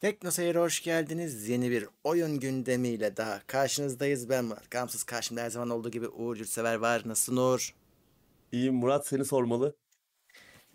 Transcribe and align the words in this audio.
Tekno 0.00 0.30
Seyir'e 0.30 0.58
hoş 0.58 0.82
geldiniz. 0.82 1.48
Yeni 1.48 1.70
bir 1.70 1.88
oyun 2.04 2.40
gündemiyle 2.40 3.16
daha 3.16 3.42
karşınızdayız. 3.46 4.28
Ben 4.28 4.44
Murat. 4.44 4.70
Gamsız 4.70 5.04
karşımda 5.04 5.42
her 5.42 5.50
zaman 5.50 5.70
olduğu 5.70 5.90
gibi 5.90 6.08
Uğur 6.08 6.36
Yurtsever 6.36 6.74
var. 6.74 7.02
Nasılsın 7.04 7.36
Uğur? 7.36 7.74
İyiyim 8.52 8.74
Murat 8.74 9.06
seni 9.06 9.24
sormalı. 9.24 9.76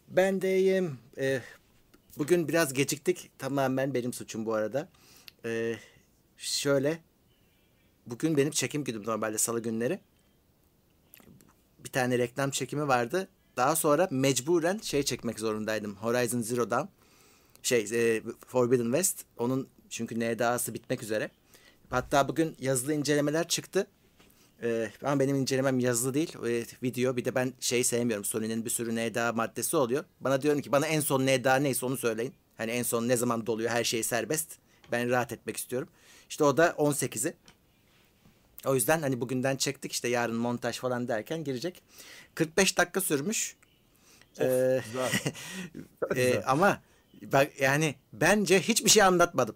Ben 0.08 0.42
de 0.42 0.60
iyiyim. 0.60 1.00
Ee, 1.18 1.42
bugün 2.18 2.48
biraz 2.48 2.74
geciktik. 2.74 3.32
Tamamen 3.40 3.94
benim 3.94 4.14
suçum 4.14 4.46
bu 4.46 4.54
arada. 4.54 4.90
Ee, 5.46 5.76
şöyle. 6.38 7.00
Bugün 8.06 8.38
benim 8.38 8.52
çekim 8.52 8.84
günüm 8.84 9.06
normalde 9.06 9.38
salı 9.38 9.60
günleri. 9.64 10.00
Bir 11.80 11.92
tane 11.92 12.18
reklam 12.18 12.52
çekimi 12.52 12.88
vardı. 12.88 13.28
Daha 13.58 13.76
sonra 13.76 14.08
mecburen 14.12 14.78
şey 14.78 15.04
çekmek 15.04 15.40
zorundaydım. 15.40 15.96
Horizon 15.96 16.42
Zero 16.42 16.70
Dawn. 16.70 17.01
Şey 17.64 17.88
e, 17.94 18.22
Forbidden 18.48 18.84
West. 18.84 19.26
Onun 19.38 19.68
çünkü 19.90 20.20
NDA'sı 20.20 20.74
bitmek 20.74 21.04
üzere. 21.04 21.30
Hatta 21.90 22.28
bugün 22.28 22.56
yazılı 22.60 22.94
incelemeler 22.94 23.48
çıktı. 23.48 23.88
Ee, 24.64 24.92
ama 25.04 25.20
benim 25.20 25.36
incelemem 25.36 25.80
yazılı 25.80 26.14
değil. 26.14 26.36
Ee, 26.48 26.66
video. 26.84 27.18
Bir 27.18 27.26
de 27.26 27.36
ben 27.36 27.54
şey 27.60 27.84
sevmiyorum. 27.84 28.26
Sony'nin 28.26 28.66
bir 28.66 28.70
sürü 28.70 28.96
NDA 28.96 29.34
maddesi 29.34 29.78
oluyor. 29.78 30.04
Bana 30.20 30.42
diyorum 30.42 30.62
ki 30.62 30.72
bana 30.72 30.88
en 30.88 31.00
son 31.00 31.22
NDA 31.28 31.56
neyse 31.56 31.86
onu 31.86 31.98
söyleyin. 31.98 32.34
Hani 32.58 32.72
en 32.72 32.84
son 32.84 33.08
ne 33.08 33.18
zaman 33.18 33.46
doluyor 33.46 33.70
her 33.70 33.84
şey 33.84 34.04
serbest. 34.04 34.52
Ben 34.92 35.10
rahat 35.10 35.32
etmek 35.32 35.58
istiyorum. 35.58 35.90
İşte 36.30 36.44
o 36.44 36.58
da 36.58 36.68
18'i. 36.68 37.34
O 38.66 38.76
yüzden 38.76 39.02
hani 39.02 39.22
bugünden 39.22 39.56
çektik 39.56 39.92
işte 39.92 40.08
yarın 40.08 40.36
montaj 40.36 40.80
falan 40.80 41.08
derken 41.08 41.44
girecek. 41.44 41.82
45 42.36 42.78
dakika 42.78 43.02
sürmüş. 43.02 43.56
Ee, 44.40 44.82
Güzel. 44.86 45.12
e, 46.16 46.30
güzel. 46.30 46.44
ama 46.48 46.82
bak 47.22 47.62
yani 47.62 47.96
bence 48.14 48.62
hiçbir 48.62 48.90
şey 48.90 49.04
anlatmadım. 49.04 49.56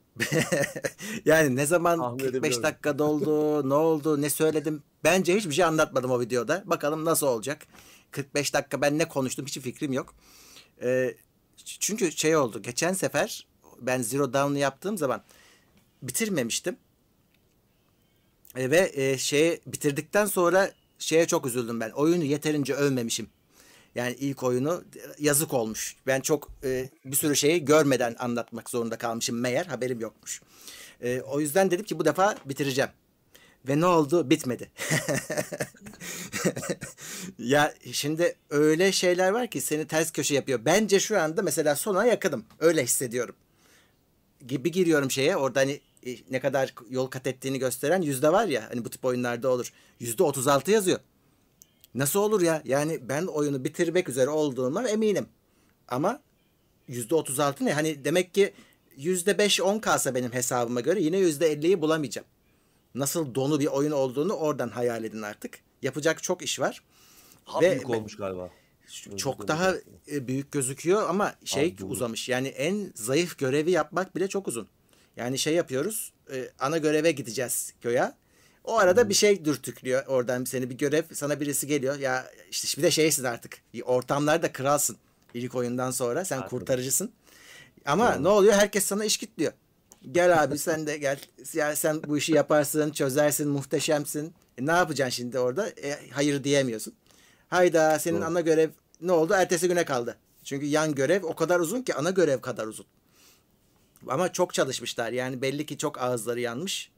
yani 1.25 1.55
ne 1.55 1.66
zaman 1.66 1.99
Tahmin 1.99 2.17
45 2.17 2.31
edebiliyorum. 2.31 2.63
dakika 2.63 2.99
doldu, 2.99 3.69
ne 3.69 3.73
oldu, 3.73 4.22
ne 4.22 4.30
söyledim. 4.30 4.83
Bence 5.03 5.35
hiçbir 5.35 5.53
şey 5.53 5.66
anlatmadım 5.66 6.11
o 6.11 6.19
videoda. 6.19 6.63
Bakalım 6.66 7.05
nasıl 7.05 7.27
olacak. 7.27 7.67
45 8.11 8.53
dakika 8.53 8.81
ben 8.81 8.97
ne 8.97 9.07
konuştum 9.07 9.45
hiç 9.45 9.59
fikrim 9.59 9.94
yok. 9.94 10.13
Ee, 10.81 11.16
çünkü 11.66 12.11
şey 12.11 12.35
oldu. 12.35 12.61
Geçen 12.61 12.94
sefer 12.94 13.47
ben 13.81 14.02
Zero 14.02 14.33
Dawn'u 14.33 14.57
yaptığım 14.57 14.97
zaman 14.97 15.23
bitirmemiştim. 16.02 16.77
E, 18.55 18.72
ve 18.72 18.91
e, 18.94 19.17
şeye 19.17 19.59
bitirdikten 19.67 20.25
sonra 20.25 20.72
şeye 21.00 21.27
çok 21.27 21.45
üzüldüm 21.45 21.79
ben. 21.79 21.89
Oyunu 21.89 22.23
yeterince 22.23 22.73
övmemişim. 22.73 23.29
Yani 23.95 24.15
ilk 24.19 24.43
oyunu 24.43 24.83
yazık 25.19 25.53
olmuş. 25.53 25.95
Ben 26.07 26.21
çok 26.21 26.51
e, 26.63 26.89
bir 27.05 27.15
sürü 27.15 27.35
şeyi 27.35 27.65
görmeden 27.65 28.15
anlatmak 28.19 28.69
zorunda 28.69 28.97
kalmışım 28.97 29.39
meğer 29.39 29.65
haberim 29.65 29.99
yokmuş. 29.99 30.41
E, 31.01 31.21
o 31.21 31.39
yüzden 31.39 31.71
dedim 31.71 31.85
ki 31.85 31.99
bu 31.99 32.05
defa 32.05 32.35
bitireceğim. 32.45 32.89
Ve 33.67 33.79
ne 33.79 33.85
oldu? 33.85 34.29
Bitmedi. 34.29 34.71
ya 37.39 37.73
şimdi 37.91 38.35
öyle 38.49 38.91
şeyler 38.91 39.31
var 39.31 39.47
ki 39.47 39.61
seni 39.61 39.88
ters 39.88 40.11
köşe 40.11 40.35
yapıyor. 40.35 40.59
Bence 40.66 40.99
şu 40.99 41.21
anda 41.21 41.41
mesela 41.41 41.75
sona 41.75 42.05
yakınım. 42.05 42.45
Öyle 42.59 42.83
hissediyorum. 42.83 43.35
Gibi 44.47 44.71
giriyorum 44.71 45.11
şeye. 45.11 45.38
Orada 45.38 45.59
hani 45.59 45.79
e, 46.05 46.17
ne 46.31 46.39
kadar 46.39 46.73
yol 46.89 47.07
kat 47.07 47.27
ettiğini 47.27 47.59
gösteren 47.59 48.01
yüzde 48.01 48.31
var 48.31 48.47
ya. 48.47 48.69
Hani 48.69 48.85
bu 48.85 48.89
tip 48.89 49.05
oyunlarda 49.05 49.49
olur. 49.49 49.71
Yüzde 49.99 50.23
36 50.23 50.71
yazıyor. 50.71 50.99
Nasıl 51.95 52.19
olur 52.19 52.41
ya? 52.41 52.61
Yani 52.65 52.99
ben 53.09 53.25
oyunu 53.25 53.63
bitirmek 53.63 54.09
üzere 54.09 54.29
olduğuma 54.29 54.89
eminim. 54.89 55.27
Ama 55.88 56.21
yüzde 56.88 57.15
36 57.15 57.65
ne? 57.65 57.73
Hani 57.73 58.05
demek 58.05 58.33
ki 58.33 58.53
yüzde 58.97 59.31
5-10 59.31 59.81
kalsa 59.81 60.16
benim 60.16 60.33
hesabıma 60.33 60.81
göre 60.81 61.01
yine 61.01 61.17
yüzde 61.17 61.53
50'yi 61.53 61.81
bulamayacağım. 61.81 62.27
Nasıl 62.95 63.35
donu 63.35 63.59
bir 63.59 63.67
oyun 63.67 63.91
olduğunu 63.91 64.34
oradan 64.34 64.69
hayal 64.69 65.03
edin 65.03 65.22
artık. 65.22 65.59
Yapacak 65.81 66.23
çok 66.23 66.41
iş 66.41 66.59
var. 66.59 66.84
Ha 67.45 67.61
Ve- 67.61 67.72
büyük 67.72 67.89
olmuş 67.89 68.17
galiba. 68.17 68.50
Çok 69.17 69.47
daha 69.47 69.73
e, 70.11 70.28
büyük 70.28 70.51
gözüküyor 70.51 71.09
ama 71.09 71.35
şey 71.45 71.75
Abi, 71.78 71.85
uzamış. 71.85 72.29
Yani 72.29 72.47
en 72.47 72.91
zayıf 72.95 73.38
görevi 73.38 73.72
yapmak 73.72 74.16
bile 74.16 74.28
çok 74.28 74.47
uzun. 74.47 74.67
Yani 75.17 75.38
şey 75.38 75.53
yapıyoruz. 75.53 76.13
e, 76.31 76.50
ana 76.59 76.78
göreve 76.78 77.11
gideceğiz 77.11 77.73
köye. 77.81 78.11
O 78.66 78.78
arada 78.78 79.09
bir 79.09 79.14
şey 79.14 79.46
dürtüklüyor 79.46 80.06
oradan 80.06 80.44
seni 80.44 80.70
bir 80.70 80.78
görev 80.78 81.03
sana 81.14 81.40
birisi 81.40 81.68
geliyor. 81.68 82.00
Ya 82.00 82.31
işte 82.52 82.78
bir 82.78 82.84
de 82.84 82.92
şeysin 82.92 83.24
artık. 83.24 83.58
Ortamlarda 83.84 84.52
kralsın. 84.52 84.98
İlk 85.34 85.56
oyundan 85.56 85.92
sonra 85.92 86.26
sen 86.26 86.38
Haklı. 86.38 86.50
kurtarıcısın. 86.50 87.12
Ama 87.86 88.16
Doğru. 88.16 88.24
ne 88.24 88.28
oluyor? 88.28 88.53
Herkes 88.53 88.86
sana 88.86 89.06
iş 89.06 89.18
kitliyor. 89.18 89.52
Gel 90.12 90.44
abi 90.44 90.58
sen 90.58 90.88
de 90.88 90.98
gel. 90.98 91.20
Ya 91.53 91.76
sen 91.76 92.03
bu 92.03 92.18
işi 92.18 92.34
yaparsın, 92.34 92.92
çözersin, 92.92 93.48
muhteşemsin. 93.50 94.34
E, 94.58 94.66
ne 94.66 94.72
yapacaksın 94.72 95.16
şimdi 95.16 95.40
orada? 95.40 95.70
E, 95.70 96.09
hayır 96.12 96.44
diyemiyorsun. 96.44 96.94
Hayda 97.47 98.00
senin 98.00 98.18
Doğru. 98.18 98.26
ana 98.26 98.42
görev 98.42 98.70
ne 99.02 99.12
oldu? 99.12 99.34
Ertesi 99.34 99.68
güne 99.68 99.86
kaldı. 99.86 100.18
Çünkü 100.44 100.66
yan 100.66 100.96
görev 100.96 101.24
o 101.24 101.36
kadar 101.36 101.59
uzun 101.59 101.82
ki 101.82 101.96
ana 101.96 102.09
görev 102.09 102.42
kadar 102.42 102.68
uzun. 102.68 102.86
Ama 104.08 104.34
çok 104.34 104.53
çalışmışlar. 104.53 105.12
Yani 105.12 105.42
belli 105.42 105.66
ki 105.66 105.78
çok 105.78 106.02
ağızları 106.02 106.40
yanmış. 106.40 106.92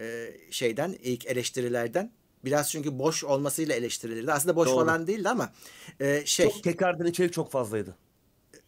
Ee, 0.00 0.36
şeyden 0.50 0.96
ilk 1.02 1.26
eleştirilerden. 1.26 2.12
Biraz 2.44 2.70
çünkü 2.70 2.98
boş 2.98 3.24
olmasıyla 3.24 3.74
eleştirilirdi. 3.74 4.32
Aslında 4.32 4.56
boş 4.56 4.68
Doğru. 4.68 4.76
falan 4.76 5.06
değildi 5.06 5.28
ama 5.28 5.52
e, 6.00 6.22
şey 6.26 6.46
Çok 6.50 6.64
tekrardan 6.64 7.06
içerik 7.06 7.32
çok 7.32 7.50
fazlaydı. 7.52 7.96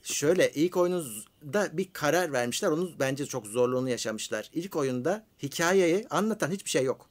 şöyle 0.03 0.53
ilk 0.53 0.77
oyununda 0.77 1.69
bir 1.77 1.93
karar 1.93 2.33
vermişler. 2.33 2.69
Onun 2.69 2.95
bence 3.01 3.27
çok 3.27 3.47
zorluğunu 3.47 3.89
yaşamışlar. 3.91 4.51
İlk 4.55 4.77
oyunda 4.77 5.27
hikayeyi 5.43 6.07
anlatan 6.11 6.51
hiçbir 6.51 6.71
şey 6.71 6.85
yok. 6.85 7.09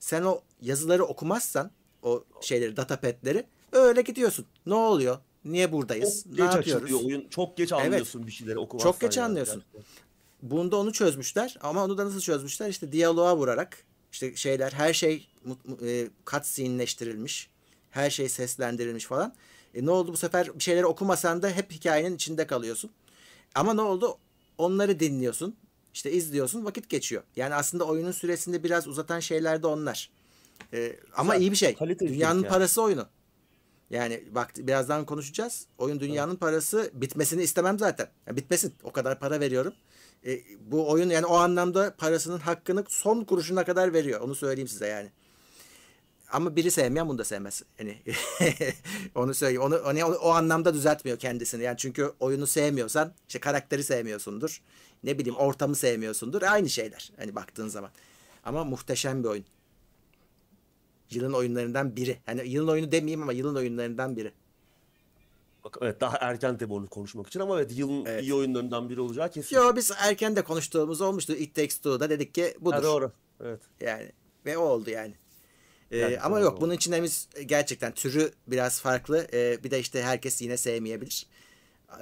Sen 0.00 0.22
o 0.22 0.40
yazıları 0.60 1.04
okumazsan 1.04 1.70
o 2.02 2.24
şeyleri 2.40 2.76
datapadleri 2.76 3.44
öyle 3.72 4.02
gidiyorsun. 4.02 4.46
Ne 4.66 4.74
oluyor? 4.74 5.18
Niye 5.44 5.72
buradayız? 5.72 6.24
Çok 6.24 6.32
ne 6.38 6.44
geç 6.44 6.54
yapıyoruz? 6.54 6.84
açılıyor 6.84 7.04
oyun. 7.06 7.28
Çok 7.28 7.56
geç 7.56 7.72
anlıyorsun 7.72 8.26
bir 8.26 8.32
şeyleri 8.32 8.58
okumazsan. 8.58 8.90
Çok 8.90 9.00
geç 9.00 9.16
yani. 9.16 9.24
anlıyorsun. 9.26 9.62
Gerçekten. 9.72 10.01
Bunda 10.42 10.76
onu 10.76 10.92
çözmüşler 10.92 11.56
ama 11.60 11.84
onu 11.84 11.98
da 11.98 12.06
nasıl 12.06 12.20
çözmüşler? 12.20 12.68
İşte 12.68 12.92
diyaloğa 12.92 13.36
vurarak 13.36 13.84
işte 14.12 14.36
şeyler 14.36 14.72
her 14.72 14.92
şey 14.92 15.28
e, 15.82 16.08
cutscene'leştirilmiş. 16.26 17.50
Her 17.90 18.10
şey 18.10 18.28
seslendirilmiş 18.28 19.04
falan. 19.04 19.34
E 19.74 19.86
ne 19.86 19.90
oldu 19.90 20.12
bu 20.12 20.16
sefer 20.16 20.58
bir 20.58 20.62
şeyleri 20.62 20.86
okumasan 20.86 21.42
da 21.42 21.50
hep 21.50 21.72
hikayenin 21.72 22.16
içinde 22.16 22.46
kalıyorsun. 22.46 22.90
Ama 23.54 23.74
ne 23.74 23.80
oldu? 23.80 24.18
Onları 24.58 25.00
dinliyorsun. 25.00 25.56
işte 25.94 26.12
izliyorsun 26.12 26.64
vakit 26.64 26.88
geçiyor. 26.88 27.22
Yani 27.36 27.54
aslında 27.54 27.84
oyunun 27.84 28.12
süresinde 28.12 28.64
biraz 28.64 28.86
uzatan 28.86 29.20
şeyler 29.20 29.62
de 29.62 29.66
onlar. 29.66 30.10
E, 30.72 30.96
ama 31.16 31.32
Güzel, 31.34 31.46
iyi 31.46 31.50
bir 31.50 31.56
şey. 31.56 31.76
Dünyanın 32.00 32.42
yani. 32.42 32.48
parası 32.48 32.82
oyunu. 32.82 33.06
Yani 33.90 34.24
bak 34.30 34.52
birazdan 34.56 35.06
konuşacağız. 35.06 35.66
Oyun 35.78 36.00
dünyanın 36.00 36.36
parası 36.36 36.90
bitmesini 36.94 37.42
istemem 37.42 37.78
zaten. 37.78 38.08
Ya 38.26 38.36
bitmesin. 38.36 38.74
O 38.82 38.92
kadar 38.92 39.18
para 39.20 39.40
veriyorum. 39.40 39.72
E, 40.26 40.40
bu 40.60 40.90
oyun 40.90 41.10
yani 41.10 41.26
o 41.26 41.34
anlamda 41.34 41.94
parasının 41.96 42.38
hakkını 42.38 42.84
son 42.88 43.24
kuruşuna 43.24 43.64
kadar 43.64 43.92
veriyor. 43.92 44.20
Onu 44.20 44.34
söyleyeyim 44.34 44.68
size 44.68 44.86
yani. 44.86 45.10
Ama 46.32 46.56
biri 46.56 46.70
sevmeyen 46.70 47.08
bunu 47.08 47.18
da 47.18 47.24
sevmez. 47.24 47.62
Hani 47.78 47.98
onu 49.14 49.34
söyleyeyim. 49.34 49.62
Onu, 49.62 49.76
onu, 49.76 50.14
o 50.14 50.30
anlamda 50.30 50.74
düzeltmiyor 50.74 51.18
kendisini. 51.18 51.62
Yani 51.62 51.76
çünkü 51.78 52.12
oyunu 52.20 52.46
sevmiyorsan 52.46 53.12
işte 53.28 53.40
karakteri 53.40 53.84
sevmiyorsundur. 53.84 54.62
Ne 55.04 55.18
bileyim 55.18 55.36
ortamı 55.36 55.74
sevmiyorsundur. 55.76 56.42
Aynı 56.42 56.70
şeyler. 56.70 57.12
Hani 57.16 57.34
baktığın 57.34 57.68
zaman. 57.68 57.90
Ama 58.44 58.64
muhteşem 58.64 59.24
bir 59.24 59.28
oyun. 59.28 59.44
Yılın 61.10 61.32
oyunlarından 61.32 61.96
biri. 61.96 62.18
Hani 62.26 62.48
yılın 62.48 62.68
oyunu 62.68 62.92
demeyeyim 62.92 63.22
ama 63.22 63.32
yılın 63.32 63.56
oyunlarından 63.56 64.16
biri. 64.16 64.32
Evet 65.80 66.00
daha 66.00 66.16
erken 66.20 66.58
tabii 66.58 66.72
onu 66.72 66.86
konuşmak 66.88 67.26
için 67.26 67.40
ama 67.40 67.56
evet 67.60 67.70
yılın 67.78 68.04
Evet. 68.06 68.22
iyi 68.22 68.34
oyunlarından 68.34 68.88
biri 68.90 69.00
olacağı 69.00 69.30
kesin. 69.30 69.56
Yo 69.56 69.76
biz 69.76 69.90
erken 69.98 70.36
de 70.36 70.42
konuştuğumuz 70.42 71.00
olmuştu. 71.00 71.32
It 71.32 71.54
Takes 71.54 71.76
Two'da 71.76 72.10
dedik 72.10 72.34
ki 72.34 72.54
budur. 72.60 72.74
Ha, 72.76 72.82
doğru. 72.82 73.12
Evet. 73.44 73.60
Yani 73.80 74.12
ve 74.46 74.58
o 74.58 74.62
oldu 74.62 74.90
yani. 74.90 75.14
Ee, 75.90 75.98
Gerçekten 75.98 76.26
ama 76.26 76.40
yok 76.40 76.52
oldu. 76.52 76.60
bunun 76.60 76.74
içinde 76.74 77.02
biz 77.02 77.28
gerçekten 77.46 77.92
türü 77.92 78.32
biraz 78.46 78.80
farklı. 78.80 79.26
Ee, 79.32 79.64
bir 79.64 79.70
de 79.70 79.80
işte 79.80 80.02
herkes 80.02 80.42
yine 80.42 80.56
sevmeyebilir. 80.56 81.26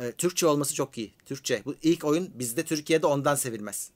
Ee, 0.01 0.13
Türkçe 0.13 0.47
olması 0.47 0.75
çok 0.75 0.99
iyi. 0.99 1.15
Türkçe. 1.27 1.63
Bu 1.65 1.75
ilk 1.83 2.05
oyun 2.05 2.31
bizde 2.35 2.65
Türkiye'de 2.65 3.07
ondan 3.07 3.35
sevilmez. 3.35 3.91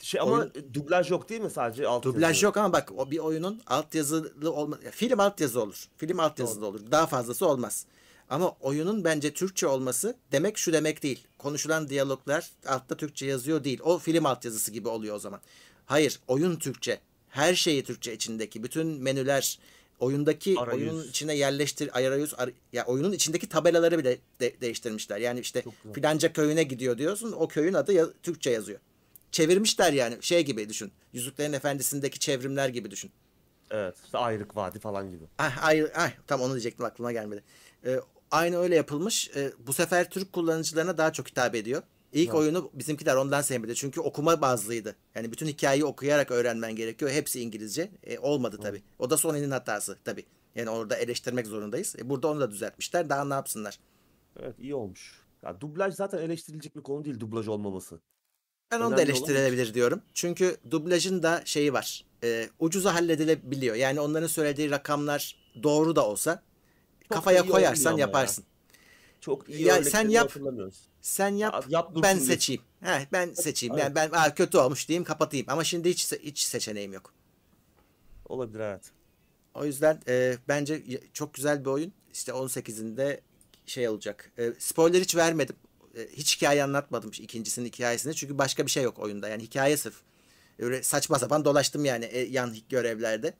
Şey 0.00 0.20
ama 0.20 0.32
Oyun- 0.32 0.52
dublaj 0.74 1.10
yok 1.10 1.28
değil 1.28 1.40
mi 1.40 1.50
sadece 1.50 1.86
alt 1.86 2.04
Dublaj 2.04 2.22
yazı? 2.22 2.44
yok 2.44 2.56
ama 2.56 2.72
bak 2.72 2.92
o 2.96 3.10
bir 3.10 3.18
oyunun 3.18 3.62
altyazılı 3.66 4.52
olma 4.52 4.78
ya, 4.84 4.90
film 4.90 5.20
altyazı 5.20 5.62
olur. 5.62 5.88
Film 5.96 6.20
altyazılı 6.20 6.60
Doğru. 6.60 6.66
olur. 6.70 6.80
Daha 6.90 7.06
fazlası 7.06 7.46
olmaz. 7.46 7.86
Ama 8.32 8.56
oyunun 8.60 9.04
bence 9.04 9.32
Türkçe 9.32 9.66
olması 9.66 10.16
demek 10.32 10.58
şu 10.58 10.72
demek 10.72 11.02
değil. 11.02 11.26
Konuşulan 11.38 11.88
diyaloglar 11.88 12.50
altta 12.66 12.96
Türkçe 12.96 13.26
yazıyor 13.26 13.64
değil. 13.64 13.80
O 13.82 13.98
film 13.98 14.26
altyazısı 14.26 14.70
gibi 14.70 14.88
oluyor 14.88 15.16
o 15.16 15.18
zaman. 15.18 15.40
Hayır, 15.86 16.20
oyun 16.28 16.56
Türkçe. 16.56 17.00
Her 17.28 17.54
şeyi 17.54 17.84
Türkçe 17.84 18.12
içindeki. 18.14 18.62
Bütün 18.62 18.86
menüler, 18.86 19.58
oyundaki 19.98 20.54
Arayüz. 20.58 20.88
oyunun 20.88 21.08
içine 21.08 21.34
yerleştir 21.36 21.98
arayüz 21.98 22.34
ar- 22.38 22.50
ya 22.72 22.84
oyunun 22.86 23.12
içindeki 23.12 23.48
tabelaları 23.48 23.98
bile 23.98 24.18
de- 24.40 24.60
değiştirmişler. 24.60 25.18
Yani 25.18 25.40
işte 25.40 25.64
filanca 25.94 26.32
köyüne 26.32 26.62
gidiyor 26.62 26.98
diyorsun. 26.98 27.32
O 27.32 27.48
köyün 27.48 27.74
adı 27.74 27.92
ya- 27.92 28.12
Türkçe 28.22 28.50
yazıyor. 28.50 28.78
Çevirmişler 29.32 29.92
yani 29.92 30.16
şey 30.20 30.44
gibi 30.44 30.68
düşün. 30.68 30.92
Yüzüklerin 31.12 31.52
Efendisi'ndeki 31.52 32.18
çevrimler 32.18 32.68
gibi 32.68 32.90
düşün. 32.90 33.10
Evet. 33.70 33.94
İşte 34.04 34.18
Ayrık 34.18 34.56
Vadi 34.56 34.78
falan 34.78 35.10
gibi. 35.10 35.24
Ah, 35.38 35.64
ay, 35.64 35.86
ay, 35.94 36.12
tam 36.26 36.40
onu 36.40 36.52
diyecektim 36.52 36.84
aklıma 36.84 37.12
gelmedi. 37.12 37.42
Ee, 37.86 38.00
aynı 38.32 38.58
öyle 38.58 38.76
yapılmış. 38.76 39.30
Ee, 39.36 39.52
bu 39.66 39.72
sefer 39.72 40.10
Türk 40.10 40.32
kullanıcılarına 40.32 40.98
daha 40.98 41.12
çok 41.12 41.28
hitap 41.28 41.54
ediyor. 41.54 41.82
İlk 42.12 42.28
Evet. 42.28 42.34
oyunu 42.34 42.70
bizimkiler 42.74 43.16
ondan 43.16 43.40
sevmedi. 43.42 43.74
Çünkü 43.74 44.00
okuma 44.00 44.40
bazlıydı. 44.40 44.96
Yani 45.14 45.32
bütün 45.32 45.46
hikayeyi 45.46 45.84
okuyarak 45.84 46.30
öğrenmen 46.30 46.76
gerekiyor. 46.76 47.10
Hepsi 47.10 47.40
İngilizce. 47.40 47.90
E, 48.04 48.18
olmadı 48.18 48.58
tabii. 48.62 48.82
O 48.98 49.10
da 49.10 49.16
Sony'nin 49.16 49.50
hatası 49.50 49.98
tabii. 50.04 50.24
Yani 50.54 50.70
orada 50.70 50.96
eleştirmek 50.96 51.46
zorundayız. 51.46 51.96
E, 51.98 52.08
burada 52.08 52.28
onu 52.28 52.40
da 52.40 52.50
düzeltmişler. 52.50 53.08
Daha 53.08 53.24
ne 53.24 53.34
yapsınlar? 53.34 53.78
Evet 54.40 54.54
iyi 54.58 54.74
olmuş. 54.74 55.22
Ya 55.42 55.60
dublaj 55.60 55.94
zaten 55.94 56.18
eleştirilecek 56.18 56.76
bir 56.76 56.82
konu 56.82 57.04
değil 57.04 57.20
dublaj 57.20 57.48
olmaması. 57.48 58.00
Ben 58.70 58.76
onu 58.76 58.82
da 58.82 58.86
Önemli 58.86 58.94
olan 58.94 59.06
eleştirilebilir 59.06 59.74
diyorum. 59.74 60.02
Çünkü 60.14 60.56
dublajın 60.70 61.22
da 61.22 61.42
şeyi 61.44 61.72
var. 61.72 62.04
E, 62.24 62.48
ucuza 62.58 62.94
halledilebiliyor. 62.94 63.74
Yani 63.74 64.00
onların 64.00 64.26
söylediği 64.26 64.70
rakamlar 64.70 65.36
doğru 65.62 65.96
da 65.96 66.06
olsa 66.06 66.42
kafaya 67.14 67.46
koyarsan 67.46 67.90
ama 67.90 68.00
ya. 68.00 68.06
yaparsın. 68.06 68.44
Çok 69.20 69.48
iyi 69.48 69.62
Ya 69.62 69.84
sen 69.84 70.08
yap. 70.08 70.32
Sen 71.00 71.34
yap, 71.34 71.64
yap 71.68 71.90
ben 71.94 72.02
diyorsun. 72.02 72.26
seçeyim. 72.26 72.62
He, 72.80 73.08
ben 73.12 73.32
seçeyim. 73.32 73.78
Yani 73.78 73.94
ben 73.94 74.10
Aa, 74.12 74.34
kötü 74.34 74.58
olmuş 74.58 74.88
diyeyim, 74.88 75.04
kapatayım. 75.04 75.46
Ama 75.50 75.64
şimdi 75.64 75.90
hiç 75.90 76.12
hiç 76.12 76.38
seçeneğim 76.38 76.92
yok. 76.92 77.12
Olabilir 78.26 78.60
evet. 78.60 78.90
O 79.54 79.64
yüzden 79.64 80.00
e, 80.08 80.36
bence 80.48 80.82
çok 81.12 81.34
güzel 81.34 81.64
bir 81.64 81.70
oyun. 81.70 81.92
İşte 82.12 82.32
18'inde 82.32 83.20
şey 83.66 83.88
olacak. 83.88 84.32
E, 84.38 84.52
spoiler 84.58 85.00
hiç 85.00 85.16
vermedim. 85.16 85.56
E, 85.96 86.08
hiç 86.08 86.36
hikaye 86.36 86.64
anlatmadım 86.64 87.10
ikincisinin 87.18 87.66
hikayesini. 87.66 88.14
Çünkü 88.14 88.38
başka 88.38 88.66
bir 88.66 88.70
şey 88.70 88.82
yok 88.82 88.98
oyunda. 88.98 89.28
Yani 89.28 89.42
hikaye 89.42 89.76
sırf. 89.76 89.94
Öyle 90.58 90.82
saçma 90.82 91.18
sapan 91.18 91.44
dolaştım 91.44 91.84
yani 91.84 92.04
e, 92.04 92.20
yan 92.20 92.56
görevlerde. 92.68 93.34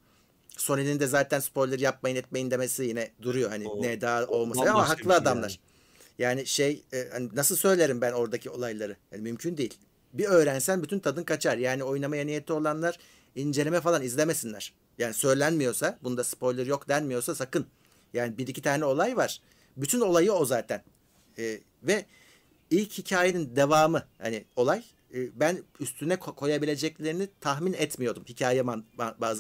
Sony'nin 0.56 1.00
de 1.00 1.06
zaten 1.06 1.40
spoiler 1.40 1.78
yapmayın 1.78 2.16
etmeyin 2.16 2.50
demesi 2.50 2.84
yine 2.84 3.10
duruyor. 3.22 3.50
Hani 3.50 3.69
O- 3.69 3.82
ne 3.82 4.00
daha 4.00 4.26
olmasa 4.26 4.70
ama 4.70 4.88
haklı 4.88 5.04
şey 5.04 5.12
adamlar. 5.12 5.60
Yani 6.19 6.46
şey 6.46 6.82
e, 6.93 7.08
hani 7.12 7.28
nasıl 7.34 7.56
söylerim 7.56 8.00
ben 8.00 8.12
oradaki 8.12 8.50
olayları? 8.50 8.96
Yani 9.12 9.22
mümkün 9.22 9.56
değil. 9.56 9.78
Bir 10.12 10.25
öğrensen 10.25 10.82
bütün 10.82 10.99
tadın 10.99 11.25
kaçar. 11.25 11.58
Yani 11.58 11.84
oynamaya 11.84 12.25
niyeti 12.25 12.52
olanlar 12.52 12.99
inceleme 13.34 13.81
falan 13.81 14.02
izlemesinler. 14.02 14.75
Yani 14.99 15.14
söylenmiyorsa, 15.14 15.99
bunda 16.02 16.25
spoiler 16.25 16.66
yok 16.66 16.88
denmiyorsa 16.88 17.34
sakın. 17.34 17.66
Yani 18.14 18.38
bir 18.38 18.46
iki 18.46 18.62
tane 18.62 18.84
olay 18.84 19.16
var. 19.16 19.40
Bütün 19.76 20.00
olayı 20.00 20.32
o 20.32 20.44
zaten. 20.44 20.82
E, 21.38 21.60
ve 21.82 22.05
ilk 22.70 22.98
hikayenin 22.98 23.56
devamı 23.56 24.02
hani 24.19 24.44
olay 24.56 24.84
ben 25.35 25.62
üstüne 25.81 26.14
ko- 26.14 26.35
koyabileceklerini 26.35 27.29
tahmin 27.41 27.73
etmiyordum 27.73 28.25
hikaye 28.29 28.67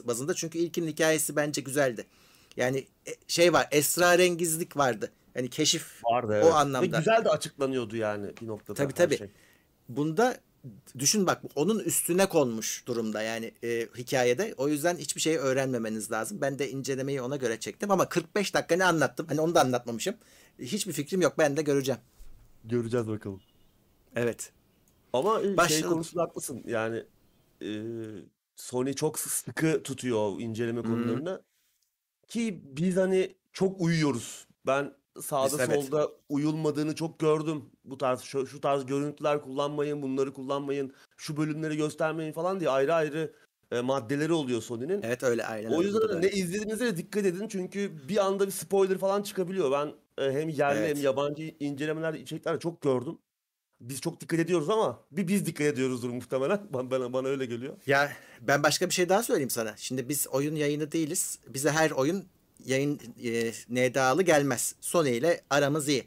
bazında. 0.04 0.34
Çünkü 0.34 0.58
ilkinin 0.58 0.86
hikayesi 0.86 1.36
bence 1.36 1.60
güzeldi. 1.60 2.06
Yani 2.56 2.86
e, 3.06 3.10
şey 3.28 3.52
var 3.52 3.68
esrarengizlik 3.70 4.76
vardı. 4.76 5.12
Hani 5.34 5.50
keşif 5.50 6.04
Vardı 6.04 6.32
o 6.32 6.34
evet. 6.34 6.54
anlamda. 6.54 6.92
Ve 6.92 6.98
güzel 6.98 7.24
de 7.24 7.30
açıklanıyordu 7.30 7.96
yani 7.96 8.26
bir 8.42 8.46
noktada 8.46 8.76
Tabii 8.76 8.92
tabii. 8.92 9.18
şey. 9.18 9.30
Bunda 9.88 10.36
düşün 10.98 11.26
bak 11.26 11.42
onun 11.54 11.78
üstüne 11.78 12.28
konmuş 12.28 12.86
durumda 12.86 13.22
yani 13.22 13.52
e, 13.64 13.88
hikayede. 13.96 14.54
O 14.56 14.68
yüzden 14.68 14.96
hiçbir 14.96 15.20
şey 15.20 15.36
öğrenmemeniz 15.36 16.10
lazım. 16.10 16.40
Ben 16.40 16.58
de 16.58 16.70
incelemeyi 16.70 17.22
ona 17.22 17.36
göre 17.36 17.60
çektim 17.60 17.90
ama 17.90 18.08
45 18.08 18.54
dakika 18.54 18.76
ne 18.76 18.84
anlattım? 18.84 19.26
Hani 19.28 19.40
onu 19.40 19.54
da 19.54 19.60
anlatmamışım. 19.60 20.14
Hiçbir 20.58 20.92
fikrim 20.92 21.20
yok. 21.20 21.34
Ben 21.38 21.56
de 21.56 21.62
göreceğim. 21.62 22.00
Göreceğiz 22.64 23.08
bakalım. 23.08 23.40
Evet. 24.16 24.52
Ama 25.12 25.40
e, 25.42 25.68
şey 25.68 25.82
konusunda 25.82 26.22
haklısın. 26.22 26.62
Yani 26.66 27.02
e, 27.62 27.68
Sony 28.56 28.92
çok 28.92 29.18
sıkı 29.18 29.82
tutuyor 29.82 30.40
inceleme 30.40 30.82
konularını. 30.82 31.42
Ki 32.28 32.60
biz 32.64 32.96
hani 32.96 33.34
çok 33.52 33.80
uyuyoruz. 33.80 34.46
Ben 34.66 34.94
sağda 35.20 35.46
Biz 35.52 35.60
evet. 35.60 35.84
solda 35.84 36.10
uyulmadığını 36.28 36.94
çok 36.94 37.18
gördüm. 37.18 37.64
Bu 37.84 37.98
tarz 37.98 38.20
şu, 38.20 38.46
şu 38.46 38.60
tarz 38.60 38.86
görüntüler 38.86 39.42
kullanmayın, 39.42 40.02
bunları 40.02 40.32
kullanmayın, 40.32 40.92
şu 41.16 41.36
bölümleri 41.36 41.76
göstermeyin 41.76 42.32
falan 42.32 42.60
diye 42.60 42.70
ayrı 42.70 42.94
ayrı 42.94 43.32
e, 43.72 43.80
maddeleri 43.80 44.32
oluyor 44.32 44.62
Sony'nin. 44.62 45.02
Evet 45.02 45.22
öyle 45.22 45.46
aynen 45.46 45.70
O 45.70 45.74
öyle. 45.76 45.86
yüzden 45.86 46.00
Burada 46.00 46.14
da 46.14 46.18
ne 46.18 46.26
öyle. 46.26 46.36
izlediğinize 46.36 46.86
de 46.86 46.96
dikkat 46.96 47.26
edin 47.26 47.48
çünkü 47.48 48.08
bir 48.08 48.16
anda 48.26 48.46
bir 48.46 48.52
spoiler 48.52 48.98
falan 48.98 49.22
çıkabiliyor. 49.22 49.70
Ben 49.72 49.92
e, 50.24 50.32
hem 50.32 50.48
yerli 50.48 50.78
Evet. 50.78 50.96
hem 50.96 51.04
yabancı 51.04 51.54
incelemelerde 51.60 52.20
içeriklerde 52.20 52.58
çok 52.58 52.80
gördüm. 52.82 53.18
Biz 53.82 54.00
çok 54.00 54.20
dikkat 54.20 54.40
ediyoruz 54.40 54.70
ama 54.70 55.00
bir 55.12 55.28
biz 55.28 55.46
dikkat 55.46 55.66
ediyoruzdur 55.66 56.10
muhtemelen. 56.10 56.60
Ben, 56.74 56.90
bana, 56.90 57.12
bana 57.12 57.28
öyle 57.28 57.46
geliyor. 57.46 57.76
Ya 57.86 58.12
ben 58.40 58.62
başka 58.62 58.88
bir 58.88 58.94
şey 58.94 59.08
daha 59.08 59.22
söyleyeyim 59.22 59.50
sana. 59.50 59.74
Şimdi 59.76 60.08
biz 60.08 60.26
oyun 60.28 60.54
yayını 60.54 60.92
değiliz. 60.92 61.38
Bize 61.48 61.70
her 61.70 61.90
oyun 61.90 62.24
yayın 62.64 63.00
e, 63.24 63.52
NDA'lı 63.68 64.22
gelmez. 64.22 64.74
Sony 64.80 65.16
ile 65.16 65.40
aramız 65.50 65.88
iyi. 65.88 66.04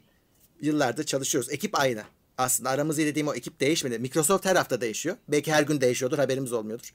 Yıllardır 0.60 1.04
çalışıyoruz. 1.04 1.50
Ekip 1.52 1.80
aynı. 1.80 2.02
Aslında 2.38 2.70
aramız 2.70 2.98
iyi 2.98 3.06
dediğim 3.06 3.28
o 3.28 3.34
ekip 3.34 3.60
değişmedi. 3.60 3.98
Microsoft 3.98 4.46
her 4.46 4.56
hafta 4.56 4.80
değişiyor. 4.80 5.16
Belki 5.28 5.52
her 5.52 5.62
gün 5.62 5.80
değişiyordur 5.80 6.18
haberimiz 6.18 6.52
olmuyordur. 6.52 6.92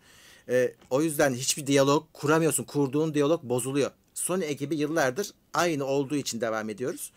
E, 0.49 0.73
o 0.89 1.01
yüzden 1.01 1.33
hiçbir 1.33 1.67
diyalog 1.67 2.07
kuramıyorsun. 2.13 2.63
Kurduğun 2.63 3.13
diyalog 3.13 3.43
bozuluyor. 3.43 3.91
Sony 4.13 4.43
ekibi 4.45 4.75
yıllardır 4.75 5.31
aynı 5.53 5.85
olduğu 5.85 6.15
için 6.15 6.41
devam 6.41 6.69
ediyoruz. 6.69 7.11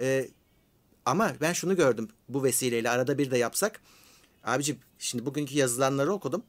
E, 0.00 0.28
ama 1.04 1.32
ben 1.40 1.52
şunu 1.52 1.76
gördüm 1.76 2.08
bu 2.28 2.44
vesileyle 2.44 2.90
arada 2.90 3.18
bir 3.18 3.30
de 3.30 3.38
yapsak. 3.38 3.80
Abicim 4.44 4.78
şimdi 4.98 5.26
bugünkü 5.26 5.54
yazılanları 5.54 6.12
okudum. 6.12 6.42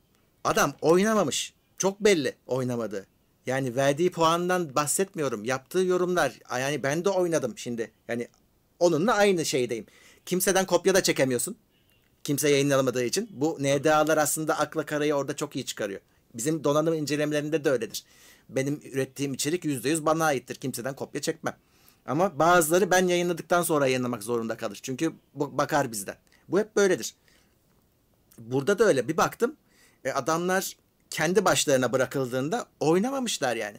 Adam 0.44 0.74
oynamamış. 0.82 1.54
Çok 1.78 2.00
belli 2.00 2.36
oynamadı. 2.48 3.06
Yani 3.46 3.76
verdiği 3.76 4.12
puandan 4.12 4.76
bahsetmiyorum. 4.76 5.46
Yaptığı 5.46 5.80
yorumlar. 5.80 6.40
Yani 6.52 6.84
ben 6.84 7.06
de 7.06 7.10
oynadım 7.10 7.58
şimdi. 7.58 7.92
Yani 8.08 8.28
onunla 8.80 9.14
aynı 9.14 9.46
şeydeyim. 9.46 9.86
Kimseden 10.26 10.66
kopya 10.66 10.96
da 10.96 11.04
çekemiyorsun. 11.04 11.58
Kimse 12.24 12.50
yayınlamadığı 12.50 13.04
için. 13.04 13.30
Bu 13.32 13.58
NDA'lar 13.60 14.18
aslında 14.18 14.60
akla 14.60 14.86
karayı 14.86 15.14
orada 15.14 15.36
çok 15.36 15.56
iyi 15.56 15.66
çıkarıyor. 15.66 16.02
Bizim 16.34 16.64
donanım 16.64 16.94
incelemelerinde 16.94 17.64
de 17.64 17.70
öyledir. 17.70 18.04
Benim 18.50 18.82
ürettiğim 18.84 19.34
içerik 19.34 19.66
%100 19.66 20.06
bana 20.06 20.26
aittir. 20.26 20.56
Kimseden 20.56 20.96
kopya 20.96 21.22
çekmem. 21.22 21.56
Ama 22.06 22.40
bazıları 22.40 22.92
ben 22.92 23.08
yayınladıktan 23.08 23.64
sonra 23.64 23.88
yayınlamak 23.88 24.24
zorunda 24.24 24.58
kalır. 24.58 24.80
Çünkü 24.84 25.14
bakar 25.34 25.92
bizden. 25.92 26.16
Bu 26.48 26.60
hep 26.60 26.76
böyledir. 26.76 27.16
Burada 28.40 28.80
da 28.80 28.84
öyle. 28.84 29.08
Bir 29.08 29.18
baktım 29.18 29.56
e, 30.04 30.12
adamlar 30.12 30.78
kendi 31.10 31.46
başlarına 31.46 31.94
bırakıldığında 31.94 32.66
oynamamışlar 32.80 33.56
yani. 33.56 33.78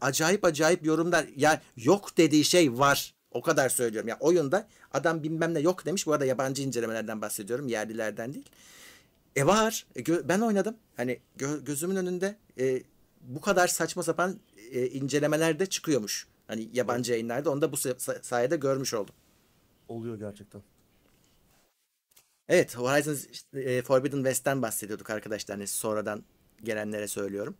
Acayip 0.00 0.44
acayip 0.44 0.84
yorumlar. 0.86 1.26
Ya 1.36 1.62
yok 1.76 2.16
dediği 2.16 2.44
şey 2.44 2.78
var. 2.78 3.14
O 3.30 3.42
kadar 3.42 3.68
söylüyorum. 3.68 4.08
Ya 4.08 4.16
oyunda 4.20 4.68
adam 4.92 5.22
bilmem 5.22 5.54
ne 5.54 5.60
yok 5.60 5.86
demiş. 5.86 6.06
Bu 6.06 6.12
arada 6.12 6.24
yabancı 6.24 6.62
incelemelerden 6.62 7.22
bahsediyorum. 7.22 7.68
Yerlilerden 7.68 8.34
değil. 8.34 8.46
E 9.36 9.46
var. 9.46 9.86
E, 9.96 10.28
ben 10.28 10.40
oynadım. 10.40 10.76
Hani 10.96 11.20
gö- 11.38 11.64
gözümün 11.64 11.96
önünde 11.96 12.36
e, 12.58 12.82
bu 13.20 13.40
kadar 13.40 13.68
saçma 13.68 14.02
sapan 14.02 14.40
e, 14.72 14.86
incelemeler 14.86 15.58
de 15.58 15.66
çıkıyormuş. 15.66 16.26
Hani 16.54 16.68
yabancı 16.72 17.12
yayınlarda. 17.12 17.50
Onu 17.50 17.62
da 17.62 17.72
bu 17.72 17.76
sa- 17.76 18.22
sayede 18.22 18.56
görmüş 18.56 18.94
oldum. 18.94 19.14
Oluyor 19.88 20.18
gerçekten. 20.18 20.62
Evet, 22.48 22.76
Horizon 22.76 23.16
e, 23.60 23.82
Forbidden 23.82 24.16
West'ten 24.16 24.62
bahsediyorduk 24.62 25.10
arkadaşlar. 25.10 25.56
Hani 25.56 25.66
sonradan 25.66 26.24
gelenlere 26.62 27.08
söylüyorum. 27.08 27.56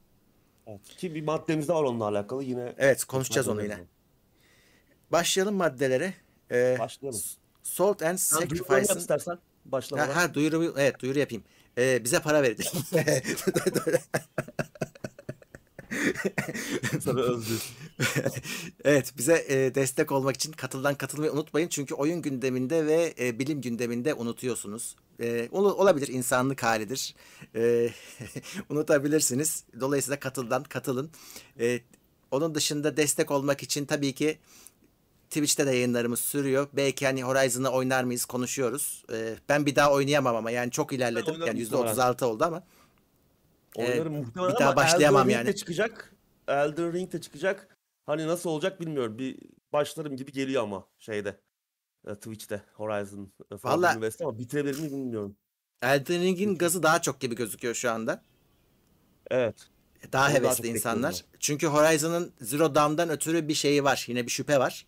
Evet. 0.67 0.89
Ki 0.89 1.15
bir 1.15 1.23
maddemiz 1.23 1.69
de 1.69 1.73
var 1.73 1.83
onunla 1.83 2.05
alakalı 2.09 2.45
yine. 2.45 2.75
Evet, 2.79 3.05
konuşacağız 3.05 3.49
onu 3.49 3.63
yine. 3.63 3.79
Başlayalım 5.13 5.55
maddelere. 5.55 6.15
Ee, 6.51 6.77
Başlayalım. 6.79 7.21
Salt 7.63 8.03
and 8.03 8.19
Sacrifice'ın... 8.19 8.99
istersen 8.99 9.39
Ha, 10.07 10.17
ha 10.17 10.35
duyuru, 10.35 10.75
evet 10.79 11.01
duyuru 11.01 11.19
yapayım. 11.19 11.45
Ee, 11.79 12.05
bize 12.05 12.21
para 12.21 12.43
verin. 12.43 12.57
Sana 17.01 17.21
özlü. 17.21 17.55
evet 18.85 19.13
bize 19.19 19.45
e, 19.49 19.75
destek 19.75 20.13
olmak 20.13 20.37
için 20.37 20.53
katıldan 20.53 20.95
katılmayı 20.95 21.33
unutmayın. 21.33 21.69
Çünkü 21.69 21.95
oyun 21.95 22.23
gündeminde 22.23 22.87
ve 22.87 23.15
e, 23.19 23.39
bilim 23.39 23.61
gündeminde 23.61 24.15
unutuyorsunuz. 24.15 24.97
E, 25.21 25.49
ol- 25.53 25.79
olabilir 25.79 26.09
insanlık 26.09 26.63
halidir. 26.63 27.15
E, 27.55 27.91
unutabilirsiniz. 28.69 29.65
Dolayısıyla 29.81 30.21
katıldan 30.21 30.65
katılın. 30.65 31.11
E, 31.61 31.81
onun 32.31 32.55
dışında 32.55 32.97
destek 32.97 33.31
olmak 33.31 33.63
için 33.63 33.85
tabii 33.85 34.13
ki 34.13 34.39
Twitch'te 35.31 35.67
de 35.67 35.71
yayınlarımız 35.71 36.21
sürüyor. 36.21 36.69
Belki 36.73 37.07
hani 37.07 37.25
Horizon'ı 37.25 37.69
oynar 37.71 38.05
mıyız 38.05 38.25
konuşuyoruz. 38.25 39.05
E, 39.13 39.35
ben 39.49 39.67
bir 39.67 39.77
daha 39.77 39.93
oynayamam 39.93 40.37
ama 40.37 40.51
yani 40.51 40.71
çok 40.71 40.93
ilerledim. 40.93 41.35
Yani 41.47 41.61
muhtemelen. 41.61 41.95
%36 41.95 42.25
oldu 42.25 42.45
ama. 42.45 42.63
Oynarım 43.75 44.15
Ee, 44.15 44.19
muhtemelen 44.19 44.55
bir 44.55 44.61
daha 44.61 44.69
ama 44.69 44.77
başlayamam 44.77 45.21
Elden 45.21 45.29
Ring 45.29 45.47
yani. 45.47 45.47
de 45.47 45.57
çıkacak. 45.57 46.15
Elden 46.49 46.93
Ring 46.93 47.13
de 47.13 47.21
çıkacak. 47.21 47.77
Hani 48.07 48.27
nasıl 48.27 48.51
olacak 48.51 48.81
bilmiyorum. 48.81 49.19
Bir 49.19 49.39
başlarım 49.73 50.17
gibi 50.17 50.33
geliyor 50.33 50.63
ama 50.63 50.87
şeyde 50.99 51.41
e, 52.07 52.15
Twitch'te 52.15 52.63
Horizon 52.75 53.33
e, 53.53 53.55
Valla 53.65 53.99
ama 54.21 54.39
bitirebilir 54.39 54.81
mi 54.81 54.87
bilmiyorum. 54.87 55.37
Elden 55.83 56.23
Ring'in 56.23 56.59
gazı 56.59 56.83
daha 56.83 57.03
çok 57.03 57.21
gibi 57.21 57.35
gözüküyor 57.35 57.75
şu 57.75 57.91
anda. 57.91 58.23
Evet. 59.31 59.55
Daha 60.03 60.07
Onu 60.07 60.13
daha 60.13 60.29
hevesli 60.31 60.49
bekliyorum 60.51 60.77
insanlar. 60.77 61.25
Çünkü 61.41 61.67
Horizon'ın 61.67 62.33
Zero 62.41 62.75
Dawn'dan 62.75 63.11
ötürü 63.11 63.49
bir 63.49 63.55
şeyi 63.55 63.85
var. 63.85 64.05
Yine 64.09 64.27
bir 64.27 64.31
şüphe 64.31 64.59
var. 64.59 64.87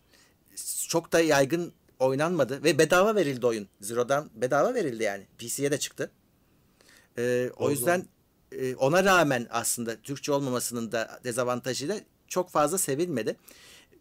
Çok 0.89 1.11
da 1.11 1.19
yaygın 1.19 1.73
oynanmadı 1.99 2.63
ve 2.63 2.77
bedava 2.77 3.15
verildi 3.15 3.45
oyun. 3.45 3.67
Zero 3.81 4.09
Dawn 4.09 4.41
bedava 4.41 4.73
verildi 4.73 5.03
yani. 5.03 5.27
PC'ye 5.37 5.71
de 5.71 5.77
çıktı. 5.77 6.11
Ee, 7.17 7.49
o 7.57 7.59
Doğru, 7.59 7.71
yüzden 7.71 8.05
e, 8.51 8.75
ona 8.75 9.03
rağmen 9.03 9.47
aslında 9.49 9.95
Türkçe 9.95 10.31
olmamasının 10.31 10.91
da 10.91 11.19
dezavantajıyla 11.23 11.97
çok 12.27 12.49
fazla 12.49 12.77
sevilmedi. 12.77 13.35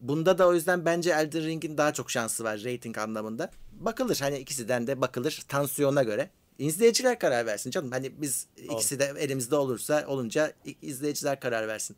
Bunda 0.00 0.38
da 0.38 0.48
o 0.48 0.54
yüzden 0.54 0.84
bence 0.84 1.10
Elden 1.10 1.44
Ring'in 1.44 1.78
daha 1.78 1.92
çok 1.92 2.10
şansı 2.10 2.44
var 2.44 2.62
rating 2.64 2.98
anlamında. 2.98 3.50
Bakılır 3.72 4.18
hani 4.20 4.38
ikisinden 4.38 4.86
de 4.86 5.00
bakılır 5.00 5.44
tansiyona 5.48 6.02
göre. 6.02 6.30
İzleyiciler 6.58 7.18
karar 7.18 7.46
versin 7.46 7.70
canım. 7.70 7.92
Hani 7.92 8.22
biz 8.22 8.46
ikisi 8.56 8.98
de 8.98 9.14
elimizde 9.18 9.56
olursa 9.56 10.04
olunca 10.06 10.52
izleyiciler 10.82 11.40
karar 11.40 11.68
versin. 11.68 11.96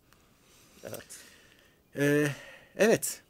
Evet. 0.85 1.07
Ee, 1.97 2.28
evet. 2.76 3.23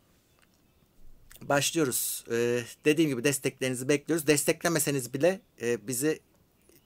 Başlıyoruz. 1.42 2.24
Ee, 2.30 2.60
dediğim 2.84 3.10
gibi 3.10 3.24
desteklerinizi 3.24 3.88
bekliyoruz. 3.88 4.26
Desteklemeseniz 4.26 5.14
bile 5.14 5.40
e, 5.62 5.86
bizi 5.88 6.20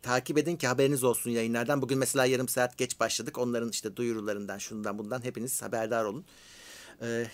takip 0.03 0.39
edin 0.39 0.57
ki 0.57 0.67
haberiniz 0.67 1.05
olsun 1.05 1.31
yayınlardan. 1.31 1.83
Bugün 1.83 1.99
mesela 1.99 2.27
yarım 2.27 2.49
saat 2.49 2.79
geç 2.79 3.01
başladık. 3.01 3.39
Onların 3.39 3.71
işte 3.71 3.97
duyurularından, 3.97 4.59
şundan 4.59 4.99
bundan 4.99 5.25
hepiniz 5.25 5.63
haberdar 5.63 6.05
olun. 6.05 6.25
Ee, 7.03 7.27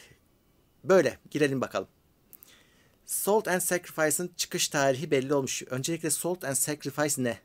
böyle 0.84 1.18
girelim 1.30 1.60
bakalım. 1.60 1.88
Salt 3.06 3.48
and 3.48 3.60
Sacrifice'ın 3.60 4.32
çıkış 4.36 4.68
tarihi 4.68 5.10
belli 5.10 5.34
olmuş. 5.34 5.62
Öncelikle 5.70 6.10
Salt 6.10 6.44
and 6.44 6.54
Sacrifice 6.54 7.22
ne? 7.22 7.38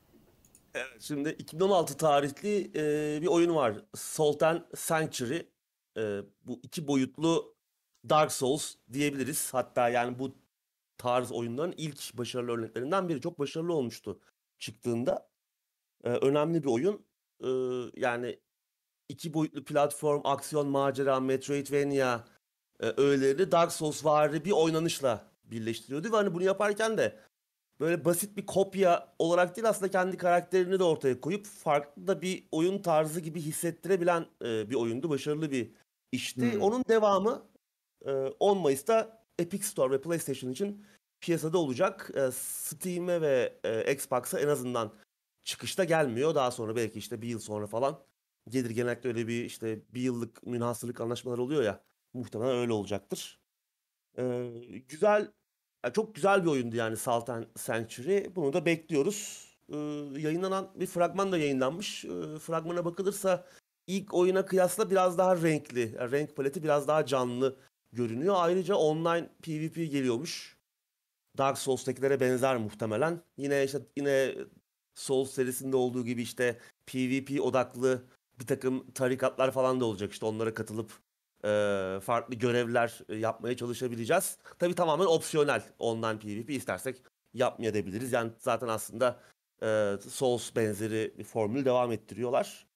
Evet, 0.73 1.01
şimdi 1.01 1.29
2016 1.29 1.97
tarihli 1.97 2.71
e, 2.75 3.21
bir 3.21 3.27
oyun 3.27 3.55
var. 3.55 3.75
Salt 3.95 4.43
and 4.43 4.61
Sanctuary. 4.75 5.41
E, 5.97 6.21
bu 6.45 6.59
iki 6.63 6.87
boyutlu 6.87 7.55
Dark 8.09 8.31
Souls 8.31 8.75
diyebiliriz. 8.93 9.53
Hatta 9.53 9.89
yani 9.89 10.19
bu 10.19 10.35
tarz 10.97 11.31
oyunların 11.31 11.73
ilk 11.77 12.17
başarılı 12.17 12.51
örneklerinden 12.51 13.09
biri. 13.09 13.21
Çok 13.21 13.39
başarılı 13.39 13.73
olmuştu 13.73 14.19
çıktığında. 14.63 15.29
E, 16.03 16.09
önemli 16.09 16.63
bir 16.63 16.69
oyun. 16.69 17.05
E, 17.43 17.49
yani 18.01 18.39
iki 19.09 19.33
boyutlu 19.33 19.63
platform, 19.63 20.21
aksiyon, 20.23 20.67
macera, 20.67 21.19
Metroidvania 21.19 22.19
e, 22.79 22.85
öğeleri 22.97 23.51
Dark 23.51 23.71
Souls 23.71 24.05
vari 24.05 24.45
bir 24.45 24.51
oynanışla 24.51 25.31
birleştiriyordu. 25.43 26.11
Ve 26.11 26.15
hani 26.15 26.33
bunu 26.33 26.43
yaparken 26.43 26.97
de 26.97 27.19
böyle 27.79 28.05
basit 28.05 28.37
bir 28.37 28.45
kopya 28.45 29.15
olarak 29.19 29.55
değil 29.55 29.69
aslında 29.69 29.91
kendi 29.91 30.17
karakterini 30.17 30.79
de 30.79 30.83
ortaya 30.83 31.21
koyup 31.21 31.45
farklı 31.45 32.07
da 32.07 32.21
bir 32.21 32.47
oyun 32.51 32.81
tarzı 32.81 33.19
gibi 33.19 33.41
hissettirebilen 33.41 34.25
e, 34.45 34.69
bir 34.69 34.75
oyundu. 34.75 35.09
Başarılı 35.09 35.51
bir 35.51 35.71
işti. 36.11 36.53
Hmm. 36.53 36.61
Onun 36.61 36.83
devamı 36.89 37.45
e, 38.05 38.11
10 38.11 38.57
Mayıs'ta 38.57 39.23
Epic 39.39 39.63
Store 39.65 39.93
ve 39.93 40.01
PlayStation 40.01 40.51
için 40.51 40.85
piyasada 41.23 41.57
olacak. 41.57 42.11
E, 42.15 42.31
Steam'e 42.31 43.21
ve 43.21 43.59
e, 43.63 43.93
Xbox'a 43.93 44.39
en 44.39 44.47
azından 44.47 44.93
çıkışta 45.43 45.83
gelmiyor. 45.83 46.35
Daha 46.35 46.51
sonra 46.51 46.75
belki 46.75 46.99
işte 46.99 47.21
bir 47.21 47.27
yıl 47.27 47.39
sonra 47.39 47.67
falan 47.67 47.99
gelir. 48.49 48.69
Genellikle 48.69 49.09
öyle 49.09 49.27
bir 49.27 49.45
işte 49.45 49.81
bir 49.93 50.01
yıllık 50.01 50.45
münhasırlık 50.45 51.01
anlaşmalar 51.01 51.37
oluyor 51.37 51.63
ya. 51.63 51.83
Muhtemelen 52.13 52.55
öyle 52.55 52.73
olacaktır. 52.73 53.39
E, 54.17 54.51
güzel 54.89 55.31
çok 55.93 56.15
güzel 56.15 56.43
bir 56.43 56.49
oyundu 56.49 56.75
yani 56.75 56.97
Salt 56.97 57.29
Sanctuary. 57.57 58.35
Bunu 58.35 58.53
da 58.53 58.65
bekliyoruz. 58.65 59.49
Ee, 59.69 59.77
yayınlanan 60.17 60.71
bir 60.75 60.85
fragman 60.85 61.31
da 61.31 61.37
yayınlanmış. 61.37 62.05
Ee, 62.05 62.39
fragmana 62.39 62.85
bakılırsa 62.85 63.45
ilk 63.87 64.13
oyuna 64.13 64.45
kıyasla 64.45 64.91
biraz 64.91 65.17
daha 65.17 65.41
renkli. 65.41 65.95
yani 65.99 66.11
renk 66.11 66.35
paleti 66.35 66.63
biraz 66.63 66.87
daha 66.87 67.05
canlı 67.05 67.55
görünüyor. 67.91 68.35
Ayrıca 68.37 68.75
online 68.75 69.29
PvP 69.41 69.75
geliyormuş. 69.75 70.57
Dark 71.37 71.57
Souls'takilere 71.57 72.19
benzer 72.19 72.57
muhtemelen. 72.57 73.21
Yine 73.37 73.63
işte 73.63 73.79
yine 73.97 74.35
Souls 74.95 75.31
serisinde 75.31 75.75
olduğu 75.75 76.05
gibi 76.05 76.21
işte 76.21 76.59
PvP 76.85 77.41
odaklı 77.41 78.03
bir 78.39 78.47
takım 78.47 78.91
tarikatlar 78.91 79.51
falan 79.51 79.79
da 79.79 79.85
olacak. 79.85 80.11
İşte 80.11 80.25
onlara 80.25 80.53
katılıp 80.53 80.91
e, 81.45 81.99
farklı 82.03 82.35
görevler 82.35 82.99
e, 83.09 83.15
yapmaya 83.15 83.57
çalışabileceğiz. 83.57 84.37
Tabii 84.59 84.75
tamamen 84.75 85.05
opsiyonel 85.05 85.63
online 85.79 86.19
PvP 86.19 86.49
istersek 86.49 87.03
yapmayabiliriz. 87.33 88.11
Yani 88.11 88.31
zaten 88.39 88.67
aslında 88.67 89.19
e, 89.63 89.97
Souls 90.09 90.55
benzeri 90.55 91.15
bir 91.17 91.23
formül 91.23 91.65
devam 91.65 91.91
ettiriyorlar. 91.91 92.67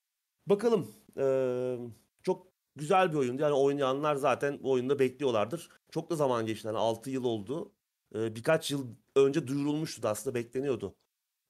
Bakalım. 0.47 0.91
e, 1.17 1.77
çok 2.23 2.47
güzel 2.75 3.11
bir 3.11 3.17
oyundu. 3.17 3.41
Yani 3.41 3.53
oynayanlar 3.53 4.15
zaten 4.15 4.63
bu 4.63 4.71
oyunda 4.71 4.99
bekliyorlardır. 4.99 5.69
Çok 5.91 6.09
da 6.09 6.15
zaman 6.15 6.45
geçti. 6.45 6.67
Yani 6.67 6.77
6 6.77 7.09
yıl 7.09 7.23
oldu. 7.23 7.71
E, 8.15 8.35
birkaç 8.35 8.71
yıl 8.71 8.87
önce 9.15 9.47
duyurulmuştu 9.47 10.03
da 10.03 10.09
aslında 10.09 10.35
bekleniyordu. 10.35 10.95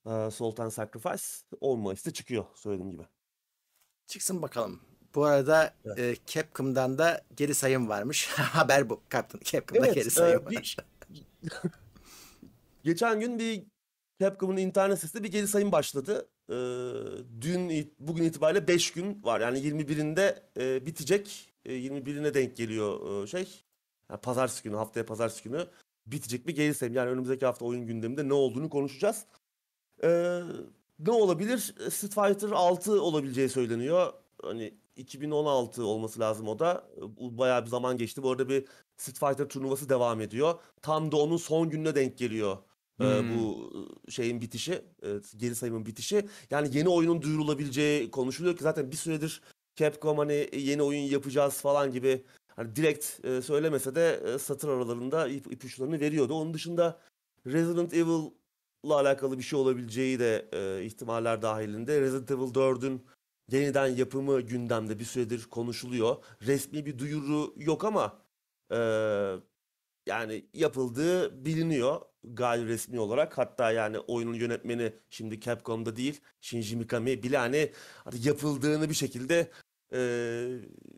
E, 0.05 0.31
Salt 0.31 0.59
and 0.59 0.69
Sacrifice 0.71 1.23
10 1.61 1.79
Mayıs'ta 1.79 2.11
çıkıyor 2.13 2.45
söylediğim 2.55 2.91
gibi. 2.91 3.03
Çıksın 4.07 4.41
bakalım. 4.41 4.81
Bu 5.15 5.25
arada 5.25 5.73
Evet. 5.85 5.99
e, 5.99 6.15
Capcom'dan 6.25 6.97
da 6.97 7.21
geri 7.35 7.55
sayım 7.55 7.89
varmış. 7.89 8.27
Haber 8.37 8.89
bu. 8.89 9.01
Capcom, 9.11 9.41
Capcom'da 9.43 9.85
Evet, 9.85 9.95
geri 9.95 10.07
e, 10.07 10.09
sayım 10.09 10.45
bir- 10.49 10.55
var. 10.57 10.77
Geçen 12.83 13.19
gün 13.19 13.39
bir 13.39 13.63
Capcom'un 14.21 14.57
internet 14.57 14.97
sitesinde 14.99 15.23
bir 15.23 15.31
geri 15.31 15.47
sayım 15.47 15.71
başladı. 15.71 16.29
Ee, 16.49 16.53
dün 17.41 17.93
bugün 17.99 18.23
itibariyle 18.23 18.67
5 18.67 18.91
gün 18.91 19.23
var. 19.23 19.41
Yani 19.41 19.59
21'inde 19.59 20.43
e, 20.59 20.85
bitecek. 20.85 21.53
E, 21.65 21.73
21'ine 21.73 22.33
denk 22.33 22.57
geliyor 22.57 23.23
e, 23.23 23.27
şey. 23.27 23.63
Yani 24.09 24.21
pazartesi 24.21 24.63
günü, 24.63 24.75
haftaya 24.75 25.05
pazartesi 25.05 25.43
günü 25.43 25.67
bitecek 26.11 26.47
bir 26.47 26.55
geri 26.55 26.73
sayım. 26.73 26.95
Yani 26.95 27.09
önümüzdeki 27.09 27.45
hafta 27.45 27.65
oyun 27.65 27.85
gündeminde 27.85 28.29
ne 28.29 28.33
olduğunu 28.33 28.69
konuşacağız. 28.69 29.25
Ee, 30.03 30.39
ne 30.99 31.11
olabilir? 31.11 31.59
Street 31.89 32.13
Fighter 32.13 32.49
6 32.51 33.01
olabileceği 33.01 33.49
söyleniyor. 33.49 34.13
Hani 34.41 34.73
2016 34.95 35.83
olması 35.85 36.19
lazım 36.19 36.47
o 36.47 36.59
da. 36.59 36.89
Bayağı 37.19 37.65
bir 37.65 37.69
zaman 37.69 37.97
geçti. 37.97 38.23
Bu 38.23 38.31
arada 38.31 38.49
bir 38.49 38.65
Street 38.97 39.19
Fighter 39.19 39.49
turnuvası 39.49 39.89
devam 39.89 40.21
ediyor. 40.21 40.59
Tam 40.81 41.11
da 41.11 41.17
onun 41.17 41.37
son 41.37 41.69
gününe 41.69 41.95
denk 41.95 42.17
geliyor. 42.17 42.57
e, 43.01 43.03
Hmm. 43.03 43.37
bu 43.39 43.71
şeyin 44.09 44.41
bitişi, 44.41 44.73
e, 45.03 45.07
geri 45.37 45.55
sayımın 45.55 45.85
bitişi. 45.85 46.27
Yani 46.51 46.77
yeni 46.77 46.89
oyunun 46.89 47.21
duyurulabileceği 47.21 48.11
konuşuluyor 48.11 48.57
ki 48.57 48.63
zaten 48.63 48.91
bir 48.91 48.95
süredir 48.97 49.41
Capcom 49.75 50.17
hani 50.17 50.49
yeni 50.53 50.81
oyun 50.83 50.99
yapacağız 51.01 51.53
falan 51.61 51.91
gibi 51.91 52.23
hani 52.57 52.75
direkt 52.75 53.25
e, 53.25 53.41
söylemese 53.41 53.95
de 53.95 54.21
e, 54.25 54.39
satır 54.39 54.69
aralarında 54.69 55.27
ip, 55.27 55.51
ipuçlarını 55.53 55.99
veriyordu. 55.99 56.33
Onun 56.33 56.53
dışında 56.53 56.99
Resident 57.45 57.93
Evil'la 57.93 58.95
alakalı 58.95 59.37
bir 59.37 59.43
şey 59.43 59.59
olabileceği 59.59 60.19
de 60.19 60.49
e, 60.53 60.85
ihtimaller 60.85 61.41
dahilinde. 61.41 62.01
Resident 62.01 62.31
Evil 62.31 62.53
4'ün 62.53 63.05
yeniden 63.51 63.87
yapımı 63.87 64.41
gündemde 64.41 64.99
bir 64.99 65.05
süredir 65.05 65.45
konuşuluyor. 65.45 66.15
Resmi 66.41 66.85
bir 66.85 66.99
duyuru 66.99 67.53
yok 67.57 67.85
ama 67.85 68.19
e, 68.71 68.77
yani 70.07 70.45
yapıldığı 70.53 71.45
biliniyor 71.45 72.01
gayri 72.23 72.67
resmi 72.67 72.99
olarak. 72.99 73.37
Hatta 73.37 73.71
yani 73.71 73.99
oyunun 73.99 74.33
yönetmeni 74.33 74.93
şimdi 75.09 75.39
Capcom'da 75.41 75.95
değil 75.95 76.21
Shinji 76.41 76.75
Mikami 76.75 77.23
bile 77.23 77.37
hani 77.37 77.71
yapıldığını 78.23 78.89
bir 78.89 78.93
şekilde 78.93 79.51
e, 79.93 79.99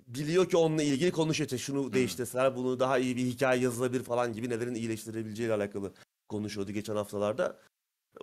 biliyor 0.07 0.49
ki 0.49 0.57
onunla 0.57 0.83
ilgili 0.83 1.11
konuşuyor. 1.11 1.45
İşte 1.45 1.57
şunu 1.57 1.93
değiştirseler 1.93 2.55
bunu 2.55 2.79
daha 2.79 2.97
iyi 2.97 3.15
bir 3.15 3.25
hikaye 3.25 3.61
yazılabilir 3.61 4.03
falan 4.03 4.33
gibi 4.33 4.49
nelerin 4.49 4.75
iyileştirebileceğiyle 4.75 5.53
alakalı 5.53 5.93
konuşuyordu 6.29 6.71
geçen 6.71 6.95
haftalarda. 6.95 7.59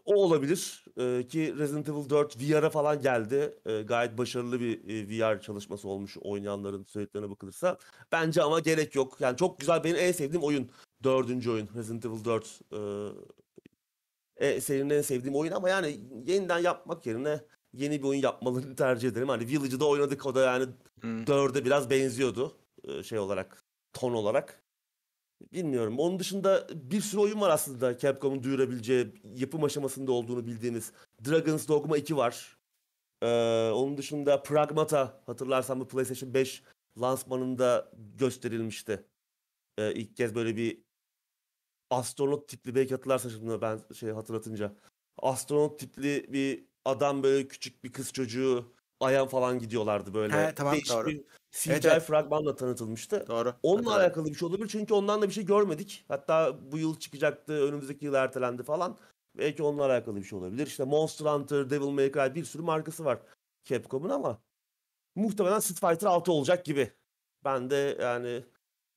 O 0.05 0.15
olabilir 0.15 0.87
Ee, 0.99 1.27
ki 1.29 1.55
Resident 1.59 1.89
Evil 1.89 2.11
4 2.11 2.37
VR'a 2.37 2.71
falan 2.71 3.03
geldi. 3.03 3.59
Ee, 3.67 3.83
gayet 3.83 4.19
başarılı 4.19 4.61
bir 4.61 4.89
e, 4.89 5.09
VR 5.09 5.41
çalışması 5.41 5.89
olmuş 5.89 6.17
oynayanların 6.21 6.85
söylediklerine 6.85 7.31
bakılırsa. 7.31 7.79
Bence 8.13 8.43
ama 8.43 8.61
gerek 8.61 8.95
yok. 8.95 9.17
Yani 9.21 9.37
çok 9.37 9.61
güzel 9.61 9.85
benim 9.85 9.97
en 9.97 10.13
sevdiğim 10.13 10.45
oyun. 10.45 10.71
Dördüncü 11.05 11.51
oyun 11.51 11.69
Resident 11.77 12.07
Evil 12.07 12.25
4. 12.25 12.61
Ee, 12.73 14.47
e, 14.47 14.61
serinin 14.61 14.91
en 14.91 15.03
sevdiğim 15.03 15.37
oyun 15.37 15.53
ama 15.53 15.69
yani 15.69 16.01
yeniden 16.27 16.59
yapmak 16.59 17.07
yerine 17.07 17.41
yeni 17.77 18.03
bir 18.03 18.09
oyun 18.09 18.21
yapmalarını 18.21 18.77
tercih 18.77 19.09
ederim. 19.09 19.29
Hani 19.29 19.47
Village'da 19.47 19.89
oynadık 19.89 20.27
o 20.27 20.35
da 20.35 20.41
yani 20.41 20.67
Hmm. 21.01 21.27
dörde 21.27 21.65
biraz 21.65 21.91
benziyordu 21.91 22.57
e, 22.85 23.03
şey 23.03 23.19
olarak 23.19 23.65
ton 23.93 24.13
olarak. 24.13 24.63
Bilmiyorum. 25.53 25.99
Onun 25.99 26.19
dışında 26.19 26.69
bir 26.75 27.01
sürü 27.01 27.21
oyun 27.21 27.41
var 27.41 27.51
aslında 27.51 27.99
Capcom'un 27.99 28.43
duyurabileceği 28.43 29.15
yapım 29.35 29.65
aşamasında 29.65 30.13
olduğunu 30.13 30.47
bildiğimiz. 30.47 30.93
Dragon's 31.27 31.69
Dogma 31.69 31.97
2 31.97 32.17
var. 32.17 32.57
Ee, 33.23 33.27
onun 33.75 33.97
dışında 33.97 34.43
Pragmata 34.43 35.23
hatırlarsan 35.27 35.81
bu 35.81 35.89
PlayStation 35.89 36.35
5 36.35 36.63
lansmanında 37.01 37.93
gösterilmişti. 38.19 39.05
Ee, 39.79 39.95
ilk 39.95 40.17
kez 40.17 40.35
böyle 40.35 40.57
bir 40.57 40.83
astronot 41.91 42.49
tipli 42.49 42.75
belki 42.75 42.95
hatırlarsa 42.95 43.31
şimdi 43.31 43.61
ben 43.61 43.81
şey 43.95 44.11
hatırlatınca. 44.11 44.77
Astronot 45.19 45.79
tipli 45.79 46.33
bir 46.33 46.66
adam 46.87 47.23
böyle 47.23 47.49
küçük 47.49 47.85
bir 47.85 47.93
kız 47.93 48.13
çocuğu 48.13 48.73
Ay'a 49.01 49.27
falan 49.27 49.59
gidiyorlardı 49.59 50.15
böyle. 50.15 50.47
He, 50.47 50.55
tamam, 50.55 50.73
Değişik 50.73 50.93
doğru. 50.97 51.07
bir 51.07 51.25
CGI 51.51 51.73
Evet, 51.73 51.85
evet. 51.85 52.03
fragmanla 52.03 52.57
tanıtılmıştı. 52.57 53.25
Doğru. 53.29 53.55
Onunla 53.63 53.81
Hatırladım. 53.81 54.03
alakalı 54.05 54.27
bir 54.27 54.35
şey 54.35 54.49
olabilir 54.49 54.69
çünkü 54.69 54.95
ondan 54.95 55.23
da 55.23 55.29
bir 55.29 55.33
şey 55.35 55.45
görmedik. 55.45 56.05
Hatta 56.09 56.59
bu 56.73 56.79
yıl 56.79 56.99
çıkacaktı, 56.99 57.53
önümüzdeki 57.53 58.05
yıl 58.05 58.15
ertelendi 58.15 58.63
falan. 58.63 58.99
Belki 59.39 59.63
onunla 59.63 59.85
alakalı 59.85 60.17
bir 60.17 60.25
şey 60.25 60.39
olabilir. 60.39 60.67
İşte 60.67 60.85
Monster 60.85 61.27
Hunter, 61.27 61.71
Devil 61.71 61.87
May 61.87 62.13
Cry 62.13 62.35
bir 62.35 62.45
sürü 62.45 62.63
markası 62.63 63.05
var 63.05 63.19
Capcom'un 63.65 64.09
ama 64.09 64.43
muhtemelen 65.15 65.59
Street 65.59 65.81
Fighter 65.81 66.07
6 66.09 66.33
olacak 66.33 66.65
gibi. 66.65 66.93
Ben 67.45 67.71
de 67.71 67.97
yani 68.01 68.45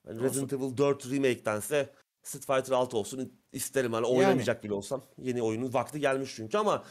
hani 0.08 0.22
Resident 0.22 0.54
Evil 0.54 0.78
4 0.78 1.12
Remake'dense 1.12 1.94
Street 2.24 2.46
Fighter 2.46 2.76
6 2.76 2.98
olsun 2.98 3.34
isterim. 3.52 3.94
Hani 3.94 4.06
oynamayacak 4.06 4.64
bile 4.64 4.74
olsam. 4.74 5.04
Yeni 5.18 5.42
oyunun 5.42 5.74
vakti 5.74 6.00
gelmiş 6.00 6.34
çünkü 6.36 6.58
ama 6.58 6.84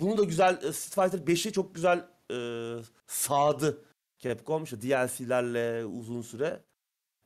bunu 0.00 0.18
da 0.18 0.24
güzel 0.24 0.62
e, 0.62 0.72
Street 0.72 1.10
Fighter 1.10 1.34
5'i 1.34 1.52
çok 1.52 1.74
güzel 1.74 2.08
e, 2.30 2.36
sağdı 3.06 3.84
Capcom. 4.18 4.64
İşte 4.64 4.82
DLC'lerle 4.82 5.84
uzun 5.84 6.22
süre. 6.22 6.64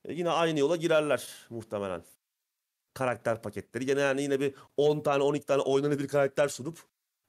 E, 0.04 0.12
yine 0.12 0.30
aynı 0.30 0.58
yola 0.58 0.76
girerler 0.76 1.46
muhtemelen. 1.50 2.04
Karakter 2.94 3.42
paketleri. 3.42 3.86
Gene 3.86 4.00
yani 4.00 4.22
yine 4.22 4.40
bir 4.40 4.54
10 4.76 5.00
tane 5.00 5.22
12 5.22 5.46
tane 5.46 5.62
oynanabilir 5.62 6.08
karakter 6.08 6.48
sunup 6.48 6.78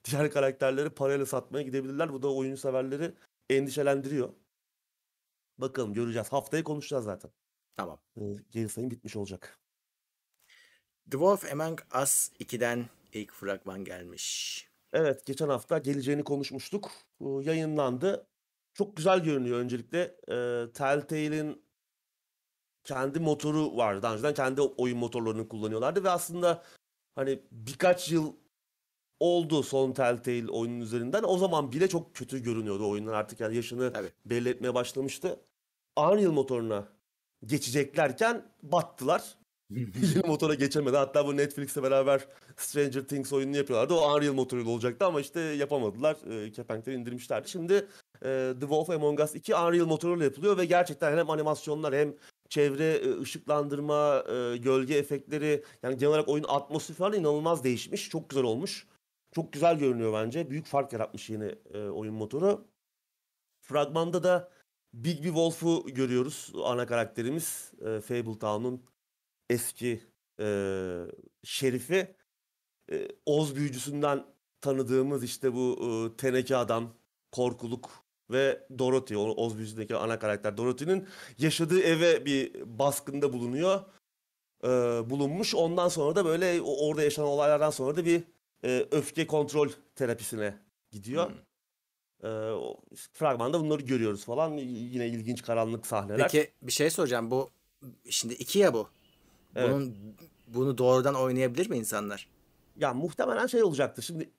diğer 0.06 0.32
karakterleri 0.32 0.90
parayla 0.90 1.26
satmaya 1.26 1.64
gidebilirler. 1.64 2.14
Bu 2.14 2.22
da 2.22 2.34
oyun 2.34 2.56
severleri 2.56 3.14
endişelendiriyor. 3.50 4.34
Bakalım 5.58 5.94
göreceğiz. 5.94 6.34
Haftaya 6.34 6.64
konuşacağız 6.64 7.06
zaten. 7.06 7.32
Tamam. 7.78 8.00
E, 8.18 8.22
geri 8.52 8.70
sayım 8.70 8.92
bitmiş 8.92 9.16
olacak. 9.16 9.60
Dwarf 11.12 11.54
Among 11.54 11.82
Us 12.04 12.30
2'den 12.40 12.90
ilk 13.14 13.34
fragman 13.34 13.84
gelmiş. 13.84 14.71
Evet, 14.94 15.26
geçen 15.26 15.50
hafta 15.50 15.78
geleceğini 15.78 16.24
konuşmuştuk. 16.24 16.92
Bu 17.20 17.42
yayınlandı. 17.42 18.28
Çok 18.74 18.98
güzel 18.98 19.24
görünüyor 19.24 19.60
öncelikle. 19.60 20.00
Ee, 20.28 20.72
Telltale'in 20.74 21.66
kendi 22.84 23.20
motoru 23.20 23.78
var. 23.78 24.04
Daha 24.04 24.14
önceden 24.14 24.34
kendi 24.34 24.62
oyun 24.62 24.98
motorlarını 24.98 25.48
kullanıyorlardı 25.50 26.04
ve 26.04 26.10
aslında 26.10 26.64
hani 27.16 27.44
birkaç 27.52 28.12
yıl 28.12 28.34
oldu 29.20 29.64
son 29.64 29.92
Telltale 29.92 30.52
oyunun 30.52 30.82
üzerinden. 30.82 31.24
O 31.24 31.38
zaman 31.38 31.72
bile 31.72 31.90
çok 31.90 32.16
kötü 32.16 32.44
görünüyordu 32.44 32.90
oyunlar 32.90 33.14
artık 33.14 33.40
yani 33.40 33.56
yaşını 33.56 33.94
Tabii. 33.94 34.12
belli 34.26 34.50
etmeye 34.50 34.74
başlamıştı. 34.74 35.40
Unreal 35.98 36.32
motoruna 36.32 36.88
geçeceklerken 37.46 38.46
battılar. 38.64 39.38
Yeni 39.76 40.28
motora 40.28 40.54
geçemedi. 40.54 40.98
Hatta 40.98 41.28
bu 41.28 41.38
Netflix'le 41.38 41.84
beraber 41.84 42.28
Stranger 42.58 43.02
Things 43.02 43.34
oyununu 43.34 43.58
yapıyorlardı. 43.58 43.94
O 43.94 44.16
Unreal 44.16 44.34
motoruyla 44.34 44.72
olacaktı 44.72 45.06
ama 45.06 45.22
işte 45.22 45.40
yapamadılar. 45.40 46.46
E, 46.46 46.52
kepenkleri 46.52 46.96
indirmişlerdi. 46.96 47.50
Şimdi 47.50 47.74
e, 48.26 48.54
The 48.54 48.60
Wolf 48.60 48.90
Among 48.90 49.20
Us 49.20 49.36
2 49.36 49.56
Unreal 49.56 49.86
motoruyla 49.86 50.26
yapılıyor 50.26 50.58
ve 50.58 50.66
gerçekten 50.66 51.18
hem 51.18 51.30
animasyonlar 51.30 51.96
hem 51.96 52.14
çevre 52.50 52.94
e, 52.94 53.20
ışıklandırma, 53.20 54.24
e, 54.30 54.58
gölge 54.58 54.96
efektleri 54.96 55.64
yani 55.84 55.98
genel 55.98 56.10
olarak 56.10 56.30
oyun 56.30 56.46
atmosferi 56.48 56.98
falan 56.98 57.14
inanılmaz 57.14 57.64
değişmiş. 57.64 58.10
Çok 58.10 58.30
güzel 58.30 58.44
olmuş. 58.44 58.88
Çok 59.36 59.54
güzel 59.54 59.80
görünüyor 59.80 60.14
bence. 60.14 60.50
Büyük 60.50 60.66
fark 60.66 60.94
yaratmış 60.94 61.30
yeni 61.30 61.56
e, 61.74 61.90
oyun 61.90 62.14
motoru. 62.14 62.66
Fragmanda 63.62 64.24
da 64.24 64.52
Big 64.94 65.24
Wolf'u 65.24 65.86
görüyoruz. 65.88 66.52
Ana 66.64 66.88
karakterimiz. 66.88 67.72
E, 67.82 68.02
Fabletown'un 68.02 68.82
eski 69.52 70.04
e, 70.40 70.48
şerifi. 71.44 72.16
E, 72.92 73.08
Oz 73.26 73.56
büyücüsünden 73.56 74.26
tanıdığımız 74.62 75.24
işte 75.24 75.54
bu 75.54 75.80
e, 75.84 76.18
teneke 76.18 76.56
adam, 76.56 76.94
korkuluk 77.32 77.90
ve 78.30 78.68
Dorothy, 78.80 79.18
Oz 79.18 79.58
büyücüsündeki 79.58 79.96
ana 79.96 80.20
karakter 80.20 80.58
Dorothy'nin 80.58 81.08
yaşadığı 81.38 81.82
eve 81.82 82.26
bir 82.26 82.54
baskında 82.80 83.34
bulunuyor. 83.34 83.82
E, 84.64 84.70
bulunmuş. 85.10 85.56
Ondan 85.56 85.88
sonra 85.88 86.16
da 86.16 86.26
böyle 86.26 86.62
orada 86.62 87.04
yaşanan 87.04 87.30
olaylardan 87.30 87.70
sonra 87.70 87.96
da 87.96 88.06
bir 88.06 88.24
e, 88.64 88.88
öfke 88.92 89.28
kontrol 89.28 89.70
terapisine 89.96 90.58
gidiyor. 90.92 91.30
Hmm. 91.30 91.36
E, 92.24 92.30
fragmanda 93.14 93.60
bunları 93.60 93.82
görüyoruz 93.82 94.26
falan. 94.26 94.52
Yine 94.58 95.08
ilginç 95.08 95.42
karanlık 95.42 95.88
sahneler. 95.88 96.30
Peki 96.32 96.52
bir 96.62 96.72
şey 96.72 96.90
soracağım. 96.90 97.32
Bu 97.32 97.50
şimdi 98.10 98.34
iki 98.34 98.60
ya 98.60 98.74
bu. 98.74 98.90
Evet. 99.56 99.70
Bunun 99.70 99.96
bunu 100.48 100.78
doğrudan 100.78 101.16
oynayabilir 101.16 101.70
mi 101.70 101.78
insanlar? 101.78 102.28
Ya 102.76 102.94
muhtemelen 102.94 103.48
şey 103.48 103.64
olacaktır. 103.64 104.04
Şimdi 104.04 104.30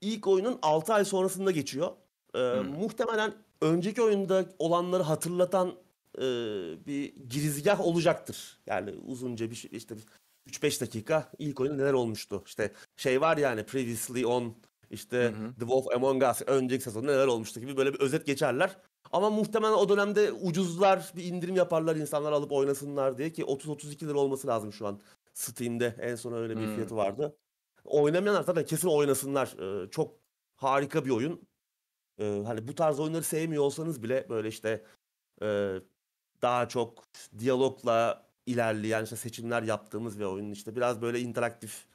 ilk 0.00 0.26
oyunun 0.26 0.58
6 0.62 0.94
ay 0.94 1.04
sonrasında 1.04 1.50
geçiyor. 1.50 1.90
Ee, 2.34 2.38
Muhtemelen 2.78 3.34
önceki 3.60 4.02
oyunda 4.02 4.46
olanları 4.58 5.02
hatırlatan 5.02 5.74
e, 6.18 6.22
bir 6.86 7.14
girizgah 7.28 7.80
olacaktır. 7.80 8.58
Yani 8.66 8.94
uzunca 9.06 9.50
bir 9.50 9.56
şey 9.56 9.70
işte 9.74 9.94
3-5 10.50 10.80
dakika 10.80 11.30
ilk 11.38 11.60
oyunda 11.60 11.76
neler 11.76 11.92
olmuştu. 11.92 12.42
İşte 12.46 12.72
şey 12.96 13.20
var 13.20 13.36
yani 13.36 13.64
previously 13.64 14.26
on 14.26 14.54
işte 14.90 15.34
The 15.54 15.60
Wolf 15.60 15.86
Among 15.94 16.22
Us 16.22 16.42
önceki 16.46 16.84
sezonda 16.84 17.12
neler 17.12 17.26
olmuştu 17.26 17.60
gibi 17.60 17.76
böyle 17.76 17.94
bir 17.94 18.00
özet 18.00 18.26
geçerler. 18.26 18.76
Ama 19.12 19.30
muhtemelen 19.30 19.72
o 19.72 19.88
dönemde 19.88 20.32
ucuzlar 20.32 21.12
bir 21.16 21.24
indirim 21.24 21.56
yaparlar 21.56 21.96
insanlar 21.96 22.32
alıp 22.32 22.52
oynasınlar 22.52 23.18
diye 23.18 23.32
ki 23.32 23.44
30-32 23.44 24.08
lira 24.08 24.18
olması 24.18 24.46
lazım 24.48 24.72
şu 24.72 24.86
an 24.86 25.00
Steam'de 25.34 25.96
en 26.00 26.14
son 26.16 26.32
öyle 26.32 26.58
bir 26.58 26.66
Hmm. 26.66 26.74
fiyatı 26.74 26.96
vardı. 26.96 27.36
Oynamayanlar 27.84 28.42
zaten 28.44 28.64
kesin 28.66 28.88
oynasınlar. 28.88 29.56
Ee, 29.86 29.90
çok 29.90 30.18
harika 30.56 31.04
bir 31.04 31.10
oyun. 31.10 31.48
Ee, 32.20 32.42
hani 32.46 32.68
bu 32.68 32.74
tarz 32.74 33.00
oyunları 33.00 33.22
sevmiyor 33.22 33.62
olsanız 33.64 34.02
bile 34.02 34.26
böyle 34.28 34.48
işte 34.48 34.84
e, 35.42 35.76
daha 36.42 36.68
çok 36.68 37.04
diyalogla 37.38 38.26
ilerleyen 38.46 39.04
işte 39.04 39.16
seçimler 39.16 39.62
yaptığımız 39.62 40.20
bir 40.20 40.24
oyun 40.24 40.50
işte 40.52 40.76
biraz 40.76 41.02
böyle 41.02 41.20
interaktif 41.20 41.86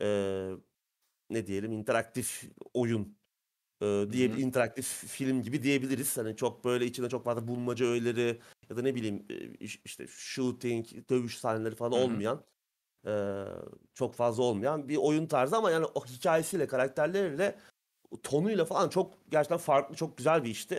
e, 0.00 0.50
ne 1.30 1.46
diyelim 1.46 1.72
interaktif 1.72 2.44
oyun 2.74 3.17
e, 3.82 4.06
diye 4.12 4.32
bir 4.32 4.38
interaktif 4.38 4.86
film 4.86 5.42
gibi 5.42 5.62
diyebiliriz. 5.62 6.16
Hani 6.18 6.36
çok 6.36 6.64
böyle 6.64 6.86
içinde 6.86 7.08
çok 7.08 7.24
fazla 7.24 7.48
bulmaca 7.48 7.86
öğeleri 7.86 8.38
ya 8.70 8.76
da 8.76 8.82
ne 8.82 8.94
bileyim 8.94 9.26
e, 9.30 9.34
iş- 9.64 9.80
işte 9.84 10.06
shooting, 10.08 10.86
dövüş 11.10 11.38
sahneleri 11.38 11.74
falan 11.74 11.92
Hı 11.92 11.96
hı. 11.96 12.00
olmayan 12.00 12.44
e, 13.06 13.44
çok 13.94 14.14
fazla 14.14 14.42
olmayan 14.42 14.88
bir 14.88 14.96
oyun 14.96 15.26
tarzı 15.26 15.56
ama 15.56 15.70
yani 15.70 15.86
o 15.94 16.06
hikayesiyle, 16.06 16.66
karakterleriyle, 16.66 17.58
tonuyla 18.22 18.64
falan 18.64 18.88
çok 18.88 19.14
gerçekten 19.30 19.58
farklı, 19.58 19.96
çok 19.96 20.16
güzel 20.16 20.44
bir 20.44 20.50
işti. 20.50 20.74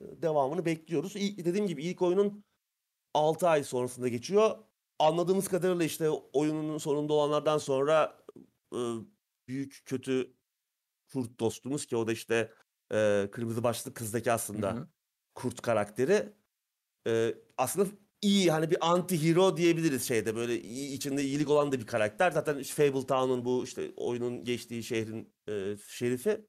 E, 0.00 0.22
Devamını 0.22 0.64
bekliyoruz. 0.64 1.16
İlk, 1.16 1.44
dediğim 1.44 1.66
gibi 1.66 1.82
ilk 1.84 2.02
oyunun 2.02 2.44
6 3.14 3.48
ay 3.48 3.64
sonrasında 3.64 4.08
geçiyor. 4.08 4.58
Anladığımız 4.98 5.48
kadarıyla 5.48 5.84
işte 5.84 6.10
oyunun 6.10 6.78
sonunda 6.78 7.12
olanlardan 7.12 7.58
sonra 7.58 8.18
e, 8.74 8.78
büyük 9.48 9.82
kötü 9.86 10.32
kurt 11.12 11.40
dostumuz 11.40 11.86
ki 11.86 11.96
o 11.96 12.06
da 12.06 12.12
işte 12.12 12.52
e, 12.92 13.28
kırmızı 13.32 13.62
başlı 13.62 13.94
kızdaki 13.94 14.32
aslında 14.32 14.72
Hı 14.72 14.76
hı. 14.76 14.88
kurt 15.34 15.62
karakteri 15.62 16.32
e, 17.06 17.34
aslında 17.58 17.88
iyi 18.22 18.50
hani 18.50 18.70
bir 18.70 18.78
anti 18.80 19.28
hero 19.28 19.56
diyebiliriz 19.56 20.08
şeyde 20.08 20.36
böyle 20.36 20.60
iyi, 20.60 20.96
içinde 20.96 21.22
iyilik 21.22 21.50
olan 21.50 21.72
da 21.72 21.80
bir 21.80 21.86
karakter. 21.86 22.30
Zaten 22.30 22.58
işte 22.58 22.74
Fabletown'un 22.74 23.44
bu 23.44 23.64
işte 23.64 23.92
oyunun 23.96 24.44
geçtiği 24.44 24.82
şehrin 24.82 25.34
e, 25.48 25.76
şerifi. 25.88 26.46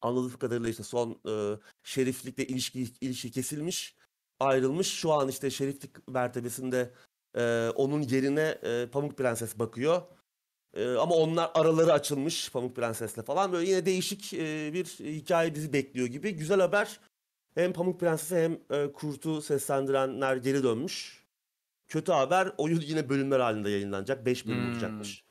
Anladığım 0.00 0.38
kadarıyla 0.38 0.68
işte 0.68 0.82
son 0.82 1.20
e, 1.28 1.58
şeriflikle 1.82 2.46
ilişki 2.46 2.80
ilişki 3.00 3.30
kesilmiş, 3.30 3.96
ayrılmış. 4.40 4.86
Şu 4.86 5.12
an 5.12 5.28
işte 5.28 5.50
şeriflik 5.50 6.08
mertebesinde 6.08 6.94
e, 7.34 7.68
onun 7.74 8.02
yerine 8.02 8.58
e, 8.62 8.88
Pamuk 8.92 9.18
Prenses 9.18 9.58
bakıyor. 9.58 10.02
E, 10.76 10.94
ama 10.96 11.14
onlar 11.14 11.50
araları 11.54 11.92
açılmış 11.92 12.50
Pamuk 12.52 12.76
Prenses'le 12.76 13.22
falan. 13.26 13.52
Böyle 13.52 13.70
yine 13.70 13.86
değişik 13.86 14.34
e, 14.34 14.72
bir 14.72 14.84
hikaye 14.84 15.54
bizi 15.54 15.72
bekliyor 15.72 16.06
gibi. 16.06 16.30
Güzel 16.32 16.60
haber. 16.60 17.00
Hem 17.54 17.72
Pamuk 17.72 18.00
Prenses'e 18.00 18.44
hem 18.44 18.58
e, 18.78 18.92
Kurt'u 18.92 19.42
seslendirenler 19.42 20.36
geri 20.36 20.62
dönmüş. 20.62 21.24
Kötü 21.88 22.12
haber 22.12 22.52
oyun 22.58 22.80
yine 22.80 23.08
bölümler 23.08 23.40
halinde 23.40 23.70
yayınlanacak. 23.70 24.26
5 24.26 24.46
bölüm 24.46 24.64
Hmm. 24.64 24.72
olacakmış. 24.72 25.24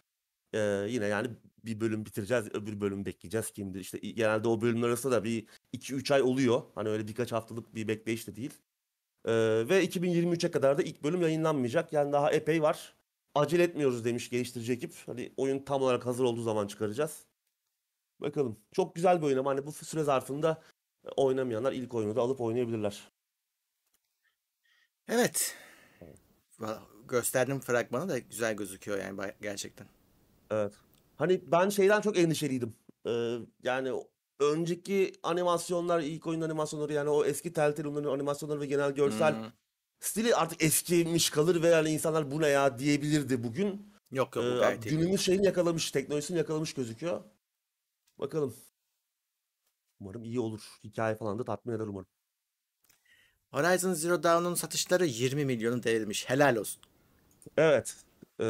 E, 0.53 0.60
yine 0.89 1.05
yani 1.05 1.27
bir 1.65 1.81
bölüm 1.81 2.05
bitireceğiz, 2.05 2.45
öbür 2.55 2.81
bölüm 2.81 3.05
bekleyeceğiz 3.05 3.51
kimdir. 3.51 3.79
İşte 3.79 3.97
genelde 3.97 4.47
o 4.47 4.62
bölümler 4.62 4.88
arasında 4.88 5.15
da 5.15 5.23
bir 5.23 5.45
2-3 5.73 6.12
ay 6.12 6.21
oluyor. 6.21 6.62
Hani 6.75 6.89
öyle 6.89 7.08
birkaç 7.08 7.31
haftalık 7.31 7.75
bir 7.75 7.88
bekleyiş 7.88 8.27
de 8.27 8.36
değil. 8.36 8.53
E, 9.25 9.34
ve 9.69 9.84
2023'e 9.86 10.51
kadar 10.51 10.77
da 10.77 10.84
ilk 10.84 11.03
bölüm 11.03 11.21
yayınlanmayacak. 11.21 11.93
Yani 11.93 12.13
daha 12.13 12.31
epey 12.31 12.62
var. 12.62 12.95
Acele 13.36 13.63
etmiyoruz 13.63 14.06
demiş 14.06 14.30
geliştirici 14.30 14.74
ekip. 14.74 14.93
Hani 15.06 15.34
oyun 15.38 15.60
tam 15.60 15.82
olarak 15.82 16.06
hazır 16.06 16.24
olduğu 16.24 16.41
zaman 16.41 16.67
çıkaracağız. 16.67 17.26
Bakalım. 18.21 18.60
Çok 18.71 18.95
güzel 18.95 19.21
bir 19.21 19.26
oyun 19.26 19.38
ama 19.38 19.52
hani 19.52 19.65
bu 19.65 19.71
süre 19.71 20.04
zarfında 20.04 20.62
oynamayanlar 21.17 21.74
ilk 21.74 21.93
oyunu 21.93 22.15
da 22.15 22.21
alıp 22.21 22.41
oynayabilirler. 22.41 23.12
Evet. 25.08 25.58
Gösterdiğim 27.08 27.60
fragmanı 27.60 28.10
da 28.10 28.19
güzel 28.19 28.56
gözüküyor 28.56 28.98
yani 28.98 29.34
gerçekten. 29.41 29.88
Evet. 30.52 30.74
Hani 31.15 31.52
ben 31.52 31.69
şeyden 31.69 32.02
çok 32.02 32.17
endişeliydim. 32.17 32.76
Ee, 33.08 33.38
yani 33.63 33.91
önceki 34.39 35.13
animasyonlar, 35.24 36.00
ilk 36.00 36.28
oyun 36.28 36.41
animasyonları 36.41 36.93
yani 36.93 37.10
o 37.10 37.26
eski 37.26 37.54
Telltale 37.54 38.10
animasyonları 38.10 38.60
ve 38.60 38.65
genel 38.65 38.91
görsel 38.91 39.36
Hmm. 39.36 39.52
Stili 39.99 40.36
artık 40.36 40.63
eskimiş 40.63 41.29
kalır 41.29 41.63
ve 41.63 41.67
yani 41.67 41.89
insanlar 41.89 42.31
bu 42.31 42.41
ne 42.41 42.47
ya 42.47 42.79
diyebilirdi 42.79 43.43
bugün. 43.43 43.93
Yok 44.12 44.36
yok 44.36 44.45
bu 44.45 44.49
Ee, 44.55 44.60
gayet 44.60 44.86
iyi. 44.86 44.89
günümüz 44.89 45.21
şeyini 45.21 45.45
yakalamış, 45.45 45.91
teknolojisini 45.91 46.38
yakalamış 46.38 46.73
gözüküyor. 46.73 47.23
Bakalım. 48.19 48.55
Umarım 49.99 50.23
iyi 50.23 50.39
olur. 50.39 50.62
Hikaye 50.84 51.15
falan 51.15 51.39
da 51.39 51.45
tatmin 51.45 51.73
eder 51.73 51.88
umarım. 51.88 52.08
Horizon 53.51 53.93
Zero 53.93 54.23
Dawn'un 54.23 54.55
satışları 54.55 55.05
20 55.05 55.45
milyonu 55.45 55.84
devirmiş. 55.84 56.29
Helal 56.29 56.55
olsun. 56.55 56.81
Evet. 57.58 57.95
Ee, 58.39 58.45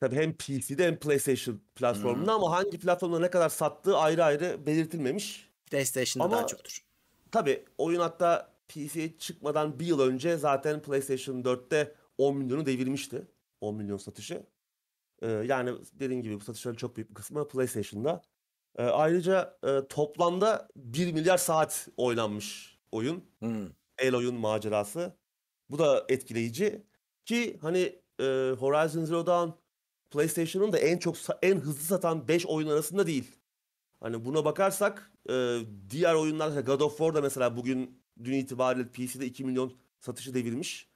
tabii 0.00 0.16
hem 0.16 0.32
PC'de 0.36 0.86
hem 0.86 0.98
PlayStation 0.98 1.60
platformunda 1.74 2.32
ama 2.32 2.50
hangi 2.50 2.78
platformda 2.78 3.18
ne 3.18 3.30
kadar 3.30 3.48
sattığı 3.48 3.96
ayrı 3.98 4.24
ayrı 4.24 4.66
belirtilmemiş. 4.66 5.48
PlayStation'da 5.70 6.24
Ama- 6.24 6.36
daha 6.36 6.46
çoktur. 6.46 6.84
Tabii 7.30 7.64
oyun 7.78 8.00
hatta 8.00 8.55
PC'ye 8.68 9.18
çıkmadan 9.18 9.80
bir 9.80 9.86
yıl 9.86 10.00
önce 10.00 10.36
zaten 10.36 10.82
PlayStation 10.82 11.42
4'te 11.42 11.94
10 12.18 12.36
milyonu 12.36 12.66
devirmişti. 12.66 13.26
10 13.60 13.76
milyon 13.76 13.96
satışı. 13.96 14.46
Ee, 15.22 15.28
yani 15.28 15.74
dediğim 15.92 16.22
gibi 16.22 16.40
bu 16.40 16.44
satışların 16.44 16.76
çok 16.76 16.96
büyük 16.96 17.10
bir 17.10 17.14
kısmı 17.14 17.48
PlayStation'da. 17.48 18.22
Ee, 18.78 18.82
ayrıca 18.82 19.58
e, 19.64 19.88
toplamda 19.88 20.68
1 20.76 21.12
milyar 21.12 21.38
saat 21.38 21.88
oynanmış 21.96 22.78
oyun. 22.92 23.24
Hmm. 23.38 23.66
El 23.98 24.14
oyun 24.16 24.34
macerası. 24.34 25.16
Bu 25.70 25.78
da 25.78 26.04
etkileyici. 26.08 26.86
Ki 27.24 27.58
hani 27.62 28.02
e, 28.20 28.24
Horizon 28.58 29.04
Zero 29.04 29.26
Dawn 29.26 29.50
PlayStation'ın 30.10 30.72
da 30.72 30.78
en 30.78 30.98
çok 30.98 31.16
en 31.42 31.56
hızlı 31.56 31.82
satan 31.84 32.28
5 32.28 32.46
oyun 32.46 32.68
arasında 32.68 33.06
değil. 33.06 33.36
Hani 34.00 34.24
buna 34.24 34.44
bakarsak 34.44 35.12
e, 35.30 35.58
diğer 35.90 36.14
oyunlar 36.14 36.60
God 36.60 36.80
of 36.80 36.98
War 36.98 37.14
da 37.14 37.20
mesela 37.20 37.56
bugün 37.56 38.02
dün 38.24 38.32
itibariyle 38.32 38.88
PC'de 38.88 39.26
2 39.26 39.44
milyon 39.44 39.72
satışı 40.00 40.34
devirmiş. 40.34 40.88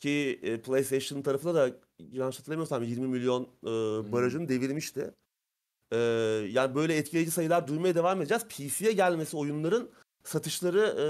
Ki 0.00 0.40
e, 0.42 0.60
PlayStation 0.60 1.22
tarafında 1.22 1.54
da 1.54 1.76
yanlış 1.98 2.38
hatırlamıyorsam 2.38 2.82
20 2.82 3.06
milyon 3.06 3.42
e, 3.62 3.68
barajını 4.12 4.48
devirmişti. 4.48 5.14
E, 5.92 5.96
yani 6.50 6.74
böyle 6.74 6.96
etkileyici 6.96 7.30
sayılar 7.30 7.68
duymaya 7.68 7.94
devam 7.94 8.20
edeceğiz. 8.20 8.44
PC'ye 8.44 8.92
gelmesi 8.92 9.36
oyunların 9.36 9.90
satışları 10.24 10.80
e, 10.80 11.06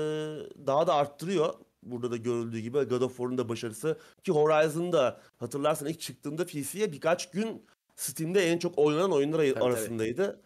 daha 0.67 0.87
da 0.87 0.95
arttırıyor. 0.95 1.55
Burada 1.83 2.11
da 2.11 2.17
görüldüğü 2.17 2.59
gibi 2.59 2.83
God 2.83 3.01
of 3.01 3.17
War'un 3.17 3.39
da 3.39 3.49
başarısı. 3.49 3.99
Ki 4.25 4.33
Horizon 4.33 4.93
da 4.93 5.21
hatırlarsan 5.37 5.89
ilk 5.89 6.01
çıktığında 6.01 6.47
PC'ye 6.47 6.93
birkaç 6.93 7.31
gün 7.31 7.63
Steam'de 7.97 8.41
en 8.41 8.59
çok 8.59 8.79
oynanan 8.79 9.13
oyunlar 9.13 9.39
tabii. 9.39 9.65
arasındaydı. 9.65 10.41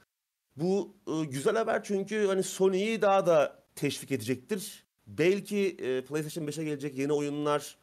Bu 0.56 0.96
e, 1.06 1.24
güzel 1.24 1.56
haber 1.56 1.84
çünkü 1.84 2.26
hani 2.26 2.42
Sony'yi 2.42 3.02
daha 3.02 3.26
da 3.26 3.62
teşvik 3.74 4.12
edecektir. 4.12 4.85
Belki 5.06 5.58
e, 5.78 6.04
PlayStation 6.04 6.46
5'e 6.46 6.64
gelecek 6.64 6.98
yeni 6.98 7.12
oyunlar 7.12 7.76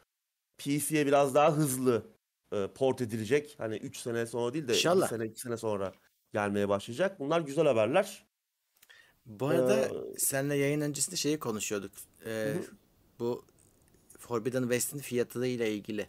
PC'ye 0.58 1.06
biraz 1.06 1.34
daha 1.34 1.52
hızlı 1.56 2.06
e, 2.52 2.66
port 2.74 3.00
edilecek. 3.00 3.54
Hani 3.58 3.76
3 3.76 3.96
sene 3.96 4.26
sonra 4.26 4.54
değil 4.54 4.64
de 4.64 4.68
1 4.68 4.74
İnşallah. 4.74 5.08
sene 5.08 5.24
2 5.26 5.40
sene 5.40 5.56
sonra 5.56 5.92
gelmeye 6.32 6.68
başlayacak. 6.68 7.20
Bunlar 7.20 7.40
güzel 7.40 7.66
haberler. 7.66 8.24
Bu 9.26 9.46
arada 9.46 9.76
Ee, 9.80 9.90
seninle 10.18 10.54
yayın 10.56 10.80
öncesinde 10.80 11.16
şeyi 11.16 11.38
konuşuyorduk. 11.38 11.92
Ee, 12.26 12.30
Hı 12.30 12.58
bu 13.18 13.44
Forbidden 14.18 14.62
West'in 14.62 14.98
fiyatı 14.98 15.46
ile 15.46 15.74
ilgili. 15.74 16.06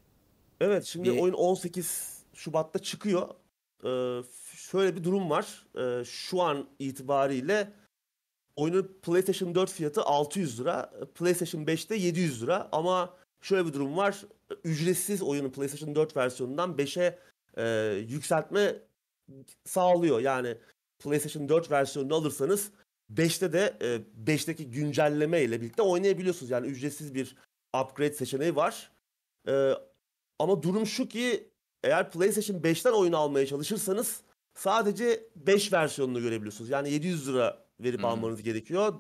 Evet 0.62 0.84
şimdi 0.86 1.12
Bir- 1.14 1.20
oyun 1.20 1.34
18 1.34 2.20
Şubat'ta 2.34 2.80
çıkıyor. 2.80 3.30
Ee, 3.84 4.24
şöyle 4.58 4.96
bir 4.96 5.04
durum 5.04 5.30
var. 5.30 5.66
Ee, 5.80 6.04
şu 6.06 6.42
an 6.42 6.70
itibariyle 6.80 7.74
oyunun 8.56 9.00
PlayStation 9.02 9.56
4 9.56 9.72
fiyatı 9.72 10.02
600 10.02 10.60
lira. 10.60 10.92
PlayStation 11.16 11.62
5'te 11.62 11.96
700 11.96 12.44
lira. 12.44 12.70
Ama 12.72 13.14
şöyle 13.42 13.68
bir 13.68 13.74
durum 13.74 13.98
var. 13.98 14.22
Ücretsiz 14.64 15.22
oyunu 15.22 15.52
PlayStation 15.52 15.96
4 15.96 16.18
versiyonundan 16.18 16.72
5'e 16.72 17.20
e, 17.58 17.96
yükseltme 17.98 18.76
sağlıyor. 19.66 20.20
Yani 20.20 20.58
PlayStation 21.00 21.50
4 21.50 21.72
versiyonunu 21.72 22.16
alırsanız 22.16 22.72
5'te 23.14 23.54
de 23.54 23.78
e, 23.82 24.02
5'teki 24.32 24.72
güncelleme 24.72 25.42
ile 25.44 25.62
birlikte 25.62 25.82
oynayabiliyorsunuz. 25.82 26.50
Yani 26.50 26.68
ücretsiz 26.68 27.14
bir 27.14 27.36
upgrade 27.82 28.14
seçeneği 28.14 28.56
var. 28.56 28.92
Ee, 29.48 29.74
ama 30.40 30.64
durum 30.64 30.86
şu 30.86 31.08
ki 31.08 31.50
eğer 31.84 32.12
PlayStation 32.12 32.58
5'ten 32.58 32.92
oyun 32.92 33.14
almaya 33.14 33.46
çalışırsanız 33.46 34.22
sadece 34.54 35.30
5 35.36 35.74
versiyonunu 35.74 36.22
görebiliyorsunuz. 36.22 36.70
Yani 36.70 36.92
700 36.92 37.28
lira 37.28 37.65
verip 37.80 38.00
Hmm. 38.00 38.06
almanız 38.06 38.44
gerekiyor. 38.44 38.94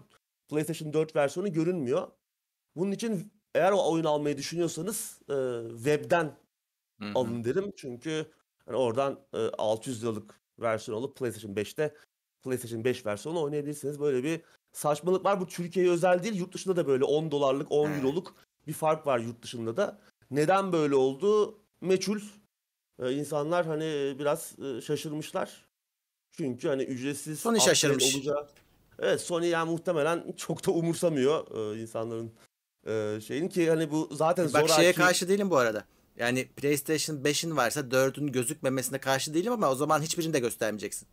PlayStation 0.49 0.93
4 0.93 1.15
versiyonu 1.15 1.53
görünmüyor. 1.53 2.07
Bunun 2.75 2.91
için 2.91 3.33
eğer 3.55 3.71
o 3.71 3.91
oyun 3.91 4.03
almayı 4.05 4.38
düşünüyorsanız 4.38 5.19
e, 5.29 5.35
webden 5.75 6.38
hı. 6.99 7.11
alın 7.15 7.43
derim. 7.43 7.71
Çünkü 7.77 8.25
hani 8.65 8.77
oradan 8.77 9.19
e, 9.33 9.38
600 9.38 10.03
liralık 10.03 10.39
versiyon 10.59 10.97
alıp 10.97 11.15
PlayStation 11.17 11.55
5'te 11.55 11.95
PlayStation 12.43 12.83
5 12.83 13.05
versiyonu 13.05 13.41
oynayabilirsiniz. 13.41 13.99
Böyle 13.99 14.23
bir 14.23 14.41
saçmalık 14.73 15.25
var. 15.25 15.41
Bu 15.41 15.47
Türkiye'ye 15.47 15.91
özel 15.91 16.23
değil. 16.23 16.35
Yurt 16.35 16.53
dışında 16.53 16.75
da 16.75 16.88
böyle 16.88 17.03
10 17.03 17.31
dolarlık, 17.31 17.71
10 17.71 17.89
He. 17.89 17.93
euroluk 17.97 18.35
bir 18.67 18.73
fark 18.73 19.07
var 19.07 19.19
yurt 19.19 19.41
dışında 19.41 19.77
da. 19.77 19.99
Neden 20.31 20.71
böyle 20.73 20.95
oldu? 20.95 21.59
Meçhul. 21.81 22.19
Ee, 22.99 23.11
insanlar 23.11 23.65
hani 23.65 24.15
biraz 24.19 24.59
e, 24.59 24.81
şaşırmışlar. 24.81 25.65
Çünkü 26.31 26.67
hani 26.67 26.83
ücretsiz 26.83 27.39
Sony 27.39 27.59
şaşırmış. 27.59 28.15
olacağı. 28.15 28.47
Evet 28.99 29.21
Sony 29.21 29.47
yani 29.47 29.71
muhtemelen 29.71 30.31
çok 30.38 30.67
da 30.67 30.71
umursamıyor 30.71 31.47
e, 31.75 31.81
insanların 31.81 32.31
e, 32.88 33.21
şeyin 33.21 33.47
ki 33.49 33.69
hani 33.69 33.91
bu 33.91 34.10
zaten 34.12 34.45
Bak 34.45 34.51
şeye 34.51 34.67
zoraki 34.67 34.93
karşı 34.97 35.29
değilim 35.29 35.49
bu 35.49 35.58
arada. 35.58 35.86
Yani 36.17 36.47
PlayStation 36.47 37.15
5'in 37.17 37.58
varsa 37.58 37.79
4'ün 37.79 38.27
gözükmemesine 38.31 38.97
karşı 38.97 39.34
değilim 39.34 39.53
ama 39.53 39.71
o 39.71 39.75
zaman 39.75 40.01
hiçbirini 40.01 40.34
de 40.34 40.39
göstermeyeceksin. 40.39 41.08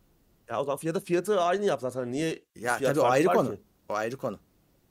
ya 0.49 0.61
o 0.61 0.63
zaman 0.63 0.77
fiyatı 0.77 0.99
fiyatı 0.99 1.41
aynı 1.41 1.65
yap 1.65 1.81
zaten. 1.81 2.11
Niye 2.11 2.43
Ya 2.55 2.77
tabii 2.79 2.99
o 2.99 3.03
ayrı 3.05 3.27
konu. 3.27 3.51
ki? 3.55 3.61
O 3.89 3.93
ayrı 3.93 4.17
konu. 4.17 4.39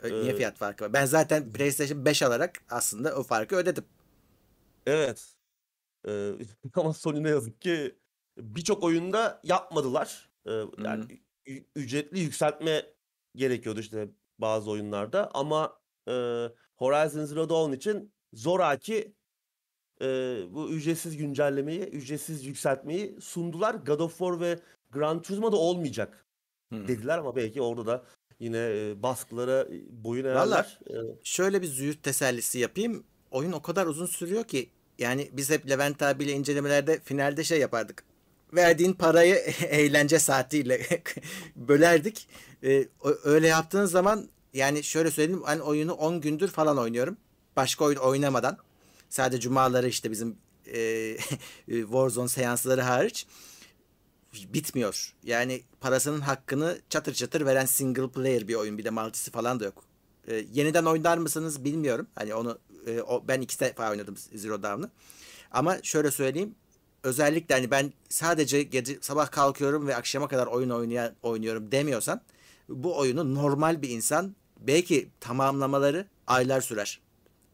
Niye 0.05 0.33
Ee, 0.33 0.37
fiyat 0.37 0.57
farkı 0.57 0.85
var? 0.85 0.93
Ben 0.93 1.07
zaten 1.07 1.53
PlayStation 1.53 2.05
5 2.05 2.23
alarak 2.23 2.63
aslında 2.71 3.15
o 3.17 3.23
farkı 3.23 3.57
ödedim. 3.57 3.85
Evet. 4.87 5.35
Ee, 6.09 6.33
ama 6.75 6.93
Sony 6.93 7.23
ne 7.23 7.29
yazık 7.31 7.61
ki 7.61 7.95
birçok 8.39 8.83
oyunda 8.83 9.41
yapmadılar. 9.45 10.31
Ee, 10.47 10.51
yani 10.85 11.05
ü- 11.13 11.19
ücretli 11.77 12.21
yükseltme 12.21 12.87
gerekiyordu 13.35 13.81
işte 13.81 14.09
bazı 14.39 14.71
oyunlarda 14.71 15.31
ama 15.35 15.81
e, 16.09 16.13
Horizon 16.77 17.25
Zero 17.25 17.49
Dawn 17.49 17.73
için 17.73 18.13
zoraki 18.33 19.15
e, 20.03 20.07
bu 20.51 20.71
ücretsiz 20.71 21.17
güncellemeyi, 21.17 21.81
ücretsiz 21.81 22.45
yükseltmeyi 22.45 23.17
sundular. 23.21 23.75
God 23.75 24.01
of 24.01 24.19
War 24.19 24.41
ve 24.41 24.59
Gran 24.91 25.23
Turismo'da 25.23 25.57
olmayacak 25.57 26.27
Hı. 26.73 26.89
dediler 26.89 27.19
ama 27.19 27.37
belki 27.37 27.63
orada 27.63 27.87
da 27.87 28.05
yine 28.41 28.59
e, 28.59 29.03
baskılara 29.03 29.69
boyun 29.91 30.25
eğerler. 30.25 30.79
Ee, 30.91 30.95
şöyle 31.25 31.63
bir 31.63 31.67
züğürt 31.67 32.03
tesellisi 32.03 32.59
yapayım. 32.59 33.05
Oyun 33.31 33.53
o 33.53 33.63
kadar 33.63 33.87
uzun 33.87 34.07
sürüyor 34.07 34.45
ki 34.45 34.71
yani 34.99 35.31
biz 35.33 35.51
hep 35.51 35.71
Levent 35.71 36.03
abiyle 36.03 36.33
incelemelerde 36.33 37.01
finalde 37.01 37.45
şey 37.45 37.61
yapardık. 37.61 38.05
Verdiğin 38.53 38.93
parayı 38.93 39.35
eğlence 39.69 40.19
saatiyle 40.19 40.87
bölerdik. 41.57 42.29
Ee, 42.65 42.89
öyle 43.25 43.47
yaptığın 43.47 43.85
zaman 43.85 44.29
yani 44.53 44.85
şöyle 44.85 45.11
söyleyeyim 45.11 45.43
ben 45.49 45.59
oyunu 45.59 45.93
10 45.93 46.21
gündür 46.21 46.49
falan 46.49 46.79
oynuyorum. 46.79 47.17
Başka 47.57 47.85
oyun 47.85 47.99
oynamadan. 47.99 48.59
Sadece 49.09 49.41
cumaları 49.41 49.89
işte 49.89 50.11
bizim 50.11 50.37
e, 50.67 51.17
Warzone 51.67 52.29
seansları 52.29 52.81
hariç 52.81 53.27
bitmiyor. 54.33 55.15
Yani 55.23 55.63
parasının 55.81 56.21
hakkını 56.21 56.79
çatır 56.91 57.15
çatır 57.15 57.47
veren 57.47 57.67
single 57.67 58.09
player 58.09 58.49
bir 58.49 58.55
oyun. 58.55 58.79
Bir 58.79 58.85
de 58.85 58.91
multisi 58.91 59.31
falan 59.31 59.61
da 59.61 59.65
yok. 59.65 59.85
Ee, 60.29 60.45
yeniden 60.53 60.85
oynar 60.85 61.19
mısınız 61.19 61.65
bilmiyorum. 61.65 62.07
Hani 62.15 62.35
onu 62.35 62.59
e, 62.87 63.03
o, 63.03 63.29
ben 63.29 63.41
iki 63.41 63.61
defa 63.61 63.91
oynadım 63.91 64.17
Zero 64.35 64.63
Dawn'ı. 64.63 64.91
Ama 65.51 65.83
şöyle 65.83 66.11
söyleyeyim. 66.11 66.55
Özellikle 67.03 67.55
hani 67.55 67.71
ben 67.71 67.93
sadece 68.09 68.63
gece 68.63 68.99
sabah 69.01 69.31
kalkıyorum 69.31 69.87
ve 69.87 69.97
akşama 69.97 70.29
kadar 70.29 70.47
oyun 70.47 70.71
oynayan, 70.71 71.13
oynuyorum 71.23 71.73
demiyorsan 71.73 72.21
bu 72.69 72.99
oyunu 72.99 73.35
normal 73.35 73.83
bir 73.83 73.89
insan 73.89 74.37
belki 74.61 75.09
tamamlamaları 75.21 76.07
aylar 76.27 76.61
sürer. 76.61 77.01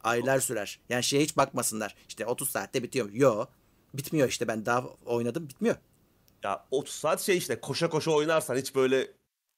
Aylar 0.05 0.41
sürer. 0.41 0.81
Yani 0.89 1.05
şeye 1.05 1.23
hiç 1.23 1.37
bakmasınlar. 1.37 1.95
İşte 2.09 2.27
30 2.27 2.51
saatte 2.51 2.83
bitiyor? 2.83 3.11
Yo. 3.13 3.47
Bitmiyor 3.95 4.29
işte 4.29 4.49
ben 4.49 4.67
daha 4.67 4.85
oynadım 5.07 5.49
bitmiyor. 5.49 5.77
ya 6.45 6.67
30 6.71 6.95
saat 6.95 7.21
şey 7.21 7.37
işte 7.37 7.61
koşa 7.61 7.89
koşa 7.89 8.11
oynarsan 8.11 8.57
hiç 8.57 8.75
böyle 8.75 9.09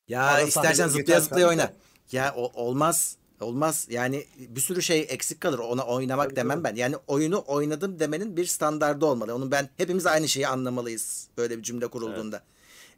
Ya 0.09 0.40
istersen 0.40 0.88
zıplaya 0.88 1.20
zıplaya 1.20 1.48
oyna. 1.48 1.72
Ya 2.12 2.35
o, 2.37 2.64
olmaz. 2.64 3.16
Olmaz. 3.40 3.87
Yani 3.90 4.26
bir 4.38 4.61
sürü 4.61 4.83
şey 4.83 5.07
eksik 5.09 5.40
kalır. 5.40 5.59
Ona 5.59 5.83
oynamak 5.83 6.24
Tabii, 6.24 6.37
demem 6.37 6.62
tabii. 6.62 6.76
ben. 6.76 6.81
Yani 6.81 6.96
oyunu 7.07 7.44
oynadım 7.46 7.98
demenin 7.98 8.37
bir 8.37 8.46
standardı 8.46 9.07
olmalı. 9.07 9.35
Onun 9.35 9.50
ben 9.50 9.68
hepimiz 9.76 10.07
aynı 10.07 10.29
şeyi 10.29 10.48
anlamalıyız. 10.48 11.29
Böyle 11.37 11.59
bir 11.59 11.62
cümle 11.62 11.87
kurulduğunda. 11.87 12.42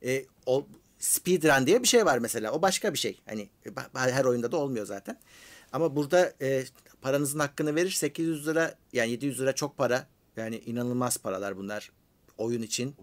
E, 0.05 0.25
o 0.47 0.67
speedrun 0.99 1.67
diye 1.67 1.83
bir 1.83 1.89
şey 1.89 2.07
var 2.07 2.19
mesela. 2.19 2.53
O 2.53 2.63
başka 2.63 2.93
bir 2.93 2.99
şey. 2.99 3.21
Hani 3.27 3.49
her 3.95 4.25
oyunda 4.25 4.53
da 4.53 4.57
olmuyor 4.57 4.87
zaten. 4.87 5.19
Ama 5.73 5.97
burada 5.97 6.33
e, 6.43 6.65
paranızın 7.03 7.39
hakkını 7.39 7.75
verir 7.75 7.91
800 7.91 8.47
lira 8.47 8.75
yani 8.93 9.11
700 9.11 9.41
lira 9.41 9.53
çok 9.53 9.77
para. 9.77 10.07
Yani 10.37 10.59
inanılmaz 10.59 11.17
paralar 11.17 11.57
bunlar 11.57 11.91
oyun 12.39 12.63
için. 12.63 12.95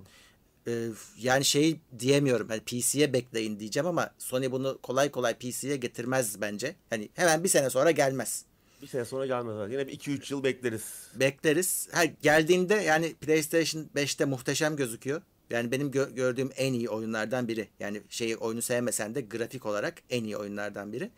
E, 0.69 0.89
yani 1.21 1.45
şey 1.45 1.79
diyemiyorum. 1.99 2.49
Hani 2.49 2.59
PC'ye 2.59 3.13
bekleyin 3.13 3.59
diyeceğim 3.59 3.87
ama 3.87 4.11
Sony 4.17 4.51
bunu 4.51 4.79
kolay 4.81 5.11
kolay 5.11 5.37
PC'ye 5.37 5.75
getirmez 5.75 6.41
bence. 6.41 6.75
Hani 6.89 7.09
hemen 7.13 7.43
bir 7.43 7.49
sene 7.49 7.69
sonra 7.69 7.91
gelmez. 7.91 8.45
Bir 8.81 8.87
sene 8.87 9.05
sonra 9.05 9.25
gelmez. 9.25 9.71
Yine 9.71 9.87
bir 9.87 9.99
2-3 9.99 10.33
yıl 10.33 10.43
bekleriz. 10.43 10.83
Bekleriz. 11.15 11.87
Ha, 11.91 12.05
geldiğinde 12.05 12.75
yani 12.75 13.13
PlayStation 13.13 13.89
5'te 13.95 14.25
muhteşem 14.25 14.75
gözüküyor. 14.75 15.21
Yani 15.49 15.71
benim 15.71 15.91
gö- 15.91 16.15
gördüğüm 16.15 16.49
en 16.55 16.73
iyi 16.73 16.89
oyunlardan 16.89 17.47
biri. 17.47 17.67
Yani 17.79 18.01
şeyi 18.09 18.37
oyunu 18.37 18.61
sevmesen 18.61 19.15
de 19.15 19.21
grafik 19.21 19.65
olarak 19.65 20.01
en 20.09 20.23
iyi 20.23 20.37
oyunlardan 20.37 20.93
biri. 20.93 21.11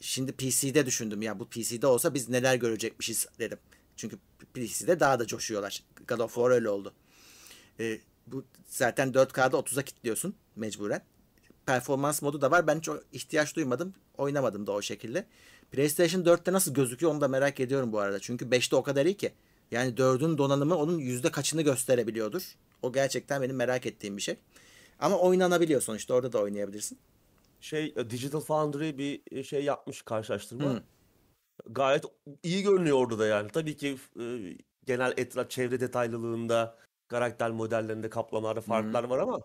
Şimdi 0.00 0.32
PC'de 0.32 0.86
düşündüm 0.86 1.22
ya 1.22 1.40
bu 1.40 1.48
PC'de 1.48 1.86
olsa 1.86 2.14
biz 2.14 2.28
neler 2.28 2.54
görecekmişiz 2.54 3.26
dedim. 3.38 3.58
Çünkü 3.96 4.18
PC'de 4.54 5.00
daha 5.00 5.18
da 5.18 5.26
coşuyorlar. 5.26 5.82
God 6.08 6.18
of 6.18 6.34
War 6.34 6.50
öyle 6.50 6.68
oldu. 6.68 6.94
Ee, 7.80 7.98
bu 8.32 8.44
zaten 8.66 9.12
4K'da 9.12 9.56
30'a 9.56 9.82
kilitliyorsun 9.82 10.34
mecburen. 10.56 11.02
Performans 11.66 12.22
modu 12.22 12.40
da 12.40 12.50
var. 12.50 12.66
Ben 12.66 12.80
çok 12.80 13.02
ihtiyaç 13.12 13.56
duymadım. 13.56 13.94
Oynamadım 14.18 14.66
da 14.66 14.72
o 14.72 14.82
şekilde. 14.82 15.26
PlayStation 15.72 16.22
4'te 16.22 16.52
nasıl 16.52 16.74
gözüküyor 16.74 17.12
onu 17.12 17.20
da 17.20 17.28
merak 17.28 17.60
ediyorum 17.60 17.92
bu 17.92 17.98
arada. 17.98 18.20
Çünkü 18.20 18.44
5'te 18.44 18.76
o 18.76 18.82
kadar 18.82 19.06
iyi 19.06 19.16
ki. 19.16 19.32
Yani 19.70 19.94
4'ün 19.94 20.38
donanımı 20.38 20.76
onun 20.76 20.98
yüzde 20.98 21.30
kaçını 21.30 21.62
gösterebiliyordur. 21.62 22.42
O 22.82 22.92
gerçekten 22.92 23.42
benim 23.42 23.56
merak 23.56 23.86
ettiğim 23.86 24.16
bir 24.16 24.22
şey. 24.22 24.36
Ama 24.98 25.18
oynanabiliyor 25.18 25.80
sonuçta. 25.80 26.14
Orada 26.14 26.32
da 26.32 26.38
oynayabilirsin. 26.38 26.98
Şey 27.60 27.94
e, 27.96 28.10
Digital 28.10 28.40
Foundry 28.40 28.98
bir 28.98 29.44
şey 29.44 29.64
yapmış 29.64 30.02
karşılaştırma. 30.02 30.70
Hı. 30.70 30.82
Gayet 31.66 32.04
iyi 32.42 32.62
görünüyor 32.62 32.96
orada 32.96 33.18
da 33.18 33.26
yani. 33.26 33.50
Tabii 33.50 33.76
ki 33.76 33.96
e, 34.20 34.24
genel 34.86 35.14
etraf 35.16 35.50
çevre 35.50 35.80
detaylılığında, 35.80 36.76
karakter 37.10 37.50
modellerinde, 37.50 38.10
kaplamalarda 38.10 38.60
farklar 38.60 39.04
var 39.04 39.18
ama 39.18 39.40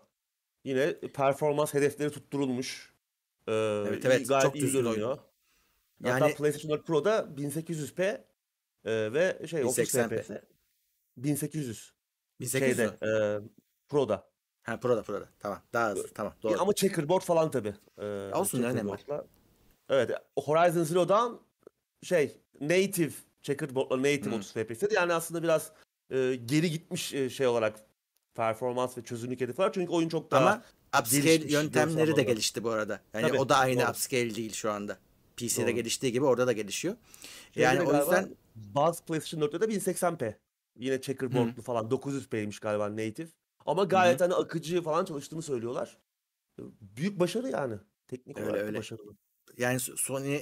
yine 0.63 0.99
performans 0.99 1.73
hedefleri 1.73 2.11
tutturulmuş. 2.11 2.93
E, 3.47 3.51
Evet, 3.87 4.05
evet, 4.05 4.27
gayet 4.27 4.43
çok 4.43 4.55
iyi 4.55 4.71
görünüyor. 4.71 5.09
oyun. 5.09 5.19
Hatta 6.03 6.25
Yani- 6.25 6.35
PlayStation 6.35 6.71
4 6.71 6.87
Pro'da 6.87 7.19
1800p 7.37 8.25
e, 8.85 9.13
ve 9.13 9.47
şey 9.47 9.63
30 9.63 9.77
1080p. 9.79 10.17
FPS 10.17 10.31
1800 11.17 11.93
1800 12.39 12.51
şeyde 12.77 12.85
mü? 12.87 12.93
e, 13.03 13.39
Pro'da. 13.89 14.29
Ha 14.63 14.79
Pro'da 14.79 15.01
Pro'da. 15.03 15.29
Tamam. 15.39 15.61
Daha 15.73 15.89
hızlı. 15.91 16.07
Tamam. 16.13 16.33
Doğru. 16.43 16.61
Ama 16.61 16.73
checkerboard 16.73 17.21
falan 17.21 17.51
tabii. 17.51 17.75
E, 17.97 18.05
Olsun, 18.33 18.61
ne 18.61 18.65
önemi 18.65 18.89
var? 18.89 19.01
Evet. 19.89 20.11
Horizon 20.39 20.83
Zero 20.83 21.09
Dawn 21.09 21.33
şey 22.03 22.41
native 22.61 23.11
checkerboard'la 23.41 23.97
native 23.97 24.31
Hı. 24.31 24.35
30 24.35 24.51
FPS'di. 24.53 24.93
Yani 24.95 25.13
aslında 25.13 25.43
biraz 25.43 25.71
e, 26.09 26.35
geri 26.35 26.71
gitmiş 26.71 27.13
e, 27.13 27.29
şey 27.29 27.47
olarak 27.47 27.79
performans 28.35 28.97
ve 28.97 29.03
çözünürlük 29.03 29.41
hedefi 29.41 29.61
var. 29.61 29.73
Çünkü 29.73 29.91
oyun 29.91 30.09
çok 30.09 30.31
daha 30.31 30.41
Ama 30.41 30.63
upscale 31.01 31.23
gelişmiş 31.23 31.53
yöntemleri 31.53 32.15
de 32.15 32.23
gelişti 32.23 32.63
bu 32.63 32.69
arada. 32.69 33.01
Yani 33.13 33.27
Tabii, 33.27 33.39
o 33.39 33.49
da 33.49 33.57
aynı 33.57 33.81
doğru. 33.81 33.89
upscale 33.89 34.35
değil 34.35 34.53
şu 34.53 34.71
anda. 34.71 34.97
PC'de 35.37 35.63
Doğru. 35.65 35.71
geliştiği 35.75 36.11
gibi 36.11 36.25
orada 36.25 36.47
da 36.47 36.51
gelişiyor. 36.51 36.95
Yani 37.55 37.81
o 37.81 37.97
yüzden 37.97 38.35
bazı 38.55 39.05
PlayStation 39.05 39.47
4'te 39.49 39.61
de 39.61 39.65
1080p. 39.65 40.33
Yine 40.75 41.01
checkerboard'lu 41.01 41.61
falan 41.61 41.85
900p'ymiş 41.89 42.59
galiba 42.61 42.91
native. 42.91 43.27
Ama 43.65 43.83
gayet 43.83 44.21
hani 44.21 44.33
akıcı 44.33 44.81
falan 44.81 45.05
çalıştığını 45.05 45.41
söylüyorlar. 45.41 45.97
Büyük 46.81 47.19
başarı 47.19 47.49
yani. 47.49 47.75
Teknik 48.07 48.37
Öyle, 48.37 48.49
olarak 48.49 48.63
öyle. 48.65 48.77
başarılı. 48.77 49.15
yani 49.57 49.79
Sony 49.79 50.39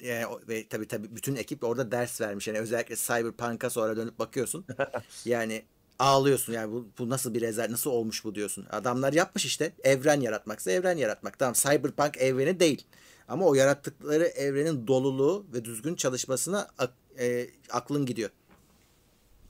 yani, 0.00 0.26
o- 0.26 0.40
ve 0.48 0.68
tabii 0.68 0.88
tabii 0.88 1.16
bütün 1.16 1.36
ekip 1.36 1.64
orada 1.64 1.90
ders 1.90 2.20
vermiş. 2.20 2.48
Yani 2.48 2.58
özellikle 2.58 2.96
Cyberpunk'a 2.96 3.70
sonra 3.70 3.96
dönüp 3.96 4.18
bakıyorsun. 4.18 4.66
yani 5.24 5.62
ağlıyorsun 5.98 6.52
yani 6.52 6.72
bu, 6.72 6.88
bu 6.98 7.08
nasıl 7.10 7.34
bir 7.34 7.40
rezalet 7.40 7.70
nasıl 7.70 7.90
olmuş 7.90 8.24
bu 8.24 8.34
diyorsun. 8.34 8.66
Adamlar 8.70 9.12
yapmış 9.12 9.44
işte 9.46 9.72
evren 9.84 10.20
yaratmaksa 10.20 10.70
evren 10.70 10.96
yaratmak. 10.96 11.38
Tamam 11.38 11.54
Cyberpunk 11.54 12.16
evreni 12.18 12.60
değil. 12.60 12.86
Ama 13.28 13.46
o 13.46 13.54
yarattıkları 13.54 14.24
evrenin 14.24 14.86
doluluğu 14.86 15.46
ve 15.54 15.64
düzgün 15.64 15.94
çalışmasına 15.94 16.68
ak- 16.78 16.94
e, 17.18 17.46
aklın 17.70 18.06
gidiyor. 18.06 18.30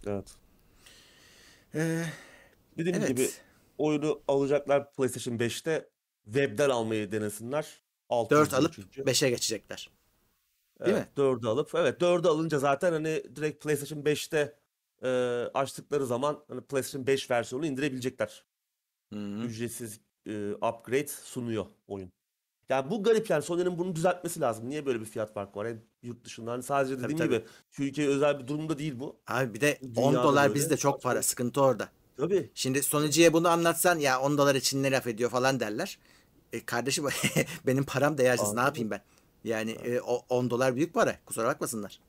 Evet. 0.07 0.35
Ee, 1.75 2.05
Dediğim 2.79 2.99
evet. 2.99 3.09
gibi 3.09 3.31
oyunu 3.79 4.21
alacaklar 4.29 4.93
PlayStation 4.93 5.35
5'te 5.39 5.89
webden 6.25 6.71
almayı 6.71 7.13
denesinler. 7.13 7.67
600 8.09 8.41
4 8.41 8.51
diyor 8.51 8.61
alıp 8.63 8.75
çünkü. 8.75 9.03
5'e 9.03 9.31
geçecekler. 9.31 9.91
Değil 10.85 10.97
Evet, 10.97 11.09
4'ü 11.17 11.49
alıp 11.49 11.75
evet 11.75 12.01
4'ü 12.03 12.29
alınca 12.29 12.59
zaten 12.59 12.93
hani 12.93 13.23
direkt 13.37 13.63
PlayStation 13.65 13.99
5'te 14.05 14.59
e, 15.03 15.09
açtıkları 15.55 16.07
zaman 16.07 16.45
hani 16.49 16.61
PlayStation 16.61 17.07
5 17.07 17.31
versiyonunu 17.31 17.67
indirebilecekler. 17.67 18.45
Hı-hı. 19.13 19.45
Ücretsiz 19.45 20.01
e, 20.27 20.53
upgrade 20.53 21.07
sunuyor 21.07 21.67
oyun. 21.89 22.13
Yani 22.69 22.91
bu 22.91 23.03
garip 23.03 23.31
yani 23.31 23.43
Sony'nin 23.43 23.79
bunu 23.79 23.97
düzeltmesi 23.97 24.41
lazım. 24.41 24.69
Niye 24.69 24.87
böyle 24.87 25.01
bir 25.01 25.05
fiyat 25.05 25.35
farkı 25.35 25.59
var? 25.59 25.69
Hem 25.69 25.83
yurt 26.03 26.25
dışında 26.25 26.53
hani 26.53 26.63
sadece 26.63 26.99
dediğim 26.99 27.19
tabii. 27.19 27.29
gibi 27.29 27.45
Türkiye 27.71 28.09
özel 28.09 28.39
bir 28.41 28.47
durumda 28.47 28.79
değil 28.79 28.99
bu. 28.99 29.17
Abi 29.27 29.55
bir 29.55 29.61
de 29.61 29.79
10 29.83 30.13
Dünyada 30.13 30.25
dolar 30.25 30.45
böyle. 30.49 30.55
bizde 30.55 30.77
çok 30.77 31.03
para. 31.03 31.23
Sıkıntı 31.23 31.63
orada. 31.63 31.89
Tabii. 32.17 32.51
Şimdi 32.55 32.83
Sony'ciye 32.83 33.33
bunu 33.33 33.49
anlatsan 33.49 33.99
ya 33.99 34.21
10 34.21 34.39
dolar 34.39 34.55
için 34.55 34.83
ne 34.83 34.91
laf 34.91 35.07
ediyor 35.07 35.31
falan 35.31 35.61
derler. 35.61 35.99
E, 36.53 36.65
kardeşim 36.67 37.05
benim 37.67 37.85
param 37.85 38.19
değersiz 38.19 38.45
ne 38.45 38.51
Anladım. 38.51 38.65
yapayım 38.65 38.91
ben? 38.91 39.03
Yani 39.47 39.71
e, 39.71 40.01
o 40.01 40.27
10 40.29 40.51
dolar 40.51 40.77
büyük 40.77 40.95
para. 40.95 41.19
Kusura 41.27 41.47
bakmasınlar. 41.47 42.01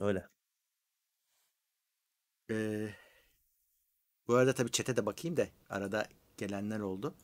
Öyle. 0.00 0.26
E, 2.50 2.88
bu 4.28 4.34
arada 4.34 4.52
tabii 4.52 4.70
chat'e 4.70 4.96
de 4.96 5.06
bakayım 5.06 5.36
da 5.36 5.46
arada 5.70 6.08
gelenler 6.36 6.80
oldu. 6.80 7.14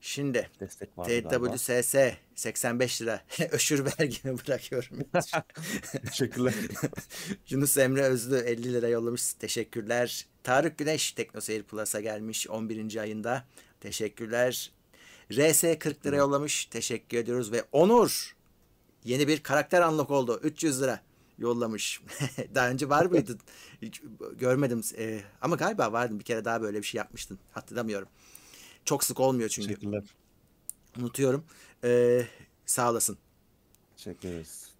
Şimdi 0.00 0.50
Destek 0.60 0.98
var 0.98 1.06
galiba. 1.06 1.56
TWSS 1.56 1.94
85 2.34 3.02
lira. 3.02 3.22
Öşür 3.50 3.84
vergimi 3.84 4.38
bırakıyorum. 4.38 4.98
Teşekkürler. 6.06 6.54
Yunus 7.48 7.76
Emre 7.76 8.02
Özlü 8.02 8.36
50 8.36 8.72
lira 8.72 8.88
yollamış. 8.88 9.32
Teşekkürler. 9.32 10.26
Tarık 10.42 10.78
Güneş 10.78 11.12
TeknoSeyir 11.12 11.62
Plus'a 11.62 12.00
gelmiş 12.00 12.48
11. 12.48 12.96
ayında. 12.96 13.44
Teşekkürler. 13.80 14.72
RS 15.32 15.78
40 15.78 16.06
lira 16.06 16.16
yollamış. 16.16 16.66
Teşekkür 16.66 17.18
ediyoruz. 17.18 17.52
Ve 17.52 17.64
Onur 17.72 18.36
yeni 19.04 19.28
bir 19.28 19.42
karakter 19.42 19.88
unlock 19.88 20.10
oldu. 20.10 20.40
300 20.42 20.82
lira 20.82 21.00
yollamış. 21.38 22.00
daha 22.54 22.70
önce 22.70 22.88
var 22.88 23.06
mıydı? 23.06 23.38
Hiç 23.82 24.02
görmedim. 24.38 24.82
Ee, 24.98 25.20
ama 25.40 25.56
galiba 25.56 25.92
vardı. 25.92 26.18
Bir 26.18 26.24
kere 26.24 26.44
daha 26.44 26.62
böyle 26.62 26.78
bir 26.78 26.86
şey 26.86 26.98
yapmıştın. 26.98 27.38
Hatırlamıyorum. 27.52 28.08
Çok 28.84 29.04
sık 29.04 29.20
olmuyor 29.20 29.48
çünkü. 29.48 29.68
Teşekkürler. 29.68 30.04
Unutuyorum. 30.98 31.44
Ee, 31.84 32.26
sağ 32.66 32.90
olasın. 32.90 33.18
Teşekkür 33.96 34.28
ederiz. 34.28 34.70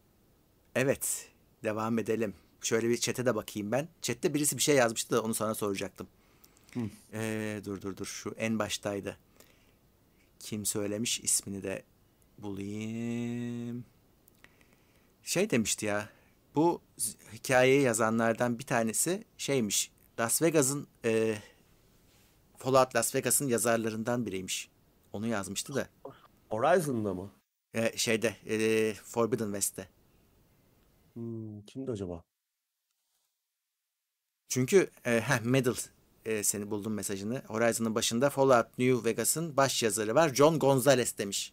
Evet. 0.75 1.29
Devam 1.65 1.99
edelim. 1.99 2.35
Şöyle 2.61 2.89
bir 2.89 2.97
chat'e 2.97 3.27
de 3.27 3.35
bakayım 3.35 3.73
ben. 3.73 3.89
Chat'te 4.03 4.35
birisi 4.35 4.57
bir 4.57 4.63
şey 4.63 4.77
yazmıştı 4.77 5.17
da 5.17 5.23
onu 5.23 5.35
sana 5.35 5.55
soracaktım. 5.55 6.09
Ee, 7.13 7.61
dur 7.65 7.81
dur 7.81 7.97
dur. 7.97 8.07
Şu 8.07 8.35
en 8.39 8.59
baştaydı. 8.59 9.17
Kim 10.39 10.67
söylemiş 10.67 11.21
ismini 11.21 11.63
de 11.63 11.83
bulayım. 12.39 13.85
Şey 15.23 15.51
demişti 15.51 15.87
ya. 15.87 16.09
Bu 16.55 16.83
hikayeyi 17.33 17.83
yazanlardan 17.83 18.59
bir 18.59 18.67
tanesi 18.67 19.25
şeymiş. 19.39 19.91
Las 20.21 20.43
Vegas'ın 20.43 20.87
e, 21.05 21.39
Fallout 22.57 22.97
Las 22.97 23.15
Vegas'ın 23.15 23.49
yazarlarından 23.49 24.27
biriymiş. 24.27 24.71
Onu 25.13 25.27
yazmıştı 25.27 25.75
da. 25.75 25.89
Horizon'da 26.49 27.15
mı? 27.15 27.33
E, 27.75 27.99
şeyde 27.99 28.37
e, 28.47 28.95
Forbidden 28.95 29.45
West'te. 29.45 29.89
Hmm, 31.15 31.63
kimdi 31.63 31.91
acaba? 31.91 32.23
Çünkü 34.49 34.91
e, 35.05 35.21
heh, 35.21 35.41
Medal 35.41 35.75
e, 36.27 36.43
seni 36.45 36.71
buldum 36.71 36.95
mesajını. 36.95 37.43
Horizon'ın 37.47 37.95
başında 37.95 38.31
Fallout 38.31 38.79
New 38.79 39.11
Vegas'ın 39.11 39.57
baş 39.57 39.83
yazarı 39.83 40.15
var. 40.15 40.35
John 40.35 40.59
Gonzalez 40.59 41.19
demiş. 41.19 41.53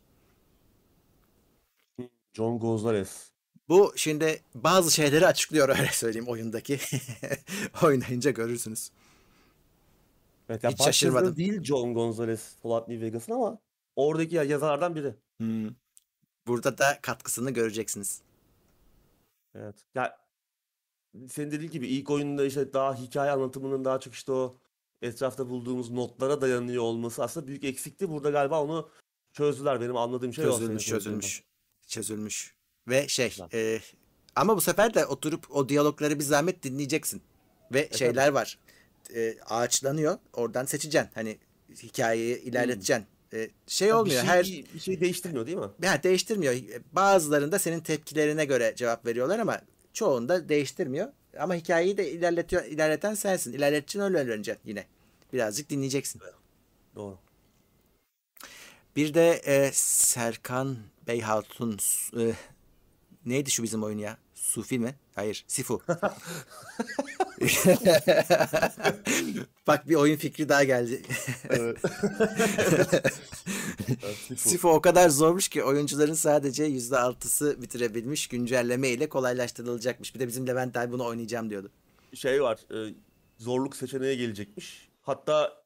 John 2.33 2.59
Gonzalez. 2.59 3.31
Bu 3.69 3.93
şimdi 3.95 4.41
bazı 4.55 4.91
şeyleri 4.91 5.27
açıklıyor 5.27 5.69
öyle 5.69 5.89
söyleyeyim 5.91 6.27
oyundaki. 6.27 6.79
Oynayınca 7.83 8.31
görürsünüz. 8.31 8.91
Evet, 10.49 10.63
ya 10.63 10.69
Hiç 10.71 10.83
şaşırmadım. 10.83 11.35
değil 11.35 11.63
John 11.63 11.93
Gonzalez 11.93 12.55
Fallout 12.63 12.87
New 12.87 13.05
Vegas'ın 13.05 13.31
ama 13.33 13.59
oradaki 13.95 14.35
ya- 14.35 14.43
yazarlardan 14.43 14.95
biri. 14.95 15.15
Hmm. 15.37 15.69
Burada 16.47 16.77
da 16.77 16.99
katkısını 17.01 17.51
göreceksiniz. 17.51 18.21
Evet. 19.55 19.75
Ya 19.95 20.17
senin 21.29 21.51
dediğin 21.51 21.71
gibi 21.71 21.87
ilk 21.87 22.09
oyunda 22.09 22.45
işte 22.45 22.73
daha 22.73 22.95
hikaye 22.95 23.31
anlatımının 23.31 23.85
daha 23.85 23.99
çok 23.99 24.13
işte 24.13 24.31
o 24.31 24.57
etrafta 25.03 25.49
bulduğumuz 25.49 25.91
notlara 25.91 26.41
dayanıyor 26.41 26.83
olması 26.83 27.23
aslında 27.23 27.47
büyük 27.47 27.63
eksikti. 27.63 28.09
Burada 28.09 28.29
galiba 28.29 28.63
onu 28.63 28.89
çözdüler. 29.33 29.81
Benim 29.81 29.97
anladığım 29.97 30.33
şey 30.33 30.45
Çözülmüş, 30.45 30.85
çözülmüş. 30.85 31.43
Çözülmüş. 31.87 32.55
Ve 32.87 33.07
şey, 33.07 33.33
e, 33.53 33.79
ama 34.35 34.57
bu 34.57 34.61
sefer 34.61 34.93
de 34.93 35.05
oturup 35.05 35.55
o 35.55 35.69
diyalogları 35.69 36.19
bir 36.19 36.23
zahmet 36.23 36.63
dinleyeceksin. 36.63 37.21
Ve 37.73 37.87
tabii. 37.87 37.97
şeyler 37.97 38.27
var. 38.27 38.59
E, 39.15 39.35
ağaçlanıyor. 39.45 40.17
Oradan 40.33 40.65
seçeceksin. 40.65 41.09
Hani 41.13 41.37
hikayeyi 41.83 42.41
ilerleteceksin. 42.41 43.05
E, 43.33 43.49
şey 43.67 43.87
Ya 43.87 43.93
bir 43.95 43.99
olmuyor. 43.99 44.21
şey, 44.21 44.29
Her 44.29 44.45
bir 44.73 44.79
şey 44.79 44.99
değiştirmiyor 45.01 45.45
değil 45.45 45.57
mi? 45.57 45.67
yani 45.81 46.03
değiştirmiyor. 46.03 46.55
Bazılarında 46.91 47.59
senin 47.59 47.79
tepkilerine 47.79 48.45
göre 48.45 48.73
cevap 48.75 49.05
veriyorlar 49.05 49.39
ama 49.39 49.61
çoğunda 49.93 50.49
değiştirmiyor. 50.49 51.07
Ama 51.39 51.55
hikayeyi 51.55 51.97
de 51.97 52.11
ilerletiyor, 52.11 52.65
ilerleten 52.65 53.13
sensin. 53.13 53.53
İlerleteceksin 53.53 53.99
öyle 53.99 54.17
öğreneceksin 54.17 54.69
yine. 54.69 54.85
Birazcık 55.33 55.69
dinleyeceksin. 55.69 56.21
Doğru. 56.95 57.17
Bir 58.95 59.13
de 59.13 59.31
e, 59.45 59.71
Serkan 59.73 60.77
Beyhatun 61.07 61.77
e, 62.19 62.33
neydi 63.25 63.51
şu 63.51 63.63
bizim 63.63 63.83
oyun 63.83 63.97
ya? 63.97 64.17
Sufi 64.33 64.79
mi? 64.79 64.95
Hayır, 65.15 65.45
Sifu. 65.47 65.81
Bak 69.67 69.89
bir 69.89 69.95
oyun 69.95 70.15
fikri 70.15 70.49
daha 70.49 70.63
geldi. 70.63 71.01
Evet. 71.49 71.77
Sifu. 74.27 74.49
Sifu 74.49 74.69
o 74.69 74.81
kadar 74.81 75.09
zormuş 75.09 75.47
ki 75.47 75.63
oyuncuların 75.63 76.13
sadece 76.13 76.67
%6'sı 76.67 77.61
bitirebilmiş 77.61 78.27
güncelleme 78.27 78.89
ile 78.89 79.09
kolaylaştırılacakmış. 79.09 80.15
Bir 80.15 80.19
de 80.19 80.27
bizim 80.27 80.47
Levent 80.47 80.77
abi 80.77 80.91
bunu 80.91 81.05
oynayacağım 81.05 81.49
diyordu. 81.49 81.71
şey 82.13 82.43
var. 82.43 82.87
e, 82.89 82.93
zorluk 83.37 83.75
seçeneği 83.75 84.17
gelecekmiş. 84.17 84.92
Hatta 85.03 85.63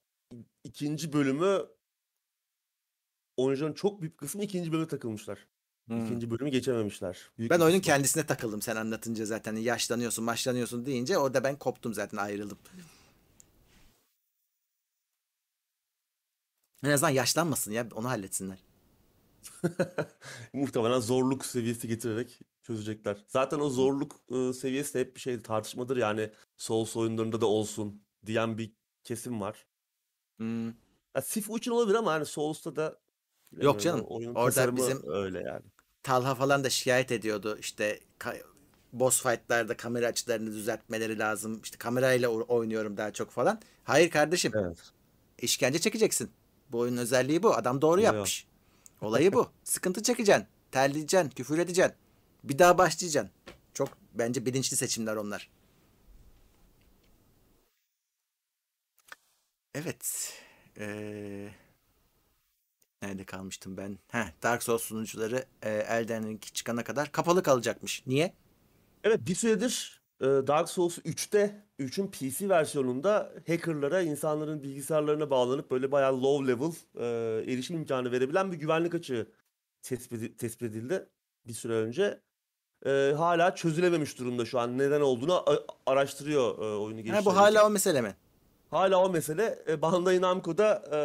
ikinci 0.64 1.14
bölümü 1.14 1.66
oyuncuların 3.38 3.74
çok 3.74 4.02
büyük 4.02 4.18
kısmı 4.18 4.44
ikinci 4.44 4.72
bölüme 4.72 4.88
takılmışlar. 4.88 5.48
İkinci 5.90 6.32
bölümü 6.32 6.50
geçememişler. 6.50 7.32
Büyük 7.38 7.52
Ben 7.52 7.60
oyunun 7.60 7.80
kısmı. 7.80 7.94
kendisine 7.94 8.26
takıldım 8.26 8.62
sen 8.62 8.76
anlatınca 8.76 9.26
zaten. 9.26 9.56
Yaşlanıyorsun, 9.56 10.26
maçlanıyorsun 10.26 10.86
deyince 10.86 11.18
orada 11.18 11.44
ben 11.44 11.60
koptum 11.60 11.94
zaten 11.94 12.18
ayrıldım. 12.18 12.58
En 16.84 16.90
azından 16.92 17.10
yaşlanmasın 17.10 17.72
ya 17.72 17.88
onu 17.96 18.10
halletsinler. 18.10 18.58
Muhtemelen 20.54 21.00
zorluk 21.00 21.46
seviyesi 21.46 21.88
getirerek 21.88 22.40
çözecekler. 22.64 23.26
Zaten 23.28 23.60
o 23.60 23.70
zorluk 23.70 24.16
e, 24.30 24.54
seviyesi 24.54 24.94
de 24.94 25.00
hep 25.00 25.16
bir 25.16 25.22
şey 25.22 25.42
tartışmadır 25.42 25.98
yani 25.98 26.32
Souls 26.58 26.96
oyunlarında 26.98 27.42
da 27.42 27.46
olsun 27.46 28.04
diyen 28.26 28.58
bir 28.58 28.74
kesim 29.08 29.42
var. 29.42 29.66
Hmm. 30.38 30.68
Ya, 31.16 31.22
Sifu 31.24 31.58
için 31.58 31.72
olabilir 31.72 31.96
ama 31.96 32.12
hani 32.12 32.26
Souls'ta 32.26 32.76
da 32.76 32.98
Yok 33.58 33.82
canım. 33.82 34.02
o 34.10 34.16
oyunun 34.18 34.36
Orada 34.36 34.76
bizim- 34.76 35.04
öyle 35.10 35.40
yani. 35.40 35.64
Talha 36.04 36.36
falan 36.36 36.64
da 36.64 36.70
şikayet 36.70 37.12
ediyordu. 37.12 37.58
İşte 37.60 38.00
boss 38.94 39.24
fight'larda 39.24 39.78
kamera 39.78 40.08
açılarını 40.08 40.52
düzeltmeleri 40.54 41.20
lazım. 41.20 41.62
İşte 41.64 41.78
kamerayla 41.78 42.30
oynuyorum 42.30 42.98
daha 42.98 43.14
çok 43.14 43.32
falan. 43.32 43.62
Hayır 43.84 44.10
kardeşim. 44.10 44.52
Evet. 44.56 44.78
işkence 45.40 45.80
çekeceksin. 45.80 46.32
Bu 46.72 46.80
oyunun 46.80 46.98
özelliği 46.98 47.44
bu. 47.44 47.56
Adam 47.56 47.82
doğru 47.82 48.02
Yo. 48.02 48.06
yapmış. 48.06 48.48
Olayı 49.02 49.34
bu. 49.34 49.48
Sıkıntı 49.64 50.04
çekeceksin. 50.04 50.46
Terleyeceksin. 50.72 51.30
Küfür 51.30 51.58
edeceksin. 51.58 51.96
Bir 52.44 52.60
daha 52.60 52.78
başlayacaksın. 52.78 53.32
Çok 53.74 53.90
bence 54.14 54.46
bilinçli 54.46 54.78
seçimler 54.78 55.16
onlar. 55.16 55.50
Evet. 59.84 60.34
Ee, 60.80 61.50
nerede 63.02 63.24
kalmıştım 63.24 63.78
ben? 63.78 63.98
Heh, 64.08 64.44
Dark 64.44 64.64
Souls 64.64 64.82
sunucuları 64.82 65.46
e, 65.64 65.70
Elden 65.70 66.28
Ring 66.28 66.42
çıkana 66.42 66.84
kadar 66.84 67.12
kapalı 67.12 67.44
kalacakmış. 67.44 68.04
Niye? 68.08 68.34
Evet 69.04 69.20
bir 69.28 69.36
süredir 69.36 70.02
e, 70.22 70.26
Dark 70.26 70.70
Souls 70.70 70.98
3'te 70.98 71.66
3'ün 71.80 72.08
PC 72.08 72.50
versiyonunda 72.50 73.34
hackerlara 73.48 74.02
insanların 74.02 74.64
bilgisayarlarına 74.64 75.30
bağlanıp 75.30 75.72
böyle 75.72 75.92
bayağı 75.92 76.22
low 76.24 76.54
level 76.54 76.72
e, 76.96 77.06
erişim 77.54 77.76
imkanı 77.76 78.12
verebilen 78.12 78.52
bir 78.52 78.58
güvenlik 78.58 78.96
açığı 78.96 79.32
tespit, 79.82 80.40
tespit 80.40 80.72
edildi 80.72 81.10
bir 81.48 81.54
süre 81.54 81.74
önce. 81.74 82.22
E, 82.86 83.14
hala 83.18 83.56
çözülememiş 83.56 84.20
durumda 84.20 84.46
şu 84.46 84.60
an. 84.60 84.78
Neden 84.78 85.02
olduğunu 85.02 85.46
araştırıyor 85.86 86.58
e, 86.58 86.78
oyunu 86.78 86.98
Ha, 86.98 87.02
geliştiren 87.02 87.26
bu 87.26 87.36
hala 87.36 87.68
o 87.68 87.70
mesele 87.70 88.02
mi? 88.02 88.16
Hala 88.70 89.04
o 89.04 89.10
mesele. 89.10 89.64
E, 89.68 89.82
Bandai 89.82 90.22
Namco 90.22 90.58
da 90.58 90.84
e, 90.92 90.98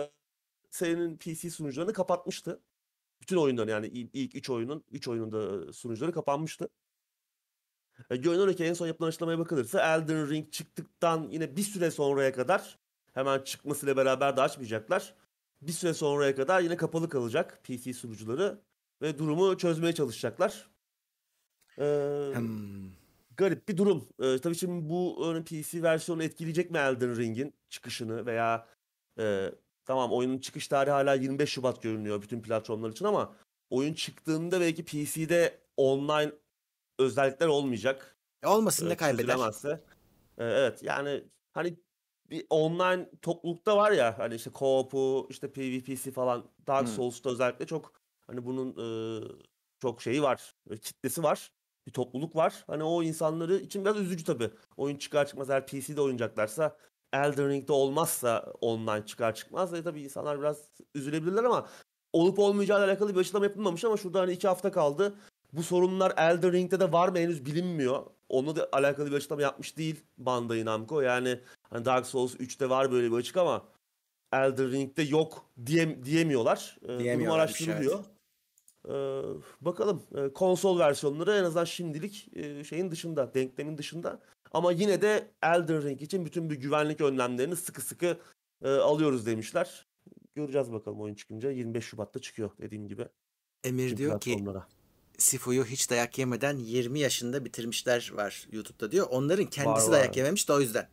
serinin 0.70 1.16
PC 1.16 1.50
sunucularını 1.50 1.92
kapatmıştı. 1.92 2.60
Bütün 3.20 3.36
oyunları 3.36 3.70
yani 3.70 3.86
il- 3.86 4.10
ilk 4.12 4.34
3 4.34 4.50
oyunun 4.50 4.84
3 4.90 5.08
oyunun 5.08 5.32
da 5.32 5.68
e, 5.70 5.72
sunucuları 5.72 6.12
kapanmıştı. 6.12 6.68
E, 8.10 8.16
görünüyor 8.16 8.56
ki 8.56 8.64
en 8.64 8.74
son 8.74 8.86
yapılan 8.86 9.08
açıklamaya 9.08 9.38
bakılırsa 9.38 9.94
Elden 9.94 10.30
Ring 10.30 10.52
çıktıktan 10.52 11.28
yine 11.30 11.56
bir 11.56 11.62
süre 11.62 11.90
sonraya 11.90 12.32
kadar 12.32 12.78
hemen 13.14 13.38
çıkmasıyla 13.40 13.96
beraber 13.96 14.36
de 14.36 14.40
açmayacaklar. 14.40 15.14
Bir 15.62 15.72
süre 15.72 15.94
sonraya 15.94 16.34
kadar 16.36 16.60
yine 16.60 16.76
kapalı 16.76 17.08
kalacak 17.08 17.60
PC 17.64 17.92
sunucuları 17.94 18.58
ve 19.02 19.18
durumu 19.18 19.58
çözmeye 19.58 19.92
çalışacaklar. 19.92 20.70
Ee, 21.78 22.32
Hmm. 22.36 23.01
Garip 23.36 23.68
bir 23.68 23.76
durum. 23.76 24.08
Ee, 24.22 24.38
tabii 24.38 24.54
şimdi 24.54 24.90
bu 24.90 25.34
PC 25.44 25.82
versiyonu 25.82 26.22
etkileyecek 26.22 26.70
mi 26.70 26.78
Elden 26.78 27.16
Ring'in 27.16 27.54
çıkışını 27.68 28.26
veya 28.26 28.68
e, 29.18 29.52
tamam 29.84 30.12
oyunun 30.12 30.38
çıkış 30.38 30.68
tarihi 30.68 30.92
hala 30.92 31.14
25 31.14 31.50
Şubat 31.50 31.82
görünüyor 31.82 32.22
bütün 32.22 32.42
platformlar 32.42 32.90
için 32.90 33.04
ama 33.04 33.36
oyun 33.70 33.94
çıktığında 33.94 34.60
belki 34.60 34.84
PC'de 34.84 35.58
online 35.76 36.32
özellikler 36.98 37.46
olmayacak. 37.46 38.16
Olmasın 38.44 38.88
ne 38.88 38.92
e, 38.92 38.96
kaybeder? 38.96 39.26
çözülemezse. 39.26 39.68
E, 40.38 40.44
evet 40.44 40.82
yani 40.82 41.24
hani 41.52 41.76
bir 42.30 42.46
online 42.50 43.10
toplulukta 43.22 43.76
var 43.76 43.92
ya 43.92 44.18
hani 44.18 44.34
işte 44.34 44.50
co-op'u 44.50 45.26
işte 45.30 45.52
PvP'si 45.52 46.10
falan 46.12 46.50
Dark 46.66 46.86
Hmm. 46.86 46.94
Souls'ta 46.94 47.30
özellikle 47.30 47.66
çok 47.66 47.92
hani 48.26 48.44
bunun 48.44 48.70
e, 48.70 48.86
çok 49.78 50.02
şeyi 50.02 50.22
var. 50.22 50.54
e, 50.70 50.76
Kitlesi 50.76 51.22
var. 51.22 51.52
Bir 51.86 51.92
topluluk 51.92 52.36
var. 52.36 52.64
Hani 52.66 52.84
o 52.84 53.02
insanları 53.02 53.56
için 53.56 53.84
biraz 53.84 53.96
üzücü 53.96 54.24
tabii. 54.24 54.50
Oyun 54.76 54.96
çıkar 54.96 55.26
çıkmaz 55.26 55.50
eğer 55.50 55.66
PC'de 55.66 56.00
oynayacaklarsa 56.00 56.76
Elden 57.12 57.48
Ring'de 57.48 57.72
olmazsa 57.72 58.52
online 58.60 59.06
çıkar 59.06 59.34
çıkmaz. 59.34 59.74
E 59.74 59.82
tabii 59.82 60.02
insanlar 60.02 60.40
biraz 60.40 60.70
üzülebilirler 60.94 61.44
ama 61.44 61.68
olup 62.12 62.38
olmayacağıyla 62.38 62.86
alakalı 62.86 63.14
bir 63.14 63.20
açıklama 63.20 63.44
yapılmamış 63.44 63.84
ama 63.84 63.96
şurada 63.96 64.20
hani 64.20 64.32
iki 64.32 64.48
hafta 64.48 64.72
kaldı. 64.72 65.14
Bu 65.52 65.62
sorunlar 65.62 66.12
Elden 66.16 66.52
Ring'de 66.52 66.80
de 66.80 66.92
var 66.92 67.08
mı 67.08 67.18
henüz 67.18 67.46
bilinmiyor. 67.46 68.02
Onunla 68.28 68.56
da 68.56 68.68
alakalı 68.72 69.10
bir 69.10 69.16
açıklama 69.16 69.42
yapmış 69.42 69.76
değil 69.76 70.04
Bandai 70.18 70.64
Namco. 70.64 71.00
Yani 71.00 71.40
hani 71.70 71.84
Dark 71.84 72.06
Souls 72.06 72.34
3'te 72.34 72.70
var 72.70 72.92
böyle 72.92 73.10
bir 73.10 73.16
açık 73.16 73.36
ama 73.36 73.64
Elden 74.32 74.72
Ring'de 74.72 75.02
yok 75.02 75.46
diye, 75.66 76.04
diyemiyorlar. 76.04 76.78
Ee, 76.82 76.88
durum 76.88 76.98
Diyemiyorlarmış, 76.98 77.68
araştırılıyor. 77.68 78.04
Ee, 78.88 78.92
bakalım 79.60 80.02
Ee, 80.16 80.32
konsol 80.32 80.78
versiyonları 80.78 81.32
en 81.32 81.44
azından 81.44 81.64
şimdilik 81.64 82.28
e, 82.36 82.64
şeyin 82.64 82.90
dışında, 82.90 83.34
denklemin 83.34 83.78
dışında. 83.78 84.20
Ama 84.52 84.72
yine 84.72 85.02
de 85.02 85.30
Elden 85.42 85.82
Ring 85.82 86.02
için 86.02 86.26
bütün 86.26 86.50
bir 86.50 86.56
güvenlik 86.56 87.00
önlemlerini 87.00 87.56
sıkı 87.56 87.80
sıkı 87.80 88.18
e, 88.64 88.70
alıyoruz 88.70 89.26
demişler. 89.26 89.86
Göreceğiz 90.34 90.72
bakalım 90.72 91.00
oyun 91.00 91.14
çıkınca. 91.14 91.50
25 91.50 91.84
Şubat'ta 91.84 92.20
çıkıyor 92.20 92.50
dediğim 92.60 92.88
gibi. 92.88 93.08
Emir 93.64 93.88
Tüm 93.88 93.96
diyor 93.96 94.20
ki. 94.20 94.44
Sifu'yu 95.18 95.64
hiç 95.64 95.90
dayak 95.90 96.18
yemeden 96.18 96.56
20 96.56 97.00
yaşında 97.00 97.44
bitirmişler 97.44 98.12
var 98.14 98.48
YouTube'da 98.52 98.92
diyor. 98.92 99.06
Onların 99.10 99.46
kendisi 99.46 99.86
Var, 99.86 99.92
dayak 99.92 100.10
var. 100.10 100.14
yememiş 100.14 100.48
de 100.48 100.52
o 100.52 100.60
yüzden. 100.60 100.88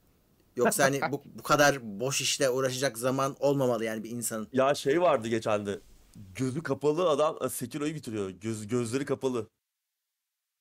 Yoksa 0.56 0.84
hani 0.84 1.02
bu, 1.12 1.24
bu 1.26 1.44
kadar 1.44 2.00
boş 2.00 2.22
işle 2.22 2.50
uğraşacak 2.50 2.98
zaman 2.98 3.36
olmamalı 3.40 3.86
yani 3.86 4.04
bir 4.04 4.10
insanın. 4.10 4.48
Ya 4.54 4.76
şey 4.76 5.02
vardı 5.02 5.28
geçen 5.28 5.66
de. 5.66 5.80
Gözü 6.16 6.64
kapalı 6.64 7.10
adam 7.10 7.38
e, 7.42 7.50
Sekiro'yu 7.50 7.96
bitiriyor. 7.96 8.30
Göz, 8.30 8.68
gözleri 8.68 9.06
kapalı. 9.06 9.50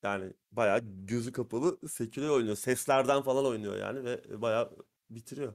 Yani 0.02 0.32
bayağı 0.52 0.80
gözü 0.84 1.32
kapalı 1.32 1.88
Sekiro'yu 1.88 2.32
oynuyor. 2.32 2.56
Seslerden 2.56 3.22
falan 3.22 3.46
oynuyor 3.46 3.76
yani 3.76 4.04
ve 4.04 4.42
bayağı 4.42 4.76
bitiriyor. 5.10 5.54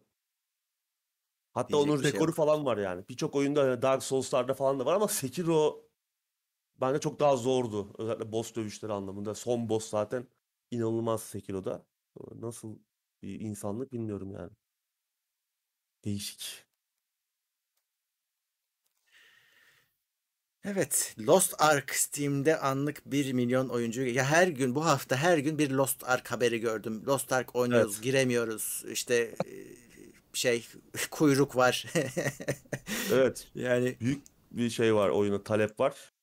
Hatta 1.53 1.69
Diyecek 1.69 1.89
onun 1.91 1.99
bir 1.99 2.03
şey 2.03 2.13
rekoru 2.13 2.29
yok. 2.29 2.35
falan 2.35 2.65
var 2.65 2.77
yani. 2.77 3.03
Birçok 3.09 3.35
oyunda 3.35 3.63
hani 3.63 3.81
Dark 3.81 4.03
Souls'larda 4.03 4.53
falan 4.53 4.79
da 4.79 4.85
var 4.85 4.93
ama 4.95 5.07
Sekiro 5.07 5.85
bence 6.81 6.99
çok 6.99 7.19
daha 7.19 7.37
zordu. 7.37 7.93
Özellikle 7.97 8.31
boss 8.31 8.55
dövüşleri 8.55 8.93
anlamında. 8.93 9.35
Son 9.35 9.69
boss 9.69 9.89
zaten 9.89 10.27
inanılmaz 10.71 11.23
Sekiro'da. 11.23 11.85
Nasıl 12.35 12.79
bir 13.21 13.39
insanlık 13.39 13.91
bilmiyorum 13.93 14.31
yani. 14.31 14.51
Değişik. 16.05 16.65
Evet, 20.65 21.15
Lost 21.19 21.53
Ark 21.59 21.95
Steam'de 21.95 22.59
anlık 22.59 23.01
1 23.05 23.33
milyon 23.33 23.69
oyuncu. 23.69 24.01
Ya 24.01 24.25
her 24.25 24.47
gün 24.47 24.75
bu 24.75 24.85
hafta 24.85 25.15
her 25.15 25.37
gün 25.37 25.57
bir 25.57 25.69
Lost 25.71 26.03
Ark 26.03 26.31
haberi 26.31 26.59
gördüm. 26.59 27.03
Lost 27.07 27.31
Ark 27.33 27.55
oynuyoruz, 27.55 27.93
Evet. 27.93 28.03
giremiyoruz. 28.03 28.83
İşte 28.91 29.15
e, 29.45 29.51
şey 30.33 30.65
kuyruk 31.11 31.55
var. 31.55 31.85
Evet. 33.13 33.47
Yani 33.55 33.97
Büyük 33.99 34.23
bir 34.51 34.69
şey 34.69 34.95
var 34.95 35.09
oyuna 35.09 35.43
talep 35.43 35.79
var. 35.79 36.13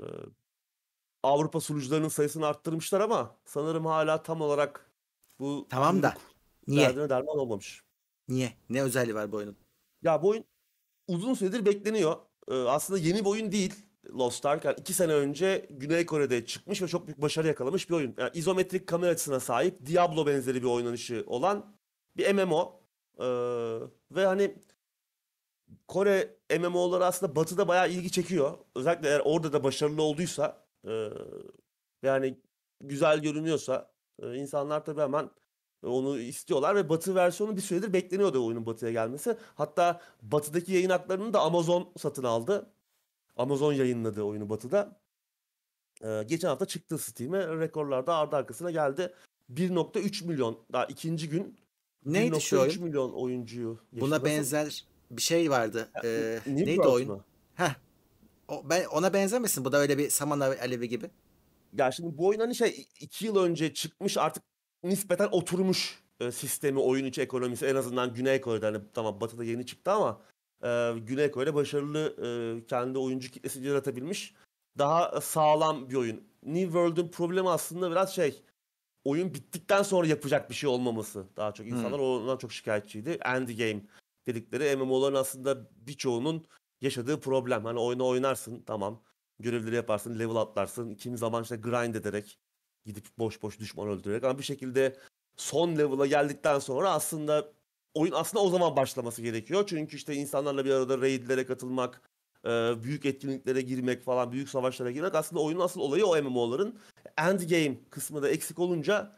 Ee, 0.00 0.02
Avrupa 1.22 1.60
sunucularının 1.60 2.08
sayısını 2.08 2.46
arttırmışlar 2.46 3.00
ama 3.00 3.36
sanırım 3.44 3.86
hala 3.86 4.22
tam 4.22 4.40
olarak 4.40 4.90
bu 5.38 5.66
Tamam 5.70 6.02
da 6.02 6.14
niye? 6.66 6.96
derman 6.96 7.38
olmamış. 7.38 7.82
Niye? 8.28 8.52
Ne 8.70 8.82
özelliği 8.82 9.14
var 9.14 9.32
bu 9.32 9.36
oyunun? 9.36 9.56
Ya 10.02 10.22
bu 10.22 10.28
oyun 10.28 10.44
uzun 11.08 11.34
süredir 11.34 11.66
bekleniyor. 11.66 12.16
Ee, 12.48 12.54
aslında 12.54 12.98
yeni 12.98 13.20
bir 13.20 13.30
oyun 13.30 13.52
değil. 13.52 13.74
Lost 14.06 14.46
Ark. 14.46 14.64
Yani 14.64 14.76
iki 14.80 14.92
sene 14.92 15.12
önce 15.12 15.66
Güney 15.70 16.06
Kore'de 16.06 16.46
çıkmış 16.46 16.82
ve 16.82 16.88
çok 16.88 17.06
büyük 17.06 17.22
başarı 17.22 17.46
yakalamış 17.46 17.90
bir 17.90 17.94
oyun. 17.94 18.14
Yani 18.18 18.30
izometrik 18.34 18.86
kamera 18.86 19.10
açısına 19.10 19.40
sahip 19.40 19.86
Diablo 19.86 20.26
benzeri 20.26 20.62
bir 20.62 20.68
oynanışı 20.68 21.24
olan 21.26 21.74
bir 22.16 22.34
MMO. 22.34 22.80
Ee, 23.18 23.24
ve 24.10 24.26
hani 24.26 24.54
Kore 25.88 26.36
MMO'ları 26.60 27.06
aslında 27.06 27.36
batıda 27.36 27.68
bayağı 27.68 27.90
ilgi 27.90 28.10
çekiyor. 28.10 28.58
Özellikle 28.76 29.08
eğer 29.08 29.22
orada 29.24 29.52
da 29.52 29.64
başarılı 29.64 30.02
olduysa 30.02 30.66
e, 30.88 31.08
yani 32.02 32.38
güzel 32.80 33.22
görünüyorsa 33.22 33.92
e, 34.22 34.34
insanlar 34.34 34.84
tabii 34.84 35.00
hemen 35.00 35.30
onu 35.82 36.18
istiyorlar 36.18 36.76
ve 36.76 36.88
batı 36.88 37.14
versiyonu 37.14 37.56
bir 37.56 37.60
süredir 37.60 37.92
bekleniyordu 37.92 38.46
oyunun 38.46 38.66
batıya 38.66 38.92
gelmesi. 38.92 39.36
Hatta 39.54 40.00
batıdaki 40.22 40.72
yayın 40.72 40.90
haklarını 40.90 41.32
da 41.32 41.40
Amazon 41.40 41.92
satın 41.98 42.24
aldı. 42.24 42.70
Amazon 43.38 43.72
yayınladı 43.72 44.22
oyunu 44.22 44.48
batıda. 44.48 44.96
Ee, 46.04 46.24
geçen 46.26 46.48
hafta 46.48 46.66
çıktı 46.66 46.98
Steam'e. 46.98 47.46
Rekorlarda 47.58 48.16
ardı 48.16 48.36
arkasına 48.36 48.70
geldi. 48.70 49.14
1.3 49.54 50.26
milyon 50.26 50.58
daha 50.72 50.84
ikinci 50.84 51.28
gün 51.28 51.56
Neydi 52.04 52.40
şu 52.40 52.56
1.3 52.56 52.60
oyun? 52.60 52.84
milyon 52.84 53.12
oyuncuyu 53.12 53.74
geçti. 53.74 54.00
Buna 54.00 54.14
Nasıl? 54.14 54.24
benzer 54.24 54.84
bir 55.10 55.22
şey 55.22 55.50
vardı. 55.50 55.88
Ee, 56.04 56.38
New 56.46 56.54
neydi 56.54 56.74
World 56.74 56.94
oyun? 56.94 57.22
O, 58.48 58.62
ben 58.70 58.84
ona 58.84 59.12
benzemesin. 59.12 59.64
Bu 59.64 59.72
da 59.72 59.78
öyle 59.78 59.98
bir 59.98 60.10
saman 60.10 60.40
alevi 60.40 60.88
gibi. 60.88 61.10
Ya 61.72 61.90
şimdi 61.92 62.18
bu 62.18 62.26
oyun 62.26 62.40
hani 62.40 62.54
şey 62.54 62.86
iki 63.00 63.26
yıl 63.26 63.36
önce 63.36 63.74
çıkmış 63.74 64.18
artık 64.18 64.42
nispeten 64.82 65.28
oturmuş 65.32 66.02
e, 66.20 66.32
sistemi, 66.32 66.78
oyun 66.80 67.04
içi 67.04 67.22
ekonomisi 67.22 67.66
en 67.66 67.74
azından 67.74 68.14
Güney 68.14 68.40
Kore'de 68.40 68.66
hani 68.66 68.78
tamam 68.94 69.20
Batı'da 69.20 69.44
yeni 69.44 69.66
çıktı 69.66 69.90
ama 69.90 70.20
e, 70.64 70.94
Güney 70.98 71.30
Kore'de 71.30 71.54
başarılı 71.54 72.16
e, 72.22 72.66
kendi 72.66 72.98
oyuncu 72.98 73.30
kitlesi 73.30 73.60
yaratabilmiş 73.60 74.34
daha 74.78 75.20
sağlam 75.20 75.90
bir 75.90 75.94
oyun. 75.94 76.22
New 76.42 76.64
World'un 76.64 77.08
problemi 77.08 77.48
aslında 77.48 77.90
biraz 77.90 78.14
şey 78.14 78.42
oyun 79.04 79.34
bittikten 79.34 79.82
sonra 79.82 80.06
yapacak 80.06 80.50
bir 80.50 80.54
şey 80.54 80.70
olmaması. 80.70 81.26
Daha 81.36 81.54
çok 81.54 81.66
insanlar 81.66 81.98
ondan 81.98 82.36
çok 82.36 82.52
şikayetçiydi. 82.52 83.10
End 83.10 83.48
game 83.48 83.82
dedikleri 84.26 84.76
MMO'ların 84.76 85.14
aslında 85.14 85.68
birçoğunun 85.86 86.44
yaşadığı 86.80 87.20
problem. 87.20 87.64
Hani 87.64 87.80
oyunu 87.80 88.06
oynarsın 88.06 88.62
tamam 88.66 89.02
görevleri 89.38 89.74
yaparsın, 89.74 90.18
level 90.18 90.36
atlarsın. 90.36 90.94
Kimi 90.94 91.18
zaman 91.18 91.42
işte 91.42 91.56
grind 91.56 91.94
ederek 91.94 92.38
gidip 92.84 93.04
boş 93.18 93.42
boş 93.42 93.58
düşman 93.58 93.88
öldürerek 93.88 94.24
ama 94.24 94.38
bir 94.38 94.44
şekilde 94.44 94.96
son 95.36 95.76
level'a 95.76 96.06
geldikten 96.06 96.58
sonra 96.58 96.90
aslında 96.90 97.52
oyun 97.98 98.12
aslında 98.12 98.44
o 98.44 98.50
zaman 98.50 98.76
başlaması 98.76 99.22
gerekiyor. 99.22 99.64
Çünkü 99.66 99.96
işte 99.96 100.14
insanlarla 100.14 100.64
bir 100.64 100.70
arada 100.70 100.98
raidlere 101.00 101.46
katılmak, 101.46 102.02
e, 102.44 102.48
büyük 102.82 103.06
etkinliklere 103.06 103.60
girmek 103.60 104.02
falan, 104.02 104.32
büyük 104.32 104.48
savaşlara 104.48 104.90
girmek 104.90 105.14
aslında 105.14 105.42
oyunun 105.42 105.60
asıl 105.60 105.80
olayı 105.80 106.06
o 106.06 106.22
MMO'ların. 106.22 106.78
End 107.18 107.40
game 107.40 107.78
kısmı 107.90 108.22
da 108.22 108.28
eksik 108.28 108.58
olunca 108.58 109.16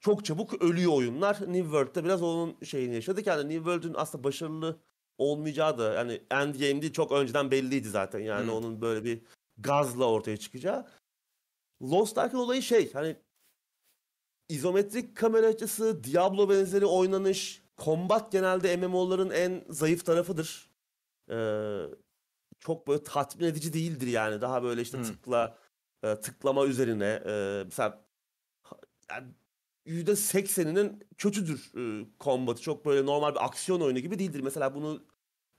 çok 0.00 0.24
çabuk 0.24 0.62
ölüyor 0.62 0.92
oyunlar. 0.92 1.34
New 1.40 1.62
World'de 1.62 2.04
biraz 2.04 2.22
onun 2.22 2.56
şeyini 2.64 2.94
yaşadık. 2.94 3.26
Yani 3.26 3.40
New 3.40 3.56
World'ün 3.56 3.94
aslında 3.96 4.24
başarılı 4.24 4.80
olmayacağı 5.18 5.78
da 5.78 5.92
yani 5.94 6.22
end 6.30 6.54
game 6.54 6.82
değil 6.82 6.92
çok 6.92 7.12
önceden 7.12 7.50
belliydi 7.50 7.88
zaten. 7.88 8.20
Yani 8.20 8.46
Hmm. 8.46 8.52
onun 8.52 8.80
böyle 8.80 9.04
bir 9.04 9.22
gazla 9.58 10.04
ortaya 10.10 10.36
çıkacağı. 10.36 10.86
Lost 11.82 12.18
Ark'ın 12.18 12.38
olayı 12.38 12.62
şey 12.62 12.92
hani 12.92 13.16
izometrik 14.48 15.16
kamera 15.16 15.46
açısı, 15.46 16.04
Diablo 16.04 16.48
benzeri 16.50 16.86
oynanış, 16.86 17.62
combat 17.78 18.32
genelde 18.32 18.76
MMO'ların 18.76 19.30
en 19.30 19.64
zayıf 19.68 20.06
tarafıdır. 20.06 20.70
Ee, 21.30 21.82
çok 22.60 22.88
böyle 22.88 23.02
tatmin 23.02 23.46
edici 23.46 23.72
değildir 23.72 24.06
yani. 24.06 24.40
Daha 24.40 24.62
böyle 24.62 24.82
işte 24.82 24.98
Hmm. 24.98 25.04
tıkla 25.04 25.58
e, 26.02 26.20
tıklama 26.20 26.66
üzerine 26.66 27.22
e, 27.26 27.62
mesela 27.64 28.04
yani 29.10 29.28
%80'inin 29.86 31.00
kötüdür 31.18 31.72
e, 31.76 32.06
combat'ı. 32.20 32.62
Çok 32.62 32.84
böyle 32.86 33.06
normal 33.06 33.34
bir 33.34 33.44
aksiyon 33.44 33.80
oyunu 33.80 33.98
gibi 33.98 34.18
değildir. 34.18 34.40
Mesela 34.40 34.74
bunu 34.74 35.02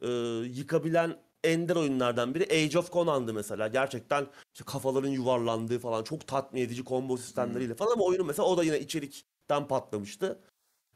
e, 0.01 0.07
yıkabilen 0.47 1.18
ender 1.43 1.76
oyunlardan 1.76 2.36
biri 2.36 2.43
Age 2.43 2.80
of 2.80 2.91
Conan'dı 2.91 3.34
mesela. 3.34 3.68
Gerçekten 3.68 4.28
işte 4.53 4.65
kafaların 4.65 5.09
yuvarlandığı 5.09 5.80
falan 5.80 6.03
çok 6.03 6.28
tatmin 6.28 6.61
edici 6.61 6.84
combo 6.86 7.18
sistemleriyle 7.18 7.76
falan 7.76 7.91
ama 7.91 8.03
oyunun 8.03 8.28
mesela 8.28 8.47
o 8.47 8.57
da 8.57 8.63
yine 8.63 8.80
içerikten 8.80 9.68
patlamıştı. 9.68 10.39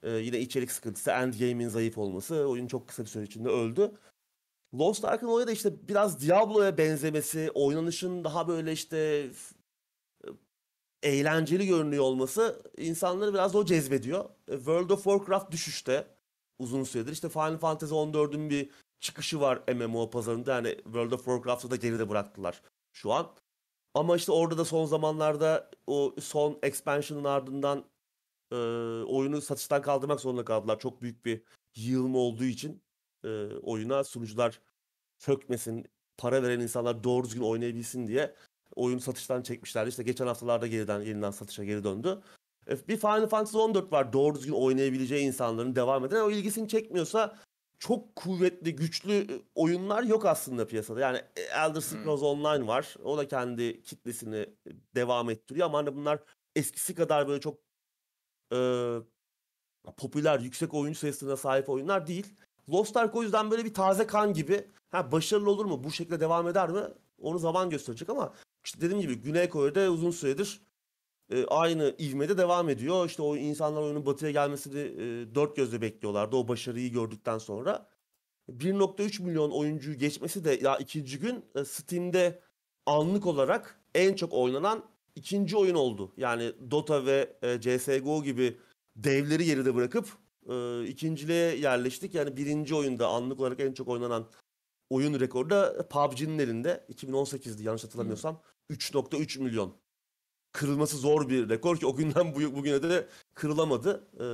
E, 0.03 0.11
yine 0.11 0.39
içerik 0.39 0.71
sıkıntısı, 0.71 1.11
endgame'in 1.11 1.69
zayıf 1.69 1.97
olması 1.97 2.35
oyun 2.47 2.67
çok 2.67 2.87
kısa 2.87 3.03
bir 3.03 3.07
süre 3.07 3.23
içinde 3.23 3.49
öldü. 3.49 3.91
Lost 4.73 5.05
Ark'ın 5.05 5.27
olayı 5.27 5.47
da 5.47 5.51
işte 5.51 5.87
biraz 5.87 6.27
Diablo'ya 6.27 6.77
benzemesi, 6.77 7.51
oynanışın 7.53 8.23
daha 8.23 8.47
böyle 8.47 8.71
işte 8.71 9.29
f- 9.33 9.55
eğlenceli 11.03 11.67
görünüyor 11.67 12.03
olması 12.03 12.61
insanları 12.77 13.33
biraz 13.33 13.55
o 13.55 13.65
cezbediyor. 13.65 14.25
E, 14.47 14.55
World 14.55 14.89
of 14.89 15.03
Warcraft 15.03 15.51
düşüşte 15.51 16.07
uzun 16.59 16.83
süredir. 16.83 17.11
İşte 17.11 17.29
Final 17.29 17.57
Fantasy 17.57 17.93
14'ün 17.93 18.49
bir 18.49 18.69
çıkışı 18.99 19.41
var 19.41 19.61
MMO 19.75 20.09
pazarında. 20.09 20.51
Yani 20.51 20.75
World 20.83 21.11
of 21.11 21.25
Warcraft'ı 21.25 21.71
da 21.71 21.75
geride 21.75 22.09
bıraktılar 22.09 22.61
şu 22.93 23.11
an. 23.13 23.31
Ama 23.93 24.15
işte 24.15 24.31
orada 24.31 24.57
da 24.57 24.65
son 24.65 24.85
zamanlarda 24.85 25.71
o 25.87 26.15
son 26.21 26.59
expansion'ın 26.63 27.23
ardından 27.23 27.85
e, 28.51 28.55
oyunu 29.03 29.41
satıştan 29.41 29.81
kaldırmak 29.81 30.19
zorunda 30.19 30.45
kaldılar. 30.45 30.79
Çok 30.79 31.01
büyük 31.01 31.25
bir 31.25 31.41
yığılma 31.75 32.17
olduğu 32.17 32.43
için 32.43 32.83
e, 33.23 33.47
oyuna 33.61 34.03
sunucular 34.03 34.61
çökmesin, 35.19 35.85
para 36.17 36.43
veren 36.43 36.59
insanlar 36.59 37.03
doğru 37.03 37.25
düzgün 37.25 37.41
oynayabilsin 37.41 38.07
diye 38.07 38.35
oyunu 38.75 38.99
satıştan 38.99 39.41
çekmişlerdi. 39.41 39.89
İşte 39.89 40.03
geçen 40.03 40.27
haftalarda 40.27 40.67
geriden 40.67 41.01
yeniden 41.01 41.31
satışa 41.31 41.63
geri 41.63 41.83
döndü. 41.83 42.21
E, 42.67 42.87
Bir 42.87 42.97
Final 42.97 43.27
Fantasy 43.27 43.57
14 43.57 43.91
var 43.91 44.13
doğru 44.13 44.35
düzgün 44.35 44.53
oynayabileceği 44.53 45.27
insanların 45.27 45.75
devam 45.75 46.05
eden. 46.05 46.21
O 46.21 46.31
ilgisini 46.31 46.67
çekmiyorsa 46.67 47.37
çok 47.79 48.15
kuvvetli, 48.15 48.75
güçlü 48.75 49.13
e, 49.13 49.41
oyunlar 49.55 50.03
yok 50.03 50.25
aslında 50.25 50.67
piyasada. 50.67 50.99
Yani 50.99 51.17
e, 51.17 51.41
Elder 51.41 51.81
Scrolls 51.81 52.23
Online 52.23 52.67
var. 52.67 52.95
O 53.03 53.17
da 53.17 53.27
kendi 53.27 53.81
kitlesini 53.83 54.49
devam 54.95 55.29
ettiriyor 55.29 55.65
ama 55.65 55.77
hani 55.77 55.95
bunlar 55.95 56.19
eskisi 56.55 56.95
kadar 56.95 57.27
böyle 57.27 57.41
çok 57.41 57.70
e, 58.53 58.57
popüler, 59.97 60.39
yüksek 60.39 60.73
oyuncu 60.73 60.99
sayısına 60.99 61.37
sahip 61.37 61.69
oyunlar 61.69 62.07
değil. 62.07 62.35
Lost 62.69 62.97
Ark 62.97 63.15
o 63.15 63.23
yüzden 63.23 63.51
böyle 63.51 63.65
bir 63.65 63.73
taze 63.73 64.07
kan 64.07 64.33
gibi. 64.33 64.67
Ha 64.89 65.11
başarılı 65.11 65.51
olur 65.51 65.65
mu? 65.65 65.83
Bu 65.83 65.91
şekilde 65.91 66.19
devam 66.19 66.47
eder 66.47 66.69
mi? 66.69 66.81
Onu 67.21 67.39
zaman 67.39 67.69
gösterecek 67.69 68.09
ama 68.09 68.33
işte 68.65 68.81
dediğim 68.81 69.01
gibi 69.01 69.15
Güney 69.15 69.49
Kore'de 69.49 69.89
uzun 69.89 70.11
süredir 70.11 70.61
e, 71.31 71.45
aynı 71.45 71.95
ivmede 71.99 72.37
devam 72.37 72.69
ediyor. 72.69 73.05
İşte 73.05 73.21
o 73.21 73.35
insanlar 73.35 73.81
oyunun 73.81 74.05
batıya 74.05 74.31
gelmesini 74.31 74.79
e, 74.79 75.35
dört 75.35 75.55
gözle 75.55 75.81
bekliyorlardı. 75.81 76.35
O 76.35 76.47
başarıyı 76.47 76.91
gördükten 76.91 77.37
sonra. 77.37 77.87
1.3 78.49 79.23
milyon 79.23 79.51
oyuncuyu 79.51 79.97
geçmesi 79.97 80.45
de 80.45 80.59
ya 80.61 80.77
ikinci 80.77 81.19
gün 81.19 81.45
e, 81.55 81.65
Steam'de 81.65 82.41
anlık 82.85 83.25
olarak 83.25 83.79
en 83.95 84.13
çok 84.15 84.33
oynanan 84.33 84.90
ikinci 85.15 85.57
oyun 85.57 85.75
oldu. 85.75 86.11
Yani 86.17 86.51
Dota 86.71 87.05
ve 87.05 87.37
e, 87.41 87.61
CSGO 87.61 88.23
gibi 88.23 88.57
devleri 88.95 89.45
geride 89.45 89.75
bırakıp 89.75 90.07
e, 90.49 90.85
ikinciliğe 90.87 91.55
yerleştik. 91.55 92.15
Yani 92.15 92.37
birinci 92.37 92.75
oyunda 92.75 93.07
anlık 93.07 93.39
olarak 93.39 93.59
en 93.59 93.73
çok 93.73 93.87
oynanan 93.87 94.27
oyun 94.89 95.19
rekoru 95.19 95.49
da 95.49 95.87
PUBG'nin 95.87 96.39
elinde. 96.39 96.85
2018'di 96.93 97.63
yanlış 97.63 97.83
hatırlamıyorsam. 97.83 98.41
3.3 98.71 99.39
milyon. 99.39 99.75
Kırılması 100.51 100.97
zor 100.97 101.29
bir 101.29 101.49
rekor 101.49 101.77
ki 101.77 101.85
o 101.85 101.95
günden 101.95 102.35
bu, 102.35 102.55
bugüne 102.55 102.83
de 102.83 103.07
kırılamadı. 103.33 104.07
Ee, 104.19 104.25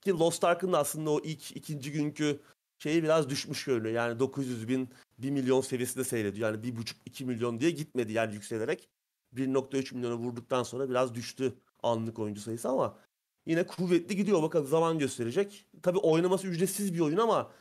ki 0.00 0.10
Lost 0.10 0.44
Ark'ın 0.44 0.72
da 0.72 0.78
aslında 0.78 1.10
o 1.10 1.20
ilk 1.20 1.56
ikinci 1.56 1.92
günkü 1.92 2.40
şeyi 2.78 3.02
biraz 3.02 3.30
düşmüş 3.30 3.64
görünüyor. 3.64 3.94
Yani 3.94 4.18
900 4.18 4.68
bin 4.68 4.88
1 5.18 5.30
milyon 5.30 5.60
seviyesinde 5.60 6.04
seyrediyor. 6.04 6.52
Yani 6.52 6.66
1,5-2 6.66 7.24
milyon 7.24 7.60
diye 7.60 7.70
gitmedi 7.70 8.12
yani 8.12 8.34
yükselerek. 8.34 8.88
1.3 9.36 9.94
milyona 9.94 10.16
vurduktan 10.16 10.62
sonra 10.62 10.90
biraz 10.90 11.14
düştü 11.14 11.54
anlık 11.82 12.18
oyuncu 12.18 12.40
sayısı 12.40 12.68
ama 12.68 12.98
yine 13.46 13.66
kuvvetli 13.66 14.16
gidiyor. 14.16 14.42
Bakalım 14.42 14.66
zaman 14.66 14.98
gösterecek. 14.98 15.66
Tabii 15.82 15.98
oynaması 15.98 16.46
ücretsiz 16.46 16.94
bir 16.94 17.00
oyun 17.00 17.16
ama 17.16 17.52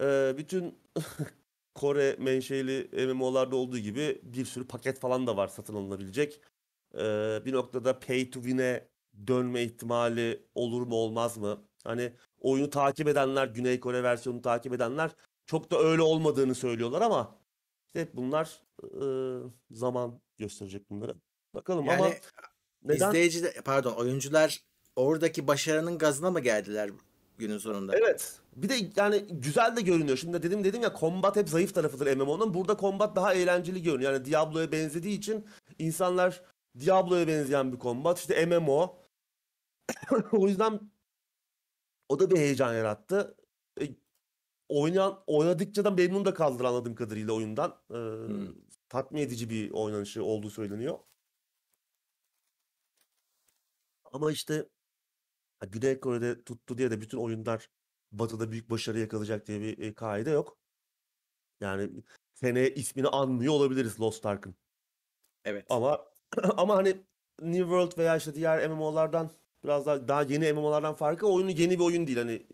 e, 0.00 0.34
bütün 0.38 0.78
Kore 1.74 2.16
menşeli 2.18 3.06
MMO'larda 3.06 3.56
olduğu 3.56 3.78
gibi 3.78 4.20
bir 4.22 4.44
sürü 4.44 4.66
paket 4.66 5.00
falan 5.00 5.26
da 5.26 5.36
var 5.36 5.48
satın 5.48 5.74
alınabilecek. 5.74 6.40
Ee, 6.94 7.42
bir 7.44 7.52
noktada 7.52 7.98
pay 8.00 8.30
to 8.30 8.42
win'e 8.42 8.88
dönme 9.26 9.62
ihtimali 9.62 10.46
olur 10.54 10.86
mu 10.86 10.94
olmaz 10.94 11.38
mı? 11.38 11.64
Hani 11.84 12.12
oyunu 12.40 12.70
takip 12.70 13.08
edenler, 13.08 13.46
Güney 13.46 13.80
Kore 13.80 14.02
versiyonunu 14.02 14.42
takip 14.42 14.72
edenler 14.72 15.10
çok 15.46 15.70
da 15.70 15.78
öyle 15.78 16.02
olmadığını 16.02 16.54
söylüyorlar 16.54 17.02
ama 17.02 17.38
işte 17.86 18.08
bunlar 18.14 18.62
e, 18.82 19.04
zaman 19.70 20.20
gösterecek 20.38 20.90
bunları. 20.90 21.14
Bakalım 21.54 21.88
ama 21.88 21.92
Yani 22.06 22.18
neden? 22.82 23.08
izleyici 23.08 23.42
de, 23.42 23.52
pardon 23.64 23.92
oyuncular 23.92 24.60
oradaki 24.96 25.46
başarının 25.46 25.98
gazına 25.98 26.30
mı 26.30 26.40
geldiler 26.40 26.90
günün 27.38 27.58
sonunda? 27.58 27.96
Evet. 27.98 28.40
Bir 28.56 28.68
de 28.68 28.74
yani 28.96 29.26
güzel 29.30 29.76
de 29.76 29.80
görünüyor. 29.80 30.16
Şimdi 30.16 30.42
dedim 30.42 30.64
dedim 30.64 30.82
ya 30.82 30.94
combat 31.00 31.36
hep 31.36 31.48
zayıf 31.48 31.74
tarafıdır 31.74 32.16
MMO'nun. 32.16 32.54
Burada 32.54 32.76
combat 32.76 33.16
daha 33.16 33.34
eğlenceli 33.34 33.82
görünüyor. 33.82 34.12
Yani 34.12 34.24
Diablo'ya 34.24 34.72
benzediği 34.72 35.18
için 35.18 35.46
insanlar 35.78 36.42
Diablo'ya 36.80 37.28
benzeyen 37.28 37.72
bir 37.72 37.78
combat. 37.78 38.18
İşte 38.18 38.46
MMO. 38.46 38.96
o 40.32 40.48
yüzden 40.48 40.80
o 42.08 42.18
da 42.20 42.30
bir 42.30 42.36
heyecan 42.36 42.74
yarattı. 42.74 43.36
E, 43.80 43.84
oynayan, 44.68 45.22
oynadıkça 45.26 45.84
da 45.84 45.90
memnun 45.90 46.24
da 46.24 46.34
kaldır 46.34 46.64
anladığım 46.64 46.94
kadarıyla 46.94 47.32
oyundan. 47.32 47.70
E, 47.90 47.94
Hmm. 47.94 48.63
Tatmin 48.94 49.20
edici 49.20 49.50
bir 49.50 49.70
oynanışı 49.70 50.24
olduğu 50.24 50.50
söyleniyor. 50.50 50.98
Ama 54.04 54.32
işte 54.32 54.68
Güney 55.68 56.00
Kore'de 56.00 56.44
tuttu 56.44 56.78
diye 56.78 56.90
de 56.90 57.00
bütün 57.00 57.18
oyunlar 57.18 57.70
Batı'da 58.12 58.52
büyük 58.52 58.70
başarı 58.70 58.98
yakalayacak 58.98 59.46
diye 59.46 59.60
bir 59.60 59.78
e, 59.78 59.94
kaide 59.94 60.30
yok. 60.30 60.58
Yani 61.60 61.90
seneye 62.34 62.74
ismini 62.74 63.08
anmıyor 63.08 63.52
olabiliriz 63.52 64.00
Lost 64.00 64.26
Ark'ın. 64.26 64.54
Evet. 65.44 65.66
Ama 65.70 66.04
ama 66.56 66.76
hani 66.76 66.88
New 67.42 67.62
World 67.62 67.98
veya 67.98 68.16
işte 68.16 68.34
diğer 68.34 68.70
MMO'lardan 68.70 69.30
biraz 69.64 69.86
daha 69.86 70.08
daha 70.08 70.22
yeni 70.22 70.52
MMO'lardan 70.52 70.94
farkı 70.94 71.26
oyunu 71.26 71.50
yeni 71.50 71.78
bir 71.78 71.84
oyun 71.84 72.06
değil. 72.06 72.18
Hani 72.18 72.46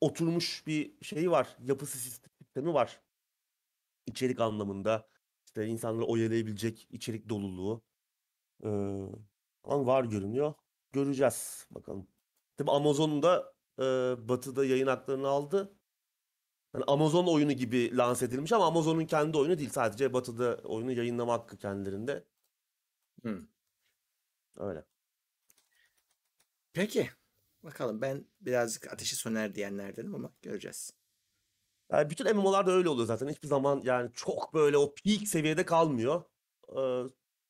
oturmuş 0.00 0.66
bir 0.66 1.04
şeyi 1.04 1.30
var. 1.30 1.56
Yapısı 1.62 1.98
sistemi 1.98 2.74
var. 2.74 3.00
İçerik 4.06 4.40
anlamında 4.40 5.13
işte 5.54 5.66
insanları 5.66 6.04
oyalayabilecek 6.04 6.88
içerik 6.90 7.28
doluluğu 7.28 7.82
ee, 8.64 8.68
ama 9.64 9.86
var 9.86 10.04
görünüyor. 10.04 10.54
Göreceğiz 10.92 11.66
bakalım. 11.70 12.08
Tabi 12.56 12.70
Amazon 12.70 13.22
da 13.22 13.54
e, 13.78 13.82
Batı'da 14.28 14.64
yayın 14.64 14.86
haklarını 14.86 15.28
aldı. 15.28 15.76
Yani 16.74 16.84
Amazon 16.86 17.26
oyunu 17.26 17.52
gibi 17.52 17.96
lanse 17.96 18.26
edilmiş 18.26 18.52
ama 18.52 18.66
Amazon'un 18.66 19.06
kendi 19.06 19.38
oyunu 19.38 19.58
değil. 19.58 19.70
Sadece 19.70 20.12
Batı'da 20.12 20.56
oyunu 20.64 20.92
yayınlama 20.92 21.32
hakkı 21.32 21.56
kendilerinde. 21.56 22.24
Hmm. 23.22 23.46
Öyle. 24.56 24.84
Peki. 26.72 27.10
Bakalım 27.62 28.00
ben 28.00 28.26
birazcık 28.40 28.92
ateşi 28.92 29.16
söner 29.16 29.54
diyenlerdenim 29.54 30.14
ama 30.14 30.32
göreceğiz. 30.42 31.03
Yani 31.92 32.10
bütün 32.10 32.36
MMO'larda 32.36 32.72
öyle 32.72 32.88
oluyor 32.88 33.06
zaten. 33.06 33.28
Hiçbir 33.28 33.48
zaman 33.48 33.80
yani 33.84 34.10
çok 34.14 34.54
böyle 34.54 34.78
o 34.78 34.94
peak 34.94 35.28
seviyede 35.28 35.64
kalmıyor. 35.64 36.22
Ee, 36.76 37.02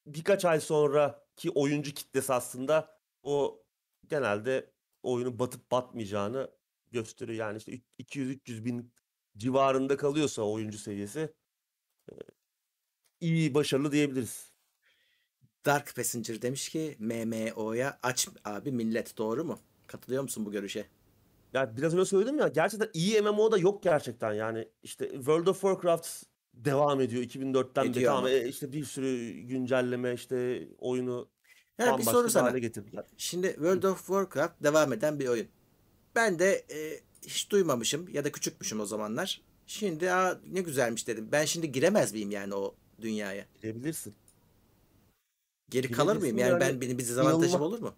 birkaç 0.06 0.44
ay 0.44 0.60
sonraki 0.60 1.50
oyuncu 1.50 1.94
kitlesi 1.94 2.32
aslında 2.32 2.98
o 3.22 3.62
genelde 4.08 4.70
oyunun 5.02 5.38
batıp 5.38 5.70
batmayacağını 5.70 6.50
gösteriyor. 6.92 7.38
Yani 7.38 7.58
işte 7.58 7.80
200-300 7.98 8.64
bin 8.64 8.92
civarında 9.36 9.96
kalıyorsa 9.96 10.42
oyuncu 10.42 10.78
seviyesi 10.78 11.34
iyi 13.20 13.54
başarılı 13.54 13.92
diyebiliriz. 13.92 14.52
Dark 15.66 15.96
Passenger 15.96 16.42
demiş 16.42 16.68
ki 16.68 16.96
MMO'ya 16.98 17.98
aç 18.02 18.28
abi 18.44 18.72
millet 18.72 19.18
doğru 19.18 19.44
mu? 19.44 19.58
Katılıyor 19.86 20.22
musun 20.22 20.46
bu 20.46 20.52
görüşe? 20.52 20.86
Ya 21.54 21.76
biraz 21.76 21.94
önce 21.94 22.04
söyledim 22.04 22.38
ya 22.38 22.48
gerçekten 22.48 22.88
iyi 22.94 23.22
MMO 23.22 23.52
da 23.52 23.58
yok 23.58 23.82
gerçekten 23.82 24.32
yani 24.32 24.68
işte 24.82 25.08
World 25.08 25.46
of 25.46 25.60
Warcraft 25.60 26.22
devam 26.54 27.00
ediyor 27.00 27.22
2004'ten 27.22 27.94
beri 27.94 28.10
ama. 28.10 28.30
e, 28.30 28.48
işte 28.48 28.72
bir 28.72 28.84
sürü 28.84 29.30
güncelleme 29.32 30.14
işte 30.14 30.68
oyunu 30.78 31.28
Yani 31.78 31.98
bir 31.98 32.02
soru 32.04 32.30
sana. 32.30 32.48
hale 32.48 32.58
getirdiler. 32.58 33.04
Şimdi 33.16 33.46
World 33.46 33.82
of 33.82 33.98
Warcraft 33.98 34.62
devam 34.62 34.92
eden 34.92 35.20
bir 35.20 35.28
oyun. 35.28 35.48
Ben 36.14 36.38
de 36.38 36.64
e, 36.70 37.00
hiç 37.22 37.50
duymamışım 37.50 38.08
ya 38.08 38.24
da 38.24 38.32
küçükmüşüm 38.32 38.80
o 38.80 38.86
zamanlar. 38.86 39.42
Şimdi 39.66 40.12
Aa, 40.12 40.40
ne 40.52 40.60
güzelmiş 40.60 41.06
dedim. 41.08 41.28
Ben 41.32 41.44
şimdi 41.44 41.72
giremez 41.72 42.12
miyim 42.12 42.30
yani 42.30 42.54
o 42.54 42.74
dünyaya? 43.00 43.46
Girebilirsin. 43.62 44.14
Geri 45.70 45.90
kalır 45.90 46.16
mıyım? 46.16 46.38
Yani 46.38 46.48
Girebilirsin 46.48 46.60
ben 46.60 46.72
yani 46.74 46.80
benim 46.80 46.98
bir 46.98 47.02
dezavantajım 47.08 47.60
olur 47.62 47.78
mu? 47.78 47.94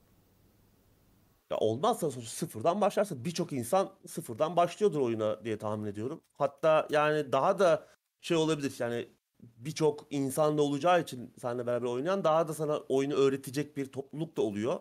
Ya 1.50 1.58
olmazsa 1.58 2.10
sonuçta 2.10 2.30
sıfırdan 2.30 2.80
başlarsa 2.80 3.24
birçok 3.24 3.52
insan 3.52 3.92
sıfırdan 4.06 4.56
başlıyordur 4.56 5.00
oyuna 5.00 5.44
diye 5.44 5.58
tahmin 5.58 5.86
ediyorum. 5.86 6.20
Hatta 6.34 6.88
yani 6.90 7.32
daha 7.32 7.58
da 7.58 7.88
şey 8.20 8.36
olabilir 8.36 8.74
yani 8.78 9.08
birçok 9.40 10.06
insan 10.10 10.58
da 10.58 10.62
olacağı 10.62 11.02
için 11.02 11.34
seninle 11.40 11.66
beraber 11.66 11.86
oynayan 11.86 12.24
daha 12.24 12.48
da 12.48 12.54
sana 12.54 12.78
oyunu 12.78 13.14
öğretecek 13.14 13.76
bir 13.76 13.86
topluluk 13.86 14.36
da 14.36 14.42
oluyor. 14.42 14.80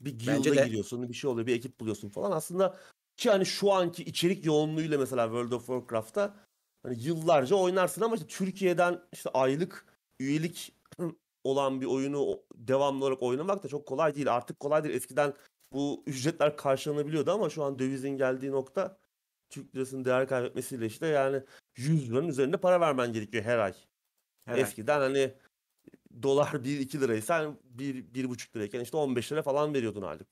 Bir 0.00 0.18
guild'a 0.18 0.64
giriyorsun, 0.64 1.08
bir 1.08 1.14
şey 1.14 1.30
oluyor, 1.30 1.46
bir 1.46 1.56
ekip 1.56 1.80
buluyorsun 1.80 2.08
falan. 2.08 2.30
Aslında 2.30 2.76
ki 3.16 3.30
hani 3.30 3.46
şu 3.46 3.72
anki 3.72 4.02
içerik 4.02 4.46
yoğunluğuyla 4.46 4.98
mesela 4.98 5.24
World 5.24 5.52
of 5.52 5.66
Warcraft'ta 5.66 6.34
hani 6.82 7.02
yıllarca 7.02 7.56
oynarsın 7.56 8.02
ama 8.02 8.14
işte 8.14 8.26
Türkiye'den 8.26 9.00
işte 9.12 9.30
aylık 9.30 9.86
üyelik 10.20 10.72
olan 11.44 11.80
bir 11.80 11.86
oyunu 11.86 12.42
devamlı 12.54 13.04
olarak 13.04 13.22
oynamak 13.22 13.62
da 13.62 13.68
çok 13.68 13.86
kolay 13.86 14.14
değil. 14.14 14.34
Artık 14.34 14.60
kolay 14.60 14.84
değil. 14.84 14.94
Eskiden 14.94 15.34
bu 15.72 16.02
ücretler 16.06 16.56
karşılanabiliyordu 16.56 17.30
ama 17.30 17.50
şu 17.50 17.64
an 17.64 17.78
dövizin 17.78 18.16
geldiği 18.16 18.50
nokta 18.50 18.98
Türk 19.50 19.76
lirasının 19.76 20.04
değer 20.04 20.28
kaybetmesiyle 20.28 20.86
işte 20.86 21.06
yani 21.06 21.42
100 21.76 22.10
liranın 22.10 22.28
üzerinde 22.28 22.56
para 22.56 22.80
vermen 22.80 23.12
gerekiyor 23.12 23.44
her 23.44 23.58
ay. 23.58 23.74
Her 24.44 24.54
ay. 24.54 24.60
Eskiden 24.60 25.00
hani 25.00 25.34
dolar 26.22 26.46
1-2 26.46 27.00
liraysa 27.00 27.56
1-1,5 27.76 28.56
lirayken 28.56 28.80
işte 28.80 28.96
15 28.96 29.32
lira 29.32 29.42
falan 29.42 29.74
veriyordun 29.74 30.02
aylık. 30.02 30.28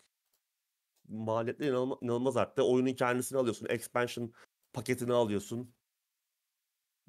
Maliyetler 1.08 1.66
inanılmaz, 1.66 1.98
inanılmaz 2.02 2.36
arttı. 2.36 2.62
Oyunun 2.62 2.92
kendisini 2.92 3.38
alıyorsun. 3.38 3.66
Expansion 3.70 4.32
paketini 4.72 5.12
alıyorsun. 5.12 5.74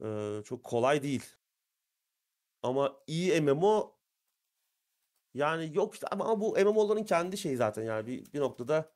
Ee, 0.03 0.41
çok 0.45 0.63
kolay 0.63 1.03
değil. 1.03 1.25
Ama 2.63 3.03
iyi 3.07 3.41
MMO 3.41 3.98
yani 5.39 5.71
yok 5.73 5.93
işte 5.93 6.07
ama 6.07 6.25
ama 6.25 6.41
bu 6.41 6.51
MMO'ların 6.53 7.03
kendi 7.03 7.37
şeyi 7.37 7.55
zaten 7.57 7.83
yani 7.83 8.07
bir, 8.07 8.33
bir 8.33 8.39
noktada 8.39 8.91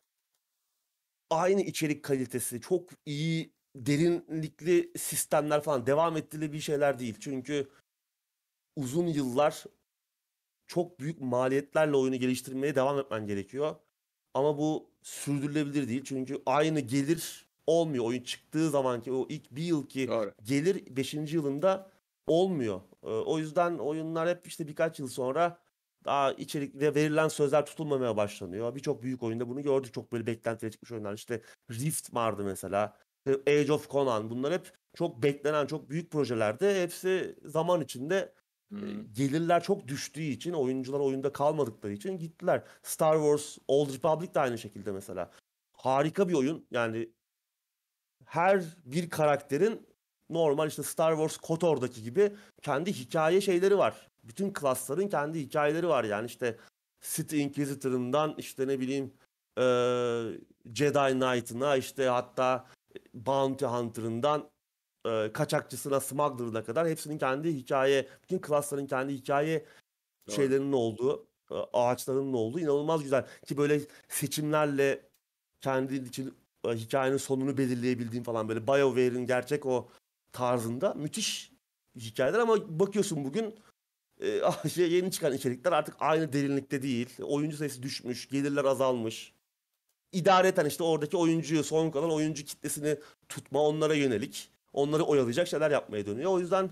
aynı 1.30 1.62
içerik 1.62 2.04
kalitesi, 2.04 2.62
çok 2.62 2.90
iyi 3.06 3.54
derinlikli 3.76 4.92
sistemler 4.98 5.62
falan 5.62 5.86
devam 5.86 6.18
ettirilebilir 6.18 6.62
şeyler 6.62 7.00
değil. 7.00 7.18
Çünkü 7.20 7.70
uzun 8.76 9.08
yıllar 9.08 9.64
çok 10.68 11.00
büyük 11.00 11.22
maliyetlerle 11.22 11.96
oyunu 11.96 12.16
geliştirmeye 12.16 12.76
devam 12.76 13.00
etmen 13.00 13.28
gerekiyor. 13.28 13.76
Ama 14.34 14.58
bu 14.58 14.90
sürdürülebilir 15.04 15.88
değil. 15.88 16.04
Çünkü 16.06 16.42
aynı 16.46 16.80
gelir 16.80 17.48
olmuyor. 17.68 18.06
Oyun 18.06 18.24
çıktığı 18.24 18.70
zamanki 18.70 19.12
o 19.12 19.28
ilk 19.30 19.52
bir 19.52 19.64
yılki 19.64 20.08
Doğru. 20.08 20.34
gelir 20.44 20.96
5. 20.96 21.14
yılında 21.14 21.92
olmuyor. 22.28 22.82
Ee, 23.04 23.08
O 23.08 23.40
yüzden 23.40 23.78
oyunlar 23.78 24.30
hep 24.30 24.48
işte 24.48 24.68
birkaç 24.68 25.00
yıl 25.00 25.08
sonra 25.08 25.63
daha 26.06 26.34
içerik 26.34 26.76
ve 26.76 26.96
verilen 26.96 27.28
sözler 27.28 27.66
tutulmamaya 27.66 28.18
başlanıyor. 28.18 28.76
Birçok 28.76 29.04
büyük 29.04 29.24
oyunda 29.24 29.50
bunu 29.50 29.62
gördük. 29.62 29.94
Çok 29.94 30.12
böyle 30.12 30.26
beklentiyle 30.28 30.72
çıkmış 30.72 30.92
oyunlar. 30.92 31.14
İşte 31.14 31.42
Rift 31.72 32.14
vardı 32.14 32.44
mesela. 32.46 32.98
Age 33.48 33.74
of 33.74 33.90
Conan. 33.90 34.30
Bunlar 34.30 34.54
hep 34.54 34.72
çok 34.96 35.24
beklenen, 35.24 35.66
çok 35.68 35.90
büyük 35.90 36.12
projelerdi. 36.12 36.66
Hepsi 36.82 37.36
zaman 37.46 37.82
içinde 37.82 38.16
e, 38.16 38.34
Hmm. 38.74 39.14
gelirler 39.14 39.64
çok 39.64 39.88
düştüğü 39.88 40.22
için, 40.22 40.54
oyuncular 40.54 41.00
oyunda 41.00 41.34
kalmadıkları 41.34 41.94
için 41.94 42.18
gittiler. 42.18 42.64
Star 42.84 43.16
Wars, 43.16 43.58
Old 43.68 43.94
Republic 43.94 44.34
de 44.34 44.40
aynı 44.40 44.58
şekilde 44.58 44.92
mesela. 44.92 45.32
Harika 45.74 46.30
bir 46.30 46.34
oyun. 46.34 46.68
Yani 46.72 47.14
her 48.26 48.64
bir 48.86 49.10
karakterin 49.10 49.88
normal 50.30 50.68
işte 50.68 50.84
Star 50.84 51.12
Wars 51.12 51.38
KOTOR'daki 51.38 52.04
gibi 52.04 52.36
kendi 52.62 52.94
hikaye 52.94 53.42
şeyleri 53.42 53.78
var. 53.78 54.12
Bütün 54.24 54.54
klasların 54.54 55.08
kendi 55.08 55.40
hikayeleri 55.40 55.88
var 55.88 56.04
yani 56.04 56.26
işte 56.26 56.58
Sith 57.02 57.34
Inquisitor'ından 57.34 58.36
işte 58.38 58.68
ne 58.68 58.80
bileyim 58.80 59.14
eee, 59.58 60.40
Jedi 60.76 60.94
Knight'ına 61.20 61.76
işte 61.76 62.06
hatta 62.08 62.68
Bounty 63.14 63.66
Hunter'ından 63.66 64.50
eee, 65.06 65.34
kaçakçısına, 65.34 66.00
smuggler'ına 66.00 66.64
kadar 66.64 66.88
hepsinin 66.88 67.18
kendi 67.18 67.54
hikaye, 67.54 68.08
bütün 68.24 68.40
klasların 68.40 68.86
kendi 68.86 69.14
hikaye 69.14 69.66
Doğru. 70.28 70.36
şeylerinin 70.36 70.72
olduğu, 70.72 71.28
e, 71.52 71.56
ağaçlarının 71.74 72.34
olduğu 72.34 72.60
inanılmaz 72.60 73.04
güzel. 73.04 73.28
Ki 73.46 73.58
böyle 73.58 73.82
seçimlerle 74.10 75.10
kendi 75.62 75.96
için 75.96 76.34
e, 76.68 76.70
hikayenin 76.70 77.18
sonunu 77.18 77.58
belirleyebildiğin 77.58 78.24
falan 78.24 78.50
böyle 78.50 78.68
BioWare'in 78.68 79.26
gerçek 79.26 79.66
o 79.66 79.90
tarzında 80.32 80.94
müthiş 80.94 81.52
hikayeler 81.96 82.40
ama 82.40 82.80
bakıyorsun 82.80 83.26
bugün 83.26 83.56
e, 84.24 84.70
şey, 84.70 84.92
yeni 84.92 85.12
çıkan 85.12 85.34
içerikler 85.34 85.72
artık 85.72 85.96
aynı 86.00 86.34
derinlikte 86.34 86.82
değil. 86.82 87.10
Oyuncu 87.24 87.58
sayısı 87.58 87.84
düşmüş, 87.84 88.30
gelirler 88.30 88.66
azalmış. 88.66 89.34
İdareten 90.12 90.66
işte 90.66 90.84
oradaki 90.84 91.18
oyuncuyu, 91.18 91.64
son 91.64 91.92
kalan 91.92 92.12
oyuncu 92.12 92.46
kitlesini 92.46 92.98
tutma, 93.30 93.62
onlara 93.62 93.94
yönelik, 93.94 94.52
onları 94.74 95.04
oyalayacak 95.04 95.48
şeyler 95.48 95.72
yapmaya 95.72 96.06
dönüyor. 96.06 96.32
O 96.32 96.40
yüzden 96.40 96.70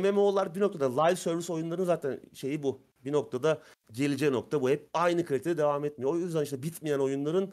MMO'lar 0.00 0.54
bir 0.54 0.60
noktada 0.60 1.02
live 1.02 1.16
service 1.16 1.52
oyunların 1.52 1.84
zaten 1.84 2.20
şeyi 2.34 2.62
bu. 2.62 2.80
Bir 3.04 3.12
noktada 3.12 3.62
geleceği 3.92 4.32
nokta 4.32 4.62
bu. 4.62 4.70
Hep 4.70 4.90
aynı 4.94 5.24
kalitede 5.24 5.58
devam 5.58 5.84
etmiyor. 5.84 6.12
O 6.12 6.18
yüzden 6.18 6.42
işte 6.42 6.62
bitmeyen 6.62 6.98
oyunların 6.98 7.52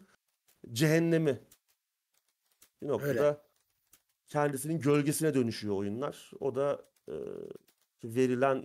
cehennemi. 0.71 1.39
Bir 2.81 2.87
noktada 2.87 3.27
Öyle. 3.27 3.37
kendisinin 4.27 4.79
gölgesine 4.79 5.33
dönüşüyor 5.33 5.75
oyunlar. 5.75 6.31
O 6.39 6.55
da 6.55 6.85
e, 7.07 7.15
verilen 8.03 8.63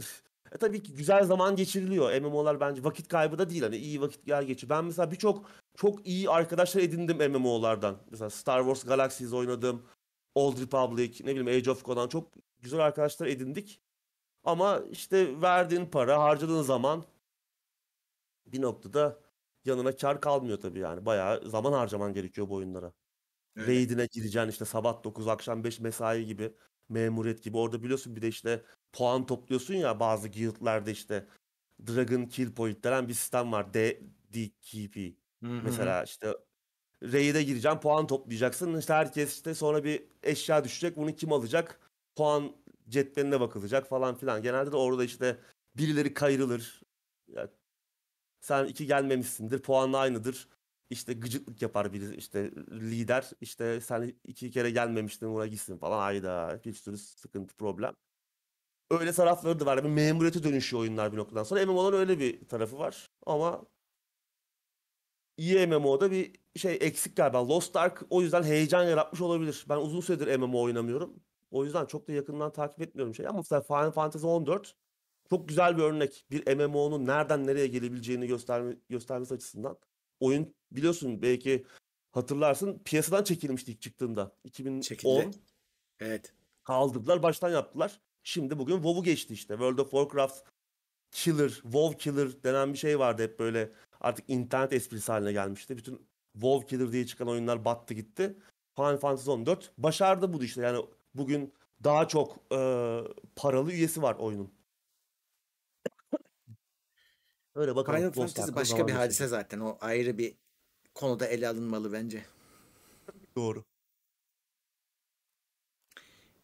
e 0.53 0.59
tabii 0.59 0.83
ki 0.83 0.95
güzel 0.95 1.25
zaman 1.25 1.57
geçiriliyor. 1.57 2.21
MMO'lar 2.21 2.61
bence 2.61 2.85
vakit 2.85 3.09
kaybı 3.09 3.39
da 3.39 3.51
değil. 3.51 3.63
Hani 3.63 3.77
iyi 3.77 4.01
vakit 4.01 4.27
gel 4.27 4.45
geçir. 4.45 4.69
Ben 4.69 4.85
mesela 4.85 5.11
birçok 5.11 5.51
çok 5.77 6.07
iyi 6.07 6.31
arkadaşlar 6.31 6.83
edindim 6.83 7.33
MMO'lardan. 7.33 7.97
Mesela 8.11 8.31
Star 8.31 8.61
Wars 8.61 8.85
Galaxies 8.85 9.33
oynadım. 9.33 9.83
Old 10.35 10.61
Republic, 10.61 11.25
ne 11.25 11.31
bileyim 11.37 11.61
Age 11.61 11.71
of 11.71 11.85
Conan 11.85 12.09
çok 12.09 12.33
güzel 12.61 12.81
arkadaşlar 12.81 13.27
edindik. 13.27 13.81
Ama 14.45 14.83
işte 14.91 15.43
verdiğin 15.43 15.87
para, 15.87 16.23
harcadığın 16.23 16.63
zaman 16.63 17.05
bir 18.47 18.63
noktada 18.63 19.21
yanına 19.65 19.97
kar 19.97 20.21
kalmıyor 20.21 20.61
tabii 20.61 20.79
yani. 20.79 21.07
Bayağı 21.07 21.51
zaman 21.51 21.73
harcaman 21.73 22.13
gerekiyor 22.13 22.49
bu 22.49 22.55
oyunlara. 22.55 22.93
Öyle. 23.57 23.67
Raid'ine 23.69 24.07
gireceksin 24.13 24.51
işte 24.51 24.65
sabah 24.65 25.05
9 25.05 25.29
akşam 25.29 25.65
5 25.65 25.81
mesai 25.81 26.27
gibi 26.27 26.55
memuriyet 26.91 27.43
gibi. 27.43 27.57
Orada 27.57 27.83
biliyorsun 27.83 28.17
bir 28.17 28.23
de 28.23 28.29
işte 28.29 28.63
puan 28.93 29.27
topluyorsun 29.27 29.75
ya 29.75 30.01
bazı 30.01 30.29
guildlerde 30.29 30.93
işte 30.93 31.27
Dragon 31.87 32.25
Kill 32.27 32.55
Point 32.55 32.85
denen 32.85 33.09
bir 33.09 33.15
sistem 33.15 33.53
var. 33.53 33.75
D 33.75 34.01
DKP. 34.35 35.17
Mesela 35.63 36.05
işte 36.05 36.35
raid'e 37.03 37.43
gireceğim 37.43 37.81
puan 37.81 38.07
toplayacaksın. 38.07 38.79
İşte 38.79 38.93
herkes 38.95 39.35
işte 39.35 39.55
sonra 39.55 39.85
bir 39.85 40.05
eşya 40.23 40.65
düşecek. 40.65 40.97
Bunu 40.97 41.15
kim 41.15 41.33
alacak? 41.33 41.81
Puan 42.17 42.57
cetveline 42.89 43.41
bakılacak 43.41 43.89
falan 43.89 44.15
filan. 44.15 44.43
Genelde 44.43 44.73
de 44.73 44.77
orada 44.77 45.05
işte 45.05 45.39
birileri 45.77 46.15
kayrılır. 46.15 46.83
Ya, 47.29 47.51
sen 48.41 48.65
iki 48.67 48.87
gelmemişsindir. 48.87 49.63
Puanla 49.63 49.99
aynıdır. 49.99 50.49
İşte 50.91 51.13
gıcıklık 51.13 51.63
yapar 51.63 51.93
biri 51.93 52.17
işte 52.17 52.51
lider. 52.71 53.31
İşte 53.41 53.81
sen 53.81 54.15
iki 54.25 54.51
kere 54.51 54.71
gelmemiştin 54.71 55.35
buna 55.35 55.47
gitsin 55.47 55.79
falan. 55.79 55.99
Ayda 56.03 56.61
bir 56.65 56.75
sürü 56.75 56.99
sıkıntı 56.99 57.57
problem. 57.57 57.95
Öyle 58.91 59.13
tarafları 59.13 59.61
da 59.61 59.67
var. 59.67 59.85
Bir 59.85 59.89
memuriyete 59.89 60.43
dönüşüyor 60.43 60.83
oyunlar 60.83 61.13
bir 61.13 61.17
noktadan 61.19 61.43
sonra. 61.45 61.67
MMO'ların 61.67 61.99
öyle 61.99 62.19
bir 62.19 62.49
tarafı 62.49 62.79
var. 62.79 63.11
Ama 63.27 63.67
iyi 65.37 65.67
MMO'da 65.67 66.11
bir 66.11 66.33
şey 66.57 66.79
eksik 66.81 67.17
galiba. 67.17 67.49
Lost 67.49 67.77
Ark 67.77 68.03
o 68.11 68.23
yüzden 68.23 68.43
heyecan 68.43 68.85
yaratmış 68.85 69.21
olabilir. 69.21 69.67
Ben 69.69 69.77
uzun 69.77 70.01
süredir 70.01 70.37
MMO 70.37 70.63
oynamıyorum. 70.63 71.21
O 71.51 71.65
yüzden 71.65 71.87
çok 71.87 72.09
da 72.09 72.13
yakından 72.13 72.53
takip 72.53 72.83
etmiyorum 72.83 73.15
şey. 73.15 73.27
Ama 73.27 73.39
mesela 73.39 73.61
Final 73.61 73.91
Fantasy 73.91 74.27
14 74.27 74.75
çok 75.31 75.49
güzel 75.49 75.79
bir 75.79 75.83
örnek. 75.83 76.27
Bir 76.31 76.57
MMO'nun 76.57 77.07
nereden 77.07 77.47
nereye 77.47 77.67
gelebileceğini 77.67 78.27
gösterme, 78.27 78.77
göstermesi 78.89 79.35
açısından. 79.35 79.79
Oyun 80.21 80.55
biliyorsun 80.73 81.23
belki 81.23 81.67
hatırlarsın 82.13 82.79
piyasadan 82.85 83.25
çekilmişti 83.25 83.73
ilk 83.73 83.83
çıktığında. 83.83 84.37
2010 84.45 84.81
Çekildi. 84.81 85.31
Evet. 86.01 86.35
kaldırdılar 86.65 87.23
baştan 87.23 87.51
yaptılar. 87.51 88.01
Şimdi 88.23 88.59
bugün 88.59 88.75
WoW'u 88.75 89.03
geçti 89.03 89.35
işte. 89.35 89.55
World 89.55 89.79
of 89.79 89.91
Warcraft 89.91 90.39
Killer, 91.11 91.49
WoW 91.49 91.99
Killer 91.99 92.43
denen 92.43 92.73
bir 92.73 92.79
şey 92.79 92.99
vardı 92.99 93.23
hep 93.23 93.39
böyle 93.39 93.73
artık 94.01 94.25
internet 94.31 94.73
esprisi 94.73 95.13
haline 95.13 95.33
gelmişti. 95.33 95.77
Bütün 95.77 96.07
WoW 96.33 96.67
Killer 96.67 96.93
diye 96.93 97.07
çıkan 97.07 97.29
oyunlar 97.29 97.65
battı 97.65 97.95
gitti. 97.95 98.37
Final 98.77 98.97
Fantasy 98.97 99.31
14 99.31 99.73
başardı 99.79 100.33
bu 100.33 100.45
işte 100.45 100.63
yani 100.63 100.85
bugün 101.15 101.55
daha 101.85 102.09
çok 102.09 102.37
e, 102.53 102.59
paralı 103.37 103.73
üyesi 103.73 104.03
var 104.03 104.15
oyunun. 104.15 104.53
Öyle 107.55 107.77
bakalım. 107.77 107.99
Final 107.99 108.13
Fantasy 108.13 108.55
başka 108.55 108.77
bir 108.77 108.83
geçecek. 108.83 109.01
hadise 109.01 109.27
zaten. 109.27 109.61
O 109.61 109.79
ayrı 109.81 110.19
bir 110.19 110.35
konuda 110.95 111.27
ele 111.27 111.49
alınmalı 111.49 111.93
bence. 111.93 112.25
Doğru. 113.37 113.65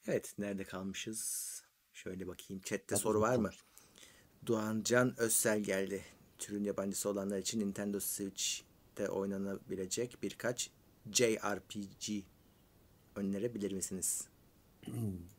Evet, 0.07 0.34
nerede 0.38 0.64
kalmışız? 0.64 1.52
Şöyle 1.92 2.26
bakayım. 2.26 2.62
Chat'te 2.62 2.94
Hadi 2.94 3.02
soru 3.02 3.20
var 3.20 3.36
mı? 3.36 3.44
bakalım. 3.44 3.61
Doğan 4.46 4.82
Can 4.84 5.14
Özsel 5.20 5.61
geldi. 5.61 6.04
Türün 6.38 6.64
yabancısı 6.64 7.09
olanlar 7.09 7.38
için 7.38 7.61
Nintendo 7.61 8.00
Switch'te 8.00 9.09
oynanabilecek 9.09 10.22
birkaç 10.22 10.70
JRPG 11.12 12.24
önerebilir 13.16 13.72
misiniz? 13.72 14.28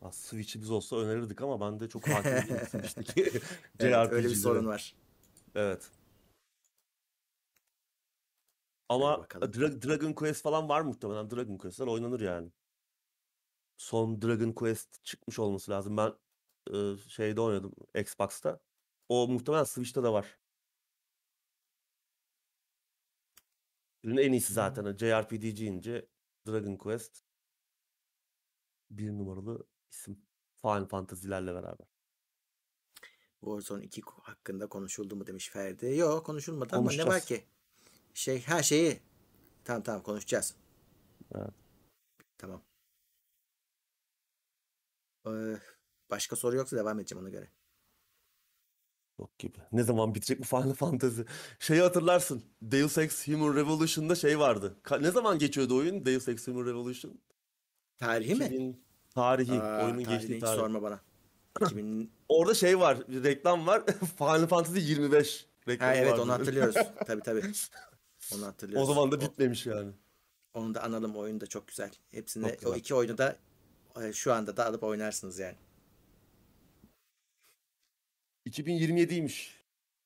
Ha, 0.00 0.12
Switch'imiz 0.12 0.70
olsa 0.70 0.96
önerirdik 0.96 1.40
ama 1.42 1.60
ben 1.60 1.80
de 1.80 1.88
çok 1.88 2.08
hakim 2.08 2.32
değilim 2.32 2.66
Switch'teki 2.70 3.40
Evet, 3.80 4.12
öyle 4.12 4.28
bir 4.28 4.34
sorun 4.34 4.66
var. 4.66 4.94
Evet. 5.54 5.90
Ama. 8.88 9.14
Dra- 9.14 9.82
Dragon 9.88 10.12
Quest 10.12 10.42
falan 10.42 10.68
var 10.68 10.80
muhtemelen. 10.80 11.30
Dragon 11.30 11.56
Quest'ler 11.58 11.86
oynanır 11.86 12.20
yani. 12.20 12.50
Son 13.76 14.22
Dragon 14.22 14.52
Quest 14.52 15.04
çıkmış 15.04 15.38
olması 15.38 15.70
lazım. 15.70 15.96
Ben 15.96 16.12
e, 16.74 16.96
şeyde 17.08 17.40
oynadım 17.40 17.72
Xbox'ta. 17.94 18.60
O 19.08 19.28
muhtemelen 19.28 19.64
Switch'te 19.64 20.02
de 20.02 20.08
var. 20.08 20.38
Ürünün 24.04 24.22
en 24.22 24.32
iyisi 24.32 24.52
zaten. 24.52 24.84
Hani 24.84 24.98
JRPG 24.98 25.56
deyince 25.56 26.06
Dragon 26.46 26.76
Quest 26.76 27.24
bir 28.90 29.10
numaralı 29.10 29.66
isim. 29.90 30.22
Final 30.62 30.86
Fantasy'lerle 30.86 31.54
beraber. 31.54 31.86
Warzone 33.40 33.84
2 33.84 34.00
ko- 34.00 34.22
hakkında 34.22 34.68
konuşuldu 34.68 35.16
mu 35.16 35.26
demiş 35.26 35.48
Ferdi. 35.50 35.96
Yok 35.96 36.26
konuşulmadı 36.26 36.76
ama 36.76 36.92
ne 36.92 37.06
var 37.06 37.20
ki? 37.20 37.44
Şey 38.14 38.40
her 38.42 38.62
şeyi 38.62 39.00
tamam 39.64 39.82
tamam 39.82 40.02
konuşacağız. 40.02 40.56
Evet. 41.34 41.54
Tamam. 42.38 42.62
Ee, 45.26 45.30
başka 46.10 46.36
soru 46.36 46.56
yoksa 46.56 46.76
devam 46.76 46.98
edeceğim 47.00 47.22
ona 47.24 47.30
göre. 47.30 47.50
Yok 49.18 49.38
gibi. 49.38 49.58
Ne 49.72 49.82
zaman 49.82 50.14
bitecek 50.14 50.40
bu 50.40 50.44
Final 50.44 50.74
Fantasy? 50.74 51.20
Şeyi 51.58 51.80
hatırlarsın. 51.80 52.44
Deus 52.62 52.98
Ex 52.98 53.28
Human 53.28 53.56
Revolution'da 53.56 54.14
şey 54.14 54.38
vardı. 54.38 54.80
Ka- 54.84 55.02
ne 55.02 55.10
zaman 55.10 55.38
geçiyordu 55.38 55.76
oyun? 55.76 56.06
Deus 56.06 56.28
Ex 56.28 56.46
Human 56.46 56.66
Revolution. 56.66 57.20
Tarihi 57.98 58.34
mi? 58.34 58.80
2000 59.10 59.22
tarihi. 59.22 59.52
Aa, 59.62 59.84
oyunun 59.84 60.04
tarihini 60.04 60.18
geçtiği 60.18 60.34
hiç 60.34 60.40
tarih. 60.40 60.58
sorma 60.60 60.82
bana. 60.82 61.00
2000 61.60 62.12
Orada 62.28 62.54
şey 62.54 62.78
var. 62.80 62.98
Reklam 63.08 63.66
var. 63.66 63.82
Final 64.18 64.46
Fantasy 64.46 64.78
25 64.80 65.46
ha, 65.66 65.72
reklamı 65.72 65.92
evet 65.94 66.12
vardı. 66.12 66.22
onu 66.22 66.32
hatırlıyoruz. 66.32 66.74
tabii 67.06 67.22
tabii. 67.22 67.42
Onu 68.34 68.42
O 68.44 68.46
hatırlıyoruz. 68.46 68.88
zaman 68.88 69.12
da 69.12 69.16
O- 69.16 69.20
bitmemiş 69.20 69.66
yani. 69.66 69.92
onu 70.54 70.74
da 70.74 70.82
analım 70.82 71.16
oyun 71.16 71.40
da 71.40 71.46
çok 71.46 71.68
güzel. 71.68 71.90
Hepsini 72.10 72.44
Çok 72.48 72.52
o 72.54 72.58
güzel. 72.60 72.76
iki 72.76 72.94
oyunu 72.94 73.18
da 73.18 73.36
e, 74.02 74.12
şu 74.12 74.32
anda 74.32 74.56
da 74.56 74.66
alıp 74.66 74.82
oynarsınız 74.82 75.38
yani. 75.38 75.56
2027'ymiş. 78.48 79.50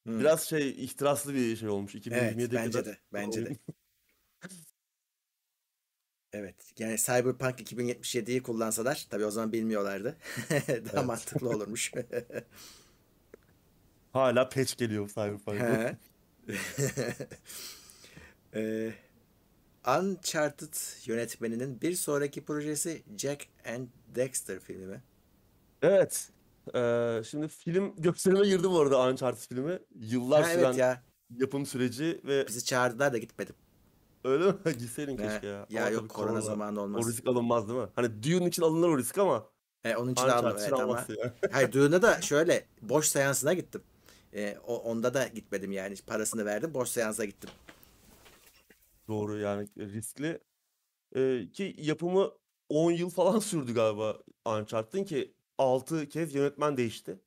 Hmm. 0.06 0.20
Biraz 0.20 0.42
şey 0.48 0.84
ihtiraslı 0.84 1.34
bir 1.34 1.56
şey 1.56 1.68
olmuş. 1.68 1.94
Evet 1.94 2.06
2027'ye 2.06 2.52
bence 2.52 2.78
kadar 2.78 2.84
de 2.92 2.98
bence 3.12 3.46
de. 3.46 3.56
Evet 6.34 6.54
yani 6.78 6.96
Cyberpunk 6.96 7.60
2077'yi 7.60 8.42
kullansalar 8.42 9.06
tabii 9.10 9.24
o 9.24 9.30
zaman 9.30 9.52
bilmiyorlardı. 9.52 10.16
Daha 10.92 11.02
mantıklı 11.02 11.48
olurmuş. 11.48 11.92
Hala 14.12 14.48
patch 14.48 14.76
geliyor 14.76 15.08
Cyberpunk'a. 15.08 15.82
He. 15.82 15.96
Ee, 18.56 18.92
Uncharted 19.86 20.74
yönetmeninin 21.06 21.80
bir 21.80 21.94
sonraki 21.94 22.44
projesi 22.44 23.02
Jack 23.18 23.46
and 23.66 23.88
Dexter 24.14 24.60
filmi 24.60 24.86
mi? 24.86 25.02
Evet. 25.82 26.30
Ee, 26.74 27.22
şimdi 27.30 27.48
film 27.48 27.94
gösterime 27.96 28.46
girdi 28.46 28.70
bu 28.70 28.80
arada 28.80 29.08
Uncharted 29.08 29.48
filmi. 29.48 29.78
Yıllar 30.00 30.42
Ha, 30.42 30.48
süren 30.48 30.64
evet 30.64 30.76
ya 30.76 31.02
yapım 31.30 31.66
süreci 31.66 32.20
ve 32.24 32.46
bizi 32.48 32.64
çağırdılar 32.64 33.12
da 33.12 33.18
gitmedim. 33.18 33.54
Öyle 34.24 34.46
mi? 34.46 34.54
Gitseydin 34.78 35.16
keşke 35.16 35.46
ya. 35.46 35.66
ya 35.70 35.82
Ama 35.82 35.90
yok 35.90 36.00
tabii 36.00 36.08
korona 36.08 36.40
zamanı 36.40 36.80
O 36.80 36.82
olmaz. 36.84 37.08
risk 37.08 37.28
alınmaz 37.28 37.68
değil 37.68 37.80
mi? 37.80 37.88
Hani 37.96 38.22
Dune 38.22 38.46
için 38.46 38.62
alınır 38.62 38.88
o 38.88 38.98
risk 38.98 39.18
ama 39.18 39.46
E, 39.84 39.96
onun 39.96 40.12
için 40.12 40.26
de 40.26 40.32
aldım 40.32 40.56
evet 40.60 40.72
ama. 40.72 41.06
ya. 41.08 41.34
Hayır 41.52 41.72
Dune'a 41.72 42.02
da 42.02 42.20
şöyle 42.20 42.66
boş 42.82 43.08
seansına 43.08 43.52
gittim. 43.54 43.82
E, 44.32 44.58
o, 44.66 44.76
onda 44.76 45.14
da 45.14 45.26
gitmedim 45.26 45.72
yani 45.72 45.94
parasını 46.06 46.44
verdim 46.44 46.74
boş 46.74 46.88
seansa 46.88 47.24
gittim. 47.24 47.50
Doğru 49.08 49.38
yani 49.38 49.68
riskli. 49.78 50.40
Ee, 51.16 51.48
ki 51.52 51.74
yapımı 51.78 52.30
10 52.68 52.90
yıl 52.90 53.10
falan 53.10 53.38
sürdü 53.50 53.74
galiba 53.74 54.18
Uncharted'ın 54.46 55.04
ki 55.04 55.34
6 55.58 56.08
kez 56.08 56.34
yönetmen 56.34 56.76
değişti. 56.76 57.20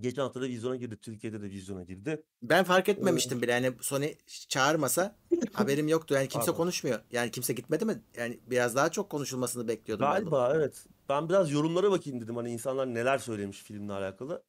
Geçen 0.00 0.22
hafta 0.22 0.40
da 0.40 0.44
vizyona 0.44 0.76
girdi. 0.76 0.96
Türkiye'de 0.96 1.42
de 1.42 1.50
vizyona 1.50 1.82
girdi. 1.82 2.22
Ben 2.42 2.64
fark 2.64 2.88
etmemiştim 2.88 3.42
bile. 3.42 3.52
Yani 3.52 3.72
Sony 3.80 4.14
çağırmasa 4.48 5.16
haberim 5.52 5.88
yoktu. 5.88 6.14
Yani 6.14 6.28
kimse 6.28 6.46
Pardon. 6.46 6.56
konuşmuyor. 6.56 7.00
Yani 7.10 7.30
kimse 7.30 7.52
gitmedi 7.52 7.84
mi? 7.84 8.02
Yani 8.16 8.40
biraz 8.46 8.76
daha 8.76 8.90
çok 8.90 9.10
konuşulmasını 9.10 9.68
bekliyordum 9.68 10.06
ben. 10.06 10.12
Galiba 10.12 10.52
evet. 10.54 10.86
Ben 11.08 11.28
biraz 11.28 11.50
yorumlara 11.50 11.90
bakayım 11.90 12.20
dedim 12.20 12.36
hani 12.36 12.50
insanlar 12.50 12.94
neler 12.94 13.18
söylemiş 13.18 13.62
filmle 13.62 13.92
alakalı. 13.92 14.42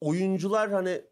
Oyuncular 0.00 0.70
hani 0.70 1.02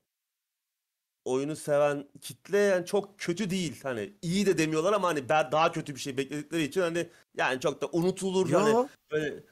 oyunu 1.24 1.57
seven 1.57 2.09
kitle 2.20 2.59
yani 2.59 2.86
çok 2.86 3.18
kötü 3.18 3.51
değil. 3.51 3.80
Hani 3.82 4.12
iyi 4.22 4.47
de 4.47 4.59
demiyorlar 4.59 4.93
ama 4.93 5.09
hani 5.09 5.28
ben 5.28 5.53
daha 5.53 5.72
kötü 5.72 5.95
bir 5.95 6.01
şey 6.01 6.16
bekledikleri 6.16 6.62
için 6.62 6.80
hani 6.80 7.09
yani 7.36 7.61
çok 7.61 7.80
da 7.80 7.86
unutulur 7.93 8.49
Yo, 8.49 8.61
hani 8.61 8.88
böyle 9.12 9.45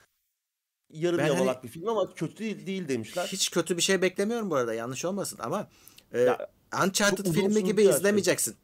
yarım 0.93 1.19
Ben 1.19 1.29
hani- 1.29 1.35
yamalak 1.39 1.65
bir 1.65 1.69
film 1.69 1.89
ama 1.89 2.15
kötü 2.15 2.39
değil, 2.39 2.67
değil 2.67 2.89
demişler. 2.89 3.27
hiç 3.27 3.51
kötü 3.51 3.77
bir 3.77 3.83
şey 3.83 4.03
beklemiyorum 4.03 4.51
bu 4.51 4.57
arada. 4.57 4.75
Yanlış 4.75 5.05
olmasın 5.05 5.39
ama 5.43 5.69
e, 6.13 6.21
Ya, 6.21 6.49
Uncharted 6.85 7.27
filmi 7.33 7.65
gibi 7.65 7.83
şey. 7.85 7.91
izlemeyeceksin. 7.91 8.57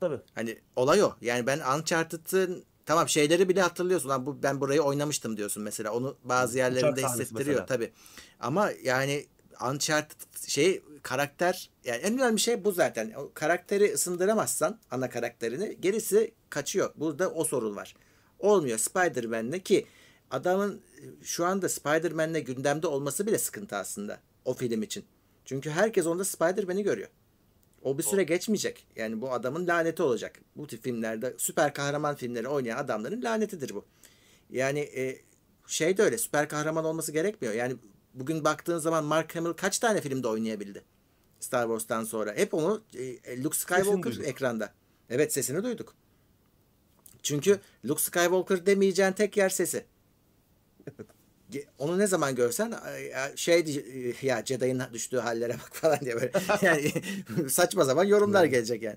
Tabii. 0.00 0.20
Hani 0.34 0.58
olay 0.76 1.02
o. 1.02 1.12
Yani 1.20 1.46
ben 1.46 1.60
Uncharted'ın 1.78 2.64
tamam 2.86 3.08
şeyleri 3.08 3.48
bile 3.48 3.62
hatırlıyorsun. 3.62 4.08
Lan 4.08 4.26
bu 4.26 4.42
ben 4.42 4.60
burayı 4.60 4.80
oynamıştım 4.82 5.36
diyorsun 5.36 5.62
mesela. 5.62 5.92
Onu 5.92 6.16
bazı 6.24 6.58
yerlerinde 6.58 7.00
Uçak 7.00 7.10
hissettiriyor 7.10 7.66
tabii. 7.66 7.92
Ama 8.40 8.70
yani 8.82 9.26
Uncharted 9.70 10.20
şey 10.48 10.82
karakter 11.02 11.70
yani 11.84 11.96
en 12.02 12.14
önemli 12.18 12.40
şey 12.40 12.64
bu 12.64 12.72
zaten. 12.72 13.12
O 13.16 13.30
karakteri 13.34 13.92
ısındıramazsan 13.94 14.78
ana 14.90 15.10
karakterini 15.10 15.76
gerisi 15.80 16.34
kaçıyor. 16.50 16.92
Burada 16.96 17.30
o 17.30 17.44
sorun 17.44 17.76
var. 17.76 17.94
Olmuyor 18.38 18.78
Spider-Man'le 18.78 19.58
ki 19.60 19.86
adamın 20.34 20.82
e, 20.98 21.24
şu 21.24 21.44
anda 21.44 21.68
Spider-Man'le 21.68 22.44
gündemde 22.44 22.86
olması 22.86 23.26
bile 23.26 23.38
sıkıntı 23.38 23.76
aslında 23.76 24.20
o 24.44 24.54
film 24.54 24.82
için. 24.82 25.04
Çünkü 25.44 25.70
herkes 25.70 26.06
onda 26.06 26.24
Spider-Man'i 26.24 26.82
görüyor. 26.82 27.08
O 27.82 27.98
bir 27.98 28.02
süre 28.02 28.22
geçmeyecek. 28.22 28.86
Yani 28.96 29.20
bu 29.20 29.32
adamın 29.32 29.66
laneti 29.66 30.02
olacak. 30.02 30.40
Bu 30.56 30.66
tip 30.66 30.82
filmlerde 30.82 31.34
süper 31.38 31.74
kahraman 31.74 32.14
filmleri 32.14 32.48
oynayan 32.48 32.78
adamların 32.78 33.22
lanetidir 33.22 33.74
bu. 33.74 33.84
Yani 34.50 34.80
e, 34.80 35.22
şey 35.66 35.96
de 35.96 36.02
öyle 36.02 36.18
süper 36.18 36.48
kahraman 36.48 36.84
olması 36.84 37.12
gerekmiyor. 37.12 37.54
Yani 37.54 37.76
bugün 38.14 38.44
baktığın 38.44 38.78
zaman 38.78 39.04
Mark 39.04 39.36
Hamill 39.36 39.52
kaç 39.52 39.78
tane 39.78 40.00
filmde 40.00 40.28
oynayabildi? 40.28 40.82
Star 41.40 41.62
Wars'tan 41.62 42.04
sonra. 42.04 42.34
Hep 42.34 42.54
onu 42.54 42.84
e, 42.94 43.42
Luke 43.42 43.58
Skywalker 43.58 44.24
ekranda. 44.24 44.72
Evet 45.10 45.32
sesini 45.32 45.62
duyduk. 45.64 45.94
Çünkü 47.22 47.60
Luke 47.84 48.02
Skywalker 48.02 48.66
demeyeceğin 48.66 49.12
tek 49.12 49.36
yer 49.36 49.48
sesi. 49.48 49.84
Onu 51.78 51.98
ne 51.98 52.06
zaman 52.06 52.34
görsen 52.34 52.74
şey 53.36 53.66
diye- 53.66 54.14
ya 54.22 54.44
Jedi'nin 54.44 54.82
düştüğü 54.92 55.18
hallere 55.18 55.52
bak 55.52 55.70
falan 55.72 56.00
diye 56.00 56.14
böyle 56.14 56.32
yani 56.62 56.92
saçma 57.48 57.84
zaman 57.84 58.04
yorumlar 58.04 58.44
gelecek 58.44 58.82
yani. 58.82 58.96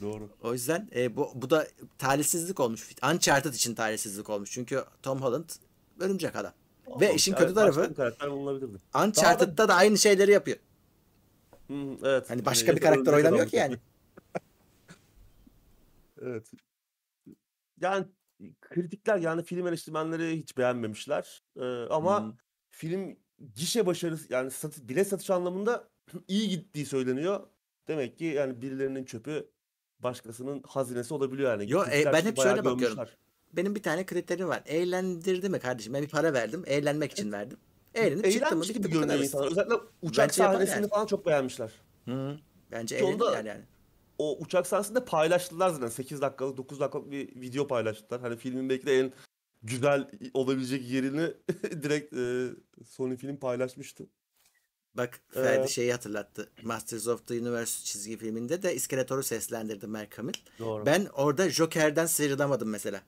Doğru. 0.00 0.28
O 0.42 0.52
yüzden 0.52 0.88
e, 0.94 1.16
bu 1.16 1.32
bu 1.34 1.50
da 1.50 1.66
talihsizlik 1.98 2.60
olmuş. 2.60 2.90
Uncharted 3.14 3.54
için 3.54 3.74
talihsizlik 3.74 4.30
olmuş. 4.30 4.50
Çünkü 4.50 4.84
Tom 5.02 5.22
Holland 5.22 5.48
örümcek 6.00 6.36
adam. 6.36 6.52
Ve 7.00 7.14
işin 7.14 7.32
kötü 7.32 7.44
Evet, 7.44 7.56
başka 7.56 7.74
tarafı 7.74 7.94
karakter 7.94 8.30
bulunabilirdi. 8.30 8.78
Uncharted'da 9.04 9.68
da 9.68 9.74
aynı 9.74 9.98
şeyleri 9.98 10.30
yapıyor. 10.30 10.56
Evet. 12.04 12.30
Hani 12.30 12.44
başka 12.44 12.66
Yine 12.66 12.76
bir 12.76 12.82
karakter 12.82 13.12
oynamıyor 13.12 13.48
ki 13.48 13.56
yani. 13.56 13.76
Evet. 16.22 16.50
Yani 17.80 18.06
kritikler 18.60 19.18
yani 19.18 19.42
film 19.44 19.66
eleştirmenleri 19.66 20.36
hiç 20.38 20.56
beğenmemişler. 20.58 21.42
Ee, 21.56 21.64
ama 21.90 22.20
Hmm. 22.24 22.32
film 22.70 23.16
gişe 23.54 23.86
başarısı 23.86 24.32
yani 24.32 24.50
satı, 24.50 24.88
bilet 24.88 25.08
satış 25.08 25.30
anlamında 25.30 25.88
iyi 26.28 26.48
gittiği 26.48 26.86
söyleniyor. 26.86 27.46
Demek 27.88 28.18
ki 28.18 28.24
yani 28.24 28.62
birilerinin 28.62 29.04
çöpü 29.04 29.50
başkasının 30.00 30.62
hazinesi 30.66 31.14
olabiliyor 31.14 31.50
yani. 31.50 31.70
Yo, 31.70 31.84
e, 31.92 32.04
ben 32.12 32.24
hep 32.24 32.36
şöyle 32.36 32.58
bakıyorum. 32.58 32.78
gömmüşler. 32.78 33.16
Benim 33.52 33.74
bir 33.74 33.82
tane 33.82 34.06
kriterim 34.06 34.48
var. 34.48 34.62
Eğlendirdi 34.66 35.48
mi 35.48 35.58
kardeşim? 35.58 35.94
Ben 35.94 36.02
bir 36.02 36.08
para 36.08 36.32
verdim. 36.32 36.62
Eğlenmek 36.66 37.12
için 37.12 37.32
verdim. 37.32 37.58
Eğlenip 37.94 38.24
mı? 38.24 38.30
Eğlenmiş 38.30 38.68
Bitti 38.68 38.78
gibi 38.78 38.88
bu 38.88 38.92
kadar 38.94 39.06
görünüyor 39.06 39.24
insanlar. 39.24 39.46
Özellikle 39.50 39.74
uçak 40.02 40.28
Bence 40.28 40.42
yapar 40.42 40.54
sahnesini 40.54 40.76
yani. 40.76 40.88
falan 40.88 41.06
çok 41.06 41.26
beğenmişler. 41.26 41.70
Hı. 42.04 42.36
Bence 42.70 42.96
eğlendiler 42.96 43.44
yani. 43.44 43.64
O 44.18 44.38
uçak 44.38 44.66
sahnesinde 44.66 45.04
paylaştılar 45.04 45.70
zaten. 45.70 45.88
8 45.88 46.20
dakikalık 46.20 46.56
9 46.56 46.80
dakikalık 46.80 47.10
bir 47.10 47.40
video 47.40 47.66
paylaştılar. 47.66 48.20
Hani 48.20 48.36
filmin 48.36 48.68
belki 48.68 48.86
de 48.86 48.98
en 48.98 49.12
güzel 49.62 50.10
olabilecek 50.34 50.88
yerini 50.88 51.34
direkt 51.82 52.12
e, 52.12 52.48
Sony 52.84 53.16
film 53.16 53.36
paylaşmıştı. 53.36 54.06
Bak 54.94 55.20
Ferdi 55.28 55.64
Ee, 55.64 55.68
şeyi 55.68 55.92
hatırlattı. 55.92 56.50
Masters 56.62 57.06
of 57.06 57.26
the 57.26 57.40
Universe 57.40 57.84
çizgi 57.84 58.16
filminde 58.18 58.62
de 58.62 58.74
İskeletor'u 58.74 59.22
seslendirdi 59.22 59.86
Mark 59.86 60.18
Hamill. 60.18 60.34
Doğru. 60.58 60.86
Ben 60.86 61.06
orada 61.06 61.50
Joker'den 61.50 62.06
sıyrılamadım 62.06 62.68
mesela. 62.70 63.02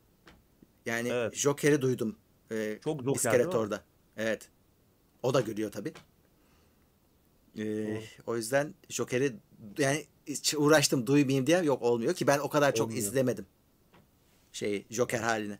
Yani 0.86 1.08
Evet. 1.08 1.34
Joker'i 1.34 1.82
duydum. 1.82 2.16
E, 2.50 2.78
Çok 2.84 3.00
Joker? 3.02 3.14
İskeletor'da. 3.16 3.84
Evet. 4.16 4.48
O 5.22 5.34
da 5.34 5.40
gülüyor 5.40 5.72
tabii. 5.72 5.92
Ee, 7.58 8.00
o 8.26 8.36
yüzden 8.36 8.74
Joker'i 8.88 9.36
yani 9.78 10.06
uğraştım 10.56 11.06
duymayayım 11.06 11.46
diye 11.46 11.58
yok 11.58 11.82
olmuyor 11.82 12.14
ki 12.14 12.26
ben 12.26 12.38
o 12.38 12.48
kadar 12.48 12.74
çok 12.74 12.86
Olmuyor. 12.86 13.02
izlemedim. 13.02 13.46
Şeyi 14.52 14.86
Joker 14.90 15.20
halini. 15.20 15.58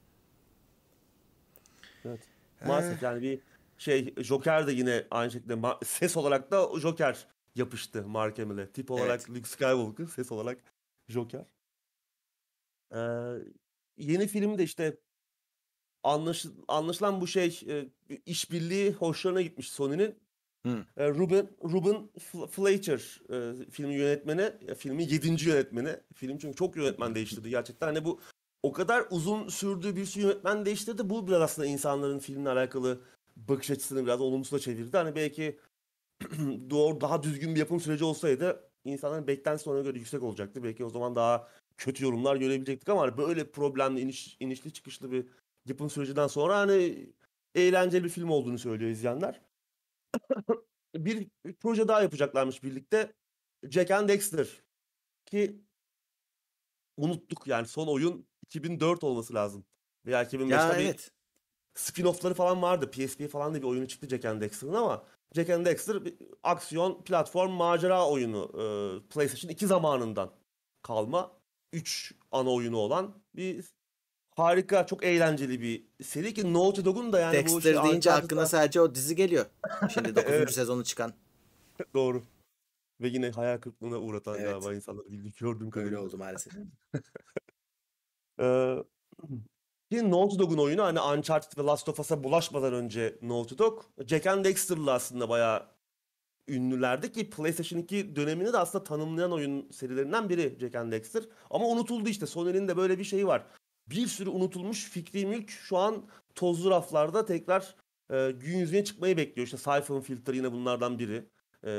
Evet. 2.04 2.20
Maalesef 2.66 3.02
yani 3.02 3.22
bir 3.22 3.40
şey 3.78 4.14
Joker 4.16 4.66
de 4.66 4.72
yine 4.72 5.04
aynı 5.10 5.30
şekilde 5.30 5.56
ses 5.84 6.16
olarak 6.16 6.50
da 6.50 6.80
Joker 6.80 7.26
yapıştı 7.54 8.06
Mark 8.06 8.38
Hamill'e. 8.38 8.70
Tip 8.70 8.90
olarak 8.90 9.30
Luke 9.30 9.48
Skywalker, 9.48 10.06
ses 10.06 10.32
olarak 10.32 10.58
Joker. 11.08 11.44
Ee, 12.94 12.98
yeni 13.96 14.26
filmde 14.26 14.64
işte 14.64 14.96
anlaş, 16.02 16.46
anlaşılan 16.68 17.20
bu 17.20 17.26
şey 17.26 17.60
e, 17.68 17.88
işbirliği 18.26 18.92
hoşlarına 18.92 19.42
gitmiş 19.42 19.70
Sony'nin. 19.70 20.18
E, 20.96 21.08
Ruben 21.08 21.48
Ruben 21.64 22.08
Fl- 22.18 22.46
Fleischer 22.46 23.20
e, 23.30 23.92
yönetmeni, 23.92 24.52
e, 24.68 24.74
filmin 24.74 25.08
yedinci 25.08 25.48
yönetmeni. 25.48 25.96
Film 26.14 26.38
çünkü 26.38 26.56
çok 26.56 26.76
yönetmen 26.76 27.14
değiştirdi 27.14 27.50
gerçekten. 27.50 27.86
Hani 27.86 28.04
bu 28.04 28.20
o 28.62 28.72
kadar 28.72 29.04
uzun 29.10 29.48
sürdüğü 29.48 29.96
bir 29.96 30.04
sürü 30.04 30.22
yönetmen 30.22 30.66
değiştirdi. 30.66 31.10
Bu 31.10 31.28
biraz 31.28 31.42
aslında 31.42 31.68
insanların 31.68 32.18
filmle 32.18 32.50
alakalı 32.50 33.00
bakış 33.36 33.70
açısını 33.70 34.04
biraz 34.04 34.20
olumsuza 34.20 34.58
çevirdi. 34.58 34.96
Hani 34.96 35.14
belki 35.14 35.58
doğru 36.70 37.00
daha 37.00 37.22
düzgün 37.22 37.54
bir 37.54 37.60
yapım 37.60 37.80
süreci 37.80 38.04
olsaydı 38.04 38.70
insanların 38.84 39.26
beklentisi 39.26 39.70
ona 39.70 39.80
göre 39.80 39.98
yüksek 39.98 40.22
olacaktı. 40.22 40.64
Belki 40.64 40.84
o 40.84 40.90
zaman 40.90 41.16
daha 41.16 41.48
kötü 41.76 42.04
yorumlar 42.04 42.36
görebilecektik 42.36 42.88
ama 42.88 43.02
hani 43.02 43.16
böyle 43.16 43.50
problemli 43.50 44.00
iniş, 44.00 44.36
inişli 44.40 44.72
çıkışlı 44.72 45.12
bir 45.12 45.26
yapım 45.66 45.90
sürecinden 45.90 46.26
sonra 46.26 46.58
hani 46.58 47.06
eğlenceli 47.54 48.04
bir 48.04 48.08
film 48.08 48.30
olduğunu 48.30 48.58
söylüyor 48.58 48.90
izleyenler. 48.90 49.47
bir 50.94 51.28
proje 51.60 51.88
daha 51.88 52.02
yapacaklarmış 52.02 52.62
birlikte. 52.62 53.12
Jack 53.70 53.90
and 53.90 54.08
Dexter 54.08 54.48
ki 55.26 55.60
unuttuk 56.96 57.46
yani 57.46 57.66
son 57.66 57.86
oyun 57.86 58.28
2004 58.46 59.04
olması 59.04 59.34
lazım. 59.34 59.64
Veya 60.06 60.22
2005'te 60.22 60.54
Ya 60.54 60.78
bir 60.78 60.84
evet. 60.84 61.10
spin-off'ları 61.74 62.34
falan 62.34 62.62
vardı. 62.62 62.90
PSP 62.90 63.28
falan 63.30 63.54
da 63.54 63.58
bir 63.58 63.66
oyunu 63.66 63.88
çıktı 63.88 64.08
Jack 64.08 64.24
and 64.24 64.40
Dexter'ın 64.40 64.74
ama 64.74 65.04
Jack 65.34 65.50
and 65.50 65.66
Dexter 65.66 66.04
bir 66.04 66.14
aksiyon 66.42 67.04
platform 67.04 67.50
macera 67.50 68.08
oyunu. 68.08 68.44
e, 68.54 68.64
PlayStation 69.08 69.50
2 69.50 69.66
zamanından 69.66 70.32
kalma 70.82 71.38
3 71.72 72.14
ana 72.30 72.50
oyunu 72.50 72.76
olan 72.76 73.22
bir 73.34 73.64
harika, 74.38 74.86
çok 74.86 75.04
eğlenceli 75.04 75.60
bir 75.60 75.84
seri 76.04 76.34
ki 76.34 76.52
Naughty 76.52 76.84
Dog'un 76.84 77.12
da 77.12 77.20
yani 77.20 77.32
bu 77.32 77.36
Dexter 77.38 77.60
şey 77.60 77.72
deyince 77.72 77.96
Uncharted'da- 78.10 78.24
aklına 78.24 78.46
sadece 78.46 78.80
o 78.80 78.94
dizi 78.94 79.16
geliyor. 79.16 79.46
Şimdi 79.94 80.08
9. 80.16 80.24
Evet. 80.32 80.50
sezonu 80.52 80.84
çıkan. 80.84 81.12
Doğru. 81.94 82.22
Ve 83.00 83.08
yine 83.08 83.30
hayal 83.30 83.58
kırıklığına 83.58 83.98
uğratan 83.98 84.34
Evet. 84.38 84.50
galiba 84.52 84.74
insanları 84.74 85.06
bildik 85.10 85.38
gördüğüm 85.38 85.60
Öyle 85.66 85.70
kadarıyla. 85.70 86.00
oldu 86.00 86.18
maalesef. 86.18 86.52
Ee, 88.40 88.76
ki 89.90 90.10
Naughty 90.10 90.38
Dog'un 90.38 90.58
oyunu 90.58 90.82
hani 90.82 91.00
Uncharted 91.00 91.58
ve 91.58 91.62
Last 91.66 91.88
of 91.88 92.00
Us'a 92.00 92.24
bulaşmadan 92.24 92.72
önce 92.74 93.18
Naughty 93.22 93.54
Dog 93.58 93.82
Jack 94.06 94.26
and 94.26 94.44
Dexter'la 94.44 94.92
aslında 94.92 95.28
bayağı 95.28 95.66
ünlülerdi 96.48 97.12
ki 97.12 97.30
PlayStation 97.30 97.78
2 97.80 98.16
dönemini 98.16 98.52
de 98.52 98.58
aslında 98.58 98.84
tanımlayan 98.84 99.32
oyun 99.32 99.70
serilerinden 99.70 100.28
biri 100.28 100.56
Jack 100.60 100.74
and 100.74 100.92
Dexter. 100.92 101.22
Ama 101.50 101.66
unutuldu 101.66 102.08
işte. 102.08 102.26
Sony'nin 102.26 102.68
de 102.68 102.76
böyle 102.76 102.98
bir 102.98 103.04
şeyi 103.04 103.26
var. 103.26 103.46
Bir 103.90 104.06
sürü 104.06 104.30
unutulmuş 104.30 104.90
fikri 104.90 105.26
mülk 105.26 105.50
şu 105.50 105.76
an 105.76 106.08
tozlu 106.34 106.70
raflarda 106.70 107.24
tekrar 107.24 107.74
e, 108.10 108.30
gün 108.30 108.58
yüzüne 108.58 108.84
çıkmayı 108.84 109.16
bekliyor. 109.16 109.46
İşte 109.46 109.56
Siphon 109.56 110.00
Filter 110.00 110.34
yine 110.34 110.52
bunlardan 110.52 110.98
biri. 110.98 111.28
E, 111.64 111.70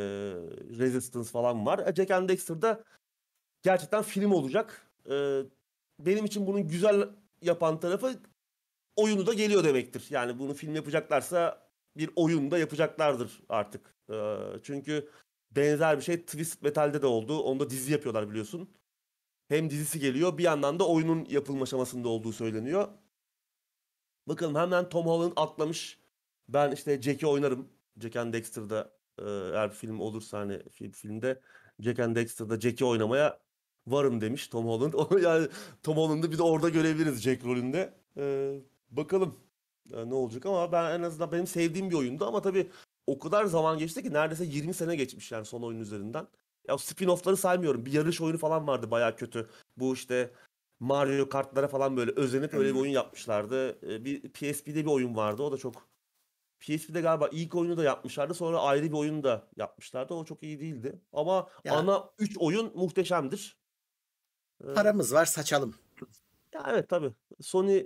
Resistance 0.80 1.30
falan 1.30 1.66
var. 1.66 1.80
E, 1.88 1.96
Jack 1.96 2.12
and 2.12 2.30
Dexter'da 2.30 2.84
gerçekten 3.64 4.04
film 4.04 4.32
olacak. 4.32 4.92
E, 5.10 5.42
benim 6.00 6.26
için 6.26 6.48
bunun 6.48 6.68
güzel 6.68 7.10
yapan 7.42 7.80
tarafı 7.80 8.20
oyunu 8.96 9.28
da 9.28 9.34
geliyor 9.34 9.64
demektir. 9.64 10.08
Yani 10.10 10.40
bunu 10.40 10.54
film 10.54 10.76
yapacaklarsa 10.76 11.70
bir 11.98 12.10
oyun 12.16 12.52
da 12.52 12.58
yapacaklardır 12.58 13.42
artık. 13.50 13.96
Ee, 14.12 14.36
çünkü 14.64 15.10
benzer 15.52 15.98
bir 15.98 16.04
şey 16.04 16.22
Twist 16.22 16.62
Metal'de 16.62 17.02
de 17.02 17.08
oldu. 17.08 17.40
Onda 17.40 17.70
dizi 17.70 17.92
yapıyorlar 17.92 18.30
biliyorsun. 18.30 18.70
Hem 19.50 19.70
dizisi 19.70 20.00
geliyor 20.00 20.38
bir 20.38 20.44
yandan 20.44 20.80
da 20.80 20.88
oyunun 20.88 21.26
yapılma 21.30 21.64
aşamasında 21.64 22.10
olduğu 22.10 22.34
söyleniyor. 22.34 22.88
Bakalım 24.28 24.56
hemen 24.56 24.90
Tom 24.90 25.06
Holland 25.06 25.34
atlamış. 25.36 26.00
Ben 26.50 26.72
işte 26.72 27.02
Jack'i 27.02 27.28
oynarım. 27.28 27.70
Jack 28.02 28.16
and 28.16 28.34
Dexter'da 28.34 28.92
e, 29.18 29.24
eğer 29.24 29.72
film 29.72 30.00
olursa 30.00 30.40
hani 30.40 30.64
film, 30.72 30.92
filmde 30.92 31.42
Jack 31.80 32.00
and 32.00 32.16
Dexter'da 32.16 32.60
Jack'i 32.60 32.86
oynamaya 32.86 33.40
varım 33.88 34.22
demiş 34.22 34.48
Tom 34.48 34.66
Holland. 34.66 35.22
yani 35.24 35.48
Tom 35.84 35.98
Holland'ı 35.98 36.32
bir 36.32 36.38
de 36.38 36.44
orada 36.44 36.70
görebiliriz 36.70 37.22
Jack 37.22 37.46
rolünde. 37.46 37.94
Ee, 38.18 38.60
bakalım 38.92 39.36
e, 39.94 40.10
ne 40.10 40.14
olacak 40.14 40.46
ama 40.46 40.72
ben 40.72 41.00
en 41.00 41.04
azından 41.04 41.32
benim 41.32 41.48
sevdiğim 41.48 41.90
bir 41.90 41.96
oyundu 41.96 42.26
ama 42.26 42.42
tabii 42.42 42.72
o 43.08 43.20
kadar 43.20 43.46
zaman 43.46 43.78
geçti 43.78 44.04
ki 44.04 44.14
neredeyse 44.14 44.46
20 44.46 44.74
sene 44.74 44.96
geçmiş 44.96 45.32
yani 45.32 45.46
son 45.46 45.62
oyun 45.62 45.80
üzerinden. 45.80 46.28
Ya 46.70 46.76
spin-off'ları 46.78 47.38
saymıyorum. 47.38 47.86
Bir 47.86 47.94
yarış 47.94 48.22
oyunu 48.22 48.38
falan 48.38 48.68
vardı 48.68 48.92
baya 48.92 49.16
kötü. 49.16 49.50
Bu 49.78 49.94
işte 49.94 50.32
Mario 50.80 51.30
Kart'lara 51.30 51.68
falan 51.68 51.98
böyle 51.98 52.12
özenip 52.12 52.54
öyle 52.54 52.76
bir 52.76 52.80
oyun 52.80 52.92
yapmışlardı. 52.92 53.80
Ee, 53.94 54.06
bir 54.06 54.22
PSP'de 54.30 54.76
bir 54.76 54.86
oyun 54.86 55.16
vardı. 55.16 55.44
O 55.44 55.52
da 55.52 55.58
çok 55.58 55.90
PSP'de 56.60 57.02
galiba 57.02 57.30
ilk 57.32 57.56
oyunu 57.56 57.78
da 57.78 57.84
yapmışlardı. 57.84 58.34
Sonra 58.34 58.60
ayrı 58.60 58.86
bir 58.86 58.94
oyun 58.94 59.24
da 59.24 59.48
yapmışlardı. 59.56 60.14
O 60.14 60.26
çok 60.26 60.44
iyi 60.44 60.60
değildi. 60.60 61.02
Ama 61.14 61.50
Ya. 61.66 61.74
ana 61.78 62.10
3 62.20 62.38
oyun 62.38 62.72
muhteşemdir. 62.76 63.58
Ee, 64.64 64.74
Paramız 64.74 65.14
var 65.14 65.26
saçalım. 65.26 65.76
ya 66.54 66.66
evet 66.70 66.90
tabii. 66.90 67.14
Sony 67.42 67.84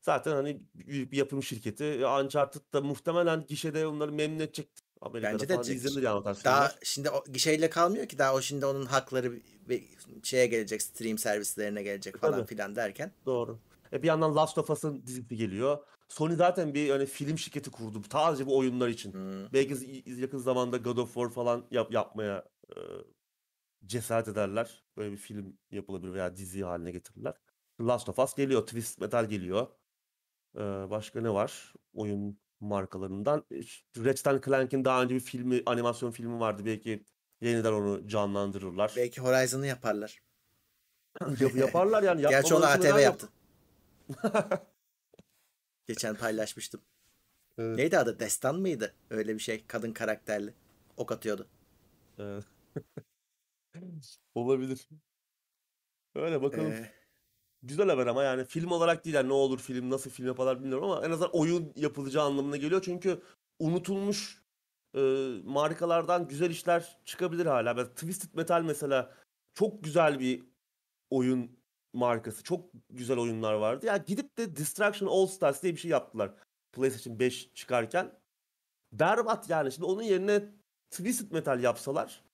zaten 0.00 0.32
hani 0.32 0.62
büyük 0.74 1.12
bir 1.12 1.16
yapım 1.16 1.42
şirketi. 1.42 2.06
Uncharted 2.06 2.60
da 2.72 2.80
muhtemelen 2.80 3.46
gişede 3.46 3.86
onları 3.86 4.12
memnun 4.12 4.38
edecek. 4.40 4.68
Amerika'da 5.00 5.32
Bence 5.32 5.48
de 5.48 5.54
falan 5.54 5.76
izlenir 5.76 6.02
yani 6.02 6.24
Daha 6.24 6.72
şimdi 6.82 7.10
o 7.10 7.24
gişeyle 7.32 7.70
kalmıyor 7.70 8.06
ki 8.06 8.18
daha 8.18 8.34
o 8.34 8.40
şimdi 8.40 8.66
onun 8.66 8.86
hakları 8.86 9.32
ve 9.68 9.82
şeye 10.22 10.46
gelecek 10.46 10.82
stream 10.82 11.18
servislerine 11.18 11.82
gelecek 11.82 12.16
falan 12.16 12.34
Tabii. 12.34 12.46
filan 12.46 12.76
derken. 12.76 13.12
Doğru. 13.26 13.58
E 13.92 14.02
bir 14.02 14.08
yandan 14.08 14.36
Last 14.36 14.58
of 14.58 14.70
Us'ın 14.70 15.06
dizisi 15.06 15.36
geliyor. 15.36 15.78
Sony 16.08 16.36
zaten 16.36 16.74
bir 16.74 16.90
hani 16.90 17.06
film 17.06 17.38
şirketi 17.38 17.70
kurdu. 17.70 18.02
Sadece 18.12 18.46
bu 18.46 18.58
oyunlar 18.58 18.88
için. 18.88 19.12
Hmm. 19.12 19.52
Belki 19.52 20.02
yakın 20.06 20.38
zamanda 20.38 20.76
God 20.76 20.96
of 20.96 21.14
War 21.14 21.30
falan 21.30 21.66
yap 21.70 21.92
yapmaya 21.92 22.48
e, 22.68 22.78
cesaret 23.86 24.28
ederler. 24.28 24.84
Böyle 24.96 25.12
bir 25.12 25.16
film 25.16 25.58
yapılabilir 25.70 26.12
veya 26.12 26.36
dizi 26.36 26.62
haline 26.62 26.90
getirirler. 26.90 27.34
Last 27.80 28.08
of 28.08 28.18
Us 28.18 28.34
geliyor. 28.34 28.66
Twist 28.66 29.00
Metal 29.00 29.24
geliyor. 29.24 29.66
E, 30.56 30.60
başka 30.90 31.20
ne 31.20 31.30
var? 31.30 31.74
Oyun 31.92 32.38
markalarından. 32.60 33.44
E, 33.52 33.56
Ratchet 34.04 34.44
Clank'in 34.44 34.84
daha 34.84 35.02
önce 35.02 35.14
bir 35.14 35.20
filmi, 35.20 35.62
animasyon 35.66 36.10
filmi 36.10 36.40
vardı. 36.40 36.62
Belki 36.64 37.04
yeniden 37.40 37.72
onu 37.72 38.08
canlandırırlar. 38.08 38.92
Belki 38.96 39.20
Horizon'ı 39.20 39.66
yaparlar. 39.66 40.22
Yap- 41.40 41.56
yaparlar 41.56 42.02
yani. 42.02 42.20
Gerçi 42.28 42.54
onu 42.54 42.64
ATV 42.64 42.98
yaptı. 42.98 43.28
Geçen 45.86 46.14
paylaşmıştım. 46.14 46.80
Evet. 47.58 47.76
Neydi 47.76 47.98
adı? 47.98 48.18
Destan 48.20 48.56
mıydı? 48.60 48.94
Öyle 49.10 49.34
bir 49.34 49.38
şey. 49.38 49.64
Kadın 49.66 49.92
karakterli. 49.92 50.54
Ok 50.96 51.12
atıyordu. 51.12 51.46
Evet. 52.18 52.44
Olabilir. 54.34 54.88
Öyle 56.14 56.42
bakalım. 56.42 56.72
Ee, 56.72 56.92
Güzel 57.62 57.88
haber 57.88 58.06
ama 58.06 58.22
yani 58.22 58.44
film 58.44 58.70
olarak 58.70 59.04
değil 59.04 59.16
yani 59.16 59.28
ne 59.28 59.32
olur 59.32 59.58
film 59.58 59.90
nasıl 59.90 60.10
film 60.10 60.26
yaparlar 60.26 60.60
bilmiyorum 60.60 60.90
ama 60.90 61.06
en 61.06 61.10
azından 61.10 61.36
oyun 61.36 61.72
yapılacağı 61.76 62.24
anlamına 62.24 62.56
geliyor. 62.56 62.82
Çünkü 62.84 63.22
unutulmuş 63.58 64.42
e, 64.96 65.00
markalardan 65.44 66.28
güzel 66.28 66.50
işler 66.50 66.98
çıkabilir 67.04 67.46
hala. 67.46 67.76
Ben 67.76 67.86
Twisted 67.86 68.34
Metal 68.34 68.62
mesela 68.62 69.14
çok 69.54 69.84
güzel 69.84 70.20
bir 70.20 70.44
oyun 71.10 71.60
markası. 71.92 72.42
Çok 72.42 72.70
güzel 72.90 73.18
oyunlar 73.18 73.54
vardı. 73.54 73.86
Ya 73.86 73.96
gidip 73.96 74.38
de 74.38 74.56
Destruction 74.56 75.08
All 75.08 75.26
Stars 75.26 75.62
diye 75.62 75.72
bir 75.72 75.78
şey 75.80 75.90
yaptılar. 75.90 76.34
PlayStation 76.72 77.18
5 77.18 77.54
çıkarken. 77.54 78.20
Berbat 78.92 79.50
yani. 79.50 79.72
Şimdi 79.72 79.86
onun 79.86 80.02
yerine 80.02 80.44
Twisted 80.90 81.32
Metal 81.32 81.62
yapsalar 81.62 82.24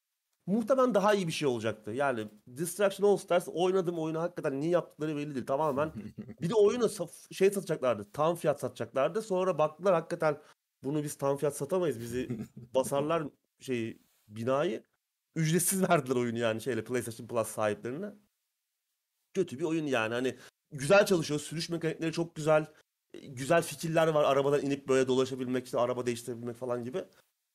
muhtemelen 0.47 0.95
daha 0.95 1.15
iyi 1.15 1.27
bir 1.27 1.33
şey 1.33 1.49
olacaktı. 1.49 1.91
Yani 1.91 2.29
Destruction 2.47 3.09
All 3.09 3.17
Stars 3.17 3.49
oynadığım 3.49 3.99
oyunu 3.99 4.21
hakikaten 4.21 4.61
niye 4.61 4.71
yaptıkları 4.71 5.17
belli 5.17 5.35
değil. 5.35 5.47
Tamamen 5.47 5.93
bir 6.43 6.51
de 6.51 6.55
oyunu 6.55 6.91
şey 7.33 7.51
satacaklardı. 7.51 8.07
Tam 8.13 8.37
fiyat 8.37 8.61
satacaklardı. 8.61 9.23
Sonra 9.23 9.59
baktılar 9.59 9.95
hakikaten 9.95 10.39
bunu 10.85 11.03
biz 11.03 11.15
tam 11.15 11.37
fiyat 11.37 11.57
satamayız. 11.57 12.01
Bizi 12.01 12.29
basarlar 12.75 13.23
şey 13.61 13.99
binayı. 14.29 14.83
Ücretsiz 15.37 15.83
verdiler 15.83 16.17
oyunu 16.17 16.39
yani 16.39 16.61
şeyle 16.61 16.85
PlayStation 16.85 17.29
Plus 17.29 17.49
sahiplerine. 17.49 18.13
Kötü 19.35 19.59
bir 19.59 19.65
oyun 19.65 19.87
yani. 19.87 20.15
Hani 20.15 20.37
güzel 20.71 21.07
çalışıyor. 21.07 21.41
Sürüş 21.41 21.69
mekanikleri 21.69 22.13
çok 22.13 22.35
güzel. 22.35 22.67
Güzel 23.23 23.63
fikirler 23.63 24.09
var. 24.09 24.25
Arabadan 24.25 24.63
inip 24.63 24.89
böyle 24.89 25.09
dolaşabilmek, 25.09 25.65
işte 25.65 25.79
araba 25.79 26.07
değiştirebilmek 26.07 26.57
falan 26.57 26.85
gibi. 26.85 27.05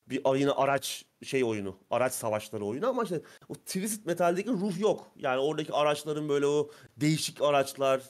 Bir 0.08 0.38
yine 0.38 0.50
araç 0.50 1.04
şey 1.24 1.44
oyunu. 1.44 1.78
Araç 1.90 2.12
savaşları 2.12 2.64
oyunu 2.64 2.88
ama 2.88 3.02
işte 3.02 3.22
o 3.48 3.54
Twisted 3.54 4.06
Metal'deki 4.06 4.50
ruh 4.50 4.80
yok. 4.80 5.12
Yani 5.16 5.40
oradaki 5.40 5.72
araçların 5.72 6.28
böyle 6.28 6.46
o 6.46 6.70
değişik 6.96 7.42
araçlar, 7.42 8.02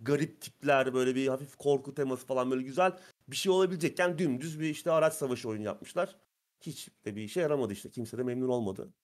garip 0.00 0.40
tipler, 0.40 0.94
böyle 0.94 1.14
bir 1.14 1.28
hafif 1.28 1.56
korku 1.56 1.94
teması 1.94 2.26
falan 2.26 2.50
böyle 2.50 2.62
güzel 2.62 2.92
bir 3.28 3.36
şey 3.36 3.52
olabilecekken 3.52 4.18
dümdüz 4.18 4.60
bir 4.60 4.70
işte 4.70 4.90
araç 4.92 5.14
savaşı 5.14 5.48
oyunu 5.48 5.64
yapmışlar. 5.64 6.16
Hiç 6.60 6.88
de 7.04 7.16
bir 7.16 7.22
işe 7.22 7.40
yaramadı 7.40 7.72
işte. 7.72 7.90
Kimse 7.90 8.18
de 8.18 8.22
memnun 8.22 8.48
olmadı. 8.48 8.94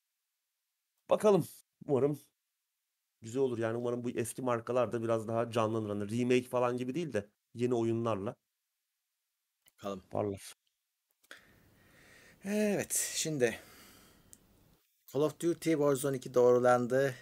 Bakalım. 1.10 1.46
Umarım 1.86 2.18
güzel 3.22 3.42
olur. 3.42 3.58
Yani 3.58 3.76
umarım 3.76 4.04
bu 4.04 4.10
eski 4.10 4.42
markalar 4.42 4.92
da 4.92 5.02
biraz 5.02 5.28
daha 5.28 5.50
canlanır. 5.50 5.88
Hani 5.88 6.20
remake 6.20 6.48
falan 6.48 6.76
gibi 6.76 6.94
değil 6.94 7.12
de 7.12 7.30
yeni 7.54 7.74
oyunlarla 7.74 8.36
bakalım. 9.74 10.02
parlar. 10.10 10.59
Evet 12.44 13.12
şimdi 13.14 13.58
Call 15.12 15.20
of 15.20 15.40
Duty 15.40 15.70
Warzone 15.70 16.16
2 16.16 16.34
doğrulandı. 16.34 17.14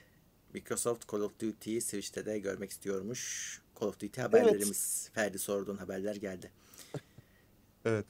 Microsoft 0.54 1.12
Call 1.12 1.20
of 1.20 1.40
Duty'yi 1.40 1.80
Switch'te 1.80 2.26
de 2.26 2.38
görmek 2.38 2.70
istiyormuş. 2.70 3.62
Call 3.80 3.88
of 3.88 4.00
Duty 4.00 4.20
haberlerimiz. 4.20 5.10
Ferdi 5.12 5.38
sorduğun 5.38 5.76
haberler 5.76 6.16
geldi. 6.16 6.52
Evet. 7.84 8.06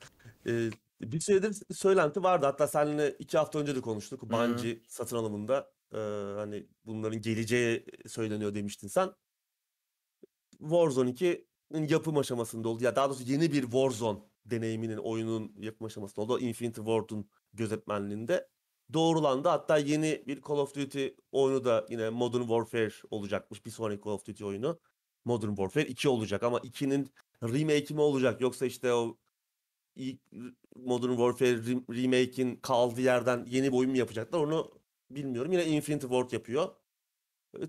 Ee, 0.46 0.70
bir 1.00 1.20
süredir 1.20 1.56
söylenti 1.74 2.22
vardı. 2.22 2.46
Hatta 2.46 2.68
seninle 2.68 3.16
iki 3.18 3.38
hafta 3.38 3.58
önce 3.58 3.76
de 3.76 3.80
konuştuk. 3.80 4.22
Bungie 4.30 4.78
satın 4.88 5.16
alımında 5.16 5.72
e, 5.92 5.98
hani 6.36 6.66
bunların 6.84 7.22
geleceği 7.22 7.84
söyleniyor 8.06 8.54
demiştin 8.54 8.88
sen. 8.88 9.10
Warzone 10.50 11.10
2'nin 11.10 11.88
yapım 11.88 12.18
aşamasında 12.18 12.68
oldu. 12.68 12.84
Ya 12.84 12.96
daha 12.96 13.08
doğrusu 13.08 13.22
yeni 13.22 13.52
bir 13.52 13.62
Warzone 13.62 14.18
deneyiminin 14.50 14.96
oyunun 14.96 15.52
yapım 15.58 15.86
aşamasında 15.86 16.22
oldu. 16.22 16.40
Infinity 16.40 16.80
Ward'un 16.80 17.30
gözetmenliğinde 17.52 18.48
doğrulandı. 18.92 19.48
Hatta 19.48 19.78
yeni 19.78 20.24
bir 20.26 20.42
Call 20.42 20.58
of 20.58 20.74
Duty 20.74 21.06
oyunu 21.32 21.64
da 21.64 21.86
yine 21.90 22.10
Modern 22.10 22.40
Warfare 22.40 22.92
olacakmış. 23.10 23.66
Bir 23.66 23.70
sonraki 23.70 24.04
Call 24.04 24.12
of 24.12 24.26
Duty 24.26 24.44
oyunu. 24.44 24.80
Modern 25.24 25.48
Warfare 25.48 25.86
2 25.86 26.08
olacak 26.08 26.42
ama 26.42 26.58
2'nin 26.58 27.10
remake'i 27.42 27.94
mi 27.94 28.00
olacak 28.00 28.40
yoksa 28.40 28.66
işte 28.66 28.92
o 28.92 29.18
ilk 29.96 30.20
Modern 30.76 31.10
Warfare 31.10 31.50
rem- 31.50 32.02
remake'in 32.02 32.56
kaldığı 32.56 33.00
yerden 33.00 33.44
yeni 33.48 33.72
bir 33.72 33.76
oyun 33.76 33.90
mu 33.90 33.96
yapacaklar 33.96 34.38
onu 34.38 34.72
bilmiyorum. 35.10 35.52
Yine 35.52 35.66
Infinity 35.66 36.06
Ward 36.06 36.32
yapıyor. 36.32 36.74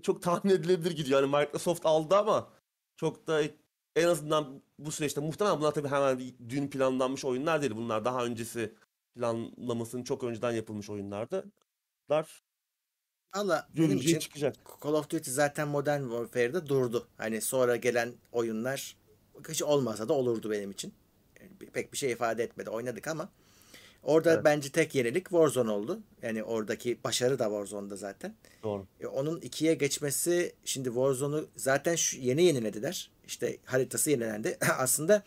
Çok 0.02 0.22
tahmin 0.22 0.52
edilebilir 0.52 0.90
gidiyor. 0.96 1.22
Yani 1.22 1.36
Microsoft 1.36 1.86
aldı 1.86 2.16
ama 2.16 2.52
çok 2.96 3.26
da 3.26 3.42
en 3.96 4.08
azından 4.08 4.62
bu 4.78 4.92
süreçte 4.92 5.20
muhtemelen 5.20 5.60
bunlar 5.60 5.74
tabii 5.74 5.88
hemen 5.88 6.20
dün 6.48 6.68
planlanmış 6.68 7.24
oyunlar 7.24 7.62
değil. 7.62 7.76
Bunlar 7.76 8.04
daha 8.04 8.24
öncesi 8.24 8.74
planlamasının 9.14 10.04
çok 10.04 10.24
önceden 10.24 10.52
yapılmış 10.52 10.90
oyunlardı. 10.90 11.44
Bunlar 12.08 12.42
Valla 13.36 13.68
benim 13.76 13.96
için 13.96 14.18
çıkacak. 14.18 14.56
Call 14.84 14.92
of 14.92 15.10
Duty 15.10 15.30
zaten 15.30 15.68
Modern 15.68 16.02
Warfare'da 16.02 16.66
durdu. 16.66 17.08
Hani 17.16 17.40
sonra 17.40 17.76
gelen 17.76 18.12
oyunlar 18.32 18.96
hiç 19.48 19.62
olmasa 19.62 20.08
da 20.08 20.12
olurdu 20.12 20.50
benim 20.50 20.70
için. 20.70 20.94
Pek 21.72 21.92
bir 21.92 21.98
şey 21.98 22.12
ifade 22.12 22.42
etmedi. 22.44 22.70
Oynadık 22.70 23.08
ama 23.08 23.28
orada 24.02 24.32
Evet. 24.34 24.44
bence 24.44 24.68
tek 24.72 24.94
yenilik 24.94 25.24
Warzone 25.24 25.70
oldu. 25.70 26.00
Yani 26.22 26.44
oradaki 26.44 27.04
başarı 27.04 27.38
da 27.38 27.44
Warzone'da 27.44 27.96
zaten. 27.96 28.34
Doğru. 28.62 28.86
E, 29.00 29.06
onun 29.06 29.40
ikiye 29.40 29.74
geçmesi 29.74 30.54
şimdi 30.64 30.88
Warzone'u 30.88 31.48
zaten 31.56 31.96
şu, 31.96 32.18
yeni 32.18 32.42
yenilediler. 32.42 33.10
İşte 33.30 33.56
haritası 33.64 34.10
yenilendi. 34.10 34.58
Aslında 34.78 35.22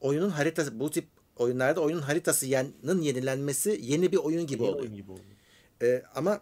oyunun 0.00 0.30
haritası 0.30 0.80
bu 0.80 0.90
tip 0.90 1.06
oyunlarda 1.36 1.80
oyunun 1.80 2.02
haritası 2.02 2.46
yanın 2.46 3.00
yenilenmesi 3.02 3.78
yeni 3.82 4.12
bir 4.12 4.16
oyun 4.16 4.46
gibi 4.46 4.62
Yeni 4.62 4.70
oluyor. 4.70 4.82
oyun 4.84 4.94
gibi 4.96 5.12
oldu. 5.12 5.20
E, 5.82 6.02
ama 6.14 6.40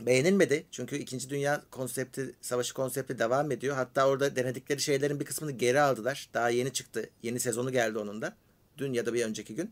beğenilmedi. 0.00 0.66
Çünkü 0.70 0.96
2. 0.96 1.30
Dünya 1.30 1.62
konsepti, 1.70 2.34
savaşı 2.40 2.74
konsepti 2.74 3.18
devam 3.18 3.50
ediyor. 3.50 3.76
Hatta 3.76 4.08
orada 4.08 4.36
denedikleri 4.36 4.80
şeylerin 4.80 5.20
bir 5.20 5.24
kısmını 5.24 5.52
geri 5.52 5.80
aldılar. 5.80 6.28
Daha 6.34 6.50
yeni 6.50 6.72
çıktı. 6.72 7.10
Yeni 7.22 7.40
sezonu 7.40 7.72
geldi 7.72 7.98
onun 7.98 8.22
da. 8.22 8.36
Dün 8.78 8.92
ya 8.92 9.06
da 9.06 9.14
bir 9.14 9.24
önceki 9.24 9.54
gün. 9.54 9.70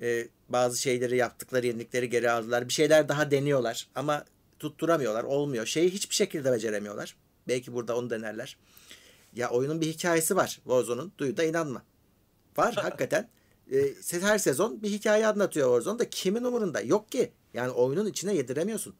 Ee, 0.00 0.28
bazı 0.48 0.78
şeyleri 0.82 1.16
yaptıkları 1.16 1.66
yenilikleri 1.66 2.10
geri 2.10 2.30
aldılar. 2.30 2.68
Bir 2.68 2.72
şeyler 2.72 3.08
daha 3.08 3.30
deniyorlar 3.30 3.88
ama 3.94 4.24
tutturamıyorlar. 4.58 5.24
Olmuyor. 5.24 5.66
Şeyi 5.66 5.90
hiçbir 5.90 6.14
şekilde 6.14 6.52
beceremiyorlar. 6.52 7.16
Belki 7.48 7.72
burada 7.72 7.96
onu 7.96 8.10
denerler. 8.10 8.56
Ya 9.34 9.50
oyunun 9.50 9.80
bir 9.80 9.86
hikayesi 9.86 10.36
var 10.36 10.48
Warzone'un. 10.64 11.12
Duyu 11.18 11.36
da 11.36 11.44
inanma. 11.44 11.82
Var 12.56 12.74
hakikaten. 12.82 13.28
Ee, 13.72 13.94
her 14.20 14.38
sezon 14.38 14.82
bir 14.82 14.88
hikaye 14.90 15.26
anlatıyor 15.26 15.68
Warzone 15.68 15.98
da 15.98 16.10
kimin 16.10 16.44
umurunda? 16.44 16.80
Yok 16.80 17.12
ki. 17.12 17.32
Yani 17.54 17.70
oyunun 17.70 18.06
içine 18.06 18.34
yediremiyorsun. 18.34 18.94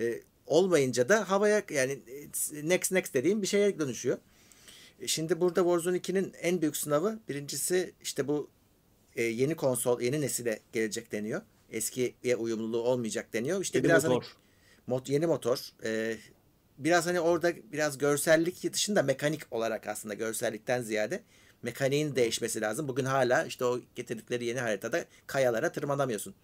Ee, 0.00 0.20
olmayınca 0.46 1.08
da 1.08 1.30
havaya 1.30 1.62
yani 1.70 1.92
e, 1.92 2.68
next 2.68 2.92
next 2.92 3.14
dediğim 3.14 3.42
bir 3.42 3.46
şeye 3.46 3.78
dönüşüyor. 3.78 4.18
E, 5.00 5.06
şimdi 5.08 5.40
burada 5.40 5.60
Warzone 5.60 5.96
2'nin 5.96 6.32
en 6.40 6.60
büyük 6.60 6.76
sınavı 6.76 7.18
birincisi 7.28 7.94
işte 8.02 8.28
bu 8.28 8.50
e, 9.16 9.22
yeni 9.22 9.54
konsol, 9.56 10.00
yeni 10.00 10.20
nesile 10.20 10.60
gelecek 10.72 11.12
deniyor. 11.12 11.42
Eskiye 11.70 12.36
uyumluluğu 12.38 12.80
olmayacak 12.82 13.32
deniyor. 13.32 13.60
İşte 13.62 13.78
Yeni 13.78 13.84
biraz 13.84 14.04
motor. 14.04 14.22
hani 14.22 14.32
mod, 14.86 15.06
yeni 15.06 15.26
motor. 15.26 15.58
e, 15.84 16.16
biraz 16.78 17.06
hani 17.06 17.20
orada 17.20 17.52
biraz 17.72 17.98
görsellik 17.98 18.72
dışında 18.72 19.02
mekanik 19.02 19.42
olarak 19.50 19.86
aslında 19.86 20.14
görsellikten 20.14 20.82
ziyade 20.82 21.22
mekaniğin 21.62 22.16
değişmesi 22.16 22.60
lazım. 22.60 22.88
Bugün 22.88 23.04
hala 23.04 23.44
işte 23.44 23.64
o 23.64 23.80
getirdikleri 23.94 24.44
yeni 24.44 24.60
haritada 24.60 25.04
kayalara 25.26 25.72
tırmanamıyorsun. 25.72 26.34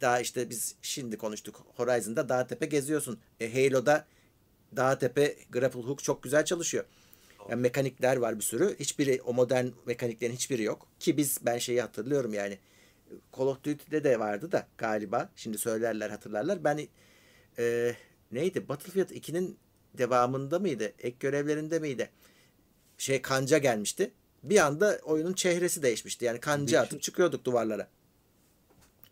Daha 0.00 0.20
işte 0.20 0.50
biz 0.50 0.74
şimdi 0.82 1.16
konuştuk. 1.16 1.66
Horizon'da 1.76 2.28
dağ 2.28 2.46
tepe 2.46 2.66
geziyorsun. 2.66 3.20
E, 3.40 3.52
Halo'da 3.52 4.06
dağ 4.76 4.98
tepe 4.98 5.36
grapple 5.50 5.80
hook 5.80 6.02
çok 6.02 6.22
güzel 6.22 6.44
çalışıyor. 6.44 6.84
Yani 7.50 7.60
mekanikler 7.60 8.16
var 8.16 8.36
bir 8.36 8.44
sürü. 8.44 8.76
Hiçbiri 8.80 9.22
o 9.22 9.34
modern 9.34 9.66
mekaniklerin 9.86 10.34
hiçbiri 10.34 10.62
yok. 10.62 10.86
Ki 11.00 11.16
biz 11.16 11.38
ben 11.46 11.58
şeyi 11.58 11.80
hatırlıyorum 11.80 12.34
yani. 12.34 12.58
Call 13.38 13.46
of 13.46 13.64
Duty'de 13.64 14.04
de 14.04 14.20
vardı 14.20 14.52
da 14.52 14.66
galiba. 14.78 15.30
Şimdi 15.36 15.58
söylerler 15.58 16.10
hatırlarlar. 16.10 16.64
Ben 16.64 16.88
e, 17.58 17.94
neydi? 18.32 18.68
Battlefield 18.68 19.10
2'nin 19.10 19.58
devamında 19.98 20.58
mıydı? 20.58 20.92
Ek 20.98 21.16
görevlerinde 21.20 21.78
miydi? 21.78 22.10
Şey 22.98 23.22
kanca 23.22 23.58
gelmişti. 23.58 24.10
Bir 24.42 24.66
anda 24.66 25.00
oyunun 25.04 25.32
çehresi 25.32 25.82
değişmişti. 25.82 26.24
Yani 26.24 26.40
kanca 26.40 26.80
atıp 26.80 27.02
çıkıyorduk 27.02 27.44
duvarlara. 27.44 27.88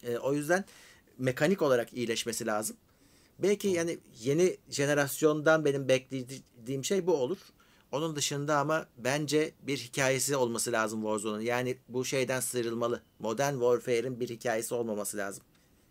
E, 0.03 0.19
o 0.19 0.35
yüzden 0.35 0.65
mekanik 1.19 1.63
olarak 1.63 1.93
iyileşmesi 1.93 2.47
lazım. 2.47 2.77
Belki 3.39 3.69
yani 3.69 3.99
yeni 4.23 4.57
jenerasyondan 4.71 5.65
benim 5.65 5.89
beklediğim 5.89 6.85
şey 6.85 7.07
bu 7.07 7.15
olur. 7.15 7.39
Onun 7.93 8.17
dışında 8.17 8.59
ama 8.59 8.87
bence 8.99 9.53
bir 9.63 9.79
hikayesi 9.79 10.37
olması 10.37 10.73
lazım 10.73 11.03
Warzone'un. 11.03 11.41
Yani 11.41 11.77
bu 11.89 12.05
şeyden 12.05 12.41
sıyrılmalı. 12.41 13.03
Modern 13.19 13.53
Warfare'in 13.53 14.21
bir 14.21 14.29
hikayesi 14.29 14.75
olmaması 14.75 15.17
lazım. 15.17 15.45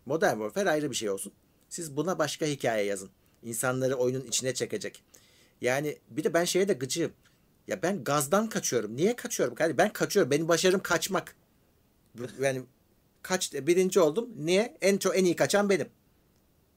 Modern 0.06 0.32
Warfare 0.32 0.70
ayrı 0.70 0.90
bir 0.90 0.96
şey 0.96 1.10
olsun. 1.10 1.32
Siz 1.68 1.96
buna 1.96 2.18
başka 2.18 2.46
hikaye 2.46 2.84
yazın. 2.84 3.10
İnsanları 3.42 3.94
oyunun 3.94 4.24
içine 4.24 4.54
çekecek. 4.54 5.02
Yani 5.60 5.98
bir 6.10 6.24
de 6.24 6.34
ben 6.34 6.44
şeye 6.44 6.68
de 6.68 6.72
gıcığım. 6.72 7.12
Ya 7.68 7.82
ben 7.82 8.04
gazdan 8.04 8.48
kaçıyorum. 8.48 8.96
Niye 8.96 9.16
kaçıyorum? 9.16 9.54
Yani 9.60 9.78
ben 9.78 9.92
kaçıyorum. 9.92 10.30
Benim 10.30 10.48
başarım 10.48 10.80
kaçmak. 10.80 11.36
Yani 12.40 12.62
kaç 13.22 13.52
birinci 13.52 14.00
oldum. 14.00 14.28
Niye? 14.36 14.76
En 14.80 14.98
çok 14.98 15.18
en 15.18 15.24
iyi 15.24 15.36
kaçan 15.36 15.70
benim. 15.70 15.88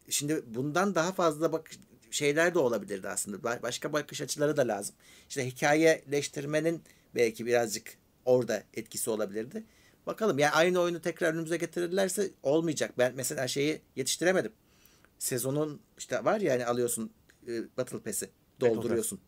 Şimdi 0.09 0.43
bundan 0.47 0.95
daha 0.95 1.11
fazla 1.11 1.51
bak 1.51 1.71
şeyler 2.11 2.53
de 2.53 2.59
olabilirdi 2.59 3.09
aslında. 3.09 3.61
Başka 3.63 3.93
bakış 3.93 4.21
açıları 4.21 4.57
da 4.57 4.67
lazım. 4.67 4.95
İşte 5.29 5.47
hikayeleştirmenin 5.47 6.81
belki 7.15 7.45
birazcık 7.45 7.97
orada 8.25 8.63
etkisi 8.73 9.09
olabilirdi. 9.09 9.63
Bakalım 10.07 10.39
yani 10.39 10.51
aynı 10.51 10.79
oyunu 10.79 11.01
tekrar 11.01 11.33
önümüze 11.33 11.57
getirirlerse 11.57 12.29
olmayacak. 12.43 12.91
Ben 12.97 13.13
mesela 13.15 13.47
şeyi 13.47 13.81
yetiştiremedim. 13.95 14.51
Sezonun 15.19 15.81
işte 15.97 16.25
var 16.25 16.39
ya 16.39 16.53
hani 16.53 16.65
alıyorsun 16.65 17.11
e, 17.47 17.77
Battle 17.77 17.99
Pass'i 17.99 18.29
dolduruyorsun. 18.61 19.19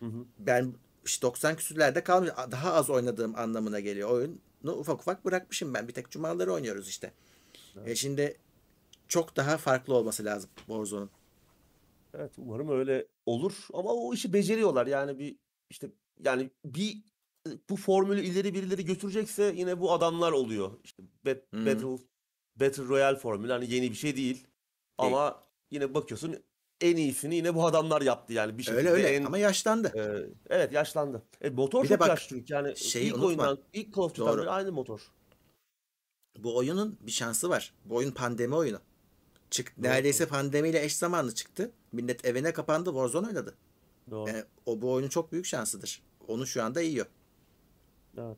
Hı 0.00 0.06
hı. 0.06 0.24
Ben 0.38 0.74
işte 1.04 1.26
90 1.26 1.56
küsürlerde 1.56 2.04
kalmış. 2.04 2.30
Daha 2.50 2.72
az 2.72 2.90
oynadığım 2.90 3.36
anlamına 3.36 3.80
geliyor. 3.80 4.10
Oyunu 4.10 4.38
ufak 4.64 5.00
ufak 5.00 5.24
bırakmışım 5.24 5.74
ben. 5.74 5.88
Bir 5.88 5.92
tek 5.92 6.10
cumaları 6.10 6.52
oynuyoruz 6.52 6.88
işte. 6.88 7.12
E 7.86 7.94
şimdi 7.94 8.36
çok 9.08 9.36
daha 9.36 9.56
farklı 9.56 9.94
olması 9.94 10.24
lazım 10.24 10.50
Warzone'un. 10.56 11.10
Evet 12.14 12.32
umarım 12.38 12.68
öyle 12.68 13.06
olur 13.26 13.52
ama 13.72 13.92
o 13.92 14.14
işi 14.14 14.32
beceriyorlar. 14.32 14.86
Yani 14.86 15.18
bir 15.18 15.36
işte 15.70 15.90
yani 16.24 16.50
bir 16.64 17.02
bu 17.70 17.76
formülü 17.76 18.20
ileri 18.20 18.54
birileri 18.54 18.84
götürecekse 18.84 19.52
yine 19.56 19.80
bu 19.80 19.92
adamlar 19.92 20.32
oluyor. 20.32 20.72
İşte 20.84 21.02
Bet- 21.24 21.42
hı. 21.52 21.66
Battle 21.66 22.04
Battle 22.56 22.84
Royale 22.84 23.18
formülü 23.18 23.52
hani 23.52 23.74
yeni 23.74 23.90
bir 23.90 23.96
şey 23.96 24.16
değil. 24.16 24.46
Ama 24.98 25.42
yine 25.70 25.94
bakıyorsun 25.94 26.36
en 26.80 26.96
iyisini 26.96 27.34
yine 27.36 27.54
bu 27.54 27.66
adamlar 27.66 28.02
yaptı 28.02 28.32
yani 28.32 28.58
bir 28.58 28.62
şekilde 28.62 28.78
Öyle 28.78 28.90
öyle 28.90 29.08
en 29.08 29.24
ama 29.24 29.38
yaşlandı. 29.38 29.92
e, 29.96 30.30
evet 30.54 30.72
yaşlandı. 30.72 31.22
E, 31.40 31.50
motor 31.50 31.82
Bir 31.84 31.88
çok 31.88 32.00
bak, 32.00 32.08
yaşlı 32.08 32.28
çünkü 32.36 32.52
yani 32.54 32.76
şeyi 32.76 33.06
ilk 33.06 33.14
unutma. 33.14 33.26
oyundan 33.28 33.58
ilk 33.72 33.94
Call 33.96 34.02
of 34.02 34.14
Duty'den 34.14 34.46
aynı 34.46 34.72
motor. 34.72 35.00
Bu 36.38 36.56
oyunun 36.56 36.98
bir 37.00 37.10
şansı 37.10 37.48
var. 37.48 37.74
Bu 37.84 37.96
oyun 37.96 38.10
pandemi 38.10 38.54
oyunu. 38.54 38.78
Çık, 39.50 39.76
Doğru. 39.76 39.86
neredeyse 39.86 40.26
pandemiyle 40.26 40.84
eş 40.84 40.96
zamanlı 40.96 41.34
çıktı. 41.34 41.72
Millet 41.92 42.24
evine 42.24 42.52
kapandı, 42.52 42.90
Warzone 42.90 43.26
oynadı. 43.26 43.54
Doğru. 44.10 44.30
Yani 44.30 44.44
o 44.66 44.82
bu 44.82 44.92
oyunun 44.92 45.08
çok 45.08 45.32
büyük 45.32 45.46
şansıdır. 45.46 46.02
Onu 46.28 46.46
şu 46.46 46.62
anda 46.62 46.80
yiyor. 46.80 47.06
Evet. 48.18 48.36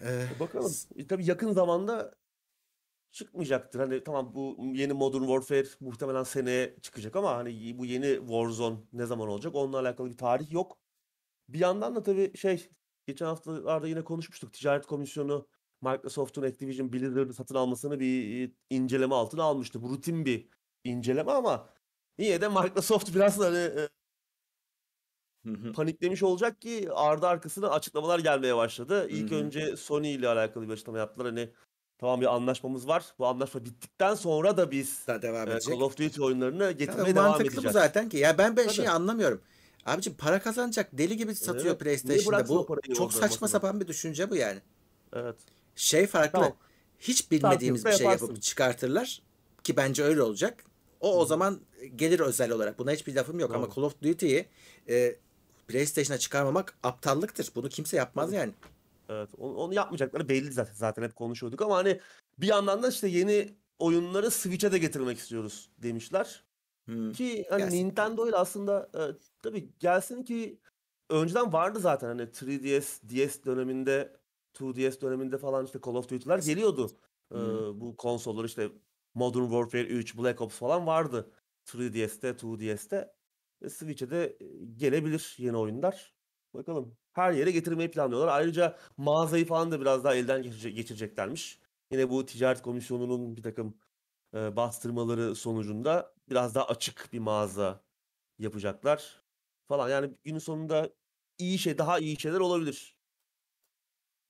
Ee, 0.00 0.26
Bakalım. 0.40 0.72
E, 0.96 1.06
tabii 1.06 1.26
yakın 1.26 1.52
zamanda 1.52 2.14
çıkmayacaktır. 3.14 3.80
Hani 3.80 4.04
tamam 4.04 4.34
bu 4.34 4.56
yeni 4.74 4.92
Modern 4.92 5.20
Warfare 5.20 5.66
muhtemelen 5.80 6.22
seneye 6.22 6.76
çıkacak 6.82 7.16
ama 7.16 7.36
hani 7.36 7.78
bu 7.78 7.84
yeni 7.86 8.16
Warzone 8.18 8.78
ne 8.92 9.06
zaman 9.06 9.28
olacak? 9.28 9.54
Onunla 9.54 9.78
alakalı 9.78 10.10
bir 10.10 10.16
tarih 10.16 10.52
yok. 10.52 10.78
Bir 11.48 11.58
yandan 11.58 11.94
da 11.94 12.02
tabii 12.02 12.36
şey 12.36 12.70
geçen 13.06 13.26
haftalarda 13.26 13.88
yine 13.88 14.04
konuşmuştuk. 14.04 14.52
Ticaret 14.52 14.86
Komisyonu 14.86 15.48
Microsoft'un 15.82 16.42
Activision 16.42 16.92
Blizzard'ı 16.92 17.34
satın 17.34 17.54
almasını 17.54 18.00
bir 18.00 18.52
inceleme 18.70 19.14
altına 19.14 19.42
almıştı. 19.42 19.82
Bu 19.82 19.90
rutin 19.90 20.24
bir 20.24 20.48
inceleme 20.84 21.32
ama 21.32 21.70
yine 22.18 22.40
de 22.40 22.48
Microsoft 22.48 23.14
biraz 23.14 23.38
hani 23.38 23.56
e, 23.58 23.88
paniklemiş 25.74 26.22
olacak 26.22 26.60
ki 26.60 26.88
ardı 26.92 27.26
arkasına 27.26 27.70
açıklamalar 27.70 28.18
gelmeye 28.18 28.56
başladı. 28.56 29.08
İlk 29.10 29.32
önce 29.32 29.76
Sony 29.76 30.14
ile 30.14 30.28
alakalı 30.28 30.68
bir 30.68 30.72
açıklama 30.72 30.98
yaptılar. 30.98 31.26
Hani 31.26 31.50
tamam 31.98 32.20
bir 32.20 32.34
anlaşmamız 32.34 32.88
var. 32.88 33.04
Bu 33.18 33.26
anlaşma 33.26 33.64
bittikten 33.64 34.14
sonra 34.14 34.56
da 34.56 34.70
biz 34.70 35.06
da 35.06 35.22
devam 35.22 35.48
e, 35.48 35.52
edecek. 35.52 35.74
Call 35.74 35.80
of 35.80 35.96
Duty 35.98 36.22
oyunlarını 36.22 36.72
getirmeye 36.72 37.14
devam 37.14 37.28
mantıklı 37.28 37.50
bu 37.50 37.52
edeceğiz. 37.54 37.72
zaten 37.72 38.08
ki. 38.08 38.16
Ya 38.16 38.38
ben 38.38 38.56
ben 38.56 38.64
Tabii. 38.64 38.74
şeyi 38.74 38.90
anlamıyorum. 38.90 39.40
Abicim 39.86 40.14
para 40.14 40.40
kazanacak 40.42 40.88
deli 40.92 41.16
gibi 41.16 41.34
satıyor 41.34 41.56
Evet. 41.58 41.64
Niye 41.66 41.78
PlayStation'da. 41.78 42.26
bıraksın 42.36 42.54
o 42.56 42.58
Bu 42.58 42.66
parayı 42.66 42.94
çok 42.94 43.06
orada 43.06 43.12
saçma 43.18 43.44
masada? 43.44 43.48
sapan 43.48 43.80
bir 43.80 43.86
düşünce 43.88 44.30
bu 44.30 44.36
yani. 44.36 44.60
Evet. 45.12 45.36
Şey 45.76 46.06
farklı. 46.06 46.32
Tamam. 46.38 46.56
Hiç 46.98 47.30
bilmediğimiz 47.30 47.80
bir 47.80 47.84
Takipte 47.84 47.98
şey 47.98 48.04
yaparsın. 48.04 48.26
yapıp 48.26 48.42
çıkartırlar 48.42 49.22
ki 49.64 49.76
bence 49.76 50.02
öyle 50.04 50.22
olacak. 50.22 50.64
O 51.00 51.18
o 51.18 51.26
zaman 51.26 51.60
gelir 51.96 52.20
özel 52.20 52.50
olarak. 52.52 52.78
Buna 52.78 52.92
hiçbir 52.92 53.14
lafım 53.14 53.38
yok 53.38 53.54
ama 53.54 53.66
Doğru. 53.66 53.74
Call 53.74 53.82
of 53.82 54.02
Duty'yi 54.02 54.46
e, 54.88 55.16
PlayStation'a 55.68 56.18
çıkarmamak 56.18 56.78
aptallıktır. 56.82 57.50
Bunu 57.54 57.68
kimse 57.68 57.96
yapmaz 57.96 58.26
Tabii. 58.26 58.36
yani. 58.36 58.52
Evet. 59.08 59.30
Onu, 59.38 59.54
onu 59.54 59.74
yapmayacakları 59.74 60.28
belli 60.28 60.52
zaten. 60.52 60.74
Zaten 60.74 61.02
hep 61.02 61.16
konuşuyorduk 61.16 61.62
ama 61.62 61.76
hani 61.76 62.00
bir 62.38 62.46
yandan 62.46 62.82
da 62.82 62.88
işte 62.88 63.08
yeni 63.08 63.56
oyunları 63.78 64.30
Switch'e 64.30 64.72
de 64.72 64.78
getirmek 64.78 65.18
istiyoruz 65.18 65.70
demişler. 65.78 66.44
Hmm. 66.84 67.12
Ki 67.12 67.46
hani 67.50 67.62
Gelsin. 67.62 67.76
Nintendo 67.76 68.28
ile 68.28 68.36
aslında 68.36 68.90
e, 68.94 69.00
tabii 69.42 69.72
gelsin 69.78 70.22
ki 70.22 70.60
önceden 71.10 71.52
vardı 71.52 71.78
zaten 71.78 72.08
hani 72.08 72.22
3DS, 72.22 73.00
DS 73.08 73.44
döneminde, 73.44 74.16
2DS 74.54 75.00
döneminde 75.00 75.38
falan 75.38 75.64
işte 75.64 75.78
Call 75.86 75.94
of 75.94 76.08
Duty'ler 76.08 76.38
geliyordu. 76.38 76.90
E, 77.34 77.34
Hı. 77.34 77.72
bu 77.74 77.96
konsollar 77.96 78.44
işte 78.44 78.70
Modern 79.14 79.42
Warfare 79.42 79.86
3, 79.86 80.18
Black 80.18 80.40
Ops 80.40 80.56
falan 80.56 80.86
vardı. 80.86 81.30
3DS'te, 81.66 82.30
2DS'te. 82.30 83.12
E, 83.62 83.68
Switch'e 83.68 84.10
de 84.10 84.36
e, 84.40 84.64
gelebilir 84.76 85.34
yeni 85.38 85.56
oyunlar. 85.56 86.14
Bakalım. 86.54 86.96
Her 87.14 87.32
yere 87.32 87.50
getirmeyi 87.50 87.90
planlıyorlar. 87.90 88.28
Ayrıca 88.28 88.76
mağazayı 88.96 89.46
falan 89.46 89.70
da 89.72 89.80
biraz 89.80 90.04
daha 90.04 90.14
elden 90.14 90.42
geçirecek- 90.42 90.74
geçireceklermiş. 90.74 91.60
Yine 91.92 92.10
bu 92.10 92.26
ticaret 92.26 92.62
komisyonunun 92.62 93.36
bir 93.36 93.42
takım 93.42 93.78
e, 94.34 94.56
bastırmaları 94.56 95.34
sonucunda 95.36 96.14
biraz 96.30 96.54
daha 96.54 96.66
açık 96.66 97.10
bir 97.12 97.18
mağaza 97.18 97.84
yapacaklar 98.38 99.24
falan. 99.68 99.88
Yani 99.90 100.14
günün 100.24 100.38
sonunda 100.38 100.90
iyi 101.38 101.58
şey, 101.58 101.78
daha 101.78 101.98
iyi 101.98 102.20
şeyler 102.20 102.40
olabilir. 102.40 102.98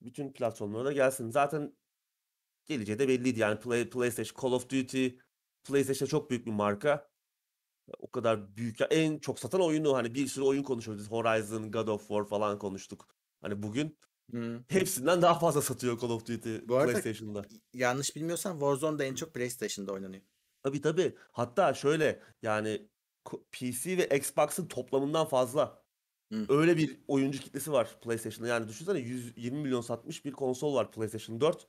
Bütün 0.01 0.33
platformlara 0.33 0.85
da 0.85 0.91
gelsin. 0.91 1.29
Zaten 1.29 1.77
geleceği 2.65 2.99
de 2.99 3.07
belliydi. 3.07 3.39
Yani 3.39 3.59
Play, 3.59 3.89
PlayStation, 3.89 4.41
Call 4.43 4.55
of 4.55 4.69
Duty, 4.71 5.09
PlayStation 5.63 6.07
çok 6.07 6.29
büyük 6.29 6.45
bir 6.47 6.51
marka. 6.51 7.09
O 7.99 8.11
kadar 8.11 8.55
büyük. 8.57 8.77
En 8.89 9.17
çok 9.19 9.39
satan 9.39 9.61
oyunu 9.61 9.95
hani 9.95 10.15
bir 10.15 10.27
sürü 10.27 10.45
oyun 10.45 10.63
konuşuyoruz. 10.63 11.11
Horizon, 11.11 11.71
God 11.71 11.87
of 11.87 12.07
War 12.07 12.25
falan 12.25 12.59
konuştuk. 12.59 13.07
Hani 13.41 13.63
bugün 13.63 13.97
Hı. 14.31 14.63
hepsinden 14.67 15.21
daha 15.21 15.39
fazla 15.39 15.61
satıyor 15.61 15.99
Call 15.99 16.09
of 16.09 16.25
Duty 16.27 16.57
Bu 16.67 16.75
arada 16.75 16.91
PlayStation'da. 16.91 17.45
yanlış 17.73 18.15
bilmiyorsam 18.15 18.59
Warzone 18.59 18.99
da 18.99 19.03
en 19.03 19.15
çok 19.15 19.33
PlayStation'da 19.33 19.91
oynanıyor. 19.93 20.21
Tabii 20.63 20.81
tabii. 20.81 21.15
Hatta 21.31 21.73
şöyle 21.73 22.21
yani 22.41 22.89
PC 23.51 23.97
ve 23.97 24.17
Xbox'ın 24.17 24.67
toplamından 24.67 25.25
fazla. 25.25 25.85
Öyle 26.49 26.77
bir 26.77 26.99
oyuncu 27.07 27.39
kitlesi 27.39 27.71
var 27.71 27.99
PlayStation'da. 28.01 28.47
Yani 28.47 28.67
düşünsene 28.67 28.99
120 28.99 29.59
milyon 29.59 29.81
satmış 29.81 30.25
bir 30.25 30.31
konsol 30.31 30.75
var 30.75 30.91
PlayStation 30.91 31.41
4. 31.41 31.67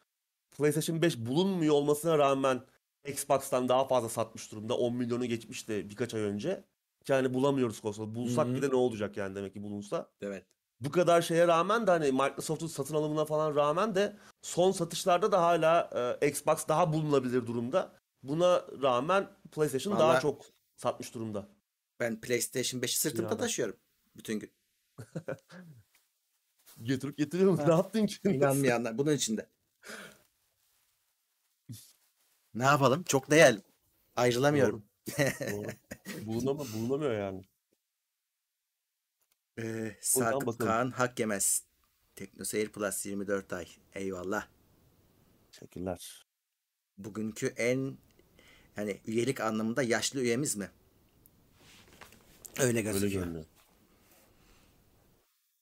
PlayStation 0.58 1.02
5 1.02 1.18
bulunmuyor 1.18 1.74
olmasına 1.74 2.18
rağmen 2.18 2.62
Xbox'tan 3.08 3.68
daha 3.68 3.88
fazla 3.88 4.08
satmış 4.08 4.52
durumda. 4.52 4.76
10 4.76 4.94
milyonu 4.94 5.26
geçmişti 5.26 5.90
birkaç 5.90 6.14
ay 6.14 6.20
önce. 6.20 6.64
Yani 7.08 7.34
bulamıyoruz 7.34 7.80
konsol. 7.80 8.14
Bulsak 8.14 8.46
hı. 8.46 8.54
bir 8.54 8.62
de 8.62 8.70
ne 8.70 8.74
olacak 8.74 9.16
yani 9.16 9.34
demek 9.34 9.52
ki 9.52 9.62
bulunsa. 9.62 10.10
Evet. 10.20 10.46
Bu 10.80 10.90
kadar 10.90 11.22
şeye 11.22 11.46
rağmen 11.46 11.86
de 11.86 11.90
hani 11.90 12.12
Microsoft'un 12.12 12.66
satın 12.66 12.94
alımına 12.94 13.24
falan 13.24 13.56
rağmen 13.56 13.94
de 13.94 14.16
son 14.42 14.72
satışlarda 14.72 15.32
da 15.32 15.42
hala 15.42 15.90
e, 16.20 16.28
Xbox 16.28 16.68
daha 16.68 16.92
bulunabilir 16.92 17.46
durumda. 17.46 17.92
Buna 18.22 18.64
rağmen 18.82 19.28
PlayStation 19.52 19.98
daha 19.98 20.08
Valla 20.08 20.20
çok 20.20 20.46
satmış 20.76 21.14
durumda 21.14 21.48
ben 22.00 22.20
PlayStation 22.20 22.80
5'i 22.80 22.96
sırtımda 22.96 23.28
dünyada. 23.28 23.36
taşıyorum 23.36 23.76
bütün 24.16 24.40
gün. 24.40 24.52
Getirip 26.82 27.18
getiriyor 27.18 27.52
mu? 27.52 27.58
Ne 27.66 27.74
yaptın 27.74 28.06
ki? 28.06 28.16
İnanmayanlar 28.24 28.98
bunun 28.98 29.12
içinde. 29.12 29.50
Ne 32.56 32.64
yapalım? 32.64 33.02
Çok 33.02 33.30
değerli. 33.30 33.56
Doğru. 33.56 33.64
Ayrılamıyorum. 34.16 34.84
Doğru. 35.18 35.66
Bulunamıyor, 36.26 36.72
bulunamıyor 36.72 37.18
yani. 37.18 37.44
Ee, 39.58 39.96
bakalım. 40.16 40.56
Kaan 40.58 40.90
hak 40.90 41.20
yemez. 41.20 41.62
TeknoSeyir 42.16 42.68
Plus 42.68 43.06
24 43.06 43.52
ay. 43.52 43.66
Eyvallah. 43.94 44.48
Teşekkürler. 45.52 46.26
Bugünkü 46.98 47.46
en 47.46 47.96
yani 48.76 49.00
üyelik 49.06 49.40
anlamında 49.40 49.82
yaşlı 49.82 50.20
üyemiz 50.20 50.56
mi? 50.56 50.70
Öyle 52.58 52.68
Öyle 52.68 52.82
gözüküyor. 52.82 53.24
görünüyor. 53.24 53.44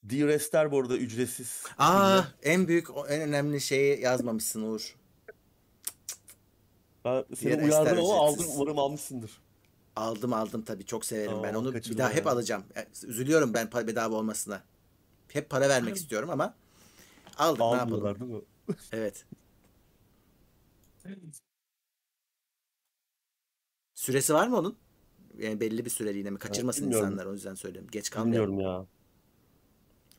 D-Rest'ler 0.02 0.70
bu 0.70 0.80
arada 0.80 0.96
ücretsiz 0.96 1.62
Aa, 1.78 2.22
en 2.42 2.68
büyük, 2.68 2.88
en 3.08 3.20
önemli 3.20 3.60
şeyi 3.60 4.00
yazmamışsın 4.00 4.62
Uğur. 4.62 4.96
Ben 7.04 7.24
seni 7.36 7.40
Diğer 7.52 7.62
uyardım 7.64 7.98
ama 7.98 8.14
aldın. 8.20 8.34
ücretsiz. 8.34 8.56
Umarım 8.60 8.78
almışsındır. 8.78 9.40
Aldım 9.96 10.32
aldım 10.32 10.62
tabii 10.62 10.84
çok 10.84 11.04
severim 11.04 11.42
ben 11.42 11.54
Aa, 11.54 11.58
onu 11.58 11.68
bir 11.68 11.72
kaçırdın 11.72 11.98
daha 11.98 12.10
hep 12.10 12.26
ya. 12.26 12.32
alacağım. 12.32 12.64
Yani 12.76 12.86
Üzülüyorum 13.04 13.54
ben 13.54 13.66
pa- 13.66 13.86
bedava 13.86 14.14
olmasına. 14.16 14.62
Hep 15.28 15.50
para 15.50 15.68
vermek 15.68 15.96
istiyorum 15.96 16.30
ama 16.30 16.54
aldık 17.36 17.60
ne 17.60 17.64
yapalım. 17.66 17.80
Almıyorlar 18.06 18.20
değil 18.20 18.30
mi? 18.30 18.40
Evet. 18.92 19.24
Süresi 23.94 24.34
var 24.34 24.46
mı 24.48 24.56
onun? 24.58 24.76
Yani 25.38 25.60
belli 25.60 25.84
bir 25.84 25.90
süreliğine 25.90 26.30
mi? 26.30 26.38
Kaçırmasın 26.38 26.82
bilmiyorum. 26.82 27.06
insanlar 27.08 27.26
o 27.26 27.32
yüzden 27.32 27.54
söylüyorum. 27.54 27.90
Geç 27.92 28.10
kalmayalım. 28.10 28.50
Bilmiyorum 28.50 28.80
ya. 28.80 28.86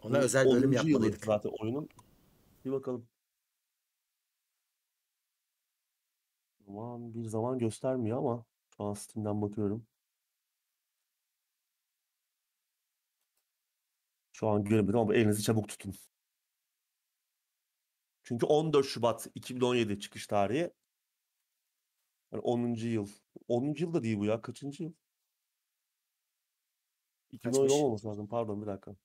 Ona 0.04 0.18
özel 0.18 0.46
bölüm 0.46 0.70
10. 0.70 0.74
yılı 0.74 0.76
yapmalıydık. 0.76 1.26
zaten 1.26 1.52
oyunun. 1.60 1.90
Bir 2.66 2.72
bakalım. 2.72 3.08
Zaman 6.66 7.14
bir 7.14 7.26
zaman 7.26 7.60
göstermiyor 7.60 8.18
ama 8.18 8.46
şu 8.78 8.84
an 8.84 8.94
Steam'den 8.94 9.42
bakıyorum. 9.42 9.88
Şu 14.32 14.48
an 14.48 14.64
göremedim 14.64 15.00
ama 15.00 15.16
elinizi 15.16 15.44
çabuk 15.44 15.70
tutun. 15.70 15.94
Çünkü 18.24 18.46
14 18.46 18.86
Şubat 18.86 19.28
2017 19.36 20.00
çıkış 20.00 20.28
tarihi. 20.28 20.72
Yani 22.32 22.42
10. 22.42 22.74
yıl. 22.76 23.08
10. 23.48 23.74
yıl 23.80 23.94
da 23.94 24.04
değil 24.04 24.18
bu 24.18 24.26
ya. 24.26 24.42
Kaçıncı 24.42 24.84
yıl? 24.84 24.94
2017 27.32 27.68
Kaçmış? 27.68 27.82
olmaması 27.84 28.08
lazım. 28.08 28.28
Pardon 28.28 28.62
bir 28.62 28.68
dakika. 28.68 28.96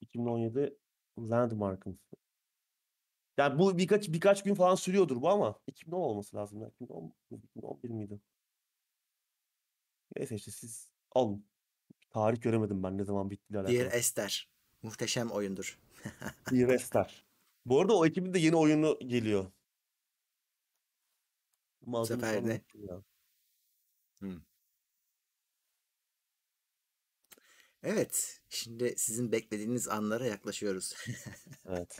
2017 0.00 0.78
Landmark'ın. 1.18 2.00
Yani 3.40 3.58
bu 3.58 3.78
birkaç 3.78 4.08
birkaç 4.08 4.42
gün 4.42 4.54
falan 4.54 4.74
sürüyordur 4.74 5.22
bu 5.22 5.28
ama 5.28 5.58
2010 5.66 6.00
olması 6.00 6.36
lazım 6.36 6.62
ya. 6.62 6.68
2010, 6.68 7.12
2011 7.30 7.88
miydi? 7.90 8.20
Neyse 10.16 10.34
işte 10.34 10.50
siz 10.50 10.90
alın. 11.12 11.44
Tarih 12.10 12.42
göremedim 12.42 12.82
ben 12.82 12.98
ne 12.98 13.04
zaman 13.04 13.30
bittiğiyle 13.30 13.68
Diğer 13.68 13.80
alakalı. 13.84 13.98
Ester. 13.98 14.50
Muhteşem 14.82 15.30
oyundur. 15.30 15.78
Bir 16.52 16.68
Restler. 16.68 17.24
Bu 17.66 17.80
arada 17.80 17.96
o 17.96 18.06
ekibin 18.06 18.34
de 18.34 18.38
yeni 18.38 18.56
oyunu 18.56 18.98
geliyor. 19.06 19.52
Bu 21.82 22.06
sefer 22.06 22.46
ne? 22.46 22.60
Hmm. 24.18 24.40
Evet. 27.82 28.40
Şimdi 28.48 28.94
sizin 28.96 29.32
beklediğiniz 29.32 29.88
anlara 29.88 30.26
yaklaşıyoruz. 30.26 30.94
Evet. 31.68 31.98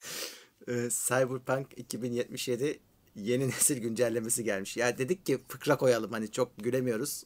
Ee, 0.68 0.88
Cyberpunk 0.90 1.78
2077 1.78 2.80
yeni 3.14 3.46
nesil 3.48 3.78
güncellemesi 3.78 4.44
gelmiş. 4.44 4.76
Ya 4.76 4.98
dedik 4.98 5.26
ki 5.26 5.38
fıkra 5.48 5.76
koyalım 5.76 6.12
hani 6.12 6.30
çok 6.30 6.58
gülemiyoruz. 6.58 7.24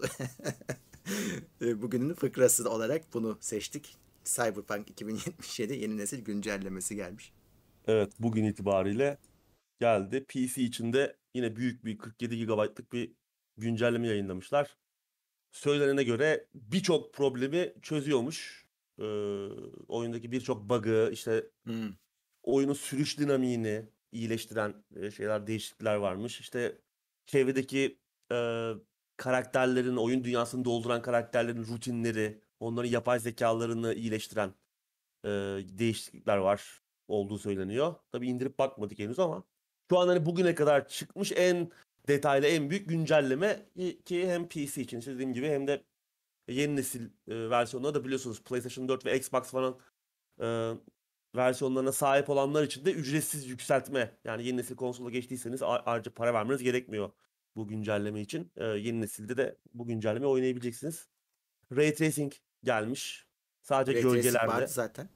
Ee, 1.63 1.83
Bugünün 1.83 2.15
fıkrası 2.15 2.71
olarak 2.71 3.15
bunu 3.15 3.39
seçtik. 3.41 3.97
Cyberpunk 4.25 4.91
2077 4.91 5.75
yeni 5.75 5.97
nesil 5.97 6.25
güncellemesi 6.25 6.97
gelmiş. 6.97 7.33
Evet 7.87 8.13
bugün 8.19 8.45
itibariyle 8.45 9.19
geldi. 9.81 10.25
PC 10.25 10.63
içinde 10.63 11.17
yine 11.35 11.57
büyük 11.57 11.85
bir 11.85 11.99
47 11.99 12.47
GB'lık 12.47 12.93
bir 12.93 13.13
güncelleme 13.57 14.09
yayınlamışlar. 14.09 14.77
Söylenene 15.53 16.03
göre 16.03 16.47
birçok 16.55 17.15
problemi 17.15 17.73
çözüyormuş. 17.83 18.67
Ee, 18.99 19.05
oyundaki 19.89 20.33
birçok 20.33 20.69
bug'ı, 20.69 21.11
işte 21.13 21.47
Hmm. 21.65 21.93
Oyunun 22.43 22.73
sürüş 22.73 23.19
dinamiğini 23.19 23.85
iyileştiren 24.13 24.75
e, 24.97 25.11
şeyler, 25.11 25.47
değişiklikler 25.47 25.95
varmış. 25.95 26.41
İşte 26.41 26.79
çevredeki 27.27 27.99
e, 28.33 28.71
karakterlerin, 29.17 29.97
oyun 29.97 30.25
dünyasını 30.25 30.65
dolduran 30.65 31.03
karakterlerin 31.03 31.65
rutinleri, 31.67 32.41
onların 32.61 32.91
yapay 32.91 33.21
zekalarını 33.21 33.95
iyileştiren 33.95 34.55
e, 35.25 35.29
değişiklikler 35.79 36.37
var 36.37 36.83
olduğu 37.09 37.39
söyleniyor. 37.39 37.95
Tabii 38.13 38.29
indirip 38.29 38.59
bakmadık 38.59 38.99
henüz 38.99 39.19
ama 39.19 39.45
şu 39.91 39.99
an 39.99 40.09
hani 40.09 40.27
bugüne 40.27 40.55
kadar 40.55 40.89
çıkmış 40.89 41.33
en 41.33 41.71
detaylı, 42.09 42.47
en 42.47 42.71
büyük 42.71 42.89
güncelleme 42.89 43.67
ki 44.05 44.29
hem 44.29 44.49
PC 44.49 44.83
için 44.83 44.99
işte 44.99 45.15
dediğim 45.15 45.35
gibi 45.35 45.49
hem 45.49 45.67
de 45.67 45.85
yeni 46.49 46.77
nesil 46.77 47.11
e, 47.29 47.51
versiyonları 47.51 47.95
da 47.95 48.05
biliyorsunuz 48.05 48.43
PlayStation 48.43 48.89
4 48.89 49.07
ve 49.07 49.17
Xbox 49.17 49.51
falan 49.51 49.79
e, 50.41 50.73
versiyonlarına 51.37 51.93
sahip 51.93 52.31
olanlar 52.31 52.63
için 52.63 52.85
de 52.85 52.93
ücretsiz 52.93 53.47
yükseltme. 53.47 54.19
Yani 54.25 54.47
yeni 54.47 54.57
nesil 54.57 54.77
konsola 54.77 55.11
geçtiyseniz 55.11 55.63
ayrıca 55.63 56.15
para 56.15 56.35
vermeniz 56.35 56.63
gerekmiyor 56.63 57.11
bu 57.57 57.69
güncelleme 57.69 58.21
için. 58.21 58.53
E, 58.57 58.65
yeni 58.65 59.01
nesilde 59.01 59.37
de 59.37 59.59
bu 59.75 59.87
güncelleme 59.87 60.27
oynayabileceksiniz. 60.27 61.09
Ray 61.77 61.95
Tracing 61.95 62.33
gelmiş. 62.65 63.27
Sadece 63.63 63.95
Ray 63.95 64.03
gölgelerde. 64.03 64.49
vardı 64.49 64.69
zaten. 64.69 65.09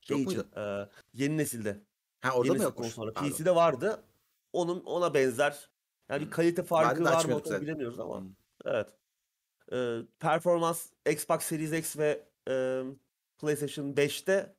Şey 0.00 0.18
Yok 0.18 0.26
muydu? 0.26 0.48
e, 0.56 0.88
yeni 1.14 1.36
nesilde. 1.36 1.80
Ha 2.20 2.32
orada 2.32 2.48
Yeni 2.48 2.58
mı 2.58 2.62
yokmuş? 2.64 2.86
konsolda. 2.86 3.12
Pardon. 3.12 3.30
PC'de 3.30 3.54
vardı. 3.54 4.02
Onun 4.52 4.80
ona 4.84 5.14
benzer. 5.14 5.70
Yani 6.08 6.20
bir 6.20 6.24
Hmm. 6.24 6.30
kalite 6.32 6.62
farkı 6.62 7.04
var 7.04 7.24
mı 7.24 7.36
onu 7.36 7.60
bilemiyoruz 7.60 8.00
ama. 8.00 8.20
Hmm. 8.20 8.28
Evet. 8.64 8.88
E, 9.72 9.98
performans 10.20 10.90
Xbox 11.10 11.42
Series 11.42 11.72
X 11.72 11.96
ve 11.98 12.28
e, 12.48 12.82
PlayStation 13.38 13.92
5'te 13.94 14.55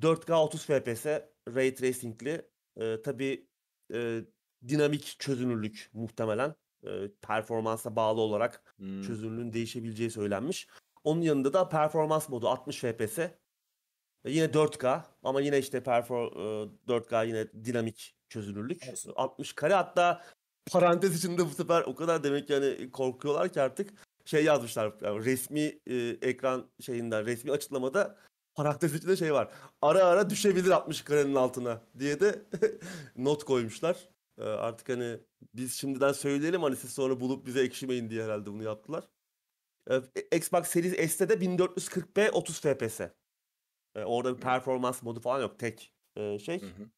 4K 0.00 0.32
30 0.34 0.64
FPS 0.64 1.06
Ray 1.54 1.74
Tracing'li. 1.74 2.48
E, 2.76 3.02
tabii 3.02 3.46
e, 3.94 4.20
dinamik 4.68 5.16
çözünürlük 5.18 5.90
muhtemelen. 5.92 6.54
E, 6.86 6.90
performansa 7.22 7.96
bağlı 7.96 8.20
olarak 8.20 8.74
Hmm. 8.76 9.02
çözünürlüğün 9.02 9.52
değişebileceği 9.52 10.10
söylenmiş. 10.10 10.68
Onun 11.04 11.20
yanında 11.20 11.52
da 11.52 11.68
performans 11.68 12.28
modu 12.28 12.48
60 12.48 12.80
FPS. 12.80 13.18
E, 13.18 13.30
yine 14.24 14.44
4K 14.44 15.02
ama 15.22 15.40
yine 15.40 15.58
işte 15.58 15.82
perfor 15.82 16.32
e, 16.32 16.68
4K 16.88 17.26
yine 17.26 17.52
dinamik 17.64 18.14
çözünürlük. 18.28 18.88
Olsun. 18.92 19.12
60 19.16 19.52
kare 19.52 19.74
hatta 19.74 20.22
parantez 20.72 21.18
içinde 21.18 21.44
bu 21.46 21.50
sefer 21.50 21.82
o 21.82 21.94
kadar 21.94 22.24
demek 22.24 22.46
ki 22.46 22.52
yani 22.52 22.90
korkuyorlar 22.90 23.52
ki 23.52 23.60
artık 23.60 23.90
şey 24.24 24.44
yazmışlar 24.44 24.92
yani 25.02 25.24
resmi 25.24 25.78
e, 25.86 25.96
ekran 26.22 26.70
şeyinden 26.80 27.26
resmi 27.26 27.52
açıklamada 27.52 28.18
parantez 28.58 28.94
içinde 28.94 29.16
şey 29.16 29.32
var. 29.34 29.52
Ara 29.82 30.04
ara 30.04 30.30
düşebilir 30.30 30.70
60 30.70 31.02
karenin 31.02 31.34
altına 31.34 31.82
diye 31.98 32.20
de 32.20 32.42
not 33.16 33.44
koymuşlar. 33.44 34.08
Ee, 34.38 34.42
artık 34.44 34.88
hani 34.88 35.20
biz 35.54 35.74
şimdiden 35.74 36.12
söyleyelim 36.12 36.62
hani 36.62 36.76
siz 36.76 36.90
sonra 36.90 37.20
bulup 37.20 37.46
bize 37.46 37.60
ekşimeyin 37.62 38.10
diye 38.10 38.24
herhalde 38.24 38.52
bunu 38.52 38.62
yaptılar. 38.62 39.04
Ee, 39.90 40.36
Xbox 40.36 40.66
Series 40.68 41.12
S'te 41.12 41.28
de 41.28 41.34
1440p 41.34 42.30
30 42.30 42.60
FPS. 42.60 43.00
Ee, 43.94 44.04
orada 44.04 44.36
bir 44.36 44.40
performans 44.40 45.02
modu 45.02 45.20
falan 45.20 45.40
yok. 45.40 45.58
Tek 45.58 45.94
e, 46.16 46.38
şey. 46.38 46.62
Hı 46.62 46.66
hı. 46.66 46.90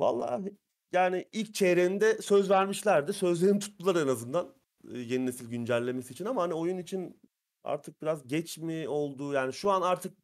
Vallahi 0.00 0.52
yani 0.92 1.28
ilk 1.32 1.54
çeyreğinde 1.54 2.22
söz 2.22 2.50
vermişlerdi. 2.50 3.12
Sözlerini 3.12 3.58
tuttular 3.58 3.96
en 3.96 4.08
azından. 4.08 4.54
e, 4.94 4.98
Yeni 4.98 5.26
nesil 5.26 5.50
güncellemesi 5.50 6.12
için 6.12 6.24
ama 6.24 6.42
hani 6.42 6.54
oyun 6.54 6.78
için 6.78 7.20
artık 7.64 8.02
biraz 8.02 8.26
geç 8.28 8.58
mi 8.58 8.88
oldu? 8.88 9.32
Yani 9.32 9.52
şu 9.52 9.70
an 9.70 9.82
artık 9.82 10.18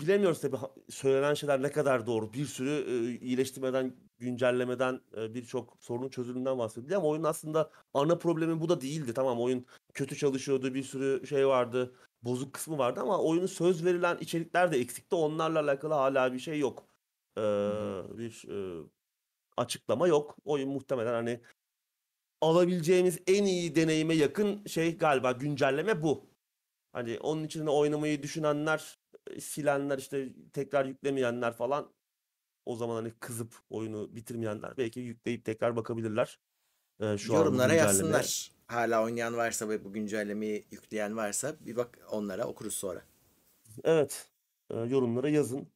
bilemiyoruz 0.00 0.40
tabii 0.40 0.56
söylenen 0.90 1.34
şeyler 1.34 1.62
ne 1.62 1.70
kadar 1.70 2.06
doğru. 2.06 2.32
Bir 2.32 2.46
sürü 2.46 2.70
e, 2.70 3.18
iyileştirmeden, 3.26 3.96
güncellemeden 4.18 5.00
e, 5.16 5.34
birçok 5.34 5.76
sorunun 5.80 6.08
çözümünden 6.08 6.58
bahsediliyor 6.58 7.00
ama 7.00 7.08
oyunun 7.08 7.24
aslında 7.24 7.70
ana 7.94 8.18
problemi 8.18 8.60
bu 8.60 8.68
da 8.68 8.80
değildi. 8.80 9.14
Tamam 9.14 9.40
oyun 9.40 9.66
kötü 9.94 10.16
çalışıyordu, 10.16 10.74
bir 10.74 10.82
sürü 10.82 11.26
şey 11.26 11.46
vardı, 11.46 11.94
bozuk 12.22 12.52
kısmı 12.52 12.78
vardı 12.78 13.00
ama 13.00 13.22
oyunun 13.22 13.46
söz 13.46 13.84
verilen 13.84 14.18
içerikler 14.20 14.72
de 14.72 14.78
eksikti. 14.78 15.14
Onlarla 15.14 15.60
alakalı 15.60 15.94
hala 15.94 16.32
bir 16.32 16.38
şey 16.38 16.58
yok. 16.58 16.86
Hı. 17.38 18.06
bir 18.18 18.44
e, 18.48 18.84
açıklama 19.56 20.08
yok. 20.08 20.36
Oyun 20.44 20.70
muhtemelen 20.70 21.12
hani 21.12 21.40
alabileceğimiz 22.40 23.18
en 23.26 23.44
iyi 23.44 23.74
deneyime 23.74 24.14
yakın 24.14 24.66
şey 24.66 24.98
galiba 24.98 25.32
güncelleme 25.32 26.02
bu. 26.02 26.26
Hani 26.92 27.18
onun 27.18 27.44
için 27.44 27.66
oynamayı 27.66 28.22
düşünenler, 28.22 28.78
e, 28.78 29.03
silenler 29.38 29.98
işte 29.98 30.28
tekrar 30.52 30.84
yüklemeyenler 30.84 31.52
falan 31.52 31.92
o 32.66 32.76
zaman 32.76 32.94
hani 32.94 33.10
kızıp 33.10 33.54
oyunu 33.70 34.16
bitirmeyenler 34.16 34.76
belki 34.76 35.00
yükleyip 35.00 35.44
tekrar 35.44 35.76
bakabilirler 35.76 36.38
e, 37.00 37.18
şu 37.18 37.32
Yorumlara 37.32 37.74
yazsınlar. 37.74 38.50
Hala 38.66 39.04
oynayan 39.04 39.36
varsa 39.36 39.68
ve 39.68 39.84
bu 39.84 39.92
güncellemeyi 39.92 40.66
yükleyen 40.70 41.16
varsa 41.16 41.56
bir 41.60 41.76
bak 41.76 41.98
onlara 42.10 42.46
okuruz 42.46 42.74
sonra. 42.74 43.02
Evet, 43.84 44.28
e, 44.70 44.78
yorumlara 44.78 45.28
yazın. 45.28 45.68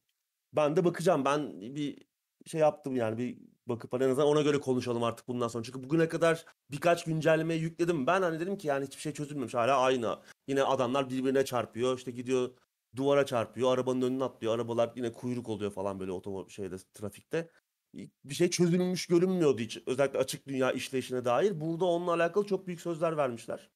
Ben 0.53 0.75
de 0.75 0.85
bakacağım. 0.85 1.25
Ben 1.25 1.61
bir 1.61 1.97
şey 2.45 2.61
yaptım 2.61 2.95
yani 2.95 3.17
bir 3.17 3.37
bakıp 3.65 3.93
hani 3.93 4.03
en 4.03 4.09
azından 4.09 4.27
ona 4.27 4.41
göre 4.41 4.59
konuşalım 4.59 5.03
artık 5.03 5.27
bundan 5.27 5.47
sonra. 5.47 5.63
Çünkü 5.63 5.83
bugüne 5.83 6.07
kadar 6.07 6.45
birkaç 6.71 7.03
güncelleme 7.03 7.53
yükledim. 7.53 8.07
Ben 8.07 8.21
hani 8.21 8.39
dedim 8.39 8.57
ki 8.57 8.67
yani 8.67 8.85
hiçbir 8.85 9.01
şey 9.01 9.13
çözülmemiş. 9.13 9.53
Hala 9.53 9.77
aynı. 9.77 10.19
Yine 10.47 10.63
adamlar 10.63 11.09
birbirine 11.09 11.45
çarpıyor. 11.45 11.97
İşte 11.97 12.11
gidiyor 12.11 12.49
duvara 12.95 13.25
çarpıyor. 13.25 13.73
Arabanın 13.73 14.01
önüne 14.01 14.23
atlıyor. 14.23 14.55
Arabalar 14.55 14.91
yine 14.95 15.11
kuyruk 15.13 15.49
oluyor 15.49 15.71
falan 15.71 15.99
böyle 15.99 16.11
otomo 16.11 16.49
şeyde 16.49 16.75
trafikte. 16.93 17.51
Bir 18.25 18.33
şey 18.33 18.49
çözülmüş 18.49 19.07
görünmüyordu 19.07 19.61
hiç. 19.61 19.83
Özellikle 19.85 20.19
açık 20.19 20.47
dünya 20.47 20.71
işleyişine 20.71 21.25
dair. 21.25 21.61
Burada 21.61 21.85
onunla 21.85 22.13
alakalı 22.13 22.45
çok 22.45 22.67
büyük 22.67 22.81
sözler 22.81 23.17
vermişler. 23.17 23.69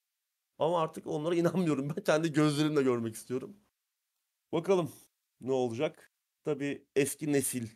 Ama 0.60 0.82
artık 0.82 1.08
onlara 1.08 1.36
inanmıyorum. 1.42 1.90
Ben 1.90 2.04
kendi 2.04 2.34
gözlerimle 2.34 2.84
görmek 2.84 3.16
istiyorum. 3.16 3.58
Bakalım 4.52 4.92
ne 5.42 5.52
olacak. 5.52 6.12
Tabii 6.46 6.88
eski 6.96 7.34
nesil 7.34 7.68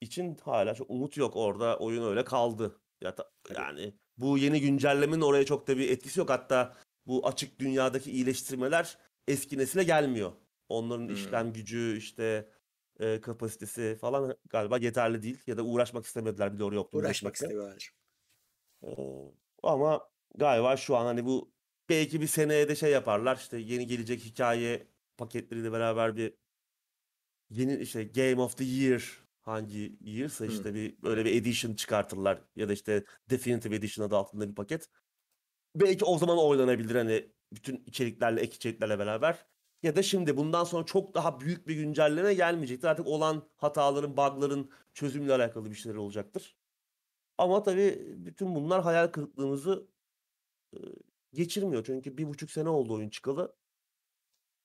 için 0.00 0.36
hala 0.42 0.74
çok 0.74 0.90
umut 0.90 1.16
yok. 1.16 1.36
Orada 1.36 1.78
oyun 1.78 2.02
öyle 2.02 2.24
kaldı. 2.24 2.80
Ya 3.00 3.14
ta- 3.14 3.30
yani 3.54 3.94
bu 4.16 4.38
yeni 4.38 4.60
güncellemenin 4.60 5.20
oraya 5.20 5.44
çok 5.46 5.68
da 5.68 5.76
bir 5.78 5.90
etkisi 5.90 6.20
yok. 6.20 6.30
Hatta 6.30 6.76
bu 7.06 7.26
açık 7.26 7.58
dünyadaki 7.58 8.10
iyileştirmeler 8.10 8.98
eski 9.28 9.58
nesile 9.58 9.84
gelmiyor. 9.84 10.32
Onların 10.68 11.08
Hmm. 11.08 11.14
işlem 11.14 11.52
gücü 11.52 11.96
işte 11.98 12.50
e, 13.00 13.20
kapasitesi 13.20 13.96
falan 14.00 14.36
galiba 14.50 14.78
yeterli 14.78 15.22
değil 15.22 15.42
ya 15.46 15.56
da 15.56 15.62
uğraşmak 15.62 16.04
istemediler 16.04 16.54
bir 16.58 16.60
oraya 16.64 16.78
optimize 16.78 17.06
Uğraşmak 17.08 17.34
istemiyorlar. 17.34 17.90
Ee, 18.82 18.96
ama 19.62 20.10
galiba 20.36 20.76
şu 20.76 20.96
an 20.96 21.04
hani 21.04 21.24
bu 21.26 21.54
belki 21.88 22.20
bir 22.20 22.26
seneye 22.26 22.68
de 22.68 22.76
şey 22.76 22.90
yaparlar 22.92 23.36
işte 23.36 23.58
yeni 23.58 23.86
gelecek 23.86 24.20
hikaye 24.24 24.88
paketleriyle 25.16 25.72
beraber 25.72 26.16
bir 26.16 26.34
yeni 27.50 27.76
işte 27.76 28.04
Game 28.04 28.40
of 28.42 28.56
the 28.56 28.64
Year 28.64 29.26
hangi 29.40 29.98
year'sa 30.00 30.44
Hmm. 30.44 30.52
işte 30.52 30.74
bir 30.74 31.02
böyle 31.02 31.24
bir 31.24 31.34
edition 31.42 31.74
çıkartırlar 31.74 32.44
ya 32.56 32.68
da 32.68 32.72
işte 32.72 33.04
Definitive 33.30 33.76
Edition 33.76 34.06
adı 34.06 34.16
altında 34.16 34.48
bir 34.50 34.54
paket. 34.54 34.88
Belki 35.76 36.04
o 36.04 36.18
zaman 36.18 36.38
oynanabilir 36.38 36.94
hani 36.96 37.32
bütün 37.56 37.84
içeriklerle 37.86 38.40
ek 38.40 38.56
içeriklerle 38.56 38.98
beraber. 38.98 39.46
Ya 39.82 39.96
da 39.96 40.02
şimdi 40.02 40.36
bundan 40.36 40.64
sonra 40.64 40.86
çok 40.86 41.14
daha 41.14 41.40
büyük 41.40 41.68
bir 41.68 41.74
güncelleme 41.74 42.34
gelmeyecektir. 42.34 42.88
Artık 42.88 43.06
olan 43.06 43.48
hataların, 43.56 44.16
bug'ların 44.16 44.70
çözümüyle 44.94 45.34
alakalı 45.34 45.70
bir 45.70 45.76
şeyler 45.76 45.96
olacaktır. 45.96 46.56
Ama 47.38 47.62
tabii 47.62 48.14
bütün 48.16 48.54
bunlar 48.54 48.82
hayal 48.82 49.08
kırıklığımızı 49.08 49.88
e, 50.76 50.78
geçirmiyor. 51.32 51.84
Çünkü 51.84 52.18
bir 52.18 52.28
buçuk 52.28 52.50
sene 52.50 52.68
oldu 52.68 52.94
oyun 52.94 53.08
çıkalı. 53.10 53.56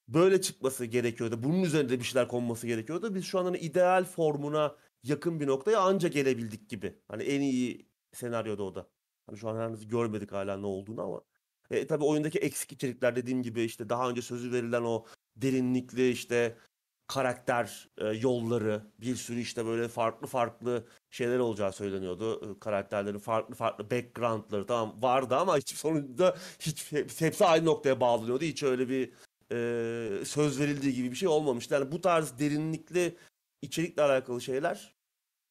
Böyle 0.08 0.42
çıkması 0.42 0.86
gerekiyordu. 0.86 1.44
Bunun 1.44 1.64
üzerinde 1.64 2.00
bir 2.00 2.04
şeyler 2.04 2.28
konması 2.28 2.68
gerekiyordu. 2.68 3.16
Biz 3.16 3.26
şu 3.26 3.40
an 3.40 3.46
hani 3.46 3.58
ideal 3.58 4.06
formuna 4.06 4.76
yakın 5.04 5.40
bir 5.40 5.48
noktaya 5.48 5.82
anca 5.82 6.10
gelebildik 6.10 6.70
gibi. 6.70 7.00
Hani 7.08 7.24
en 7.24 7.42
iyi 7.42 7.90
senaryoda 8.14 8.64
o 8.64 8.76
da. 8.76 8.90
Hani 9.26 9.38
şu 9.38 9.50
an 9.50 9.70
henüz 9.70 9.88
görmedik 9.88 10.32
hala 10.32 10.58
ne 10.58 10.66
olduğunu 10.66 11.02
ama. 11.02 11.22
E, 11.72 11.88
tabii 11.88 12.04
oyundaki 12.06 12.40
eksik 12.40 12.72
içerikler 12.72 13.16
dediğim 13.16 13.44
gibi 13.44 13.62
işte 13.64 13.90
daha 13.90 14.10
önce 14.10 14.22
sözü 14.22 14.52
verilen 14.52 14.82
o 14.84 15.06
derinlikli 15.36 16.10
işte 16.10 16.58
karakter 17.08 17.90
e, 17.98 18.08
yolları 18.08 18.84
bir 19.00 19.16
sürü 19.16 19.40
işte 19.40 19.66
böyle 19.66 19.88
farklı 19.88 20.28
farklı 20.28 20.86
şeyler 21.12 21.40
olacağı 21.40 21.74
söyleniyordu. 21.74 22.52
E, 22.56 22.60
Karakterlerin 22.60 23.20
farklı 23.20 23.56
farklı 23.56 23.92
backgroundları 23.92 24.66
tamam 24.66 25.02
vardı 25.02 25.36
ama 25.36 25.58
hiç 25.58 25.76
sonunda 25.76 26.38
hiç 26.60 26.92
hepsi, 27.22 27.46
aynı 27.46 27.66
noktaya 27.66 28.00
bağlanıyordu. 28.00 28.44
Hiç 28.44 28.64
öyle 28.64 28.90
bir 28.90 29.14
e, 29.52 30.26
söz 30.26 30.60
verildiği 30.60 30.94
gibi 30.94 31.12
bir 31.12 31.16
şey 31.16 31.28
olmamıştı. 31.28 31.74
Yani 31.74 31.92
bu 31.92 32.02
tarz 32.02 32.40
derinlikli 32.40 33.16
içerikle 33.62 34.02
alakalı 34.02 34.42
şeyler 34.42 34.96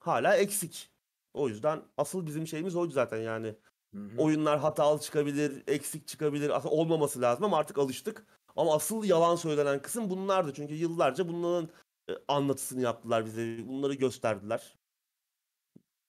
hala 0.01 0.37
eksik. 0.37 0.91
O 1.35 1.49
yüzden 1.49 1.83
asıl 1.97 2.27
bizim 2.27 2.47
şeyimiz 2.47 2.77
oydu 2.77 2.93
zaten 2.93 3.19
yani. 3.19 3.55
Hı 3.95 3.99
hı. 4.01 4.19
Oyunlar 4.19 4.59
hatalı 4.59 5.01
çıkabilir, 5.01 5.63
eksik 5.67 6.07
çıkabilir. 6.07 6.51
Aslında 6.51 6.75
olmaması 6.75 7.21
lazım 7.21 7.45
ama 7.45 7.57
artık 7.59 7.79
alıştık. 7.79 8.27
Ama 8.57 8.75
asıl 8.75 9.05
yalan 9.05 9.37
söylenen 9.37 9.83
kısım 9.83 10.11
bunlardı. 10.11 10.53
Çünkü 10.55 10.75
yıllarca 10.75 11.29
bunların 11.29 11.69
e, 12.11 12.13
anlatısını 12.29 12.81
yaptılar 12.81 13.27
bize. 13.27 13.69
Bunları 13.69 13.95
gösterdiler. 13.95 14.77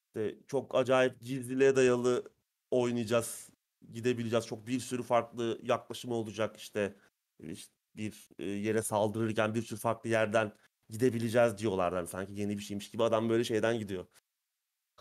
İşte 0.08 0.36
çok 0.48 0.76
acayip 0.76 1.22
gizliliğe 1.22 1.76
dayalı 1.76 2.24
oynayacağız. 2.72 3.50
Gidebileceğiz. 3.94 4.48
Çok 4.48 4.68
bir 4.68 4.80
sürü 4.80 5.04
farklı 5.04 5.60
yaklaşım 5.64 6.12
olacak 6.12 6.58
işte. 6.58 6.96
İşte 7.40 7.74
bir 7.96 8.30
e, 8.40 8.46
yere 8.46 8.82
saldırırken 8.82 9.56
bir 9.56 9.62
sürü 9.62 9.80
farklı 9.80 10.10
yerden 10.10 10.52
gidebileceğiz 10.90 11.58
diyorlar. 11.58 11.94
Yani 11.94 12.08
sanki 12.08 12.34
yeni 12.34 12.58
bir 12.58 12.64
şeymiş 12.64 12.92
gibi 12.92 13.04
adam 13.04 13.30
böyle 13.30 13.44
şeyden 13.44 13.80
gidiyor. 13.80 14.06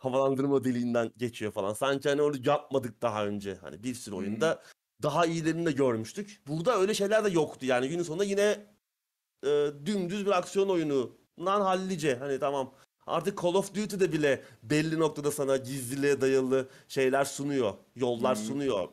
Havalandırma 0.00 0.64
deliğinden 0.64 1.12
geçiyor 1.16 1.52
falan. 1.52 1.72
Sanki 1.72 2.08
hani 2.08 2.22
onu 2.22 2.36
yapmadık 2.44 3.02
daha 3.02 3.26
önce. 3.26 3.54
Hani 3.54 3.82
bir 3.82 3.94
sürü 3.94 4.14
hı. 4.14 4.18
oyunda 4.18 4.62
daha 5.02 5.26
iyilerini 5.26 5.66
de 5.66 5.72
görmüştük. 5.72 6.42
Burada 6.46 6.80
öyle 6.80 6.94
şeyler 6.94 7.24
de 7.24 7.28
yoktu. 7.28 7.66
Yani 7.66 7.88
günün 7.88 8.02
sonunda 8.02 8.24
yine 8.24 8.66
e, 9.44 9.48
dümdüz 9.86 10.26
bir 10.26 10.38
aksiyon 10.38 10.68
oyunundan 10.68 11.60
hallice. 11.60 12.16
Hani 12.16 12.38
tamam 12.38 12.74
artık 13.06 13.42
Call 13.42 13.54
of 13.54 13.74
Duty'de 13.74 14.12
bile 14.12 14.42
belli 14.62 14.98
noktada 14.98 15.30
sana 15.30 15.56
gizliliğe 15.56 16.20
dayalı 16.20 16.68
şeyler 16.88 17.24
sunuyor. 17.24 17.74
Yollar 17.96 18.36
hı. 18.36 18.42
sunuyor. 18.42 18.88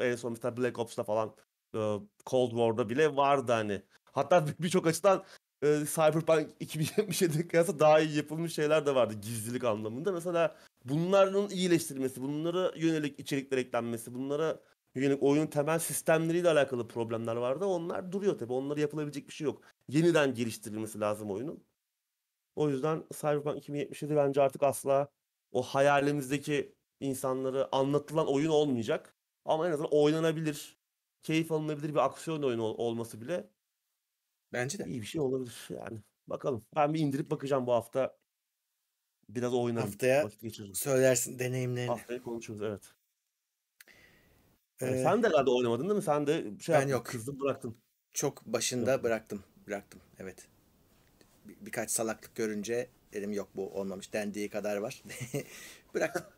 En 0.00 0.16
son 0.16 0.32
mesela 0.32 0.56
Black 0.56 0.78
Ops'ta 0.78 1.04
falan 1.04 1.34
e, 1.74 1.80
Cold 2.26 2.50
War'da 2.50 2.88
bile 2.88 3.16
vardı 3.16 3.52
hani. 3.52 3.82
Hatta 4.04 4.46
bir- 4.46 4.58
birçok 4.58 4.86
açıdan 4.86 5.24
e, 5.62 5.84
Cyberpunk 5.94 6.50
2077'ye 6.60 7.48
kıyasla 7.48 7.78
daha 7.78 8.00
iyi 8.00 8.16
yapılmış 8.16 8.54
şeyler 8.54 8.86
de 8.86 8.94
vardı 8.94 9.14
gizlilik 9.22 9.64
anlamında. 9.64 10.12
Mesela 10.12 10.56
bunların 10.84 11.50
iyileştirilmesi, 11.50 12.22
bunlara 12.22 12.72
yönelik 12.76 13.20
içerikler 13.20 13.58
eklenmesi, 13.58 14.14
bunlara 14.14 14.60
yönelik 14.94 15.22
oyunun 15.22 15.46
temel 15.46 15.78
sistemleriyle 15.78 16.50
alakalı 16.50 16.88
problemler 16.88 17.36
vardı. 17.36 17.64
Onlar 17.64 18.12
duruyor 18.12 18.38
tabii. 18.38 18.52
Onları 18.52 18.80
yapılabilecek 18.80 19.28
bir 19.28 19.32
şey 19.32 19.44
yok. 19.44 19.62
Yeniden 19.88 20.34
geliştirilmesi 20.34 21.00
lazım 21.00 21.30
oyunun. 21.30 21.64
O 22.56 22.68
yüzden 22.68 23.04
Cyberpunk 23.12 23.58
2077 23.58 24.16
bence 24.16 24.42
artık 24.42 24.62
asla 24.62 25.08
o 25.52 25.62
hayalimizdeki 25.62 26.74
insanları 27.00 27.74
anlatılan 27.76 28.26
oyun 28.26 28.48
olmayacak. 28.50 29.14
Ama 29.44 29.68
en 29.68 29.72
azından 29.72 29.92
oynanabilir, 29.92 30.78
keyif 31.22 31.52
alınabilir 31.52 31.88
bir 31.88 32.04
aksiyon 32.04 32.42
oyunu 32.42 32.62
ol- 32.62 32.78
olması 32.78 33.20
bile 33.20 33.50
Bence 34.52 34.78
de. 34.78 34.84
iyi 34.84 35.00
bir 35.00 35.06
şey 35.06 35.20
olabilir 35.20 35.68
yani. 35.70 35.98
Bakalım. 36.26 36.64
Ben 36.76 36.94
bir 36.94 37.00
indirip 37.00 37.30
bakacağım 37.30 37.66
bu 37.66 37.72
hafta. 37.72 38.16
Biraz 39.28 39.54
oynarım, 39.54 39.86
Haftaya 39.88 40.24
vakit 40.24 40.40
geçiririm. 40.42 40.74
söylersin 40.74 41.38
deneyimlerini. 41.38 41.88
Haftaya 41.90 42.22
konuşuruz 42.22 42.62
evet. 42.62 42.82
Ee, 44.80 44.86
Ee, 44.86 45.02
sen 45.02 45.22
de 45.22 45.26
herhalde 45.28 45.50
oynamadın 45.50 45.84
değil 45.84 45.96
mi? 45.96 46.02
Sen 46.02 46.26
de 46.26 46.32
şey 46.60 46.72
ben 46.74 46.78
yaptın, 46.80 46.92
yok. 46.92 47.06
kızdın 47.06 47.40
bıraktın. 47.40 47.76
Çok 48.12 48.46
başında 48.46 49.02
bıraktım. 49.02 49.42
Bıraktım. 49.66 50.00
Evet. 50.18 50.48
Bir- 51.44 51.56
birkaç 51.60 51.90
salaklık 51.90 52.34
görünce 52.34 52.88
dedim 53.12 53.32
yok 53.32 53.48
bu 53.56 53.70
olmamış. 53.80 54.12
Dendiği 54.12 54.48
kadar 54.48 54.76
var. 54.76 55.02
bırak. 55.94 56.32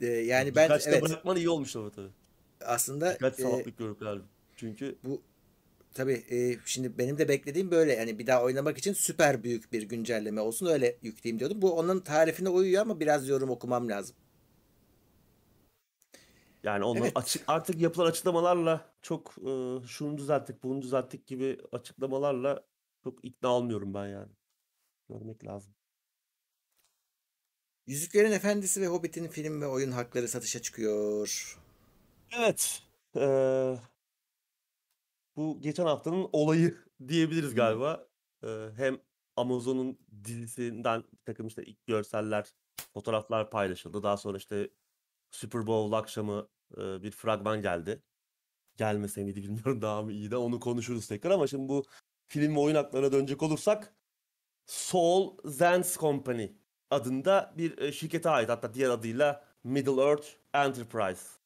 E, 0.00 0.06
yani 0.06 0.54
ben 0.54 0.64
Birkaç 0.64 0.86
da 0.86 0.90
evet 0.90 1.02
bırakman 1.02 1.36
iyi 1.36 1.50
olmuş 1.50 1.76
ama 1.76 1.90
tabii. 1.90 2.10
aslında 2.60 3.14
Birkaç 3.14 3.38
e, 3.40 3.42
salaklık 3.42 3.78
görüp 3.78 4.00
galiba. 4.00 4.24
Çünkü 4.56 4.98
bu 5.04 5.22
tabii 5.94 6.24
e, 6.30 6.58
şimdi 6.66 6.98
benim 6.98 7.18
de 7.18 7.28
beklediğim 7.28 7.70
böyle 7.70 7.92
yani 7.92 8.18
bir 8.18 8.26
daha 8.26 8.42
oynamak 8.44 8.78
için 8.78 8.92
süper 8.92 9.42
büyük 9.42 9.72
bir 9.72 9.82
güncelleme 9.82 10.40
olsun 10.40 10.66
öyle 10.66 10.98
yükleyeyim 11.02 11.38
diyordum. 11.40 11.62
Bu 11.62 11.72
onun 11.78 12.00
tarifine 12.00 12.48
uyuyor 12.48 12.82
ama 12.82 13.00
biraz 13.00 13.28
yorum 13.28 13.50
okumam 13.50 13.88
lazım. 13.88 14.16
yani 16.62 16.84
onlar 16.84 17.06
Evet. 17.06 17.12
açık 17.14 17.44
artık 17.46 17.80
yapılan 17.80 18.06
açıklamalarla 18.06 18.94
çok 19.02 19.34
e, 19.38 19.80
şunu 19.86 20.18
düzelttik, 20.18 20.62
bunu 20.62 20.82
düzelttik 20.82 21.26
gibi 21.26 21.58
açıklamalarla 21.72 22.66
çok 23.04 23.24
ikna 23.24 23.48
olmuyorum 23.48 23.94
ben 23.94 24.06
yani. 24.08 24.32
Görmek 25.08 25.44
lazım. 25.46 25.74
Yüzüklerin 27.86 28.32
Efendisi 28.32 28.80
ve 28.80 28.86
Hobbit'in 28.86 29.28
film 29.28 29.60
ve 29.60 29.66
oyun 29.66 29.90
hakları 29.90 30.28
satışa 30.28 30.62
çıkıyor. 30.62 31.56
Evet. 32.32 32.82
eee, 33.14 33.78
bu 35.36 35.60
geçen 35.60 35.86
haftanın 35.86 36.28
olayı 36.32 36.78
diyebiliriz 37.08 37.54
galiba. 37.54 38.08
Eee, 38.44 38.70
hem 38.76 39.00
Amazon'un 39.36 39.98
dizisinden 40.24 41.02
bir 41.12 41.24
takım 41.24 41.46
işte 41.46 41.64
ilk 41.64 41.86
görseller, 41.86 42.54
fotoğraflar 42.94 43.50
paylaşıldı. 43.50 44.02
Daha 44.02 44.16
sonra 44.16 44.38
işte 44.38 44.70
Super 45.30 45.66
Bowl 45.66 45.92
akşamı 45.92 46.48
eee, 46.78 47.02
bir 47.02 47.10
fragman 47.10 47.62
geldi. 47.62 48.02
Gelmese 48.76 49.24
miydi 49.24 49.42
bilmiyorum 49.42 49.82
daha 49.82 50.02
mı 50.02 50.12
iyi 50.12 50.30
de 50.30 50.36
onu 50.36 50.60
konuşuruz 50.60 51.08
tekrar 51.08 51.30
ama 51.30 51.46
şimdi 51.46 51.68
bu 51.68 51.84
film 52.28 52.56
ve 52.56 52.60
oyun 52.60 52.76
haklarına 52.76 53.12
dönecek 53.12 53.42
olursak 53.42 53.94
Soul 54.66 55.38
Zance 55.44 55.88
Company 55.98 56.48
adında 56.90 57.54
bir 57.58 57.78
e, 57.78 57.92
şirkete 57.92 58.30
ait 58.30 58.48
hatta 58.48 58.74
diğer 58.74 58.90
adıyla 58.90 59.44
Middle 59.64 60.02
Earth 60.02 60.28
Enterprise 60.54 61.39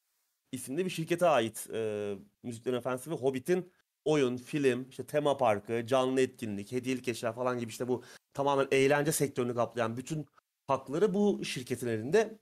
isimli 0.55 0.85
bir 0.85 0.91
şirkete 0.91 1.27
ait 1.27 1.69
e, 1.73 2.15
Müziklerin 2.43 2.77
Efendisi 2.77 3.11
ve 3.11 3.15
Hobbit'in 3.15 3.73
oyun, 4.05 4.37
film, 4.37 4.89
işte 4.89 5.07
tema 5.07 5.37
parkı, 5.37 5.87
canlı 5.87 6.21
etkinlik, 6.21 6.73
hediyelik 6.73 7.09
eşya 7.09 7.33
falan 7.33 7.59
gibi 7.59 7.71
işte 7.71 7.89
bu 7.89 8.03
tamamen 8.35 8.69
eğlence 8.71 9.13
sektörünü 9.13 9.55
kaplayan 9.55 9.97
bütün 9.97 10.27
hakları 10.67 11.15
bu 11.15 11.45
şirketin 11.45 11.87
elinde. 11.89 12.39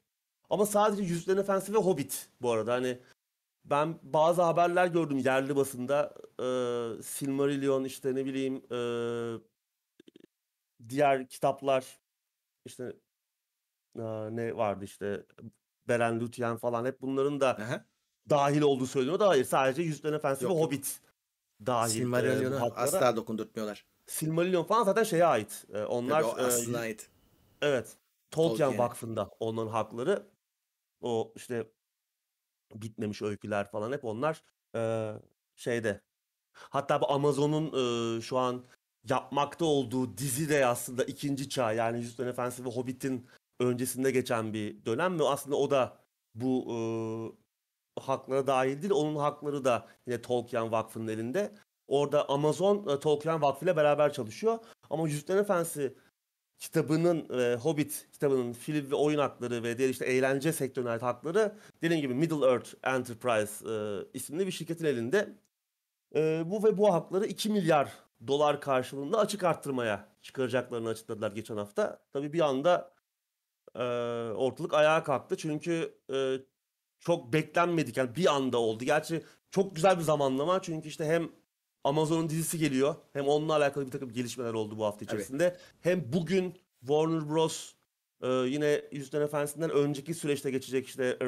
Ama 0.50 0.66
sadece 0.66 1.02
Yüzüklerin 1.02 1.38
Efendisi 1.38 1.74
ve 1.74 1.78
Hobbit 1.78 2.28
bu 2.42 2.50
arada 2.50 2.72
hani 2.72 2.98
ben 3.64 3.98
bazı 4.02 4.42
haberler 4.42 4.86
gördüm 4.86 5.18
yerli 5.18 5.56
basında 5.56 6.14
e, 6.40 7.02
Silmarillion 7.02 7.84
işte 7.84 8.14
ne 8.14 8.24
bileyim 8.26 8.62
e, 8.72 8.78
diğer 10.88 11.28
kitaplar 11.28 12.00
işte 12.64 12.96
e, 13.98 14.02
ne 14.36 14.56
vardı 14.56 14.84
işte 14.84 15.26
Beren 15.88 16.20
Lúthien 16.20 16.56
falan 16.58 16.84
hep 16.84 17.00
bunların 17.00 17.40
da 17.40 17.56
Aha. 17.56 17.91
Dahil 18.30 18.62
olduğu 18.62 18.86
söyleniyor 18.86 19.20
da 19.20 19.28
hayır 19.28 19.44
sadece 19.44 19.82
Yüzüklerin 19.82 20.14
Efendisi 20.14 20.44
ve 20.44 20.48
Yok, 20.48 20.56
yok. 20.58 20.66
Hobbit 20.66 21.00
dahil 21.66 21.90
e, 21.90 21.94
bu 21.94 21.98
Silmarillion'u 21.98 22.60
haklara. 22.60 22.80
asla 22.86 23.16
dokundurtmuyorlar. 23.16 23.86
Silmarillion 24.06 24.64
falan 24.64 24.84
zaten 24.84 25.02
şeye 25.04 25.24
ait. 25.24 25.64
E, 25.74 25.82
onlar 25.82 26.22
Tabii 26.22 26.32
o 26.32 26.38
e, 26.38 26.42
aslına 26.42 26.78
ait. 26.78 27.10
evet 27.62 27.96
Tolkien 28.30 28.56
Tolkien'e. 28.68 28.78
Vakfı'nda 28.78 29.30
onların 29.40 29.70
hakları. 29.70 30.26
O 31.00 31.32
işte 31.36 31.66
bitmemiş 32.74 33.22
öyküler 33.22 33.70
falan 33.70 33.92
hep 33.92 34.04
onlar 34.04 34.42
e, 34.76 35.12
şeyde. 35.56 36.00
Hatta 36.52 37.00
bu 37.00 37.12
Amazon'un 37.12 37.66
e, 38.18 38.20
şu 38.20 38.38
an 38.38 38.64
yapmakta 39.08 39.64
olduğu 39.64 40.18
dizi 40.18 40.48
de 40.48 40.66
aslında 40.66 41.04
ikinci 41.04 41.48
çağ 41.48 41.72
yani 41.72 41.98
Yüzüklerin 41.98 42.28
Efendisi 42.28 42.64
ve 42.64 42.68
Hobbit'in 42.68 43.26
öncesinde 43.60 44.10
geçen 44.10 44.52
bir 44.52 44.84
dönem 44.84 45.18
ve 45.20 45.24
aslında 45.24 45.56
o 45.56 45.70
da 45.70 45.98
bu 46.34 46.66
e, 46.68 46.76
haklara 48.00 48.46
dahil 48.46 48.82
değil. 48.82 48.92
Onun 48.92 49.16
hakları 49.16 49.64
da 49.64 49.86
yine 50.06 50.22
Tolkien 50.22 50.72
Vakfı'nın 50.72 51.08
elinde. 51.08 51.52
Orada 51.86 52.28
Amazon 52.28 52.88
e, 52.88 53.00
Tolkien 53.00 53.42
Vakfı 53.42 53.64
ile 53.64 53.76
beraber 53.76 54.12
çalışıyor. 54.12 54.58
Ama 54.90 55.08
Yüzüklerin 55.08 55.38
Efendisi 55.38 55.96
kitabının 56.58 57.40
e, 57.40 57.56
Hobbit 57.56 58.08
kitabının 58.12 58.52
film 58.52 58.90
ve 58.90 58.94
oyun 58.94 59.18
hakları 59.18 59.62
ve 59.62 59.78
diğer 59.78 59.88
işte 59.88 60.04
eğlence 60.04 60.52
sektörüne 60.52 60.90
ait 60.90 61.02
hakları 61.02 61.54
dediğim 61.82 62.02
gibi 62.02 62.14
Middle 62.14 62.46
Earth 62.46 62.74
Enterprise 62.82 63.68
e, 63.70 63.74
isimli 64.14 64.46
bir 64.46 64.52
şirketin 64.52 64.84
elinde. 64.84 65.28
E, 66.14 66.42
bu 66.46 66.64
ve 66.64 66.78
bu 66.78 66.94
hakları 66.94 67.26
2 67.26 67.50
milyar 67.50 67.92
dolar 68.26 68.60
karşılığında 68.60 69.18
açık 69.18 69.44
arttırmaya 69.44 70.08
çıkaracaklarını 70.22 70.88
açıkladılar 70.88 71.32
geçen 71.32 71.56
hafta. 71.56 71.98
Tabii 72.12 72.32
bir 72.32 72.40
anda 72.40 72.92
e, 73.74 73.82
ortalık 74.36 74.74
ayağa 74.74 75.02
kalktı 75.02 75.36
çünkü 75.36 75.98
e, 76.12 76.36
çok 77.02 77.32
beklenmedik 77.32 77.96
yani 77.96 78.16
bir 78.16 78.34
anda 78.34 78.58
oldu. 78.58 78.84
Gerçi 78.84 79.22
çok 79.50 79.76
güzel 79.76 79.98
bir 79.98 80.02
zamanlama 80.02 80.62
çünkü 80.62 80.88
işte 80.88 81.04
hem 81.04 81.28
Amazon'un 81.84 82.28
dizisi 82.28 82.58
geliyor 82.58 82.94
hem 83.12 83.28
onunla 83.28 83.56
alakalı 83.56 83.86
bir 83.86 83.90
takım 83.90 84.12
gelişmeler 84.12 84.52
oldu 84.52 84.78
bu 84.78 84.84
hafta 84.84 85.04
içerisinde. 85.04 85.56
Hem 85.80 86.12
bugün 86.12 86.54
Warner 86.80 87.28
Bros. 87.28 87.72
e, 88.22 88.28
yine 88.28 88.82
Yüzüklerin 88.92 89.24
Efendisi'nden 89.24 89.70
önceki 89.70 90.14
süreçte 90.14 90.50
geçecek 90.50 90.86
işte 90.86 91.04
e, 91.20 91.24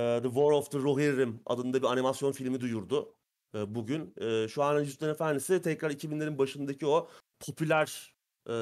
e, 0.00 0.18
The 0.22 0.28
War 0.28 0.50
of 0.50 0.70
the 0.70 0.78
Rohirrim 0.78 1.40
adında 1.46 1.82
bir 1.82 1.86
animasyon 1.86 2.32
filmi 2.32 2.60
duyurdu 2.60 3.14
e, 3.54 3.74
bugün. 3.74 4.14
E, 4.20 4.48
şu 4.48 4.62
an 4.62 4.80
Yüzüklerin 4.80 5.12
Efendisi 5.12 5.62
tekrar 5.62 5.90
2000'lerin 5.90 6.38
başındaki 6.38 6.86
o 6.86 7.08
popüler 7.40 8.14
e, 8.48 8.54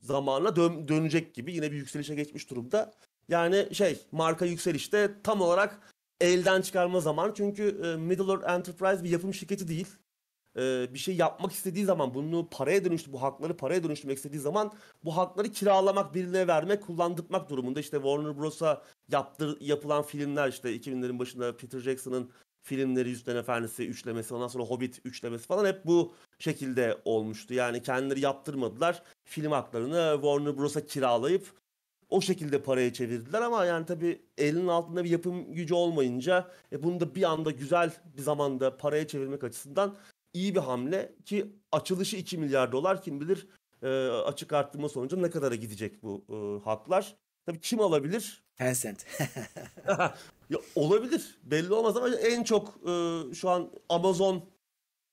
zamanla 0.00 0.56
dön- 0.56 0.88
dönecek 0.88 1.34
gibi 1.34 1.52
yine 1.54 1.72
bir 1.72 1.76
yükselişe 1.76 2.14
geçmiş 2.14 2.50
durumda. 2.50 2.94
Yani 3.28 3.74
şey 3.74 3.98
marka 4.12 4.44
yükselişte 4.44 5.10
tam 5.22 5.40
olarak 5.40 5.92
elden 6.20 6.62
çıkarma 6.62 7.00
zamanı 7.00 7.34
çünkü 7.34 7.80
e, 7.84 7.96
Middle 7.96 8.32
Earth 8.32 8.50
Enterprise 8.50 9.04
bir 9.04 9.10
yapım 9.10 9.34
şirketi 9.34 9.68
değil. 9.68 9.88
E, 10.56 10.94
bir 10.94 10.98
şey 10.98 11.16
yapmak 11.16 11.52
istediği 11.52 11.84
zaman 11.84 12.14
bunu 12.14 12.48
paraya 12.50 12.84
dönüştü 12.84 13.12
bu 13.12 13.22
hakları 13.22 13.56
paraya 13.56 13.84
dönüştürmek 13.84 14.16
istediği 14.16 14.40
zaman 14.40 14.72
bu 15.04 15.16
hakları 15.16 15.48
kiralamak 15.52 16.14
birine 16.14 16.46
vermek 16.46 16.82
kullandırmak 16.82 17.50
durumunda 17.50 17.80
işte 17.80 17.96
Warner 17.96 18.38
Bros'a 18.38 18.82
yaptır, 19.08 19.60
yapılan 19.60 20.02
filmler 20.02 20.48
işte 20.48 20.76
2000'lerin 20.76 21.18
başında 21.18 21.56
Peter 21.56 21.80
Jackson'ın 21.80 22.30
filmleri 22.62 23.08
Yüzüklerin 23.08 23.38
Efendisi 23.38 23.88
üçlemesi 23.88 24.34
ondan 24.34 24.48
sonra 24.48 24.64
Hobbit 24.64 25.00
üçlemesi 25.04 25.46
falan 25.46 25.66
hep 25.66 25.86
bu 25.86 26.14
şekilde 26.38 26.98
olmuştu. 27.04 27.54
Yani 27.54 27.82
kendileri 27.82 28.20
yaptırmadılar. 28.20 29.02
Film 29.24 29.52
haklarını 29.52 30.12
Warner 30.14 30.58
Bros'a 30.58 30.86
kiralayıp 30.86 31.63
o 32.14 32.20
şekilde 32.20 32.62
paraya 32.62 32.92
çevirdiler 32.92 33.42
ama 33.42 33.64
yani 33.64 33.86
tabii 33.86 34.22
elinin 34.38 34.68
altında 34.68 35.04
bir 35.04 35.10
yapım 35.10 35.54
gücü 35.54 35.74
olmayınca 35.74 36.50
e, 36.72 36.82
bunu 36.82 37.00
da 37.00 37.14
bir 37.14 37.22
anda 37.22 37.50
güzel 37.50 37.92
bir 38.16 38.22
zamanda 38.22 38.76
paraya 38.76 39.06
çevirmek 39.06 39.44
açısından 39.44 39.96
iyi 40.34 40.54
bir 40.54 40.60
hamle 40.60 41.12
ki 41.24 41.46
açılışı 41.72 42.16
2 42.16 42.38
milyar 42.38 42.72
dolar 42.72 43.02
kim 43.02 43.20
bilir 43.20 43.46
e, 43.82 43.88
açık 44.08 44.52
arttırma 44.52 44.88
sonucu 44.88 45.22
ne 45.22 45.30
kadara 45.30 45.54
gidecek 45.54 46.02
bu 46.02 46.24
e, 46.28 46.64
haklar. 46.64 47.16
Tabii 47.46 47.60
kim 47.60 47.80
alabilir? 47.80 48.42
Tencent. 48.56 49.06
Ya 50.50 50.58
olabilir. 50.74 51.38
Belli 51.42 51.72
olmaz 51.72 51.96
ama 51.96 52.16
en 52.16 52.44
çok 52.44 52.68
e, 52.88 53.22
şu 53.34 53.50
an 53.50 53.70
Amazon 53.88 54.44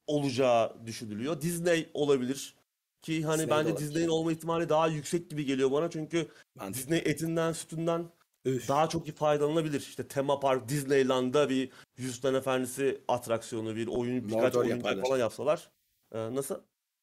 olacağı 0.08 0.86
düşünülüyor. 0.86 1.42
Disney 1.42 1.90
olabilir. 1.94 2.56
Ki 3.02 3.24
hani 3.24 3.34
Disney 3.42 3.48
de 3.48 3.52
bence 3.60 3.72
olabilir. 3.72 3.88
Disney'in 3.88 4.08
olma 4.08 4.32
ihtimali 4.32 4.70
daha 4.70 4.88
yüksek 4.88 5.30
gibi 5.30 5.46
geliyor 5.46 5.72
bana. 5.72 5.90
Çünkü 5.90 6.28
Mantıklı. 6.56 6.74
Disney 6.80 7.00
etinden 7.06 7.52
sütünden 7.52 8.06
Üf. 8.46 8.68
daha 8.70 8.90
çok 8.90 9.08
iyi 9.08 9.12
faydalanabilir. 9.14 9.80
İşte 9.80 10.08
tema 10.08 10.40
park 10.40 10.70
Disneyland'da 10.70 11.50
bir 11.50 11.70
Yüzüklerin 11.98 12.36
Efendisi 12.36 13.02
atraksiyonu, 13.08 13.76
bir 13.76 13.88
oyun, 13.88 14.28
birkaç 14.28 14.32
Mordor 14.44 14.60
oyuncak 14.60 14.78
yaparlar. 14.78 15.04
falan 15.06 15.18
yapsalar. 15.20 15.70
E, 16.14 16.36
nasıl? 16.36 16.56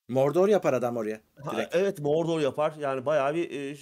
Mordor 0.08 0.48
yapar 0.48 0.72
adam 0.72 0.96
oraya. 0.96 1.20
Ha, 1.44 1.56
Direkt. 1.56 1.74
evet 1.74 1.98
Mordor 2.00 2.40
yapar. 2.40 2.74
Yani 2.78 3.06
bayağı 3.06 3.34
bir 3.34 3.50
e, 3.50 3.76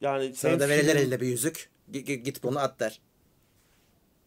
yani 0.00 0.34
Sana 0.34 0.52
hem 0.52 0.60
da 0.60 0.68
verirler 0.68 0.92
film- 0.92 1.02
eline 1.02 1.20
bir 1.20 1.26
yüzük. 1.26 1.70
G- 1.90 2.00
g- 2.00 2.14
Git 2.16 2.42
bunu 2.42 2.58
at 2.58 2.80
der. 2.80 3.00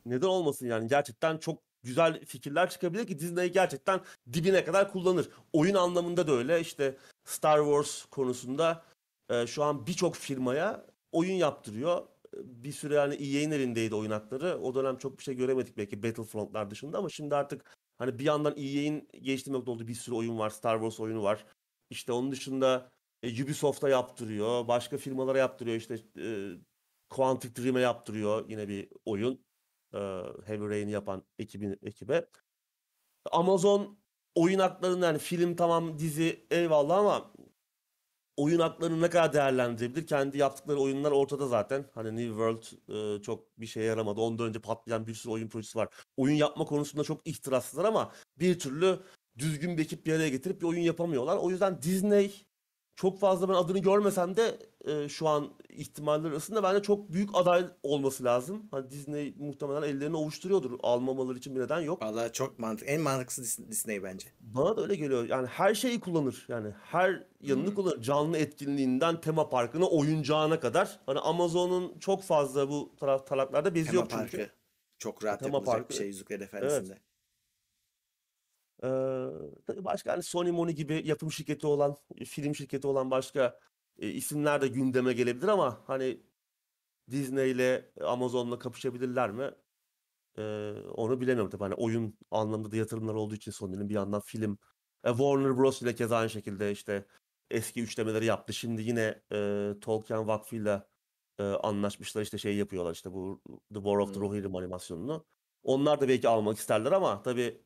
Neden 0.06 0.28
olmasın 0.28 0.68
yani 0.68 0.88
gerçekten 0.88 1.38
çok 1.38 1.60
güzel 1.88 2.26
fikirler 2.26 2.70
çıkabilir 2.70 3.08
ki 3.08 3.20
Disney 3.20 3.52
gerçekten 3.52 4.02
dibine 4.34 4.66
kadar 4.66 4.92
kullanır. 4.92 5.30
Oyun 5.54 5.76
anlamında 5.76 6.28
da 6.28 6.32
öyle 6.32 6.62
işte 6.62 6.98
Star 7.26 7.60
Wars 7.60 8.06
konusunda 8.06 8.84
e, 9.30 9.48
şu 9.48 9.64
an 9.64 9.88
birçok 9.88 10.16
firmaya 10.16 10.86
oyun 11.12 11.34
yaptırıyor. 11.34 12.08
Bir 12.34 12.72
süre 12.72 12.96
yani 12.96 13.16
EA'nin 13.16 13.52
elindeydi 13.52 13.96
oyun 13.96 14.12
hakları. 14.12 14.58
O 14.62 14.76
dönem 14.76 14.98
çok 14.98 15.18
bir 15.18 15.24
şey 15.24 15.36
göremedik 15.36 15.78
belki 15.78 16.04
Battlefront'lar 16.04 16.72
dışında 16.72 16.98
ama 16.98 17.10
şimdi 17.10 17.36
artık 17.36 17.78
hani 17.98 18.20
bir 18.20 18.24
yandan 18.24 18.54
EA'in 18.58 19.10
nokta 19.48 19.72
olduğu 19.72 19.88
bir 19.88 19.94
sürü 19.96 20.16
oyun 20.16 20.40
var. 20.40 20.50
Star 20.50 20.76
Wars 20.76 21.00
oyunu 21.00 21.24
var. 21.24 21.46
İşte 21.90 22.12
onun 22.12 22.32
dışında 22.32 22.92
e, 23.24 23.44
Ubisoft'a 23.44 23.90
yaptırıyor. 23.90 24.68
Başka 24.68 24.98
firmalara 24.98 25.38
yaptırıyor. 25.38 25.78
İşte 25.78 26.00
e, 26.20 26.52
Quantic 27.10 27.64
Dream'e 27.64 27.82
yaptırıyor 27.82 28.50
yine 28.50 28.68
bir 28.68 28.90
oyun 29.06 29.47
e, 29.98 30.02
Heavy 30.46 30.70
Rain'i 30.70 30.92
yapan 30.92 31.24
ekibin 31.40 31.80
ekibe. 31.84 32.26
Amazon 33.32 34.00
oyun 34.36 34.60
haklarını 34.60 35.06
yani 35.06 35.18
film 35.18 35.56
tamam 35.56 36.00
dizi 36.00 36.48
eyvallah 36.52 36.98
ama 36.98 37.34
oyun 38.38 38.60
haklarını 38.60 39.02
ne 39.02 39.10
kadar 39.10 39.34
değerlendirebilir? 39.34 40.08
Kendi 40.08 40.38
yaptıkları 40.38 40.80
oyunlar 40.80 41.12
ortada 41.12 41.48
zaten. 41.48 41.86
Hani 41.94 42.16
New 42.16 42.28
World 42.28 42.64
e, 43.18 43.22
çok 43.22 43.60
bir 43.60 43.66
şeye 43.66 43.86
yaramadı. 43.86 44.22
Ondan 44.22 44.48
önce 44.48 44.60
patlayan 44.60 45.08
bir 45.08 45.14
sürü 45.14 45.34
oyun 45.34 45.48
projesi 45.48 45.80
var. 45.80 45.90
Oyun 46.18 46.36
yapma 46.36 46.66
konusunda 46.66 47.04
çok 47.04 47.28
ihtiraslılar 47.28 47.86
ama 47.86 48.12
bir 48.40 48.60
türlü 48.60 49.00
düzgün 49.38 49.78
bir 49.78 49.84
ekip 49.84 50.06
bir 50.06 50.14
araya 50.14 50.30
getirip 50.30 50.62
bir 50.62 50.68
oyun 50.68 50.82
yapamıyorlar. 50.82 51.38
O 51.38 51.50
yüzden 51.50 51.82
Disney 51.82 52.47
çok 52.98 53.20
fazla 53.20 53.50
ben 53.50 53.54
adını 53.54 53.80
görmesem 53.80 54.36
de 54.36 54.60
e, 54.86 55.10
şu 55.10 55.28
an 55.28 55.50
ihtimaller 55.70 56.30
arasında 56.30 56.64
bence 56.64 56.82
çok 56.82 57.14
büyük 57.14 57.30
aday 57.34 57.66
olması 57.84 58.24
lazım. 58.24 58.68
Hani 58.72 58.92
Disney 58.92 59.34
muhtemelen 59.40 59.82
ellerini 59.82 60.18
ovuşturuyordur. 60.18 60.80
Almamaları 60.84 61.38
için 61.38 61.56
bir 61.56 61.60
neden 61.60 61.80
yok. 61.80 62.02
Vallahi 62.02 62.32
çok 62.32 62.60
mantıklı. 62.60 62.92
En 62.92 63.02
mantıklısı 63.02 63.42
Dis- 63.42 63.72
Disney 63.72 64.04
bence. 64.04 64.28
Bana 64.40 64.78
da 64.78 64.82
öyle 64.82 64.96
geliyor. 64.96 65.30
Yani 65.30 65.48
her 65.48 65.74
şeyi 65.76 66.00
kullanır. 66.00 66.46
Yani 66.50 66.72
her 66.84 67.24
yanını 67.42 67.76
kullanır. 67.76 68.02
Canlı 68.02 68.38
etkinliğinden 68.38 69.22
tema 69.22 69.50
parkına, 69.50 69.86
oyuncağına 69.86 70.60
kadar. 70.60 71.00
Hani 71.06 71.20
Amazon'un 71.20 72.00
çok 72.00 72.24
fazla 72.24 72.70
bu 72.70 72.96
taraf 73.00 73.28
taraflarda 73.28 73.76
bezi 73.76 73.86
Tema 73.86 74.02
yok 74.02 74.10
çünkü. 74.10 74.38
Parkı. 74.38 74.52
Çok 75.00 75.24
rahat 75.24 75.40
Tema 75.40 75.58
yapılacak 75.58 75.76
Parkı. 75.76 75.90
bir 75.90 75.96
şey 75.96 76.08
Yüzüklerin 76.08 76.44
Efendisi'nde. 76.44 76.98
Ee, 78.84 78.88
tabii 79.68 79.86
başka 79.86 80.14
hani 80.14 80.24
Sony 80.24 80.52
Moni 80.52 80.76
gibi 80.76 81.02
yapım 81.06 81.32
şirketi 81.32 81.68
olan, 81.68 81.98
film 82.26 82.56
şirketi 82.56 82.88
olan 82.88 83.12
başka 83.12 83.60
e, 84.00 84.10
isimler 84.10 84.62
de 84.62 84.68
gündeme 84.68 85.14
gelebilir 85.14 85.48
ama 85.48 85.84
hani 85.88 86.24
Disney 87.12 87.52
ile 87.52 87.92
Amazon'la 88.02 88.60
kapışabilirler 88.60 89.32
mi? 89.32 89.52
Ee, 90.38 90.74
onu 90.94 91.22
bilemiyorum 91.22 91.50
tabii. 91.52 91.64
Hani 91.64 91.74
oyun 91.74 92.18
anlamında 92.32 92.72
da 92.72 92.76
yatırımlar 92.76 93.14
olduğu 93.14 93.36
için 93.36 93.52
Sony'nin 93.52 93.90
bir 93.90 93.94
yandan 93.94 94.22
film. 94.22 94.58
E, 95.04 95.10
Warner 95.10 95.58
Bros. 95.58 95.82
ile 95.82 95.96
keza 95.96 96.18
aynı 96.18 96.30
şekilde 96.30 96.72
işte 96.72 97.06
eski 97.52 97.84
üçlemeleri 97.84 98.26
yaptı. 98.26 98.54
Şimdi 98.54 98.82
yine 98.82 99.22
e, 99.32 99.72
Tolkien 99.82 100.28
Vakfı'yla 100.28 100.88
e, 101.40 101.44
anlaşmışlar. 101.44 102.22
işte 102.22 102.38
şey 102.38 102.56
yapıyorlar 102.58 102.94
işte 102.94 103.14
bu 103.14 103.42
The 103.48 103.80
War 103.80 103.98
of 103.98 104.14
the. 104.14 104.20
Rohirrim 104.20 104.56
animasyonunu. 104.56 105.26
Onlar 105.64 106.02
da 106.02 106.08
belki 106.08 106.28
almak 106.28 106.58
isterler 106.58 106.92
ama 106.92 107.22
tabii 107.22 107.62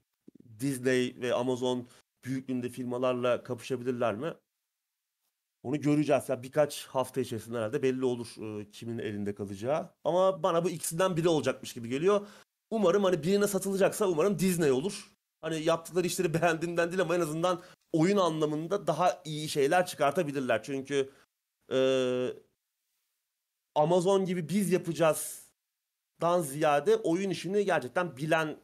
Disney 0.61 1.15
ve 1.21 1.33
Amazon 1.33 1.87
büyüklüğünde 2.25 2.69
firmalarla 2.69 3.43
kapışabilirler 3.43 4.15
mi? 4.15 4.33
Onu 5.63 5.81
göreceğiz. 5.81 6.29
Ya 6.29 6.43
birkaç 6.43 6.85
hafta 6.85 7.21
içerisinde 7.21 7.57
herhalde 7.57 7.83
belli 7.83 8.05
olur 8.05 8.59
e, 8.61 8.71
kimin 8.71 8.97
elinde 8.97 9.35
kalacağı. 9.35 9.89
Ama 10.03 10.43
bana 10.43 10.63
bu 10.63 10.69
ikisinden 10.69 11.17
biri 11.17 11.29
olacakmış 11.29 11.73
gibi 11.73 11.89
geliyor. 11.89 12.27
Umarım 12.71 13.03
hani 13.03 13.23
birine 13.23 13.47
satılacaksa 13.47 14.07
umarım 14.07 14.39
Disney 14.39 14.71
olur. 14.71 15.11
Hani 15.41 15.63
yaptıkları 15.63 16.07
işleri 16.07 16.33
beğendiğimden 16.41 16.89
değil 16.89 17.01
ama 17.01 17.15
en 17.15 17.19
azından 17.19 17.61
oyun 17.93 18.17
anlamında 18.17 18.87
daha 18.87 19.21
iyi 19.25 19.49
şeyler 19.49 19.85
çıkartabilirler. 19.85 20.63
Çünkü 20.63 21.09
e, 21.71 21.77
Amazon 23.75 24.25
gibi 24.25 24.49
biz 24.49 24.71
yapacağızdan 24.71 26.41
ziyade 26.41 26.95
oyun 26.95 27.29
işini 27.29 27.65
gerçekten 27.65 28.17
bilen 28.17 28.57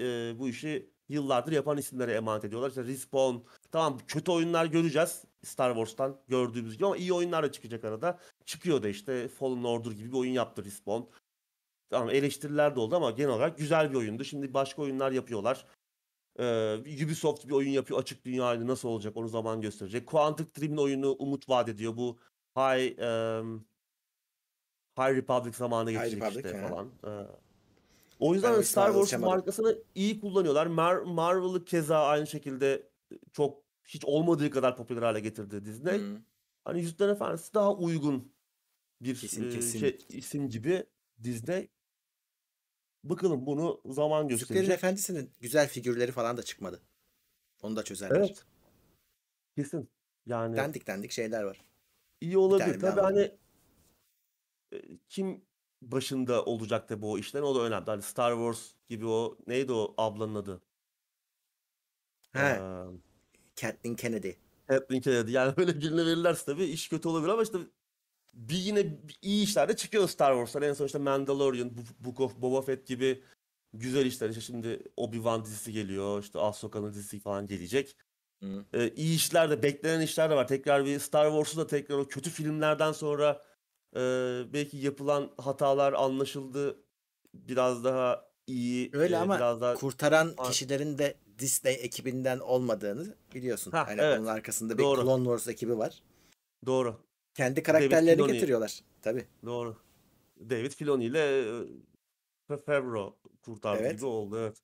e, 0.00 0.34
bu 0.38 0.48
işi 0.48 0.95
yıllardır 1.08 1.52
yapan 1.52 1.78
isimlere 1.78 2.12
emanet 2.12 2.44
ediyorlar. 2.44 2.68
İşte 2.68 2.84
Respawn, 2.84 3.36
tamam 3.70 3.98
kötü 4.06 4.30
oyunlar 4.30 4.66
göreceğiz 4.66 5.24
Star 5.42 5.70
Wars'tan 5.70 6.20
gördüğümüz 6.28 6.74
gibi 6.74 6.86
ama 6.86 6.96
iyi 6.96 7.12
oyunlar 7.12 7.42
da 7.42 7.52
çıkacak 7.52 7.84
arada. 7.84 8.18
Çıkıyor 8.44 8.82
da 8.82 8.88
işte 8.88 9.28
Fallen 9.28 9.64
Order 9.64 9.90
gibi 9.90 10.08
bir 10.08 10.16
oyun 10.16 10.32
yaptı 10.32 10.64
Respawn. 10.64 11.10
Tamam 11.90 12.10
eleştiriler 12.10 12.76
de 12.76 12.80
oldu 12.80 12.96
ama 12.96 13.10
genel 13.10 13.30
olarak 13.30 13.58
güzel 13.58 13.90
bir 13.90 13.96
oyundu. 13.96 14.24
Şimdi 14.24 14.54
başka 14.54 14.82
oyunlar 14.82 15.12
yapıyorlar. 15.12 15.66
Ee, 16.38 17.04
Ubisoft 17.04 17.46
bir 17.46 17.52
oyun 17.52 17.70
yapıyor. 17.70 18.00
Açık 18.00 18.24
dünyaydı 18.24 18.66
nasıl 18.66 18.88
olacak 18.88 19.16
onu 19.16 19.28
zaman 19.28 19.60
gösterecek. 19.60 20.06
Quantic 20.06 20.48
Dream'in 20.60 20.76
oyunu 20.76 21.16
umut 21.18 21.48
vaat 21.48 21.68
ediyor. 21.68 21.96
Bu 21.96 22.18
High 22.56 22.98
em, 22.98 23.64
High 24.98 25.16
Republic 25.16 25.52
zamanında 25.52 25.90
High 25.90 25.98
geçecek 25.98 26.22
Republic, 26.22 26.48
işte 26.48 26.58
ha. 26.58 26.68
falan. 26.68 26.90
Ee, 27.06 27.26
o 28.18 28.34
yüzden 28.34 28.50
Ben 28.50 28.54
hani 28.54 28.64
Star 28.64 28.92
Wars 28.92 29.20
markasını 29.20 29.78
iyi 29.94 30.20
kullanıyorlar. 30.20 30.66
Mar- 30.66 31.04
Marvel'ı 31.04 31.64
keza 31.64 31.98
aynı 32.04 32.26
şekilde 32.26 32.88
çok 33.32 33.62
hiç 33.84 34.04
olmadığı 34.04 34.50
kadar 34.50 34.76
popüler 34.76 35.02
hale 35.02 35.20
getirdi 35.20 35.64
Disney. 35.64 35.98
Hı. 35.98 36.20
Hani 36.64 36.80
Yüzüklerin 36.80 37.12
Efendisi 37.14 37.54
daha 37.54 37.74
uygun 37.74 38.32
bir 39.00 39.20
Kesin, 39.20 39.50
e, 39.50 39.54
kesin. 39.54 39.78
şey 39.78 39.98
isim 40.08 40.48
gibi 40.48 40.86
Disney. 41.22 41.68
Bakalım 43.04 43.46
bunu 43.46 43.80
zaman 43.86 44.28
Yüzüklerin 44.28 44.60
gösterecek. 44.60 44.74
Efendisi'nin 44.84 45.32
güzel 45.40 45.68
figürleri 45.68 46.12
falan 46.12 46.36
da 46.36 46.42
çıkmadı. 46.42 46.82
Onu 47.62 47.76
da 47.76 47.82
çözerler. 47.82 48.16
Evet. 48.16 48.44
Kesin. 49.56 49.88
Yani 50.26 50.56
Dandik 50.56 50.86
dandik 50.86 51.10
şeyler 51.10 51.42
var. 51.42 51.60
iyi 52.20 52.38
olabilir. 52.38 52.80
Tabii 52.80 53.00
hani 53.00 53.30
kim 55.08 55.44
başında 55.92 56.44
olacak 56.44 56.90
da 56.90 57.02
bu 57.02 57.18
işlerin 57.18 57.44
o 57.44 57.54
da 57.54 57.60
önemli. 57.60 57.84
Hani 57.86 58.02
Star 58.02 58.32
Wars 58.32 58.72
gibi 58.88 59.06
o 59.06 59.38
neydi 59.46 59.72
o 59.72 59.94
ablanın 59.98 60.34
adı? 60.34 60.62
He, 62.32 62.38
Ee, 62.40 62.60
Kathleen 63.60 63.94
Kennedy. 63.96 64.30
Kathleen 64.68 65.00
Kennedy. 65.00 65.32
Yani 65.32 65.54
öyle 65.56 65.80
birine 65.80 66.06
verirlerse 66.06 66.44
tabii 66.46 66.64
iş 66.64 66.88
kötü 66.88 67.08
olabilir 67.08 67.32
ama 67.32 67.42
işte 67.42 67.58
bir 68.34 68.56
yine 68.56 68.98
iyi 69.22 69.44
işler 69.44 69.68
de 69.68 69.76
çıkıyor 69.76 70.08
Star 70.08 70.32
Wars'tan. 70.32 70.62
En 70.62 70.72
son 70.72 70.86
işte 70.86 70.98
Mandalorian, 70.98 71.70
Book 72.00 72.20
of 72.20 72.36
Boba 72.36 72.62
Fett 72.62 72.86
gibi 72.86 73.22
güzel 73.74 74.06
işler. 74.06 74.28
İşte 74.28 74.40
şimdi 74.40 74.82
Obi-Wan 74.96 75.44
dizisi 75.44 75.72
geliyor. 75.72 76.22
işte 76.22 76.38
Ahsoka'nın 76.38 76.92
dizisi 76.92 77.20
falan 77.20 77.46
gelecek. 77.46 77.96
Hı. 78.42 78.64
Ee, 78.72 78.90
iyi 78.96 79.16
işler 79.16 79.50
de 79.50 79.62
beklenen 79.62 80.00
işler 80.00 80.30
de 80.30 80.34
var. 80.34 80.48
Tekrar 80.48 80.84
bir 80.84 80.98
Star 80.98 81.26
Wars'u 81.26 81.56
da 81.56 81.66
tekrar 81.66 81.96
o 81.98 82.08
kötü 82.08 82.30
filmlerden 82.30 82.92
sonra 82.92 83.42
e, 83.96 84.00
belki 84.52 84.76
yapılan 84.76 85.30
hatalar 85.38 85.92
anlaşıldı. 85.92 86.76
Biraz 87.34 87.84
daha 87.84 88.26
iyi, 88.46 88.90
Öyle 88.92 89.14
e, 89.14 89.18
ama 89.18 89.36
biraz 89.36 89.60
daha 89.60 89.74
kurtaran 89.74 90.34
Ar- 90.38 90.50
kişilerin 90.50 90.98
de 90.98 91.14
Disney 91.38 91.74
ekibinden 91.74 92.38
olmadığını 92.38 93.14
biliyorsun. 93.34 93.70
Ha, 93.70 93.86
hani 93.86 94.00
evet. 94.00 94.18
onun 94.18 94.26
arkasında 94.26 94.78
bir 94.78 94.82
Doğru. 94.82 95.02
Clone 95.02 95.24
Wars 95.24 95.48
ekibi 95.48 95.78
var. 95.78 96.02
doğru. 96.66 96.96
Kendi 97.34 97.62
karakterlerini 97.62 98.16
Filoni. 98.16 98.32
getiriyorlar. 98.32 98.80
Tabii. 99.02 99.26
Doğru. 99.44 99.76
David 100.50 100.72
Filoni 100.72 101.04
ile 101.04 101.40
e, 102.50 102.56
Favreau 102.66 103.16
kurtardı 103.44 103.82
Evet. 103.82 103.92
gibi 103.96 104.06
oldu 104.06 104.38
evet. 104.38 104.56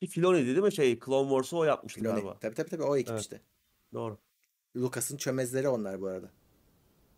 Ki 0.00 0.06
Filoni 0.06 0.46
değil 0.46 0.58
mi 0.58 0.72
şey 0.72 0.98
Clone 1.00 1.28
Wars'u 1.28 1.58
o 1.58 1.64
yapmıştı 1.64 2.00
Filoni. 2.00 2.14
galiba. 2.14 2.38
Tabii 2.40 2.54
tabii 2.54 2.68
tabii 2.70 2.82
o 2.82 2.96
ekip 2.96 3.10
Evet. 3.10 3.20
işte. 3.20 3.40
Doğru. 3.92 4.18
Lucas'ın 4.76 5.16
çömezleri 5.16 5.68
onlar 5.68 6.00
bu 6.00 6.06
arada. 6.06 6.30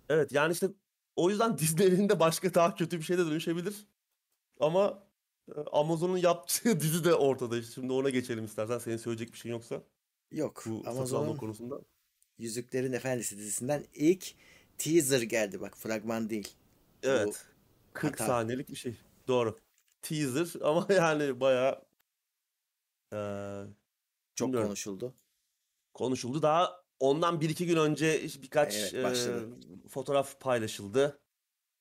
Evet 0.09 0.33
yani 0.33 0.53
işte 0.53 0.69
o 1.19 1.31
yüzden 1.31 1.59
Disney'in 1.59 2.09
de 2.09 2.21
başka 2.21 2.55
daha 2.55 2.75
kötü 2.75 2.99
bir 2.99 3.03
şeye 3.03 3.19
de 3.19 3.27
dönüşebilir. 3.27 3.87
Ama 4.61 5.03
e, 5.49 5.61
Amazon'un 5.73 6.17
yaptığı 6.17 6.81
dizi 6.81 7.05
de 7.05 7.15
ortada. 7.15 7.63
Şimdi 7.63 7.93
ona 7.93 8.11
geçelim 8.11 8.45
istersen. 8.45 8.79
Senin 8.79 8.97
söyleyecek 8.97 9.33
bir 9.33 9.39
şeyin 9.39 9.55
yoksa 9.55 9.83
Yok. 10.33 10.65
bu 10.67 10.83
Amazon'un 10.87 11.37
konusunda. 11.37 11.81
Yüzüklerin 12.39 12.93
Efendisi 12.93 13.39
dizisinden 13.39 13.85
ilk 13.95 14.35
teaser 14.79 15.23
geldi 15.23 15.61
bak 15.61 15.77
fragman 15.77 16.31
değil. 16.31 16.49
Evet. 17.03 17.47
40 17.93 18.13
hata. 18.21 18.27
saniyelik 18.27 18.69
bir 18.71 18.77
şey. 18.77 18.95
Doğru. 19.29 19.59
Teaser 20.03 20.61
ama 20.63 20.87
yani 20.91 21.41
bayağı 21.41 21.85
e, 23.13 23.19
Çok 24.35 24.49
Bilmiyorum. 24.49 24.69
konuşuldu. 24.69 25.15
konuşuldu. 25.95 26.43
Daha 26.43 26.83
ondan 27.01 27.41
bir 27.41 27.51
iki 27.51 27.67
gün 27.67 27.77
önce 27.77 28.23
birkaç 28.43 28.75
Evet, 28.75 29.03
başladı. 29.03 29.49
e, 29.85 29.89
fotoğraf 29.89 30.41
paylaşıldı. 30.41 31.21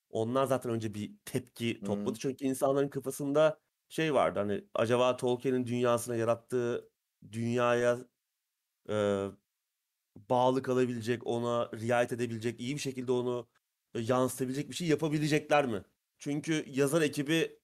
Onlar 0.10 0.46
zaten 0.46 0.72
önce 0.72 0.94
bir 0.96 1.18
tepki 1.26 1.82
Hı. 1.82 1.86
topladı. 1.86 2.20
Çünkü 2.20 2.46
insanların 2.46 2.90
kafasında 2.90 3.60
şey 3.90 4.14
vardı 4.14 4.40
hani 4.40 4.66
acaba 4.76 5.18
Tolkien'in 5.18 5.68
dünyasına 5.68 6.16
yarattığı 6.16 6.92
dünyaya 7.32 8.00
e, 8.90 9.28
bağlı 10.30 10.62
kalabilecek, 10.64 11.28
ona 11.28 11.72
riayet 11.72 12.12
edebilecek, 12.14 12.60
iyi 12.60 12.76
bir 12.76 12.82
şekilde 12.82 13.12
onu 13.12 13.50
yansıtabilecek 13.96 14.70
bir 14.70 14.76
şey 14.76 14.88
yapabilecekler 14.88 15.66
mi? 15.66 15.84
Çünkü 16.18 16.66
yazar 16.68 17.02
ekibi 17.02 17.60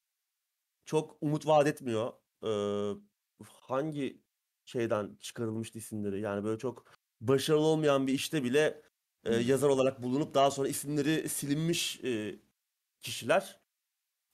çok 0.85 1.17
umut 1.21 1.47
vaat 1.47 1.67
etmiyor. 1.67 2.13
Ee, 2.45 2.93
hangi 3.45 4.23
şeyden 4.65 5.17
çıkarılmıştı 5.21 5.77
isimleri? 5.80 6.21
Yani 6.21 6.43
böyle 6.43 6.57
çok 6.59 6.85
başarılı 7.27 7.65
olmayan 7.65 8.07
bir 8.07 8.13
işte 8.13 8.43
bile 8.43 8.81
e, 9.25 9.35
yazar 9.35 9.69
olarak 9.69 10.03
bulunup 10.03 10.33
daha 10.33 10.51
sonra 10.51 10.67
isimleri 10.67 11.29
silinmiş 11.29 12.03
e, 12.03 12.35
kişiler. 13.01 13.61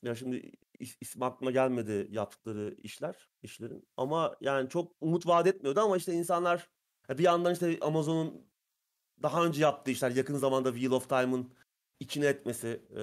Ya 0.04 0.16
şimdi 0.16 0.52
is- 0.80 0.98
isim 1.02 1.24
aklıma 1.24 1.52
gelmedi 1.52 2.08
yaptıkları 2.12 2.76
işler, 2.84 3.30
işlerin. 3.44 3.88
Ama 3.98 4.38
yani 4.42 4.70
çok 4.70 4.96
umut 5.02 5.28
vaat 5.28 5.48
etmiyordu 5.48 5.80
ama 5.80 5.98
işte 5.98 6.14
insanlar 6.14 6.70
bir 7.10 7.24
yandan 7.24 7.54
işte 7.54 7.78
Amazon'un 7.82 8.52
daha 9.24 9.46
önce 9.46 9.62
yaptığı 9.62 9.92
işler 9.92 10.12
yakın 10.12 10.38
zamanda 10.38 10.74
Wheel 10.74 10.92
of 10.92 11.10
Time'ın 11.10 11.54
içine 12.00 12.26
etmesi 12.28 12.82
e, 12.96 13.02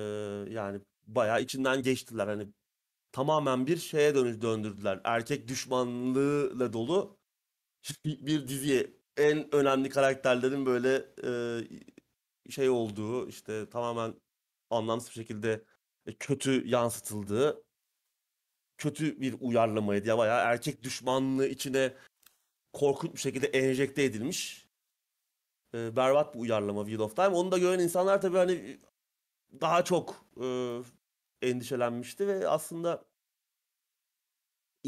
yani 0.55 0.81
bayağı 1.07 1.43
içinden 1.43 1.83
geçtiler. 1.83 2.27
Hani 2.27 2.49
tamamen 3.13 3.67
bir 3.67 3.77
şeye 3.77 4.15
döndürdüler. 4.15 5.01
Erkek 5.05 5.49
düşmanlığıyla 5.49 6.73
dolu 6.73 7.19
bir 8.07 8.49
diziye 8.49 8.97
en 9.17 9.55
önemli 9.55 9.89
karakterlerin 9.89 10.67
böyle 10.67 11.07
e, 11.25 12.51
şey 12.51 12.71
olduğu 12.71 13.29
işte 13.29 13.69
tamamen 13.71 14.15
anlamsız 14.71 15.09
bir 15.09 15.15
şekilde 15.15 15.65
e, 16.07 16.15
kötü 16.15 16.69
yansıtıldığı 16.69 17.67
kötü 18.79 19.21
bir 19.21 19.35
uyarlamaydı 19.41 20.09
ya 20.09 20.19
bayağı 20.19 20.41
erkek 20.53 20.83
düşmanlığı 20.83 21.47
içine 21.47 21.95
korkunç 22.73 23.15
bir 23.15 23.21
şekilde 23.21 23.47
enjekte 23.47 24.03
edilmiş. 24.05 24.69
E, 25.75 25.97
berbat 25.97 26.35
bir 26.35 26.41
uyarlama 26.41 26.81
Wheel 26.85 27.01
of 27.01 27.17
Time. 27.17 27.29
Onu 27.29 27.53
da 27.53 27.59
gören 27.59 27.79
insanlar 27.79 28.21
tabii 28.21 28.37
hani 28.37 28.81
daha 29.61 29.85
çok 29.85 30.27
e, 30.43 30.79
endişelenmişti 31.43 32.29
ve 32.29 32.49
aslında 32.49 33.05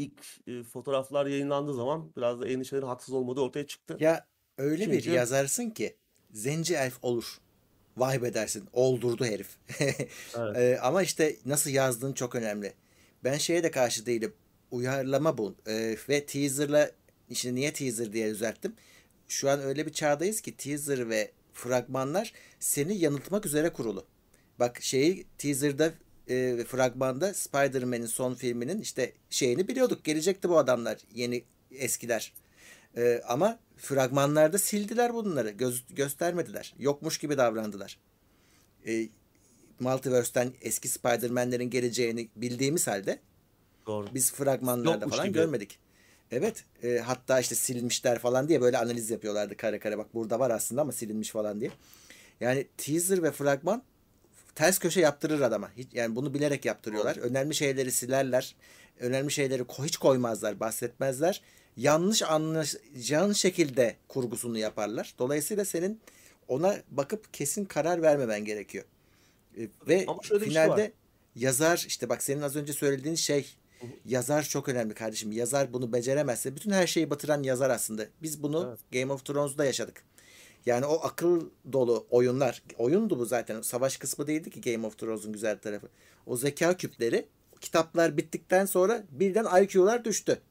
ilk 0.03 0.47
e, 0.47 0.63
fotoğraflar 0.63 1.25
yayınlandığı 1.25 1.73
zaman 1.73 2.11
biraz 2.17 2.41
da 2.41 2.47
endişelerin 2.47 2.85
haksız 2.87 3.13
olmadığı 3.13 3.41
ortaya 3.41 3.67
çıktı. 3.67 3.97
Ya 3.99 4.27
öyle 4.57 4.91
bir 4.91 5.01
Çünkü- 5.01 5.15
yazarsın 5.15 5.69
ki 5.69 5.95
zenci 6.31 6.75
elf 6.75 6.97
olur. 7.01 7.37
Vay 7.97 8.21
be 8.21 8.33
dersin. 8.33 8.69
Oldurdu 8.73 9.25
herif. 9.25 9.47
Evet. 10.37 10.57
Ee, 10.57 10.79
ama 10.81 11.03
işte 11.03 11.35
nasıl 11.45 11.69
yazdığın 11.69 12.13
çok 12.13 12.35
önemli. 12.35 12.73
Ben 13.23 13.37
şeye 13.37 13.63
de 13.63 13.71
karşı 13.71 14.05
değilim. 14.05 14.33
Uyarlama 14.71 15.37
bu. 15.37 15.55
Ee, 15.67 15.95
ve 16.09 16.25
teaserla 16.25 16.91
işte 17.29 17.55
niye 17.55 17.73
teaser 17.73 18.13
diye 18.13 18.29
düzelttim. 18.29 18.75
Şu 19.27 19.49
an 19.49 19.59
öyle 19.61 19.85
bir 19.85 19.91
çağdayız 19.93 20.41
ki 20.41 20.57
teaser 20.57 21.09
ve 21.09 21.31
fragmanlar 21.53 22.33
seni 22.59 22.97
yanıltmak 22.97 23.45
üzere 23.45 23.73
kurulu. 23.73 24.05
Bak 24.59 24.81
şeyi 24.81 25.25
teaser'da 25.37 25.93
e, 26.29 26.63
fragmanda 26.67 27.33
Spider-Man'in 27.33 28.05
son 28.05 28.33
filminin 28.33 28.81
işte 28.81 29.13
şeyini 29.29 29.67
biliyorduk. 29.67 30.03
Gelecekti 30.03 30.49
bu 30.49 30.57
adamlar. 30.57 30.97
Yeni 31.15 31.43
eskiler. 31.71 32.33
Ee, 32.97 33.21
ama 33.27 33.59
fragmanlarda 33.77 34.57
sildiler 34.57 35.13
bunları. 35.13 35.49
Göz, 35.49 35.83
göstermediler. 35.95 36.73
Yokmuş 36.79 37.17
gibi 37.17 37.37
davrandılar. 37.37 37.99
Ee, 38.87 39.07
Multiverse'ten 39.79 40.51
eski 40.61 40.87
Spider-Man'lerin 40.87 41.69
geleceğini 41.69 42.29
bildiğimiz 42.35 42.87
halde 42.87 43.19
Doğru. 43.87 44.07
biz 44.13 44.31
fragmanlarda 44.33 44.91
Yokmuş 44.91 45.15
falan 45.15 45.27
gibi. 45.27 45.37
görmedik. 45.39 45.79
Evet. 46.31 46.63
e, 46.83 46.97
hatta 46.97 47.39
işte 47.39 47.55
silmişler 47.55 48.19
falan 48.19 48.49
diye 48.49 48.61
böyle 48.61 48.77
analiz 48.77 49.09
yapıyorlardı 49.09 49.57
kare 49.57 49.79
kare. 49.79 49.97
Bak 49.97 50.13
burada 50.13 50.39
var 50.39 50.49
aslında 50.51 50.81
ama 50.81 50.91
silinmiş 50.91 51.29
falan 51.29 51.61
diye. 51.61 51.71
Yani 52.39 52.67
teaser 52.77 53.23
ve 53.23 53.31
fragman 53.31 53.83
ters 54.59 54.79
köşe 54.79 55.01
yaptırır 55.01 55.41
adama. 55.41 55.71
Hiç, 55.77 55.87
yani 55.93 56.15
bunu 56.15 56.33
bilerek 56.33 56.65
yaptırıyorlar. 56.65 57.17
Önemli 57.17 57.55
şeyleri 57.55 57.91
silerler. 57.91 58.55
Önemli 58.99 59.31
şeyleri 59.31 59.63
hiç 59.63 59.97
koymazlar, 59.97 60.59
bahsetmezler. 60.59 61.41
Yanlış 61.77 62.23
anlayacağın 62.23 63.33
şekilde 63.33 63.95
kurgusunu 64.07 64.57
yaparlar. 64.57 65.13
Dolayısıyla 65.19 65.65
senin 65.65 65.99
ona 66.47 66.77
bakıp 66.91 67.33
kesin 67.33 67.65
karar 67.65 68.01
vermemen 68.01 68.45
gerekiyor. 68.45 68.85
E, 69.57 69.67
Ve 69.87 70.05
şey 70.23 70.39
finalde 70.39 70.83
var. 70.83 70.91
yazar 71.35 71.85
işte 71.87 72.09
bak 72.09 72.23
senin 72.23 72.41
az 72.41 72.55
önce 72.55 72.73
söylediğin 72.73 73.15
şey 73.15 73.55
yazar 74.05 74.43
çok 74.43 74.69
önemli 74.69 74.93
kardeşim. 74.93 75.31
Yazar 75.31 75.73
bunu 75.73 75.93
beceremezse 75.93 76.55
bütün 76.55 76.71
her 76.71 76.87
şeyi 76.87 77.09
batıran 77.09 77.43
yazar 77.43 77.69
aslında. 77.69 78.05
Biz 78.21 78.43
bunu 78.43 78.67
Evet. 78.69 78.79
Game 79.01 79.13
of 79.13 79.25
Thrones'da 79.25 79.65
yaşadık. 79.65 80.03
Yani 80.69 80.85
o 80.85 80.99
akıl 81.03 81.49
dolu 81.73 82.07
oyunlar, 82.09 82.63
oyundu 82.77 83.19
bu 83.19 83.25
zaten. 83.25 83.61
Savaş 83.61 83.97
kısmı 83.97 84.27
değildi 84.27 84.49
ki 84.49 84.61
Game 84.61 84.87
of 84.87 84.97
Thrones'un 84.97 85.33
güzel 85.33 85.59
tarafı. 85.59 85.87
O 86.25 86.37
zeka 86.37 86.77
küpleri 86.77 87.27
kitaplar 87.61 88.17
bittikten 88.17 88.65
sonra 88.65 89.03
birden 89.11 89.63
IQ'lar 89.63 90.05
düştü. 90.05 90.41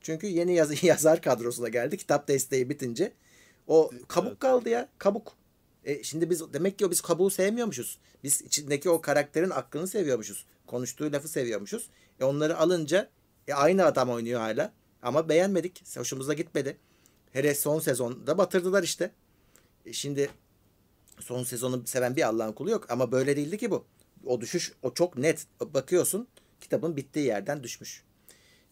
Çünkü 0.00 0.26
yeni 0.26 0.54
yaz 0.54 0.82
yazar 0.84 1.22
kadrosuna 1.22 1.68
geldi. 1.68 1.96
Kitap 1.96 2.28
desteği 2.28 2.70
bitince 2.70 3.12
o 3.66 3.90
kabuk 4.08 4.28
Evet. 4.28 4.38
kaldı 4.38 4.68
ya. 4.68 4.88
Kabuk. 4.98 5.32
E 5.84 6.02
şimdi 6.02 6.30
biz 6.30 6.52
demek 6.52 6.78
ki 6.78 6.86
o 6.86 6.90
biz 6.90 7.00
kabuğu 7.00 7.30
sevmiyormuşuz. 7.30 7.98
Biz 8.24 8.42
içindeki 8.42 8.90
o 8.90 9.00
karakterin 9.00 9.50
aklını 9.50 9.86
seviyormuşuz. 9.86 10.46
Konuştuğu 10.66 11.12
lafı 11.12 11.28
seviyormuşuz. 11.28 11.90
E 12.20 12.24
onları 12.24 12.58
alınca 12.58 13.08
e 13.48 13.54
aynı 13.54 13.84
adam 13.84 14.10
oynuyor 14.10 14.40
hala. 14.40 14.72
Ama 15.02 15.28
beğenmedik. 15.28 15.96
Hoşumuza 15.96 16.34
gitmedi. 16.34 16.76
Hele 17.32 17.54
son 17.54 17.78
sezonda 17.78 18.38
batırdılar 18.38 18.82
işte. 18.82 19.10
E 19.88 19.92
şimdi 19.92 20.30
son 21.20 21.44
sezonu 21.44 21.86
seven 21.86 22.16
bir 22.16 22.22
Allah'ın 22.22 22.52
kulu 22.52 22.70
yok. 22.70 22.90
Ama 22.90 23.12
böyle 23.12 23.36
değildi 23.36 23.58
ki 23.58 23.70
bu. 23.70 23.84
O 24.26 24.40
düşüş 24.40 24.72
o 24.82 24.94
çok 24.94 25.18
net. 25.18 25.46
Bakıyorsun 25.60 26.28
kitabın 26.60 26.96
bittiği 26.96 27.26
yerden 27.26 27.62
düşmüş. 27.62 28.04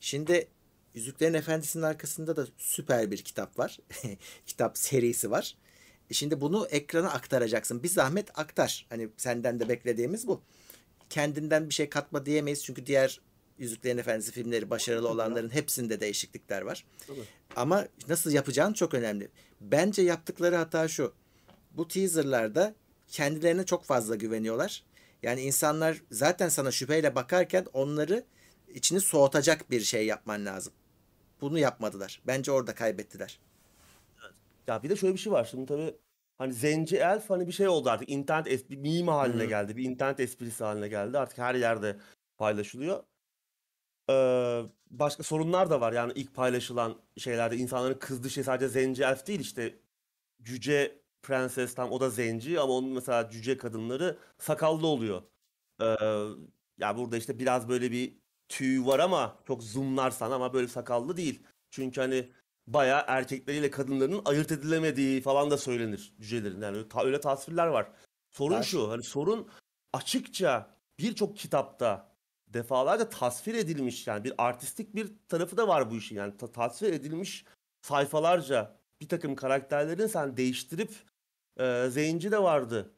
Şimdi 0.00 0.48
Yüzüklerin 0.94 1.34
Efendisi'nin 1.34 1.82
arkasında 1.82 2.36
da 2.36 2.46
süper 2.58 3.10
bir 3.10 3.18
kitap 3.18 3.58
var. 3.58 3.78
kitap 4.46 4.78
serisi 4.78 5.30
var. 5.30 5.56
E 6.10 6.14
Şimdi 6.14 6.40
bunu 6.40 6.66
ekrana 6.70 7.10
aktaracaksın. 7.10 7.82
Bir 7.82 7.88
zahmet 7.88 8.38
aktar. 8.38 8.86
Hani 8.88 9.08
senden 9.16 9.60
de 9.60 9.68
beklediğimiz 9.68 10.26
bu. 10.26 10.42
Kendinden 11.10 11.68
bir 11.68 11.74
şey 11.74 11.88
katma 11.88 12.26
diyemeyiz. 12.26 12.64
Çünkü 12.64 12.86
diğer 12.86 13.20
Yüzüklerin 13.58 13.98
Efendisi 13.98 14.32
filmleri 14.32 14.70
başarılı 14.70 15.08
olanların 15.08 15.48
hepsinde 15.54 16.00
değişiklikler 16.00 16.62
var. 16.62 16.84
Tabii. 17.06 17.24
Ama 17.56 17.86
nasıl 18.08 18.32
yapacağın 18.32 18.72
çok 18.72 18.94
önemli. 18.94 19.28
Bence 19.60 20.02
yaptıkları 20.02 20.56
hata 20.56 20.88
şu. 20.88 21.14
Bu 21.70 21.88
teaserlarda 21.88 22.74
kendilerine 23.08 23.66
çok 23.66 23.84
fazla 23.84 24.14
güveniyorlar. 24.16 24.82
Yani 25.22 25.40
insanlar 25.40 26.02
zaten 26.10 26.48
sana 26.48 26.70
şüpheyle 26.70 27.14
bakarken 27.14 27.66
onları 27.72 28.24
içini 28.74 29.00
soğutacak 29.00 29.70
bir 29.70 29.80
şey 29.80 30.06
yapman 30.06 30.46
lazım. 30.46 30.72
Bunu 31.40 31.58
yapmadılar. 31.58 32.22
Bence 32.26 32.52
orada 32.52 32.74
kaybettiler. 32.74 33.40
Ya 34.66 34.82
bir 34.82 34.90
de 34.90 34.96
şöyle 34.96 35.14
bir 35.14 35.18
şey 35.18 35.32
var. 35.32 35.44
Şimdi 35.50 35.66
tabii 35.66 35.94
hani 36.38 36.52
Zenci 36.52 36.96
Elf 36.96 37.30
hani 37.30 37.46
bir 37.46 37.52
şey 37.52 37.68
oldu 37.68 37.90
artık. 37.90 38.08
İnternet 38.08 38.46
es- 38.46 38.68
bir 38.70 38.76
meme 38.76 39.12
haline 39.12 39.42
Hı. 39.42 39.46
geldi. 39.48 39.76
Bir 39.76 39.84
internet 39.84 40.20
esprisi 40.20 40.64
haline 40.64 40.88
geldi. 40.88 41.18
Artık 41.18 41.38
her 41.38 41.54
yerde 41.54 41.96
paylaşılıyor. 42.38 43.02
Ee, 44.10 44.62
başka 44.90 45.22
sorunlar 45.22 45.70
da 45.70 45.80
var. 45.80 45.92
Yani 45.92 46.12
ilk 46.14 46.34
paylaşılan 46.34 46.96
şeylerde 47.16 47.56
insanların 47.56 47.98
kızdığı 47.98 48.30
şey 48.30 48.44
sadece 48.44 48.68
Zenci 48.68 49.02
Elf 49.02 49.26
değil. 49.26 49.40
işte 49.40 49.78
cüce 50.42 50.98
prenses 51.22 51.74
tam 51.74 51.92
o 51.92 52.00
da 52.00 52.10
zenci 52.10 52.60
ama 52.60 52.72
onun 52.72 52.90
mesela 52.90 53.30
cüce 53.30 53.56
kadınları 53.56 54.18
sakallı 54.38 54.86
oluyor. 54.86 55.22
Ee, 55.80 55.84
ya 56.78 56.96
burada 56.96 57.16
işte 57.16 57.38
biraz 57.38 57.68
böyle 57.68 57.90
bir 57.92 58.16
tüy 58.48 58.86
var 58.86 58.98
ama 58.98 59.38
çok 59.46 59.62
zoomlarsan 59.62 60.30
ama 60.30 60.52
böyle 60.52 60.68
sakallı 60.68 61.16
değil. 61.16 61.42
Çünkü 61.70 62.00
hani 62.00 62.30
bayağı 62.66 63.04
erkekleriyle 63.06 63.70
kadınların 63.70 64.22
ayırt 64.24 64.52
edilemediği 64.52 65.20
falan 65.20 65.50
da 65.50 65.58
söylenir 65.58 66.14
cücelerin. 66.20 66.60
Yani 66.62 66.76
öyle, 66.76 66.88
ta- 66.88 67.04
öyle 67.04 67.20
tasvirler 67.20 67.66
var. 67.66 67.88
Sorun 68.30 68.54
Var. 68.54 68.62
şu 68.62 68.90
hani 68.90 69.02
sorun 69.02 69.48
açıkça 69.92 70.70
birçok 70.98 71.36
kitapta 71.36 72.15
defalarca 72.48 73.08
tasvir 73.08 73.54
edilmiş 73.54 74.06
yani 74.06 74.24
bir 74.24 74.32
artistik 74.38 74.94
bir 74.94 75.12
tarafı 75.28 75.56
da 75.56 75.68
var 75.68 75.90
bu 75.90 75.96
işin. 75.96 76.16
Yani 76.16 76.36
ta- 76.36 76.52
tasvir 76.52 76.92
edilmiş 76.92 77.44
sayfalarca 77.82 78.76
bir 79.00 79.08
takım 79.08 79.36
karakterlerin 79.36 80.06
sen 80.06 80.36
değiştirip 80.36 80.90
e, 81.56 81.86
zenci 81.90 82.30
de 82.30 82.42
vardı. 82.42 82.94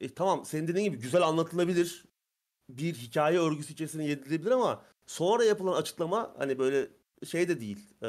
E, 0.00 0.14
tamam 0.14 0.44
senin 0.44 0.68
dediğin 0.68 0.84
gibi 0.84 1.02
güzel 1.02 1.22
anlatılabilir 1.22 2.04
bir 2.68 2.94
hikaye 2.94 3.38
örgüsü 3.38 3.72
içerisine 3.72 4.06
yedirilebilir 4.06 4.50
ama 4.50 4.84
sonra 5.06 5.44
yapılan 5.44 5.80
açıklama 5.80 6.34
hani 6.38 6.58
böyle 6.58 6.88
şey 7.26 7.48
de 7.48 7.60
değil 7.60 7.94
e, 8.02 8.08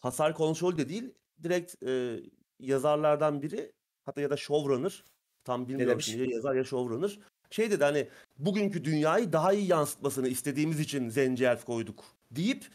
hasar 0.00 0.34
kontrol 0.34 0.76
de 0.76 0.88
değil. 0.88 1.14
Direkt 1.42 1.82
e, 1.82 2.20
yazarlardan 2.60 3.42
biri 3.42 3.72
hatta 4.04 4.20
ya 4.20 4.30
da 4.30 4.36
showrunner 4.36 5.04
tam 5.44 5.68
bilmiyorum 5.68 6.00
şimdi 6.00 6.30
ya 6.30 6.36
yazar 6.36 6.54
ya 6.54 6.64
showrunner 6.64 7.18
şey 7.50 7.70
dedi 7.70 7.84
hani 7.84 8.08
bugünkü 8.38 8.84
dünyayı 8.84 9.32
daha 9.32 9.52
iyi 9.52 9.66
yansıtmasını 9.66 10.28
istediğimiz 10.28 10.80
için 10.80 11.08
Zenci 11.08 11.44
Elf 11.44 11.64
koyduk 11.64 12.04
deyip 12.30 12.70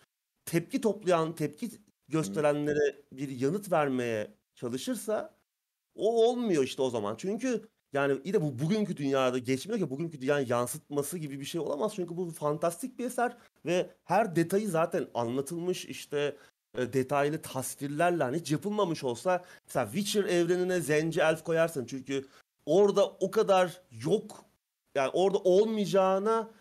tepki 0.46 0.82
toplayan 0.82 1.36
tepki 1.36 1.70
gösterenlere 2.08 2.96
bir 3.12 3.30
yanıt 3.30 3.72
vermeye 3.72 4.34
çalışırsa 4.56 5.34
o 5.96 6.26
olmuyor 6.30 6.64
işte 6.64 6.82
o 6.82 6.90
zaman. 6.90 7.16
Çünkü 7.18 7.70
yani 7.94 8.20
iyi 8.24 8.34
de 8.34 8.42
bu 8.42 8.60
bugünkü 8.60 8.98
dünyada 8.98 9.38
geçmiyor 9.38 9.80
ki 9.80 9.90
bugünkü 9.90 10.22
dünyanın 10.22 10.46
yansıtması 10.46 11.18
gibi 11.18 11.40
bir 11.40 11.46
şey 11.46 11.62
olamaz. 11.62 11.92
Çünkü 11.96 12.18
bu 12.18 12.32
fantastik 12.32 13.00
bir 13.00 13.06
eser 13.06 13.38
ve 13.66 13.90
her 14.04 14.36
detayı 14.36 14.70
zaten 14.70 15.08
anlatılmış 15.14 15.86
işte 15.86 16.36
e, 16.78 16.94
detaylı 16.94 17.42
tasvirlerle 17.42 18.24
hani 18.24 18.38
hiç 18.38 18.52
yapılmamış 18.52 19.04
olsa 19.04 19.46
mesela 19.68 19.86
Witcher 19.92 20.24
evrenine 20.24 20.82
Zenci 20.82 21.22
Elf 21.22 21.44
koyarsın. 21.44 21.86
Çünkü 21.86 22.26
orada 22.66 23.06
o 23.10 23.32
kadar 23.32 23.82
yok 23.92 24.46
yani 25.00 25.12
orada 25.14 25.38
olmayacağına 25.38 26.52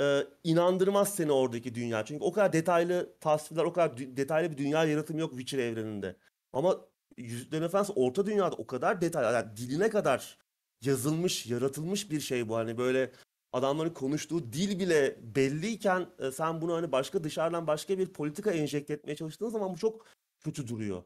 e, 0.00 0.26
inandırmaz 0.44 1.14
seni 1.14 1.32
oradaki 1.32 1.74
dünya. 1.74 2.04
Çünkü 2.04 2.24
o 2.24 2.32
kadar 2.32 2.52
detaylı 2.52 3.12
tasvirler, 3.20 3.64
o 3.64 3.72
kadar 3.72 3.98
detaylı 3.98 4.52
bir 4.52 4.58
dünya 4.58 4.84
yaratımı 4.84 5.20
yok 5.20 5.30
Witcher 5.30 5.58
evreninde. 5.58 6.16
Ama 6.52 6.80
Yüzüklerin 7.16 7.62
Efendisi 7.62 7.92
Orta 7.92 8.26
Dünya'da 8.26 8.56
o 8.56 8.66
kadar 8.66 9.00
detaylı, 9.00 9.32
yani 9.32 9.56
diline 9.56 9.90
kadar 9.90 10.38
yazılmış, 10.82 11.46
yaratılmış 11.46 12.10
bir 12.10 12.20
şey 12.20 12.48
bu. 12.48 12.56
Hani 12.56 12.78
böyle 12.78 13.12
adamların 13.52 13.94
konuştuğu 13.94 14.52
dil 14.52 14.78
bile 14.78 15.16
belliyken 15.36 16.06
e, 16.18 16.30
sen 16.30 16.60
bunu 16.60 16.74
hani 16.74 16.92
başka 16.92 17.24
dışarıdan 17.24 17.66
başka 17.66 17.98
bir 17.98 18.06
politika 18.06 18.50
enjekte 18.50 18.94
etmeye 18.94 19.16
çalıştığın 19.16 19.48
zaman 19.48 19.74
bu 19.74 19.78
çok 19.78 20.06
kötü 20.40 20.68
duruyor. 20.68 21.02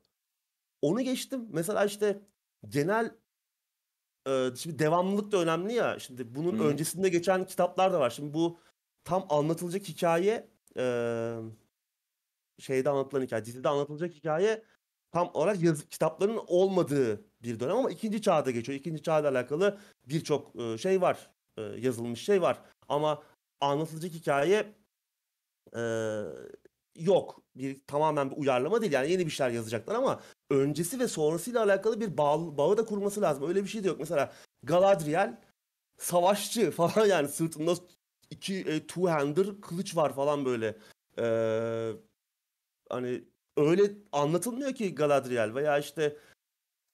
Onu 0.82 1.00
geçtim. 1.00 1.48
Mesela 1.52 1.84
işte 1.84 2.20
genel 2.68 3.10
e, 4.27 4.57
şimdi 4.57 4.78
devamlılık 4.78 5.32
da 5.32 5.39
önemli 5.39 5.73
ya. 5.73 5.98
Şimdi 5.98 6.35
bunun 6.35 6.59
Hı. 6.59 6.65
öncesinde 6.65 7.09
geçen 7.09 7.47
kitaplar 7.47 7.93
da 7.93 8.01
var. 8.01 8.11
Şimdi 8.11 8.35
bu 8.35 8.59
tam 9.05 9.27
anlatılacak 9.28 9.89
hikaye 9.89 10.48
e, 10.78 10.85
şeyde 12.59 12.90
anlatılan 12.90 13.23
hikaye, 13.23 13.44
dizide 13.44 13.69
anlatılacak 13.69 14.15
hikaye 14.15 14.62
tam 15.12 15.31
olarak 15.35 15.62
yazı, 15.62 15.89
kitapların 15.89 16.40
olmadığı 16.47 17.24
bir 17.43 17.61
dönem 17.61 17.77
ama 17.77 17.90
ikinci 17.90 18.23
çağda 18.23 18.51
geçiyor. 18.51 18.78
İkinci 18.78 19.03
çağla 19.03 19.28
alakalı 19.28 19.78
birçok 20.05 20.57
e, 20.61 20.78
şey 20.78 21.01
var. 21.01 21.31
e, 21.57 21.62
yazılmış 21.62 22.24
şey 22.24 22.43
var. 22.43 22.62
Ama 22.89 23.23
anlatılacak 23.61 24.12
hikaye 24.12 24.74
e, 25.77 25.81
yok. 26.98 27.43
Bir 27.56 27.81
tamamen 27.86 28.31
bir 28.31 28.36
uyarlama 28.36 28.81
değil. 28.81 28.93
Yani 28.93 29.10
yeni 29.10 29.27
bir 29.27 29.31
şeyler 29.31 29.51
yazacaklar 29.51 29.94
ama 29.94 30.20
öncesi 30.51 31.01
ve 31.01 31.09
sonrasıyla 31.09 31.64
alakalı 31.64 32.01
bir 32.01 32.16
bağ, 32.16 32.59
bağı 32.59 32.77
da 32.77 32.85
kurması 32.85 33.20
lazım. 33.23 33.48
Öyle 33.48 33.64
bir 33.64 33.68
şey 33.68 33.85
de 33.85 33.89
yok. 33.89 33.98
Mesela 33.98 34.32
Galadriel 34.62 35.40
savaşçı 35.98 36.70
falan 36.77 37.06
yani 37.06 37.28
sırtında 37.28 37.74
iki 38.31 38.55
e, 38.55 38.78
two-hander 38.78 39.60
kılıç 39.60 39.97
var 39.97 40.14
falan 40.14 40.44
böyle. 40.44 40.77
Ee, 41.18 41.93
hani 42.90 43.24
öyle 43.56 43.93
anlatılmıyor 44.12 44.74
ki 44.74 44.94
Galadriel 44.94 45.55
veya 45.55 45.78
işte 45.78 46.16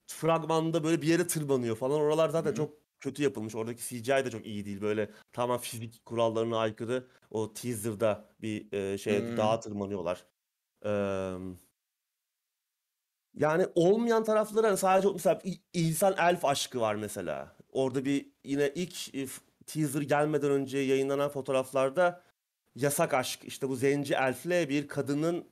fragmanda 0.07 0.85
böyle 0.85 1.03
bir 1.03 1.07
yere 1.07 1.27
tırmanıyor 1.27 1.77
falan. 1.77 2.01
Oralar 2.01 2.29
zaten 2.29 2.51
Hı 2.51 2.53
hı. 2.53 2.57
çok 2.57 2.82
kötü 3.03 3.23
yapılmış. 3.23 3.55
Oradaki 3.55 3.83
CGI 3.83 4.25
de 4.25 4.31
çok 4.31 4.47
iyi 4.47 4.65
değil. 4.65 4.81
Böyle 4.81 5.11
tamamen 5.33 5.61
fizik 5.61 6.05
kurallarına 6.07 6.59
aykırı. 6.59 7.07
O 7.31 7.53
teaser'da 7.55 8.25
bir 8.43 8.73
e, 8.73 8.99
şey 8.99 9.21
Hmm. 9.21 9.37
dağa 9.37 9.61
tırmanıyorlar. 9.61 10.25
Ee, 10.85 11.35
yani 13.35 13.67
olmayan 13.75 14.25
tarafları 14.25 14.67
hani 14.67 14.77
sadece 14.77 15.09
mesela 15.13 15.41
insan 15.73 16.15
elf 16.19 16.45
aşkı 16.45 16.81
var 16.81 16.95
mesela. 16.95 17.57
Orada 17.73 18.05
bir 18.05 18.27
yine 18.45 18.73
ilk 18.75 19.15
teaser 19.67 20.03
gelmeden 20.03 20.51
önce 20.51 20.79
yayınlanan 20.79 21.29
fotoğraflarda 21.29 22.23
yasak 22.77 23.15
aşk 23.15 23.45
işte 23.45 23.69
bu 23.69 23.77
zenci 23.77 24.15
elfle 24.15 24.69
bir 24.69 24.89
kadının 24.89 25.49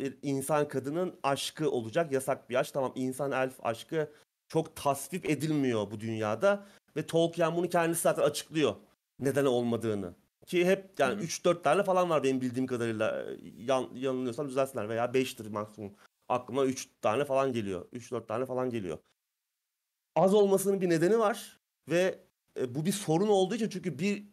bir 0.00 0.18
insan 0.22 0.68
kadının 0.68 1.20
aşkı 1.22 1.70
olacak 1.70 2.12
yasak 2.12 2.50
bir 2.50 2.54
aşk. 2.54 2.74
Tamam 2.74 2.92
insan 2.94 3.32
elf 3.32 3.54
aşkı 3.66 4.12
çok 4.48 4.76
tasvip 4.76 5.30
edilmiyor 5.30 5.90
bu 5.90 6.00
dünyada 6.00 6.66
ve 6.96 7.06
Tolkien 7.06 7.56
bunu 7.56 7.68
kendisi 7.68 8.02
zaten 8.02 8.22
açıklıyor 8.22 8.74
neden 9.18 9.44
olmadığını. 9.44 10.14
Ki 10.46 10.66
hep 10.66 10.90
yani 10.98 11.14
Hı 11.14 11.18
hı. 11.18 11.24
3-4 11.24 11.62
tane 11.62 11.82
falan 11.82 12.10
var 12.10 12.22
benim 12.22 12.40
bildiğim 12.40 12.66
kadarıyla. 12.66 13.26
Yan, 13.56 13.88
yanılıyorsam 13.94 14.48
düzelsinler 14.48 14.88
veya 14.88 15.04
5'tir 15.04 15.50
maksimum. 15.50 15.92
Aklıma 16.28 16.64
3 16.64 16.88
tane 17.02 17.24
falan 17.24 17.52
geliyor. 17.52 17.86
3-4 17.92 18.26
tane 18.26 18.46
falan 18.46 18.70
geliyor. 18.70 18.98
Az 20.16 20.34
olmasının 20.34 20.80
bir 20.80 20.88
nedeni 20.88 21.18
var 21.18 21.60
ve 21.88 22.18
e, 22.56 22.74
bu 22.74 22.86
bir 22.86 22.92
sorun 22.92 23.28
olduğu 23.28 23.54
için 23.54 23.68
çünkü 23.68 23.98
bir 23.98 24.24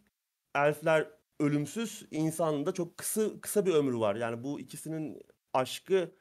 elfler 0.56 1.08
ölümsüz, 1.40 2.06
insanın 2.12 2.66
da 2.66 2.74
çok 2.74 2.98
kısa 2.98 3.42
kısa 3.42 3.66
bir 3.66 3.74
ömrü 3.74 4.00
var. 4.00 4.16
Yani 4.16 4.44
bu 4.44 4.60
ikisinin 4.60 5.22
aşkı 5.54 6.12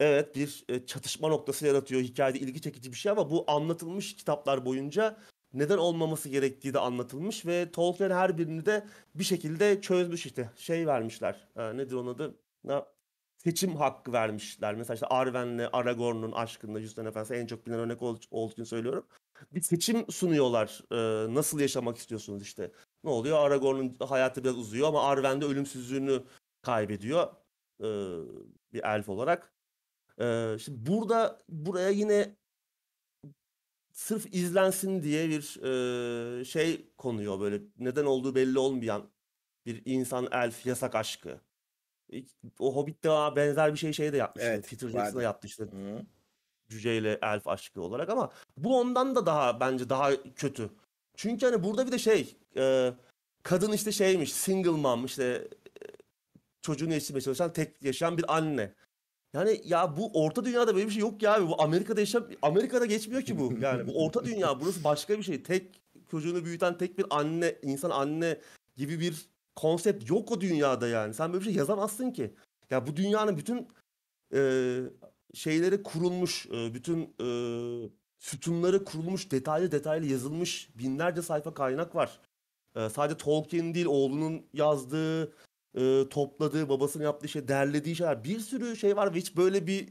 evet 0.00 0.36
bir 0.36 0.64
e, 0.68 0.86
çatışma 0.86 1.28
noktası 1.28 1.66
yaratıyor. 1.66 2.02
Hikayede 2.02 2.38
ilgi 2.38 2.62
çekici 2.62 2.92
bir 2.92 2.96
şey 2.96 3.12
ama 3.12 3.30
bu 3.30 3.44
anlatılmış 3.50 4.16
kitaplar 4.16 4.66
boyunca 4.66 5.18
neden 5.58 5.78
olmaması 5.78 6.28
gerektiği 6.28 6.74
de 6.74 6.78
anlatılmış 6.78 7.46
ve 7.46 7.70
Tolkien 7.72 8.10
her 8.10 8.38
birini 8.38 8.66
de 8.66 8.86
bir 9.14 9.24
şekilde 9.24 9.80
çözmüş 9.80 10.26
işte. 10.26 10.50
Şey 10.56 10.86
vermişler. 10.86 11.48
E, 11.56 11.76
nedir 11.76 11.94
onun 11.94 12.14
adı? 12.14 12.34
Na- 12.64 12.86
seçim 13.36 13.76
hakkı 13.76 14.12
vermişler. 14.12 14.74
Mesela 14.74 14.94
işte 14.94 15.06
Arwen'le 15.06 15.68
Aragorn'un 15.72 16.32
aşkında 16.32 16.80
Yüzden 16.80 17.04
Efendisi 17.04 17.34
en 17.34 17.46
çok 17.46 17.66
bilinen 17.66 17.80
örnek 17.80 18.02
ol- 18.02 18.18
olduğu 18.30 18.52
için 18.52 18.64
söylüyorum. 18.64 19.06
Bir 19.52 19.60
seçim 19.60 20.10
sunuyorlar. 20.10 20.80
E, 20.92 21.34
nasıl 21.34 21.60
yaşamak 21.60 21.96
istiyorsunuz 21.98 22.42
işte. 22.42 22.72
Ne 23.04 23.10
oluyor? 23.10 23.38
Aragorn'un 23.38 23.96
hayatı 24.08 24.44
biraz 24.44 24.58
uzuyor 24.58 24.88
ama 24.88 25.02
Arwen 25.08 25.40
de 25.40 25.44
ölümsüzlüğünü 25.44 26.22
kaybediyor. 26.62 27.28
e, 27.80 27.86
bir 28.72 28.82
elf 28.84 29.08
olarak. 29.08 29.52
E, 30.20 30.56
şimdi 30.60 30.86
burada 30.90 31.38
buraya 31.48 31.88
yine 31.90 32.36
sırf 33.98 34.34
izlensin 34.34 35.02
diye 35.02 35.28
bir 35.28 35.62
e, 36.40 36.44
şey 36.44 36.90
konuyor 36.98 37.40
böyle 37.40 37.62
neden 37.78 38.04
olduğu 38.04 38.34
belli 38.34 38.58
olmayan 38.58 39.10
bir 39.66 39.82
insan 39.84 40.28
elf 40.32 40.66
yasak 40.66 40.94
aşkı. 40.94 41.40
O 42.58 42.76
Hobbit'te 42.76 43.10
aa, 43.10 43.36
benzer 43.36 43.72
bir 43.72 43.78
şey 43.78 43.92
şey 43.92 44.12
de 44.12 44.16
yapmıştı. 44.16 44.50
Evet, 44.50 44.70
Peter 44.70 44.88
Jackson 44.88 45.00
da 45.00 45.04
vardı. 45.04 45.22
yaptı 45.22 45.46
işte 45.46 45.64
Hı. 45.64 46.06
cüceyle 46.68 47.18
elf 47.22 47.48
aşkı 47.48 47.82
olarak 47.82 48.10
ama 48.10 48.30
bu 48.56 48.80
ondan 48.80 49.14
da 49.14 49.26
daha 49.26 49.60
bence 49.60 49.88
daha 49.88 50.10
kötü. 50.36 50.70
Çünkü 51.16 51.46
hani 51.46 51.62
burada 51.62 51.86
bir 51.86 51.92
de 51.92 51.98
şey 51.98 52.36
e, 52.56 52.92
kadın 53.42 53.72
işte 53.72 53.92
şeymiş 53.92 54.32
single 54.32 54.70
mom 54.70 55.04
işte 55.04 55.24
e, 55.24 55.84
çocuğunu 56.62 56.92
yetiştirmeye 56.92 57.22
çalışan 57.22 57.52
tek 57.52 57.82
yaşayan 57.82 58.18
bir 58.18 58.36
anne. 58.36 58.74
Yani 59.34 59.60
ya 59.64 59.96
bu 59.96 60.24
orta 60.24 60.44
dünyada 60.44 60.74
böyle 60.74 60.86
bir 60.86 60.92
şey 60.92 61.00
yok 61.00 61.22
ya 61.22 61.34
abi. 61.34 61.48
Bu 61.48 61.62
Amerika'da 61.62 62.00
yaşam 62.00 62.26
Amerika'da 62.42 62.86
geçmiyor 62.86 63.22
ki 63.22 63.38
bu. 63.38 63.52
Yani 63.60 63.86
bu 63.86 64.04
orta 64.04 64.24
dünya 64.24 64.60
burası 64.60 64.84
başka 64.84 65.18
bir 65.18 65.22
şey. 65.22 65.42
Tek 65.42 65.80
çocuğunu 66.10 66.44
büyüten 66.44 66.78
tek 66.78 66.98
bir 66.98 67.06
anne, 67.10 67.56
insan 67.62 67.90
anne 67.90 68.38
gibi 68.76 69.00
bir 69.00 69.26
konsept 69.56 70.10
yok 70.10 70.32
o 70.32 70.40
dünyada 70.40 70.88
yani. 70.88 71.14
Sen 71.14 71.32
böyle 71.32 71.40
bir 71.40 71.50
şey 71.50 71.58
yazamazsın 71.58 72.10
ki. 72.10 72.34
Ya 72.70 72.86
bu 72.86 72.96
dünyanın 72.96 73.36
bütün 73.36 73.68
e, 74.34 74.80
şeyleri 75.34 75.82
kurulmuş, 75.82 76.46
e, 76.46 76.74
bütün 76.74 77.14
e, 77.20 77.28
sütunları 78.18 78.84
kurulmuş, 78.84 79.30
detaylı 79.30 79.72
detaylı 79.72 80.06
yazılmış 80.06 80.70
binlerce 80.74 81.22
sayfa 81.22 81.54
kaynak 81.54 81.94
var. 81.94 82.20
E, 82.76 82.88
sadece 82.88 83.18
Tolkien 83.18 83.74
değil, 83.74 83.86
oğlunun 83.86 84.46
yazdığı, 84.52 85.32
e, 85.74 86.08
topladığı, 86.10 86.68
babasının 86.68 87.04
yaptığı 87.04 87.28
şey, 87.28 87.48
derlediği 87.48 87.96
şeyler. 87.96 88.24
Bir 88.24 88.40
sürü 88.40 88.76
şey 88.76 88.96
var 88.96 89.14
ve 89.14 89.18
hiç 89.18 89.36
böyle 89.36 89.66
bir 89.66 89.88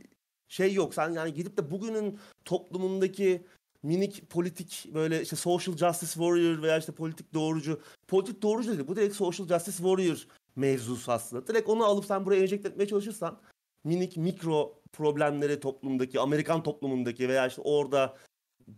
şey 0.48 0.74
yok. 0.74 0.94
Sen 0.94 1.12
yani 1.12 1.34
gidip 1.34 1.58
de 1.58 1.72
bugünün 1.72 2.20
toplumundaki 2.45 3.45
minik 3.84 4.30
politik 4.30 4.90
böyle 4.94 5.22
işte 5.22 5.36
social 5.36 5.78
justice 5.78 6.12
warrior 6.12 6.62
veya 6.62 6.78
işte 6.78 6.91
politik 6.91 7.34
doğrucu, 7.34 7.82
politik 8.08 8.41
doğrucu 8.41 8.72
değil. 8.72 8.88
Bu 8.88 8.95
direkt 8.95 9.16
social 9.16 9.48
justice 9.48 9.78
warrior 9.78 10.28
mevzusu 10.56 11.12
aslında. 11.12 11.48
Direkt 11.48 11.70
onu 11.70 11.86
alıp 11.86 12.06
sen 12.06 12.26
buraya 12.26 12.41
enjekte 12.41 12.70
etmeye 12.70 12.88
çalışırsan 12.88 13.40
minik 13.84 14.18
mikro 14.18 14.82
problemleri 14.94 15.60
toplumdaki, 15.60 16.20
Amerikan 16.20 16.64
toplumundaki 16.64 17.30
veya 17.30 17.48
işte 17.48 17.62
orada 17.62 18.18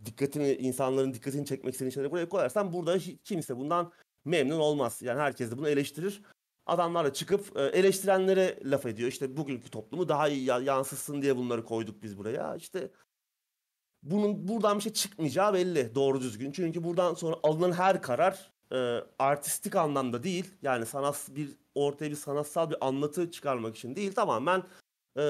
dikkatini, 0.06 0.54
insanların 0.54 1.14
dikkatini 1.14 1.46
çekmek 1.46 1.74
istediğin 1.74 1.92
şeyleri 1.92 2.12
buraya 2.12 2.30
koyarsan 2.30 2.74
burada 2.74 2.98
kimse 3.24 3.58
bundan 3.58 3.92
memnun 4.26 4.60
olmaz. 4.60 5.02
Yani 5.02 5.20
herkes 5.20 5.52
de 5.52 5.58
bunu 5.58 5.70
eleştirir. 5.70 6.22
Adamlar 6.70 7.06
da 7.06 7.14
çıkıp 7.14 7.58
e, 7.58 7.62
eleştirenlere 7.62 8.60
laf 8.66 8.86
ediyor. 8.86 9.10
İşte 9.10 9.38
bugünkü 9.38 9.70
toplumu 9.70 10.10
daha 10.10 10.28
iyi 10.30 10.44
ya- 10.46 10.60
yansıtsın 10.60 11.22
diye 11.22 11.38
bunları 11.38 11.66
koyduk 11.66 12.04
biz 12.04 12.18
buraya. 12.18 12.56
İşte 12.56 12.91
bunun 14.04 14.48
buradan 14.48 14.78
bir 14.78 14.84
şey 14.84 14.94
çıkmayacağı 14.94 15.54
belli 15.54 15.96
doğru 15.96 16.22
düzgün. 16.22 16.52
Çünkü 16.52 16.84
buradan 16.84 17.14
sonra 17.14 17.36
alınan 17.44 17.72
her 17.72 18.02
karar 18.02 18.52
e, 18.72 19.04
artistik 19.20 19.76
anlamda 19.76 20.24
değil. 20.24 20.52
Yani 20.62 20.86
sanat 20.86 21.28
bir 21.30 21.50
ortaya 21.76 22.10
bir 22.12 22.16
sanatsal 22.16 22.70
bir 22.70 22.88
anlatı 22.88 23.32
çıkarmak 23.32 23.76
için 23.76 23.96
değil. 23.96 24.14
Tamamen 24.14 24.64
e, 25.18 25.24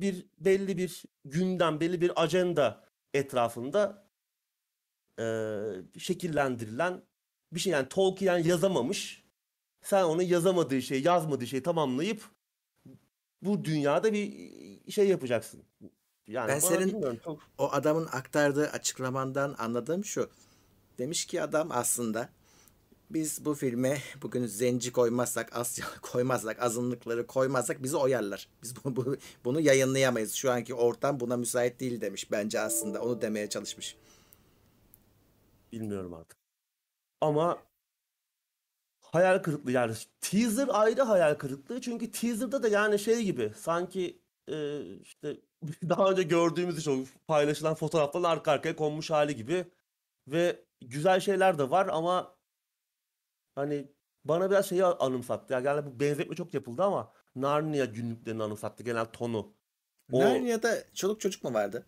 bir 0.00 0.26
belli 0.38 0.78
bir 0.78 1.04
gündem, 1.24 1.80
belli 1.80 2.00
bir 2.00 2.22
ajanda 2.22 2.84
etrafında 3.14 4.08
e, 5.20 5.24
şekillendirilen 5.98 7.02
bir 7.52 7.60
şey. 7.60 7.72
Yani 7.72 7.88
Tolkien 7.88 8.38
yazamamış. 8.38 9.27
Sen 9.88 10.04
onu 10.04 10.22
yazamadığı 10.22 10.82
şeyi, 10.82 11.06
yazmadığı 11.06 11.46
şeyi 11.46 11.62
tamamlayıp 11.62 12.22
bu 13.42 13.64
dünyada 13.64 14.12
bir 14.12 14.90
şey 14.92 15.08
yapacaksın. 15.08 15.62
Yani 16.26 16.48
Ben 16.48 16.58
senin 16.58 17.18
çok 17.24 17.40
o 17.58 17.72
adamın 17.72 18.06
aktardığı 18.06 18.68
açıklamandan 18.70 19.54
anladığım 19.58 20.04
şu. 20.04 20.30
Demiş 20.98 21.26
ki 21.26 21.42
adam 21.42 21.68
aslında 21.72 22.28
biz 23.10 23.44
bu 23.44 23.54
filme 23.54 23.98
bugün 24.22 24.46
zenci 24.46 24.92
koymazsak, 24.92 25.56
Asya 25.56 25.86
koymazsak, 26.02 26.62
azınlıkları 26.62 27.26
koymazsak 27.26 27.82
bizi 27.82 27.96
oyarlar. 27.96 28.48
Biz 28.62 28.84
bu, 28.84 28.96
bu- 28.96 29.16
bunu 29.44 29.60
yayınlayamayız. 29.60 30.32
Şu 30.34 30.50
anki 30.52 30.74
ortam 30.74 31.20
buna 31.20 31.36
müsait 31.36 31.80
değil 31.80 32.00
demiş 32.00 32.30
bence 32.30 32.60
aslında. 32.60 33.02
Onu 33.02 33.20
demeye 33.22 33.48
çalışmış. 33.48 33.96
bilmiyorum 35.72 36.14
artık. 36.14 36.38
Ama 37.20 37.67
hayal 39.12 39.38
kırıklığı 39.38 39.72
yani 39.72 39.94
teaser 40.20 40.68
ayrı 40.70 41.02
hayal 41.02 41.34
kırıklığı 41.34 41.80
çünkü 41.80 42.10
teaser'da 42.10 42.62
da 42.62 42.68
yani 42.68 42.98
şey 42.98 43.22
gibi 43.22 43.52
sanki 43.56 44.22
e, 44.48 44.80
işte 45.02 45.36
daha 45.88 46.10
önce 46.10 46.22
gördüğümüz 46.22 46.78
işte 46.78 46.90
o 46.90 46.98
paylaşılan 47.26 47.74
fotoğrafların 47.74 48.24
arka 48.24 48.52
arkaya 48.52 48.76
konmuş 48.76 49.10
hali 49.10 49.36
gibi 49.36 49.64
ve 50.28 50.64
güzel 50.80 51.20
şeyler 51.20 51.58
de 51.58 51.70
var 51.70 51.88
ama 51.92 52.34
hani 53.54 53.88
bana 54.24 54.50
biraz 54.50 54.68
şeyi 54.68 54.84
anımsattı. 54.84 55.52
Yani, 55.52 55.66
yani 55.66 55.86
bu 55.86 56.00
benzetme 56.00 56.36
çok 56.36 56.54
yapıldı 56.54 56.82
ama 56.82 57.12
Narnia 57.36 57.84
günlüklerini 57.84 58.42
anımsattı 58.42 58.82
genel 58.82 59.04
tonu. 59.04 59.52
O 60.12 60.20
Narnia'da 60.20 60.84
çoluk 60.94 61.20
çocuk 61.20 61.44
mu 61.44 61.54
vardı? 61.54 61.86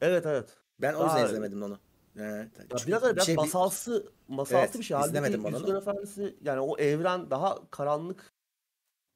evet 0.00 0.26
evet. 0.26 0.56
Ben 0.80 0.94
o 0.94 1.04
yüzden 1.04 1.26
izlemedim 1.26 1.62
onu. 1.62 1.78
Ee, 2.16 2.22
ya 2.22 2.48
biraz 2.86 3.02
öyle 3.02 3.10
bir 3.10 3.16
biraz 3.16 3.26
şey 3.26 3.34
masalsı 3.34 4.12
masalsı 4.28 4.56
evet 4.56 4.78
bir 4.78 4.82
şey. 4.82 4.94
Halbuki 4.94 5.10
izlemedim 5.10 5.44
onu. 5.44 5.52
Yüzüklerin 5.52 5.76
Efendisi 5.76 6.36
yani 6.42 6.60
o 6.60 6.78
evren 6.78 7.30
daha 7.30 7.70
karanlık. 7.70 8.32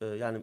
Ee, 0.01 0.07
yani 0.07 0.43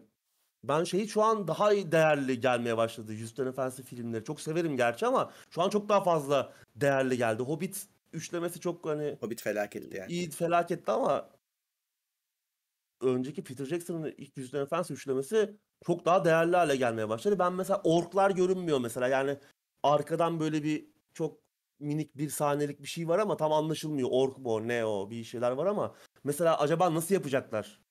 ben 0.64 0.84
şeyi 0.84 1.08
şu 1.08 1.24
an 1.24 1.48
daha 1.48 1.72
değerli 1.72 2.40
gelmeye 2.40 2.78
başladı. 2.78 3.14
Yüzüklerin 3.14 3.50
Efendisi 3.50 3.84
filmleri. 3.84 4.24
Çok 4.24 4.42
severim 4.42 4.78
gerçi 4.78 5.06
ama 5.06 5.32
şu 5.50 5.62
an 5.62 5.70
çok 5.70 5.90
daha 5.90 6.04
fazla 6.04 6.54
değerli 6.76 7.18
geldi. 7.18 7.44
Hobbit 7.44 7.88
üçlemesi 8.14 8.60
çok 8.60 8.86
hani 8.86 9.18
Hobbit 9.20 9.42
felaketti 9.42 9.98
yani. 9.98 10.12
iyi 10.12 10.30
felaketti 10.30 10.92
ama 10.92 11.30
önceki 13.02 13.44
Peter 13.44 13.66
Jackson'ın 13.66 14.14
ilk 14.18 14.38
Yüzüklerin 14.38 14.64
Efendisi 14.64 14.94
üçlemesi 14.94 15.58
çok 15.86 16.06
daha 16.06 16.26
değerli 16.26 16.56
hale 16.56 16.76
gelmeye 16.76 17.10
başladı. 17.10 17.40
Ben 17.40 17.54
mesela 17.54 17.82
orklar 17.84 18.32
görünmüyor 18.32 18.80
mesela. 18.80 19.08
Yani 19.08 19.38
arkadan 19.84 20.40
böyle 20.40 20.64
bir 20.64 20.86
çok 21.14 21.43
minik 21.84 22.18
bir 22.18 22.30
saniyelik 22.30 22.82
bir 22.82 22.88
şey 22.88 23.08
var 23.08 23.20
ama 23.20 23.38
tam 23.38 23.54
anlaşılmıyor. 23.54 24.10
Ork 24.12 24.38
mu 24.38 24.54
o, 24.54 24.68
ne 24.68 24.86
o 24.86 25.10
bir 25.10 25.24
şeyler 25.24 25.52
var 25.52 25.66
ama 25.66 25.96
mesela 26.24 26.60
acaba 26.60 26.94
nasıl 26.94 27.14
yapacaklar 27.14 27.82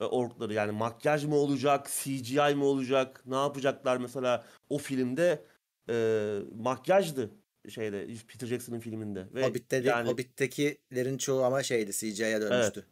e, 0.00 0.04
orkları? 0.04 0.54
Yani 0.54 0.72
makyaj 0.72 1.24
mı 1.24 1.36
olacak, 1.36 1.90
CGI 1.90 2.54
mi 2.54 2.64
olacak? 2.64 3.22
Ne 3.26 3.36
yapacaklar 3.36 3.96
mesela 3.96 4.44
o 4.70 4.78
filmde 4.78 5.44
e, 5.90 6.38
makyajdı 6.54 7.30
şeyde 7.68 8.06
Peter 8.28 8.46
Jackson'ın 8.46 8.80
filminde 8.80 9.26
ve 9.34 9.46
Hobbit'te 9.46 9.76
yani 9.76 10.10
Hobbit'tekilerin 10.10 11.18
çoğu 11.18 11.44
ama 11.44 11.62
şeydi 11.62 11.92
CGI'ye 11.92 12.28
evet 12.28 12.42
dönmüştü. 12.42 12.86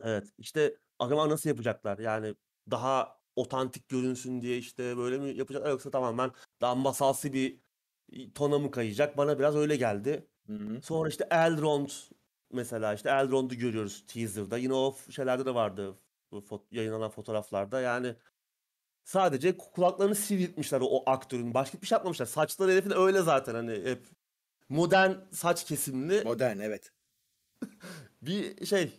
Evet 0.00 0.24
işte 0.38 0.76
acaba 0.98 1.28
nasıl 1.28 1.48
yapacaklar? 1.48 1.98
Yani 1.98 2.34
daha 2.70 3.18
otantik 3.36 3.88
görünsün 3.88 4.40
diye 4.40 4.58
işte 4.58 4.96
böyle 4.96 5.18
mi 5.18 5.36
yapacaklar 5.36 5.70
yoksa 5.70 5.90
tamamen 5.90 6.30
daha 6.60 6.74
masalsı 6.74 7.32
bir 7.32 7.58
tona 8.34 8.58
mı 8.58 8.70
kayacak? 8.70 9.16
Bana 9.16 9.38
biraz 9.38 9.56
öyle 9.56 9.76
geldi. 9.76 10.26
Hı 10.46 10.52
hı. 10.52 10.82
Sonra 10.82 11.08
işte 11.08 11.26
Elrond 11.30 11.90
mesela 12.52 12.94
işte 12.94 13.08
Elrond'u 13.10 13.54
görüyoruz 13.54 14.04
teaser'da. 14.06 14.58
Yine 14.58 14.74
o 14.74 14.96
şeylerde 15.10 15.46
de 15.46 15.54
vardı 15.54 15.98
bu 16.30 16.38
fot- 16.38 16.66
yayınlanan 16.70 17.10
fotoğraflarda. 17.10 17.80
Yani 17.80 18.14
sadece 19.04 19.56
kulaklarını 19.56 20.14
sivriltmişler 20.14 20.80
o, 20.80 20.84
o 20.84 21.10
aktörün. 21.10 21.54
Başka 21.54 21.80
bir 21.80 21.86
şey 21.86 21.96
yapmamışlar. 21.96 22.26
Saçları 22.26 22.70
herifin 22.72 22.90
öyle 22.96 23.22
zaten 23.22 23.54
hani 23.54 23.72
hep 23.72 24.06
modern 24.68 25.12
saç 25.32 25.64
kesimli 25.64 26.22
Modern 26.24 26.58
evet. 26.58 26.92
bir 28.22 28.66
şey. 28.66 28.92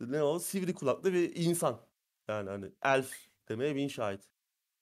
Ne 0.00 0.22
o? 0.22 0.38
Sivri 0.38 0.74
kulaklı 0.74 1.12
bir 1.12 1.36
insan. 1.36 1.80
Yani 2.28 2.50
hani 2.50 2.66
elf 2.82 3.12
demeye 3.48 3.74
bin 3.76 3.88
şahit. 3.88 4.20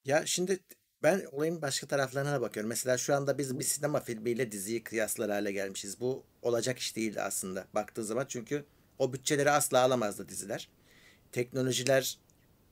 Ya 0.04 0.26
şimdi 0.26 0.58
ben 1.02 1.26
olayın 1.32 1.62
başka 1.62 1.86
taraflarına 1.86 2.32
da 2.32 2.40
bakıyorum. 2.40 2.68
Mesela 2.68 2.98
şu 2.98 3.14
anda 3.14 3.38
biz 3.38 3.58
bir 3.58 3.64
sinema 3.64 4.00
filmiyle 4.00 4.52
diziyi 4.52 4.84
kıyaslar 4.84 5.30
hale 5.30 5.52
gelmişiz. 5.52 6.00
Bu 6.00 6.24
olacak 6.42 6.78
iş 6.78 6.96
değildi 6.96 7.22
aslında 7.22 7.66
baktığı 7.74 8.04
zaman. 8.04 8.24
Çünkü 8.28 8.64
o 8.98 9.12
bütçeleri 9.12 9.50
asla 9.50 9.80
alamazdı 9.80 10.28
diziler. 10.28 10.68
Teknolojiler 11.32 12.18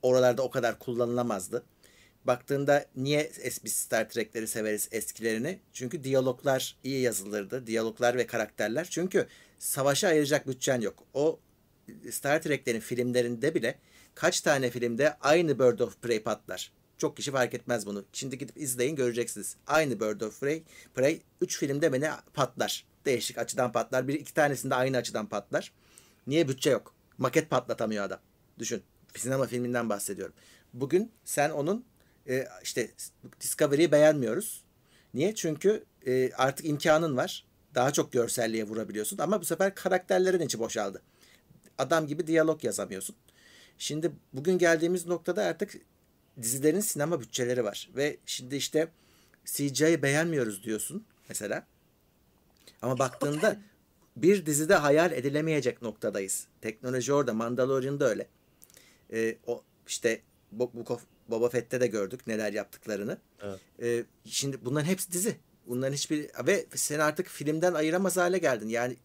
oralarda 0.02 0.42
o 0.42 0.50
kadar 0.50 0.78
kullanılamazdı. 0.78 1.64
Baktığında 2.24 2.86
niye 2.96 3.32
biz 3.64 3.72
Star 3.72 4.08
Trek'leri 4.08 4.48
severiz 4.48 4.88
eskilerini? 4.92 5.60
Çünkü 5.72 6.04
diyaloglar 6.04 6.76
iyi 6.84 7.00
yazılırdı. 7.00 7.66
Diyaloglar 7.66 8.16
ve 8.16 8.26
karakterler. 8.26 8.86
Çünkü 8.90 9.26
savaşa 9.58 10.08
ayıracak 10.08 10.46
bütçen 10.48 10.80
yok. 10.80 11.04
O 11.14 11.40
Star 12.10 12.42
Trek'lerin 12.42 12.80
filmlerinde 12.80 13.54
bile 13.54 13.78
kaç 14.14 14.40
tane 14.40 14.70
filmde 14.70 15.16
aynı 15.20 15.58
Bird 15.58 15.78
of 15.78 16.02
Prey 16.02 16.22
patlar. 16.22 16.72
Çok 16.98 17.16
kişi 17.16 17.30
fark 17.30 17.54
etmez 17.54 17.86
bunu. 17.86 18.04
Şimdi 18.12 18.38
gidip 18.38 18.56
izleyin 18.56 18.96
göreceksiniz. 18.96 19.56
Aynı 19.66 20.00
Bird 20.00 20.20
of 20.20 20.40
Prey, 20.40 20.62
Prey 20.94 21.22
3 21.40 21.58
filmde 21.58 22.00
ne 22.00 22.10
patlar. 22.34 22.84
Değişik 23.04 23.38
açıdan 23.38 23.72
patlar. 23.72 24.08
Bir 24.08 24.14
iki 24.14 24.34
tanesinde 24.34 24.74
aynı 24.74 24.96
açıdan 24.96 25.26
patlar. 25.26 25.72
Niye 26.26 26.48
bütçe 26.48 26.70
yok? 26.70 26.94
Maket 27.18 27.50
patlatamıyor 27.50 28.04
adam. 28.04 28.18
Düşün. 28.58 28.82
Sinema 29.16 29.46
filminden 29.46 29.88
bahsediyorum. 29.88 30.34
Bugün 30.72 31.12
sen 31.24 31.50
onun 31.50 31.84
e, 32.28 32.46
işte 32.62 32.90
Discovery'i 33.40 33.92
beğenmiyoruz. 33.92 34.64
Niye? 35.14 35.34
Çünkü 35.34 35.84
e, 36.06 36.32
artık 36.32 36.66
imkanın 36.66 37.16
var. 37.16 37.46
Daha 37.74 37.92
çok 37.92 38.12
görselliğe 38.12 38.64
vurabiliyorsun. 38.64 39.18
Ama 39.18 39.40
bu 39.40 39.44
sefer 39.44 39.74
karakterlerin 39.74 40.40
içi 40.40 40.58
boşaldı. 40.58 41.02
Adam 41.78 42.06
gibi 42.06 42.26
diyalog 42.26 42.64
yazamıyorsun. 42.64 43.16
Şimdi 43.78 44.12
bugün 44.32 44.58
geldiğimiz 44.58 45.06
noktada 45.06 45.42
artık 45.42 45.74
dizilerin 46.42 46.80
sinema 46.80 47.20
bütçeleri 47.20 47.64
var. 47.64 47.90
Ve 47.96 48.16
şimdi 48.26 48.56
işte 48.56 48.88
CGI'yi 49.44 50.02
beğenmiyoruz 50.02 50.64
diyorsun 50.64 51.04
mesela. 51.28 51.66
Ama 52.82 52.98
baktığında 52.98 53.60
bir 54.16 54.46
dizide 54.46 54.74
hayal 54.74 55.12
edilemeyecek 55.12 55.82
noktadayız. 55.82 56.46
Teknoloji 56.60 57.12
orada. 57.12 57.34
Mandalorian'da 57.34 58.08
öyle. 58.08 58.26
Ee, 59.12 59.36
o 59.46 59.62
işte 59.86 60.20
Bo- 60.56 60.74
Book 60.74 60.90
of 60.90 61.02
Boba 61.28 61.48
Fett'te 61.48 61.80
de 61.80 61.86
gördük 61.86 62.26
neler 62.26 62.52
yaptıklarını. 62.52 63.18
Evet. 63.42 63.60
Ee, 63.82 64.04
şimdi 64.24 64.58
bunların 64.64 64.86
hepsi 64.86 65.12
dizi. 65.12 65.36
Bunların 65.66 65.92
hiçbir 65.94 66.30
ve 66.46 66.66
sen 66.74 66.98
artık 66.98 67.28
filmden 67.28 67.74
ayıramaz 67.74 68.16
hale 68.16 68.38
geldin. 68.38 68.68
Yani 68.68 68.96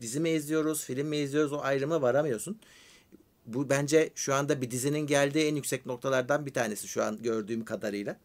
dizi 0.00 0.20
mi 0.20 0.30
izliyoruz, 0.30 0.84
film 0.84 1.06
mi 1.08 1.16
izliyoruz 1.16 1.52
o 1.52 1.58
ayrıma 1.60 2.02
varamıyorsun. 2.02 2.58
Bu 3.46 3.70
bence 3.70 4.10
şu 4.14 4.34
anda 4.34 4.60
bir 4.60 4.70
dizinin 4.70 5.06
geldiği 5.06 5.46
en 5.46 5.56
yüksek 5.56 5.86
noktalardan 5.86 6.46
bir 6.46 6.52
tanesi 6.52 6.88
şu 6.88 7.02
an 7.02 7.22
gördüğüm 7.22 7.64
kadarıyla. 7.64 8.16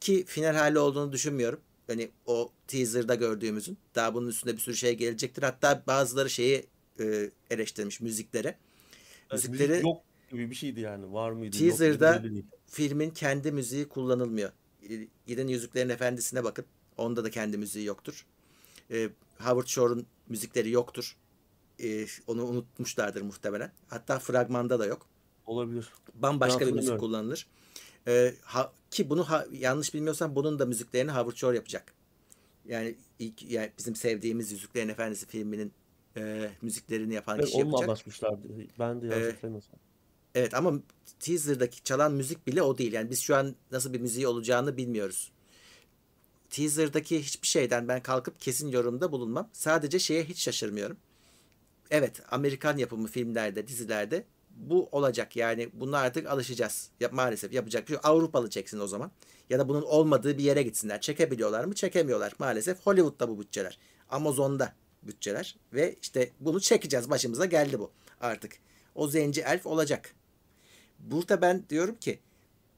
Ki 0.00 0.24
final 0.26 0.54
hali 0.54 0.78
olduğunu 0.78 1.12
düşünmüyorum. 1.12 1.60
Hani 1.86 2.10
o 2.26 2.52
teaser'da 2.66 3.14
gördüğümüzün. 3.14 3.78
Daha 3.94 4.14
bunun 4.14 4.28
üstünde 4.28 4.56
bir 4.56 4.60
sürü 4.60 4.76
şey 4.76 4.94
gelecektir. 4.96 5.42
Hatta 5.42 5.82
bazıları 5.86 6.30
şeyi 6.30 6.66
e, 7.00 7.30
eleştirmiş 7.50 8.00
müziklere. 8.00 8.48
Evet, 8.48 9.32
müzik 9.32 9.50
Müzikleri 9.50 9.82
yok 9.82 10.02
gibi 10.30 10.50
bir 10.50 10.54
şeydi 10.54 10.80
yani. 10.80 11.12
Var 11.12 11.30
mıydı, 11.30 11.56
yok 11.56 11.64
muydu 11.64 11.78
teaser'da 11.78 12.22
filmin 12.66 13.10
kendi 13.10 13.52
müziği 13.52 13.88
kullanılmıyor. 13.88 14.50
E, 14.90 15.08
Gidin 15.26 15.48
Yüzüklerin 15.48 15.88
Efendisi'ne 15.88 16.44
bakın. 16.44 16.64
Onda 16.96 17.24
da 17.24 17.30
kendi 17.30 17.58
müziği 17.58 17.86
yoktur. 17.86 18.26
E, 18.90 19.08
Howard 19.38 19.66
Shore'un 19.66 20.06
müzikleri 20.28 20.70
yoktur. 20.70 21.16
E, 21.82 22.06
onu 22.26 22.44
unutmuşlardır 22.44 23.22
muhtemelen. 23.22 23.72
Hatta 23.88 24.18
fragmanda 24.18 24.78
da 24.78 24.86
yok. 24.86 25.06
Olabilir. 25.46 25.88
Ben 26.14 26.22
Bambaşka 26.22 26.66
bir 26.66 26.72
müzik 26.72 26.98
kullanılır. 27.00 27.46
E, 28.06 28.34
ha- 28.42 28.72
ki 28.90 29.10
bunu 29.10 29.24
ha- 29.30 29.46
yanlış 29.52 29.94
bilmiyorsam 29.94 30.34
bunun 30.36 30.58
da 30.58 30.66
müziklerini 30.66 31.10
Howard 31.10 31.36
Shore 31.36 31.56
yapacak. 31.56 31.94
Yani 32.68 32.94
ilk 33.18 33.50
yani 33.50 33.72
bizim 33.78 33.96
sevdiğimiz 33.96 34.52
Yüzüklerin 34.52 34.88
Efendisi 34.88 35.26
filminin 35.26 35.72
e, 36.16 36.50
müziklerini 36.62 37.14
yapan 37.14 37.36
Evet, 37.38 37.46
kişi 37.46 37.58
yapacak. 37.58 37.82
anlaşmışlardı. 37.82 38.42
Ben 38.78 39.02
de 39.02 39.06
yanlış 39.06 39.26
E, 39.26 39.30
hatırlamıyorsam. 39.30 39.78
Evet 40.34 40.54
ama 40.54 40.72
teaser'daki 41.20 41.82
çalan 41.84 42.12
müzik 42.12 42.46
bile 42.46 42.62
o 42.62 42.78
değil. 42.78 42.92
Yani 42.92 43.10
biz 43.10 43.20
şu 43.20 43.36
an 43.36 43.54
nasıl 43.72 43.92
bir 43.92 44.00
müziği 44.00 44.26
olacağını 44.28 44.76
bilmiyoruz. 44.76 45.32
Teaser'daki 46.50 47.22
hiçbir 47.22 47.46
şeyden 47.46 47.88
ben 47.88 48.02
kalkıp 48.02 48.40
kesin 48.40 48.68
yorumda 48.68 49.12
bulunmam. 49.12 49.48
Sadece 49.52 49.98
şeye 49.98 50.24
hiç 50.24 50.38
şaşırmıyorum. 50.42 50.96
Evet 51.90 52.22
Amerikan 52.30 52.76
yapımı 52.76 53.08
filmlerde, 53.08 53.68
dizilerde 53.68 54.24
bu 54.50 54.88
olacak. 54.92 55.36
Yani 55.36 55.68
buna 55.72 55.98
artık 55.98 56.26
alışacağız. 56.26 56.90
Ya, 57.00 57.08
maalesef 57.12 57.52
yapacak 57.52 57.82
bir 57.82 57.92
şey. 57.92 58.00
Avrupalı 58.02 58.50
çeksin 58.50 58.80
o 58.80 58.86
zaman. 58.86 59.10
Ya 59.50 59.58
da 59.58 59.68
bunun 59.68 59.82
olmadığı 59.82 60.38
bir 60.38 60.44
yere 60.44 60.62
gitsinler. 60.62 61.00
Çekebiliyorlar 61.00 61.64
mı? 61.64 61.74
Çekemiyorlar. 61.74 62.32
Maalesef 62.38 62.86
Hollywood'da 62.86 63.28
bu 63.28 63.40
bütçeler. 63.40 63.78
Amazon'da 64.10 64.72
bütçeler. 65.02 65.56
Ve 65.72 65.96
işte 66.02 66.30
bunu 66.40 66.60
çekeceğiz. 66.60 67.10
Başımıza 67.10 67.44
geldi 67.44 67.78
bu 67.78 67.90
artık. 68.20 68.52
O 68.94 69.08
zenci 69.08 69.40
elf 69.40 69.66
olacak. 69.66 70.14
Burada 70.98 71.40
ben 71.40 71.64
diyorum 71.68 71.94
ki 71.94 72.18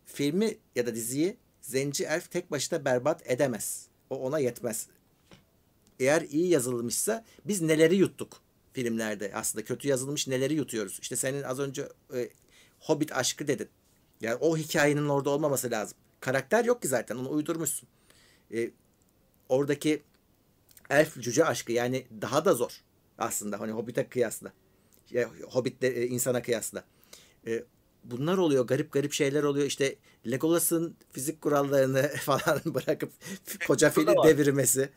filmi 0.06 0.58
ya 0.76 0.86
da 0.86 0.94
diziyi 0.94 1.36
Zenci 1.60 2.04
Elf 2.04 2.30
tek 2.30 2.50
başına 2.50 2.84
berbat 2.84 3.30
edemez. 3.30 3.86
O 4.10 4.16
ona 4.16 4.38
yetmez. 4.38 4.86
Eğer 6.00 6.22
iyi 6.22 6.48
yazılmışsa 6.48 7.24
biz 7.44 7.60
neleri 7.62 7.96
yuttuk 7.96 8.40
filmlerde 8.72 9.32
aslında 9.34 9.64
kötü 9.64 9.88
yazılmış 9.88 10.28
neleri 10.28 10.54
yutuyoruz. 10.54 10.98
İşte 11.02 11.16
senin 11.16 11.42
az 11.42 11.58
önce 11.58 11.88
e, 12.14 12.28
Hobbit 12.80 13.12
aşkı 13.16 13.48
dedin. 13.48 13.68
Yani 14.20 14.34
o 14.34 14.56
hikayenin 14.56 15.08
orada 15.08 15.30
olmaması 15.30 15.70
lazım. 15.70 15.98
Karakter 16.20 16.64
yok 16.64 16.82
ki 16.82 16.88
zaten 16.88 17.16
onu 17.16 17.30
uydurmuşsun. 17.30 17.88
E, 18.54 18.70
oradaki 19.48 20.02
elf 20.90 21.20
cüce 21.20 21.44
aşkı 21.44 21.72
yani 21.72 22.06
daha 22.20 22.44
da 22.44 22.54
zor 22.54 22.80
aslında 23.18 23.60
hani 23.60 23.72
Hobbit'e 23.72 24.08
kıyasla. 24.08 24.52
Ya, 25.10 25.30
Hobbit'le 25.48 25.82
e, 25.84 26.06
insana 26.06 26.42
kıyasla. 26.42 26.84
E, 27.46 27.64
bunlar 28.04 28.38
oluyor. 28.38 28.66
Garip 28.66 28.92
garip 28.92 29.12
şeyler 29.12 29.42
oluyor. 29.42 29.66
İşte 29.66 29.96
Legolas'ın 30.30 30.96
fizik 31.12 31.40
kurallarını 31.40 32.02
falan 32.24 32.60
bırakıp 32.64 33.12
koca 33.66 33.90
fili 33.90 34.14
devirmesi. 34.24 34.90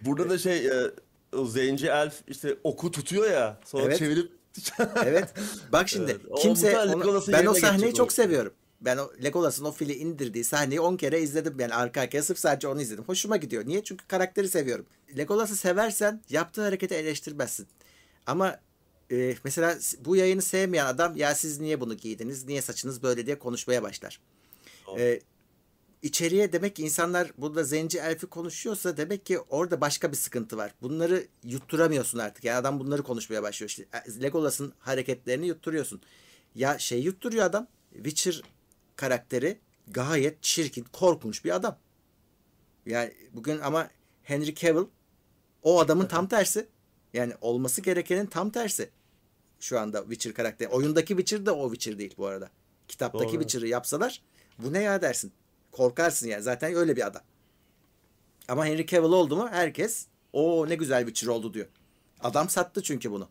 Burada 0.00 0.30
da 0.30 0.38
şey 0.38 0.66
e, 0.66 0.90
o 1.36 1.46
zenci 1.46 1.86
elf 1.86 2.14
işte 2.28 2.56
oku 2.64 2.90
tutuyor 2.90 3.30
ya 3.30 3.60
sonra 3.64 3.84
Evet. 3.84 3.98
çevirip 3.98 4.32
Evet. 5.04 5.28
Bak 5.72 5.88
şimdi 5.88 6.10
Evet. 6.10 6.20
O 6.30 6.34
kimse 6.34 6.78
onu- 6.80 7.00
Legolas'ın 7.00 7.32
ben 7.34 7.46
o 7.46 7.54
sahneyi 7.54 7.94
çok 7.94 8.08
o. 8.10 8.14
seviyorum. 8.14 8.52
Ben 8.80 8.96
o 8.96 9.10
Legolas'ın 9.22 9.64
o 9.64 9.72
fili 9.72 9.94
indirdiği 9.94 10.44
sahneyi 10.44 10.80
10 10.80 10.96
kere 10.96 11.20
izledim. 11.22 11.60
Yani 11.60 11.74
arka 11.74 12.00
arkaya 12.00 12.22
sırf 12.22 12.38
sadece 12.38 12.68
onu 12.68 12.80
izledim. 12.82 13.04
Hoşuma 13.04 13.36
gidiyor. 13.36 13.66
Niye? 13.66 13.84
Çünkü 13.84 14.06
karakteri 14.06 14.48
seviyorum. 14.48 14.86
Legolas'ı 15.16 15.56
seversen 15.56 16.22
yaptığı 16.30 16.62
hareketi 16.62 16.94
eleştirmezsin. 16.94 17.66
Ama 18.26 18.60
e, 19.12 19.34
mesela 19.44 19.78
bu 20.04 20.16
yayını 20.16 20.42
sevmeyen 20.42 20.86
adam 20.86 21.16
ya 21.16 21.34
siz 21.34 21.60
niye 21.60 21.80
bunu 21.80 21.94
giydiniz? 21.94 22.44
Niye 22.44 22.62
saçınız 22.62 23.02
böyle 23.02 23.26
diye 23.26 23.38
konuşmaya 23.38 23.82
başlar. 23.82 24.20
E, 24.98 25.20
içeriye 26.02 26.52
demek 26.52 26.76
ki 26.76 26.82
insanlar 26.82 27.32
burada 27.38 27.64
zenci 27.64 27.98
elfi 27.98 28.26
konuşuyorsa 28.26 28.96
demek 28.96 29.26
ki 29.26 29.40
orada 29.40 29.80
başka 29.80 30.12
bir 30.12 30.16
sıkıntı 30.16 30.56
var. 30.56 30.74
Bunları 30.82 31.26
yutturamıyorsun 31.44 32.18
artık. 32.18 32.44
Yani 32.44 32.56
adam 32.56 32.80
bunları 32.80 33.02
konuşmaya 33.02 33.42
başlıyor. 33.42 33.68
İşte 33.68 33.86
e, 33.92 34.22
Legolas'ın 34.22 34.72
hareketlerini 34.78 35.46
yutturuyorsun. 35.46 36.00
Ya 36.54 36.78
şey 36.78 37.02
yutturuyor 37.02 37.44
adam. 37.44 37.66
Witcher 37.94 38.42
karakteri 38.96 39.58
gayet 39.88 40.42
çirkin, 40.42 40.86
korkunç 40.92 41.44
bir 41.44 41.54
adam. 41.54 41.78
Yani 42.86 43.14
bugün 43.32 43.58
ama 43.58 43.90
Henry 44.22 44.54
Cavill 44.54 44.86
o 45.62 45.80
adamın 45.80 46.06
tam 46.06 46.28
tersi. 46.28 46.68
Yani 47.12 47.32
olması 47.40 47.80
gerekenin 47.80 48.26
tam 48.26 48.50
tersi. 48.50 48.90
Şu 49.60 49.78
anda 49.78 50.00
Witcher 50.00 50.34
karakteri. 50.34 50.68
Oyundaki 50.68 51.08
Witcher 51.08 51.46
de 51.46 51.50
o 51.50 51.72
Witcher 51.72 51.98
değil 51.98 52.14
bu 52.18 52.26
arada. 52.26 52.50
Kitaptaki 52.88 53.32
Doğru. 53.32 53.40
Witcher'ı 53.40 53.68
yapsalar 53.68 54.22
bu 54.58 54.72
ne 54.72 54.82
ya 54.82 55.02
dersin. 55.02 55.32
Korkarsın 55.72 56.28
yani. 56.28 56.42
Zaten 56.42 56.74
öyle 56.74 56.96
bir 56.96 57.06
adam. 57.06 57.22
Ama 58.48 58.66
Henry 58.66 58.86
Cavill 58.86 59.12
oldu 59.12 59.36
mu 59.36 59.48
herkes 59.50 60.06
o 60.32 60.68
ne 60.68 60.74
güzel 60.74 61.04
Witcher 61.04 61.28
oldu 61.28 61.54
diyor. 61.54 61.66
Adam 62.20 62.48
sattı 62.48 62.82
çünkü 62.82 63.10
bunu. 63.10 63.28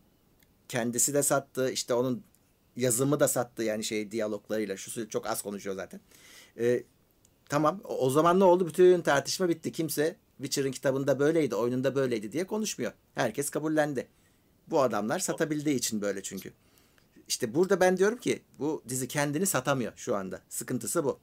Kendisi 0.68 1.14
de 1.14 1.22
sattı. 1.22 1.70
işte 1.70 1.94
onun 1.94 2.24
yazımı 2.76 3.20
da 3.20 3.28
sattı 3.28 3.62
yani 3.62 3.84
şey 3.84 4.10
diyaloglarıyla. 4.10 4.76
Şu 4.76 5.08
çok 5.08 5.26
az 5.26 5.42
konuşuyor 5.42 5.76
zaten. 5.76 6.00
Ee, 6.58 6.84
tamam 7.48 7.80
o 7.84 8.10
zaman 8.10 8.40
ne 8.40 8.44
oldu? 8.44 8.66
Bütün 8.68 9.02
tartışma 9.02 9.48
bitti. 9.48 9.72
Kimse 9.72 10.16
Witcher'ın 10.36 10.72
kitabında 10.72 11.18
böyleydi, 11.18 11.54
oyununda 11.54 11.94
böyleydi 11.94 12.32
diye 12.32 12.46
konuşmuyor. 12.46 12.92
Herkes 13.14 13.50
kabullendi. 13.50 14.08
Bu 14.66 14.82
adamlar 14.82 15.18
satabildiği 15.18 15.76
için 15.76 16.00
böyle 16.00 16.22
çünkü. 16.22 16.52
İşte 17.28 17.54
burada 17.54 17.80
ben 17.80 17.96
diyorum 17.96 18.18
ki 18.18 18.42
bu 18.58 18.82
dizi 18.88 19.08
kendini 19.08 19.46
satamıyor 19.46 19.92
şu 19.96 20.16
anda. 20.16 20.40
Sıkıntısı 20.48 21.04
bu. 21.04 21.20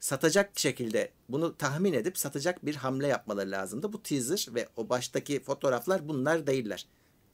Satacak 0.00 0.58
şekilde 0.58 1.10
bunu 1.28 1.56
tahmin 1.56 1.92
edip 1.92 2.18
satacak 2.18 2.66
bir 2.66 2.74
hamle 2.74 3.06
yapmaları 3.06 3.50
lazımdı. 3.50 3.92
Bu 3.92 4.02
teaser 4.02 4.46
ve 4.54 4.68
o 4.76 4.88
baştaki 4.88 5.42
fotoğraflar 5.42 6.08
bunlar 6.08 6.46
değiller. 6.46 6.86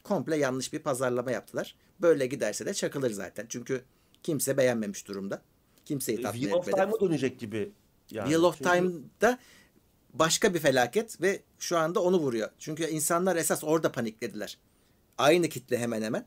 Komple 0.02 0.36
yanlış 0.36 0.72
bir 0.72 0.78
pazarlama 0.78 1.30
yaptılar. 1.30 1.76
Böyle 2.00 2.26
giderse 2.26 2.66
de 2.66 2.74
çakılır 2.74 3.10
zaten. 3.10 3.46
Çünkü 3.48 3.84
kimse 4.22 4.56
beğenmemiş 4.56 5.08
durumda. 5.08 5.42
Kimseyi 5.84 6.22
tatmin 6.22 6.40
Wheel 6.40 6.58
of 6.58 6.68
etmedi. 6.68 6.84
Time'a 6.84 7.00
dönecek 7.00 7.40
gibi. 7.40 7.72
Yani. 8.10 8.26
Wheel 8.26 8.42
of 8.42 8.58
Çünkü- 8.58 8.70
Time'da 8.70 9.38
başka 10.12 10.54
bir 10.54 10.58
felaket 10.58 11.20
ve 11.22 11.42
şu 11.58 11.78
anda 11.78 12.02
onu 12.02 12.18
vuruyor. 12.18 12.50
Çünkü 12.58 12.84
insanlar 12.84 13.36
esas 13.36 13.64
orada 13.64 13.92
paniklediler. 13.92 14.58
Aynı 15.18 15.48
kitle 15.48 15.78
hemen 15.78 16.02
hemen. 16.02 16.26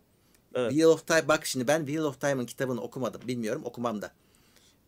Evet. 0.55 0.71
Wheel 0.71 0.89
of 0.89 1.07
Time 1.07 1.27
bak 1.27 1.45
şimdi 1.45 1.67
ben 1.67 1.79
Wheel 1.79 2.03
of 2.03 2.21
Time'ın 2.21 2.45
kitabını 2.45 2.81
okumadım. 2.81 3.21
Bilmiyorum 3.27 3.61
okumam 3.65 4.01
da. 4.01 4.11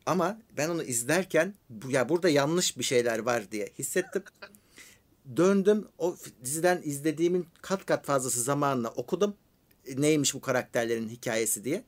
Ama 0.10 0.40
ben 0.58 0.70
onu 0.70 0.84
izlerken 0.84 1.54
bu 1.70 1.92
ya 1.92 2.10
burada 2.10 2.30
yanlış 2.30 2.78
bir 2.78 2.84
şeyler 2.84 3.20
var 3.20 3.52
diye 3.52 3.70
hissettim. 3.80 4.24
Döndüm 5.38 5.88
o 5.98 6.16
diziden 6.44 6.82
izlediğimin 6.84 7.48
kat 7.62 7.86
kat 7.86 8.06
fazlası 8.06 8.42
zamanla 8.44 8.90
okudum. 8.90 9.36
E, 9.86 10.02
Neymiş 10.02 10.34
bu 10.34 10.42
karakterlerin 10.42 11.10
hikayesi 11.10 11.64
diye. 11.64 11.84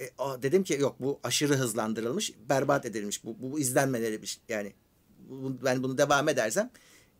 E, 0.00 0.10
a- 0.18 0.42
dedim 0.42 0.64
ki 0.64 0.76
yok 0.80 0.96
bu 1.00 1.20
aşırı 1.22 1.54
hızlandırılmış, 1.54 2.32
berbat 2.48 2.86
edilmiş. 2.86 3.24
Bu, 3.24 3.36
bu, 3.42 3.52
bu 3.52 3.60
izlenmeleri 3.60 4.20
yani 4.48 4.72
bu- 5.28 5.64
ben 5.64 5.82
bunu 5.82 5.98
devam 5.98 6.28
edersem 6.28 6.70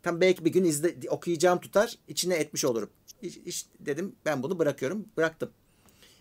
tam 0.03 0.21
belki 0.21 0.45
bir 0.45 0.53
gün 0.53 0.65
izle, 0.65 0.97
okuyacağım 1.11 1.61
tutar, 1.61 1.99
içine 2.09 2.35
etmiş 2.35 2.65
olurum. 2.65 2.91
Hiç, 3.23 3.39
hiç 3.47 3.67
dedim 3.81 4.17
ben 4.25 4.43
bunu 4.43 4.59
bırakıyorum. 4.59 5.09
Bıraktım. 5.17 5.51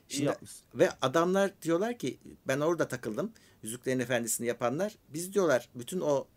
İyi 0.10 0.15
Şimdi, 0.15 0.26
yapmışsın. 0.26 0.65
ve 0.76 0.90
adamlar 1.02 1.61
diyorlar 1.61 1.98
ki 1.98 2.19
ben 2.48 2.60
orada 2.60 2.88
takıldım. 2.88 3.31
Yüzüklerin 3.64 3.99
Efendisi'ni 3.99 4.48
yapanlar. 4.48 4.95
Biz 5.10 5.34
diyorlar 5.34 5.69
bütün 5.76 5.99
o 5.99 6.27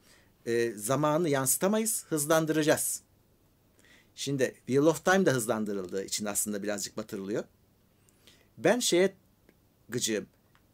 e, 0.46 0.72
zamanı 0.72 1.28
yansıtamayız. 1.28 2.04
Hızlandıracağız. 2.08 3.02
Şimdi 4.14 4.54
Wheel 4.66 4.82
of 4.86 5.04
Time 5.04 5.26
da 5.26 5.30
hızlandırıldığı 5.30 6.04
için 6.04 6.24
aslında 6.26 6.62
birazcık 6.62 6.96
batırılıyor. 6.96 7.44
Ben 8.58 8.78
şeye 8.78 9.14
gıcığım. 9.88 10.26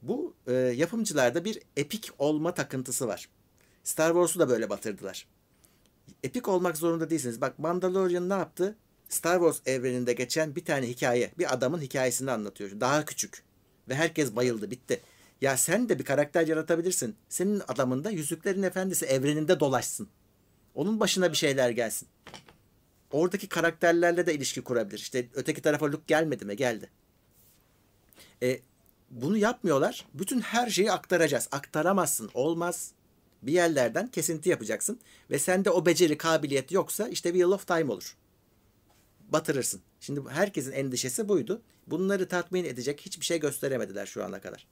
Bu 0.03 0.35
e, 0.47 0.53
yapımcılarda 0.53 1.45
bir 1.45 1.63
epik 1.77 2.11
olma 2.19 2.55
takıntısı 2.55 3.09
var. 3.09 3.29
Star 3.85 4.09
Wars'u 4.09 4.39
da 4.39 4.49
böyle 4.49 4.71
batırdılar. 4.71 5.27
Epik 6.23 6.49
olmak 6.49 6.77
zorunda 6.77 7.11
değilsiniz. 7.11 7.41
Bak 7.41 7.59
Mandalorian 7.59 8.29
ne 8.29 8.35
yaptı? 8.35 8.77
Star 9.09 9.39
Wars 9.39 9.61
evreninde 9.67 10.13
geçen 10.13 10.57
bir 10.57 10.65
tane 10.65 10.89
hikaye. 10.89 11.31
Bir 11.39 11.55
adamın 11.55 11.81
hikayesini 11.81 12.31
anlatıyor. 12.31 12.81
Daha 12.81 13.05
küçük. 13.05 13.43
Ve 13.89 13.95
herkes 13.95 14.37
bayıldı. 14.37 14.71
Bitti. 14.71 15.01
Ya 15.41 15.57
sen 15.57 15.89
de 15.89 15.99
bir 15.99 16.05
karakter 16.05 16.47
yaratabilirsin. 16.47 17.17
Senin 17.29 17.63
adamın 17.69 18.05
da 18.05 18.11
Yüzüklerin 18.11 18.63
Efendisi 18.63 19.07
evreninde 19.07 19.61
dolaşsın. 19.61 20.09
Onun 20.75 21.01
başına 21.01 21.33
bir 21.33 21.37
şeyler 21.37 21.71
gelsin. 21.71 22.09
Oradaki 23.11 23.49
karakterlerle 23.49 24.27
de 24.27 24.35
ilişki 24.35 24.61
kurabilir. 24.61 24.99
İşte 24.99 25.27
öteki 25.35 25.63
tarafa 25.63 25.87
Luke 25.87 26.03
gelmedi 26.07 26.45
mi? 26.45 26.57
Geldi. 26.57 26.91
E, 28.43 28.61
bunu 29.11 29.37
yapmıyorlar. 29.37 30.07
Bütün 30.15 30.41
her 30.41 30.71
şeyi 30.71 30.93
aktaracağız. 30.93 31.49
Aktaramazsın. 31.53 32.31
Olmaz. 32.35 32.93
Bir 33.43 33.53
yerlerden 33.53 34.09
kesinti 34.09 34.49
yapacaksın. 34.49 35.01
Ve 35.31 35.39
sende 35.39 35.71
o 35.71 35.87
beceri, 35.87 36.19
kabiliyet 36.19 36.73
yoksa 36.73 37.09
işte 37.09 37.29
Wheel 37.29 37.51
of 37.51 37.67
Time 37.67 37.93
olur. 37.93 38.17
Batırırsın. 39.29 39.83
Şimdi 40.01 40.31
herkesin 40.31 40.73
endişesi 40.73 41.29
buydu. 41.29 41.63
Bunları 41.87 42.29
tatmin 42.29 42.65
edecek 42.65 43.01
hiçbir 43.01 43.25
şey 43.25 43.41
gösteremediler 43.41 44.07
şu 44.07 44.25
ana 44.25 44.41
kadar. 44.41 44.67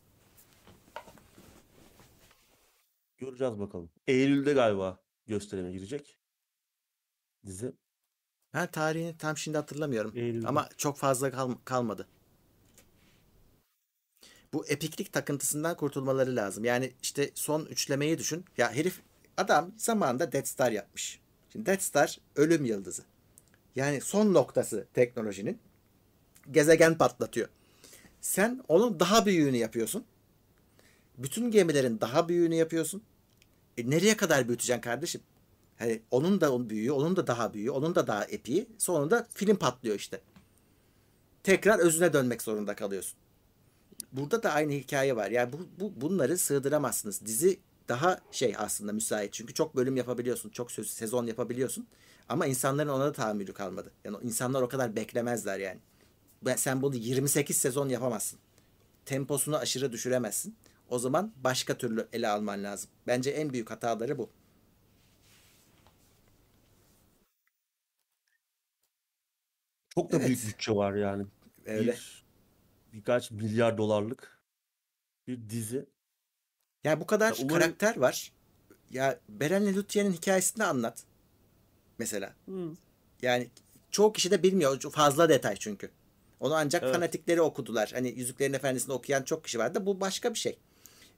Göreceğiz 3.19 3.59
bakalım. 3.59 3.91
Eylül'de 4.07 4.53
galiba 4.53 4.99
gösterime 5.27 5.73
girecek. 5.73 6.19
Dizi. 7.47 7.73
Ben 8.55 8.71
tarihini 8.71 9.19
tam 9.19 9.37
şimdi 9.37 9.59
hatırlamıyorum. 9.59 10.13
Eylül'de. 10.17 10.47
Ama 10.49 10.69
çok 10.77 10.99
fazla 10.99 11.31
kal- 11.31 11.55
kalmadı. 11.65 12.09
Bu 14.53 14.67
epiklik 14.67 15.13
takıntısından 15.13 15.77
kurtulmaları 15.77 16.37
lazım. 16.37 16.65
Yani 16.65 16.93
işte 17.03 17.31
son 17.35 17.65
üçlemeyi 17.65 18.19
düşün. 18.19 18.45
Ya 18.57 18.73
herif 18.73 19.01
adam 19.37 19.73
zamanında 19.77 20.33
Death 20.33 20.47
Star 20.49 20.73
yapmış. 20.73 21.21
Şimdi 21.53 21.67
Death 21.67 21.83
Star 21.83 22.19
ölüm 22.37 22.65
yıldızı. 22.65 23.03
Yani 23.77 24.01
son 24.01 24.35
noktası 24.35 24.87
teknolojinin 24.95 25.59
gezegen 26.51 26.99
patlatıyor. 26.99 27.49
Sen 28.21 28.65
onun 28.69 29.01
daha 29.01 29.27
büyüğünü 29.27 29.57
yapıyorsun. 29.57 30.05
Bütün 31.19 31.51
gemilerin 31.51 32.01
daha 32.01 32.29
büyüğünü 32.29 32.55
yapıyorsun. 32.55 33.03
E 33.79 33.91
nereye 33.91 34.17
kadar 34.17 34.49
büyüteceksin 34.49 34.81
kardeşim? 34.81 35.21
Hani 35.79 36.03
onun 36.11 36.41
da 36.41 36.71
büyüğü, 36.71 36.93
onun 36.93 37.17
da 37.17 37.27
daha 37.27 37.55
büyüğü, 37.55 37.71
onun 37.71 37.95
da 37.95 38.07
daha 38.07 38.25
epiği. 38.25 38.67
Sonunda 38.79 39.27
film 39.35 39.57
patlıyor 39.57 39.97
işte. 39.97 40.21
Tekrar 41.43 41.79
özüne 41.79 42.13
dönmek 42.13 42.43
zorunda 42.43 42.75
kalıyorsun. 42.75 43.19
Burada 44.13 44.43
da 44.43 44.53
aynı 44.53 44.73
hikaye 44.73 45.17
var. 45.17 45.31
Yani 45.31 45.53
bu, 45.53 45.59
bu 45.81 46.01
bunları 46.01 46.39
sığdıramazsınız. 46.39 47.27
Dizi 47.27 47.59
daha 47.89 48.21
şey 48.31 48.55
aslında 48.59 48.93
müsait. 48.93 49.33
Çünkü 49.33 49.55
çok 49.55 49.77
bölüm 49.77 49.97
yapabiliyorsun. 49.97 50.51
Çok 50.51 50.73
sezon 50.73 51.27
yapabiliyorsun. 51.27 51.87
Ama 52.29 52.47
insanların 52.47 52.89
ona 52.89 53.05
da 53.05 53.13
tahammülü 53.13 53.53
kalmadı. 53.55 53.93
Yani 54.05 54.17
insanlar 54.23 54.63
o 54.63 54.69
kadar 54.69 54.97
beklemezler 54.97 55.59
yani. 55.59 55.81
Sen 56.57 56.83
bunu 56.83 56.95
28 56.97 57.57
sezon 57.57 57.89
yapamazsın. 57.89 58.39
Temposunu 59.05 59.57
aşırı 59.57 59.93
düşüremezsin. 59.93 60.57
O 60.89 60.99
zaman 60.99 61.33
başka 61.45 61.79
türlü 61.79 62.09
ele 62.13 62.29
alman 62.29 62.65
lazım. 62.65 62.91
Bence 63.07 63.31
en 63.31 63.53
büyük 63.53 63.71
hataları 63.71 64.19
bu. 64.19 64.31
Çok 69.95 70.13
da 70.13 70.17
Evet. 70.17 70.27
büyük 70.27 70.47
bütçe 70.47 70.73
var 70.73 70.95
yani. 70.95 71.27
Öyle. 71.67 71.93
Bir, 71.93 72.25
birkaç 72.93 73.31
milyar 73.31 73.79
dolarlık 73.79 74.41
bir 75.27 75.51
dizi. 75.51 75.87
Yani 76.85 77.01
bu 77.01 77.07
kadar 77.07 77.29
Ya 77.29 77.37
umarım- 77.45 77.49
karakter 77.61 77.97
var. 77.97 78.33
Ya 78.91 79.21
Beren'le 79.29 79.75
Lütfiye'nin 79.77 80.13
hikayesini 80.13 80.65
anlat. 80.65 81.05
Mesela. 81.99 82.35
Yani 83.23 83.49
çoğu 83.91 84.13
kişi 84.13 84.31
de 84.31 84.43
bilmiyor. 84.43 84.81
Fazla 84.93 85.29
detay 85.29 85.57
çünkü. 85.57 85.91
Onu 86.41 86.55
ancak 86.55 86.83
Evet. 86.83 86.95
fanatikleri 86.95 87.41
okudular. 87.43 87.91
Hani 87.95 88.09
Yüzüklerin 88.09 88.53
Efendisi'ni 88.53 88.93
okuyan 88.93 89.23
çok 89.23 89.45
kişi 89.45 89.59
vardı. 89.59 89.87
Bu 89.87 90.01
başka 90.01 90.35
bir 90.35 90.39
şey. 90.39 90.59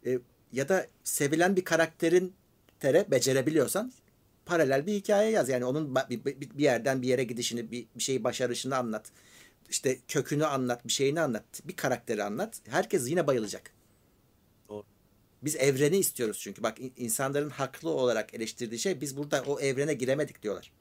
Ee, 0.06 0.18
ya 0.52 0.68
da 0.68 0.86
sevilen 1.04 1.56
bir 1.56 1.64
karakterin 1.64 2.32
tere 2.80 3.10
becerebiliyorsan 3.10 3.92
paralel 4.46 4.86
bir 4.86 4.92
hikaye 4.94 5.30
yaz. 5.30 5.48
Yani 5.48 5.64
onun 5.64 5.94
ba- 5.94 6.10
bir, 6.10 6.24
bir- 6.24 6.40
bir 6.40 6.62
yerden 6.64 7.02
bir 7.02 7.08
yere 7.08 7.24
gidişini, 7.24 7.70
bir, 7.70 7.86
bir 7.96 8.02
şeyi 8.02 8.24
başarışını 8.24 8.76
anlat. 8.76 9.10
İşte 9.70 9.98
kökünü 10.08 10.46
anlat, 10.46 10.86
bir 10.86 10.92
şeyini 10.92 11.20
anlat. 11.20 11.44
Bir 11.64 11.76
karakteri 11.76 12.22
anlat. 12.24 12.60
Herkes 12.68 13.10
yine 13.10 13.26
bayılacak. 13.26 13.70
Biz 15.42 15.56
evreni 15.56 15.96
istiyoruz 15.96 16.38
çünkü. 16.40 16.62
Bak 16.62 16.80
in- 16.80 16.92
insanların 16.96 17.50
haklı 17.50 17.90
olarak 17.90 18.34
eleştirdiği 18.34 18.78
şey 18.78 19.00
biz 19.00 19.16
burada 19.16 19.42
o 19.46 19.60
evrene 19.60 19.94
giremedik 19.94 20.42
diyorlar. 20.42 20.72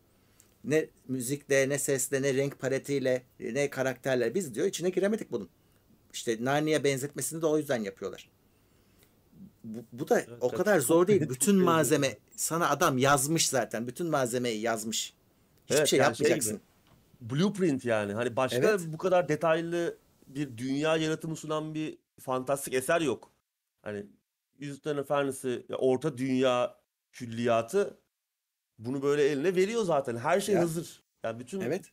Ne 0.63 0.87
müzikle, 1.07 1.69
ne 1.69 1.79
sesle, 1.79 2.21
ne 2.21 2.33
renk 2.33 2.59
paletiyle, 2.59 3.23
ne 3.39 3.69
karakterle 3.69 4.35
biz 4.35 4.55
diyor 4.55 4.67
içine 4.67 4.89
giremedik 4.89 5.31
bunun. 5.31 5.49
İşte 6.13 6.37
Narnia 6.39 6.83
benzetmesini 6.83 7.41
de 7.41 7.45
o 7.45 7.57
yüzden 7.57 7.83
yapıyorlar. 7.83 8.29
Bu, 9.63 9.85
bu 9.91 10.09
da 10.09 10.25
o 10.41 10.47
evet. 10.47 10.57
kadar 10.57 10.79
zor 10.79 11.07
değil. 11.07 11.21
Bütün 11.29 11.55
malzeme 11.55 12.17
sana 12.35 12.69
adam 12.69 12.97
yazmış 12.97 13.49
zaten. 13.49 13.87
Bütün 13.87 14.07
malzemeyi 14.07 14.61
yazmış. 14.61 15.13
Hiçbir 15.65 15.75
Evet, 15.77 15.87
şey 15.87 15.99
yani 15.99 16.15
şey 16.17 16.23
yapmayacaksın. 16.23 16.61
Blueprint 17.21 17.85
yani. 17.85 18.13
Hani 18.13 18.35
başka 18.35 18.57
Evet. 18.57 18.81
bu 18.87 18.97
kadar 18.97 19.29
detaylı 19.29 19.97
bir 20.27 20.57
dünya 20.57 20.97
yaratımı 20.97 21.35
sunan 21.35 21.73
bir 21.73 21.97
fantastik 22.19 22.73
eser 22.73 23.01
yok. 23.01 23.31
Hani 23.81 24.05
Yüzüklerin 24.57 24.97
Efendisi 24.97 25.65
ya 25.69 25.77
orta 25.77 26.17
dünya 26.17 26.77
külliyatı 27.11 27.99
bunu 28.79 29.01
böyle 29.01 29.23
eline 29.23 29.55
veriyor 29.55 29.83
zaten. 29.83 30.17
Her 30.17 30.39
şey 30.41 30.55
Ya. 30.55 30.61
hazır. 30.61 31.03
Yani 31.23 31.39
bütün 31.39 31.61
evet. 31.61 31.91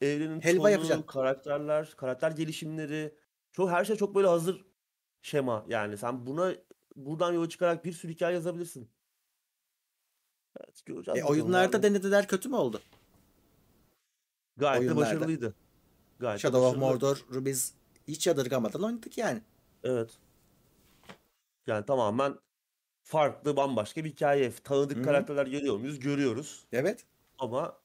evrenin 0.00 0.40
Helva 0.40 0.62
tonu, 0.62 0.70
yapacaksın. 0.70 1.06
karakterler, 1.06 1.94
karakter 1.96 2.30
gelişimleri, 2.30 3.14
çok 3.52 3.70
her 3.70 3.84
şey 3.84 3.96
çok 3.96 4.14
böyle 4.14 4.26
hazır 4.28 4.64
şema. 5.22 5.64
Yani 5.68 5.98
sen 5.98 6.26
buna 6.26 6.54
buradan 6.96 7.32
yola 7.32 7.48
çıkarak 7.48 7.84
bir 7.84 7.92
sürü 7.92 8.12
hikaye 8.12 8.34
yazabilirsin. 8.34 8.88
Evet, 10.60 10.86
göreceğiz 10.86 11.18
E, 11.18 11.22
bakalım 11.22 11.40
oyunlarda 11.40 11.76
abi. 11.76 11.82
denediler 11.82 12.28
kötü 12.28 12.48
mü 12.48 12.56
oldu? 12.56 12.80
Gayet 14.56 14.82
de 14.82 14.86
oyunlarda. 14.86 15.00
başarılıydı. 15.00 15.54
Gayet 16.18 16.38
de 16.38 16.42
Shadow 16.42 16.66
of 16.66 16.74
başarılı. 16.76 16.86
Mordor'u 16.92 17.44
biz 17.44 17.74
hiç 18.08 18.26
yadırgamadan 18.26 18.82
oynadık 18.82 19.18
yani. 19.18 19.42
Evet. 19.84 20.10
Yani 21.66 21.86
tamamen 21.86 22.38
farklı, 23.02 23.56
bambaşka 23.56 24.04
bir 24.04 24.10
hikaye. 24.10 24.52
Tanıdık 24.64 24.96
Hı 24.96 25.00
hı. 25.00 25.04
karakterler 25.04 25.46
görüyor 25.46 25.76
muyuz? 25.76 25.98
Görüyoruz. 26.00 26.64
Evet. 26.72 27.06
Ama 27.38 27.80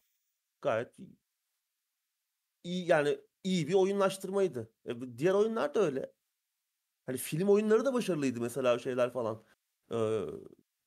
gayet 0.62 0.98
iyi 2.64 2.88
yani 2.88 3.18
iyi 3.44 3.68
bir 3.68 3.74
oyunlaştırmaydı. 3.74 4.72
E, 4.86 5.18
diğer 5.18 5.34
oyunlar 5.34 5.76
da 5.76 5.80
öyle. 5.80 6.14
Hani 7.06 7.18
film 7.18 7.50
oyunları 7.50 7.86
da 7.86 7.94
başarılıydı 7.94 8.42
mesela 8.42 8.80
şeyler 8.80 9.14
falan. 9.14 9.44
Ee, 9.92 9.96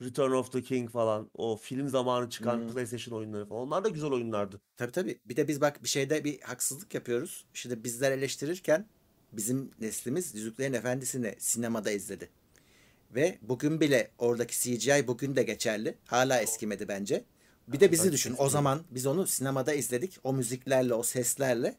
Return 0.03 0.33
of 0.33 0.53
the 0.53 0.63
King 0.63 0.91
falan. 0.91 1.31
O 1.35 1.57
film 1.57 1.89
zamanı 1.89 2.31
çıkan 2.31 2.59
Hı. 2.59 2.73
PlayStation 2.73 3.19
oyunları 3.19 3.47
falan. 3.47 3.63
Onlar 3.63 3.85
da 3.85 3.89
güzel 3.89 4.11
oyunlardı. 4.11 4.61
Tabii 4.77 4.93
tabii. 4.93 5.21
Bir 5.25 5.37
de 5.37 5.49
biz 5.49 5.61
bak 5.61 5.83
bir 5.83 5.89
şeyde 5.89 6.25
bir 6.25 6.41
haksızlık 6.41 6.95
yapıyoruz. 6.95 7.47
Şimdi 7.53 7.85
bizler 7.85 8.13
eleştirirken 8.13 8.89
bizim 9.33 9.71
neslimiz 9.81 10.35
Yüzüklerin 10.35 10.73
Efendisi'ni 10.73 11.35
sinemada 11.39 11.91
izledi. 11.91 12.31
Ve 13.15 13.39
bugün 13.43 13.81
bile 13.81 14.11
oradaki 14.19 14.61
CGI 14.61 15.07
bugün 15.07 15.37
de 15.37 15.43
geçerli. 15.43 15.95
Hala 16.07 16.41
eskimedi 16.41 16.89
bence. 16.89 17.25
Bir 17.69 17.81
de 17.81 17.93
bizi 17.93 18.13
düşün. 18.13 18.35
O 18.39 18.49
zaman 18.49 18.83
biz 18.91 19.07
onu 19.07 19.27
sinemada 19.27 19.75
izledik. 19.75 20.19
O 20.25 20.33
müziklerle, 20.33 20.95
o 20.95 21.03
seslerle. 21.03 21.77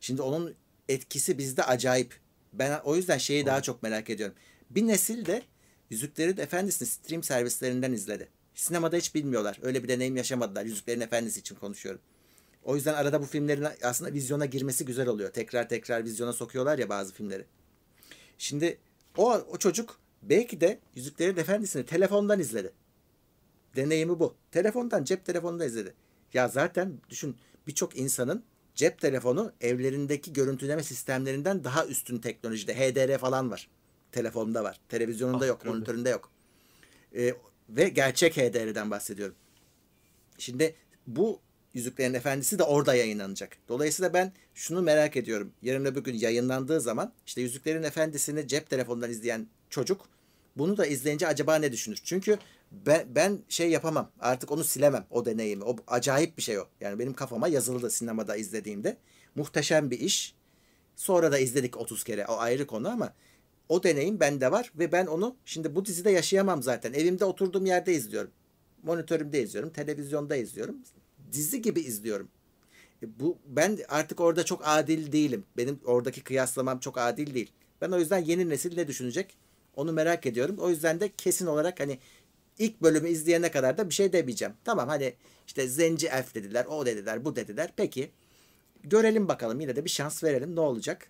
Şimdi 0.00 0.22
onun 0.22 0.54
etkisi 0.88 1.38
bizde 1.38 1.64
acayip. 1.64 2.14
Ben 2.52 2.80
o 2.84 2.96
yüzden 2.96 3.18
şeyi 3.18 3.46
daha 3.46 3.62
çok 3.62 3.82
merak 3.82 4.10
ediyorum. 4.10 4.36
Bir 4.70 4.86
nesil 4.86 5.26
de 5.26 5.42
Yüzüklerin 5.90 6.36
Efendisi'ni 6.36 6.88
stream 6.88 7.22
servislerinden 7.22 7.92
izledi. 7.92 8.28
Sinemada 8.54 8.96
hiç 8.96 9.14
bilmiyorlar. 9.14 9.58
Öyle 9.62 9.82
bir 9.82 9.88
deneyim 9.88 10.16
yaşamadılar. 10.16 10.64
Yüzüklerin 10.64 11.00
Efendisi 11.00 11.40
için 11.40 11.54
konuşuyorum. 11.54 12.00
O 12.64 12.76
yüzden 12.76 12.94
arada 12.94 13.22
bu 13.22 13.26
filmlerin 13.26 13.66
aslında 13.82 14.12
vizyona 14.12 14.46
girmesi 14.46 14.84
güzel 14.84 15.08
oluyor. 15.08 15.30
Tekrar 15.30 15.68
tekrar 15.68 16.04
vizyona 16.04 16.32
sokuyorlar 16.32 16.78
ya 16.78 16.88
bazı 16.88 17.14
filmleri. 17.14 17.44
Şimdi 18.38 18.78
o, 19.16 19.32
o 19.32 19.58
çocuk 19.58 20.00
belki 20.22 20.60
de 20.60 20.78
Yüzüklerin 20.94 21.36
Efendisi'ni 21.36 21.86
telefondan 21.86 22.40
izledi. 22.40 22.72
Deneyimi 23.76 24.18
bu. 24.20 24.34
Telefondan, 24.50 25.04
cep 25.04 25.24
telefonunda 25.24 25.64
izledi. 25.64 25.94
Ya 26.34 26.48
zaten 26.48 26.92
düşün 27.10 27.36
birçok 27.66 27.96
insanın 27.98 28.44
cep 28.74 29.00
telefonu 29.00 29.52
evlerindeki 29.60 30.32
görüntüleme 30.32 30.82
sistemlerinden 30.82 31.64
daha 31.64 31.86
üstün 31.86 32.18
teknolojide. 32.18 32.74
HDR 32.74 33.18
falan 33.18 33.50
var. 33.50 33.68
Telefonda 34.12 34.64
var. 34.64 34.80
Televizyonunda 34.88 35.44
Ah, 35.44 35.48
yok, 35.48 35.60
tabii. 35.60 35.70
monitöründe 35.72 36.10
yok. 36.10 36.30
Ee, 37.16 37.34
ve 37.68 37.88
gerçek 37.88 38.36
HDR'den 38.36 38.90
bahsediyorum. 38.90 39.34
Şimdi 40.38 40.74
bu 41.06 41.40
Yüzüklerin 41.74 42.14
Efendisi 42.14 42.58
de 42.58 42.62
orada 42.62 42.94
yayınlanacak. 42.94 43.56
Dolayısıyla 43.68 44.14
ben 44.14 44.32
şunu 44.54 44.82
merak 44.82 45.16
ediyorum. 45.16 45.52
Yarın 45.62 45.84
öbür 45.84 46.04
gün 46.04 46.14
yayınlandığı 46.14 46.80
zaman 46.80 47.12
işte 47.26 47.40
Yüzüklerin 47.40 47.82
Efendisi'ni 47.82 48.48
cep 48.48 48.70
telefonundan 48.70 49.10
izleyen 49.10 49.46
çocuk 49.70 50.08
bunu 50.56 50.76
da 50.76 50.86
izleyince 50.86 51.26
acaba 51.26 51.56
ne 51.56 51.72
düşünür? 51.72 52.00
Çünkü 52.04 52.38
ben, 52.72 53.06
ben 53.14 53.38
şey 53.48 53.70
yapamam. 53.70 54.10
Artık 54.20 54.50
onu 54.52 54.64
silemem 54.64 55.06
o 55.10 55.24
deneyimi. 55.24 55.64
O 55.64 55.76
acayip 55.86 56.36
bir 56.36 56.42
şey 56.42 56.58
o. 56.58 56.64
Yani 56.80 56.98
benim 56.98 57.14
kafama 57.14 57.48
yazılı 57.48 57.90
sinemada 57.90 58.36
izlediğimde. 58.36 58.96
Muhteşem 59.34 59.90
bir 59.90 60.00
iş. 60.00 60.34
Sonra 60.96 61.32
da 61.32 61.38
izledik 61.38 61.76
30 61.76 62.04
kere. 62.04 62.26
O 62.26 62.36
ayrı 62.38 62.66
konu 62.66 62.88
ama 62.88 63.12
o 63.68 63.82
deneyim 63.82 64.20
bende 64.20 64.52
var 64.52 64.72
ve 64.78 64.92
ben 64.92 65.06
onu 65.06 65.36
şimdi 65.44 65.74
bu 65.74 65.84
dizide 65.84 66.10
yaşayamam 66.10 66.62
zaten. 66.62 66.92
Evimde 66.92 67.24
oturduğum 67.24 67.66
yerde 67.66 67.92
izliyorum. 67.92 68.30
Monitörümde 68.82 69.42
izliyorum, 69.42 69.70
televizyonda 69.70 70.36
izliyorum. 70.36 70.76
Dizi 71.32 71.62
gibi 71.62 71.80
izliyorum. 71.80 72.28
E, 73.02 73.20
Bu 73.20 73.38
ben 73.46 73.78
artık 73.88 74.20
orada 74.20 74.44
çok 74.44 74.62
adil 74.64 75.12
değilim. 75.12 75.44
Benim 75.56 75.80
oradaki 75.84 76.20
kıyaslamam 76.20 76.78
çok 76.78 76.98
adil 76.98 77.34
değil. 77.34 77.52
Ben 77.80 77.90
o 77.90 77.98
yüzden 77.98 78.18
yeni 78.18 78.48
nesil 78.48 78.76
ne 78.76 78.88
düşünecek? 78.88 79.36
Onu 79.78 79.92
merak 79.92 80.26
ediyorum. 80.26 80.56
O 80.58 80.70
yüzden 80.70 81.00
de 81.00 81.12
kesin 81.16 81.46
olarak 81.46 81.80
hani 81.80 81.98
ilk 82.58 82.82
bölümü 82.82 83.08
izleyene 83.08 83.50
kadar 83.50 83.78
da 83.78 83.88
bir 83.88 83.94
şey 83.94 84.12
demeyeceğim. 84.12 84.54
Tamam 84.64 84.88
hani 84.88 85.14
işte 85.46 85.68
zenci 85.68 86.06
elf 86.08 86.34
dediler, 86.34 86.66
o 86.66 86.86
dediler, 86.86 87.24
bu 87.24 87.36
dediler. 87.36 87.70
Peki 87.76 88.10
görelim 88.82 89.28
bakalım 89.28 89.60
yine 89.60 89.76
de 89.76 89.84
bir 89.84 89.90
şans 89.90 90.24
verelim 90.24 90.56
ne 90.56 90.60
olacak 90.60 91.08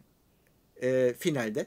e, 0.83 1.15
finalde. 1.19 1.67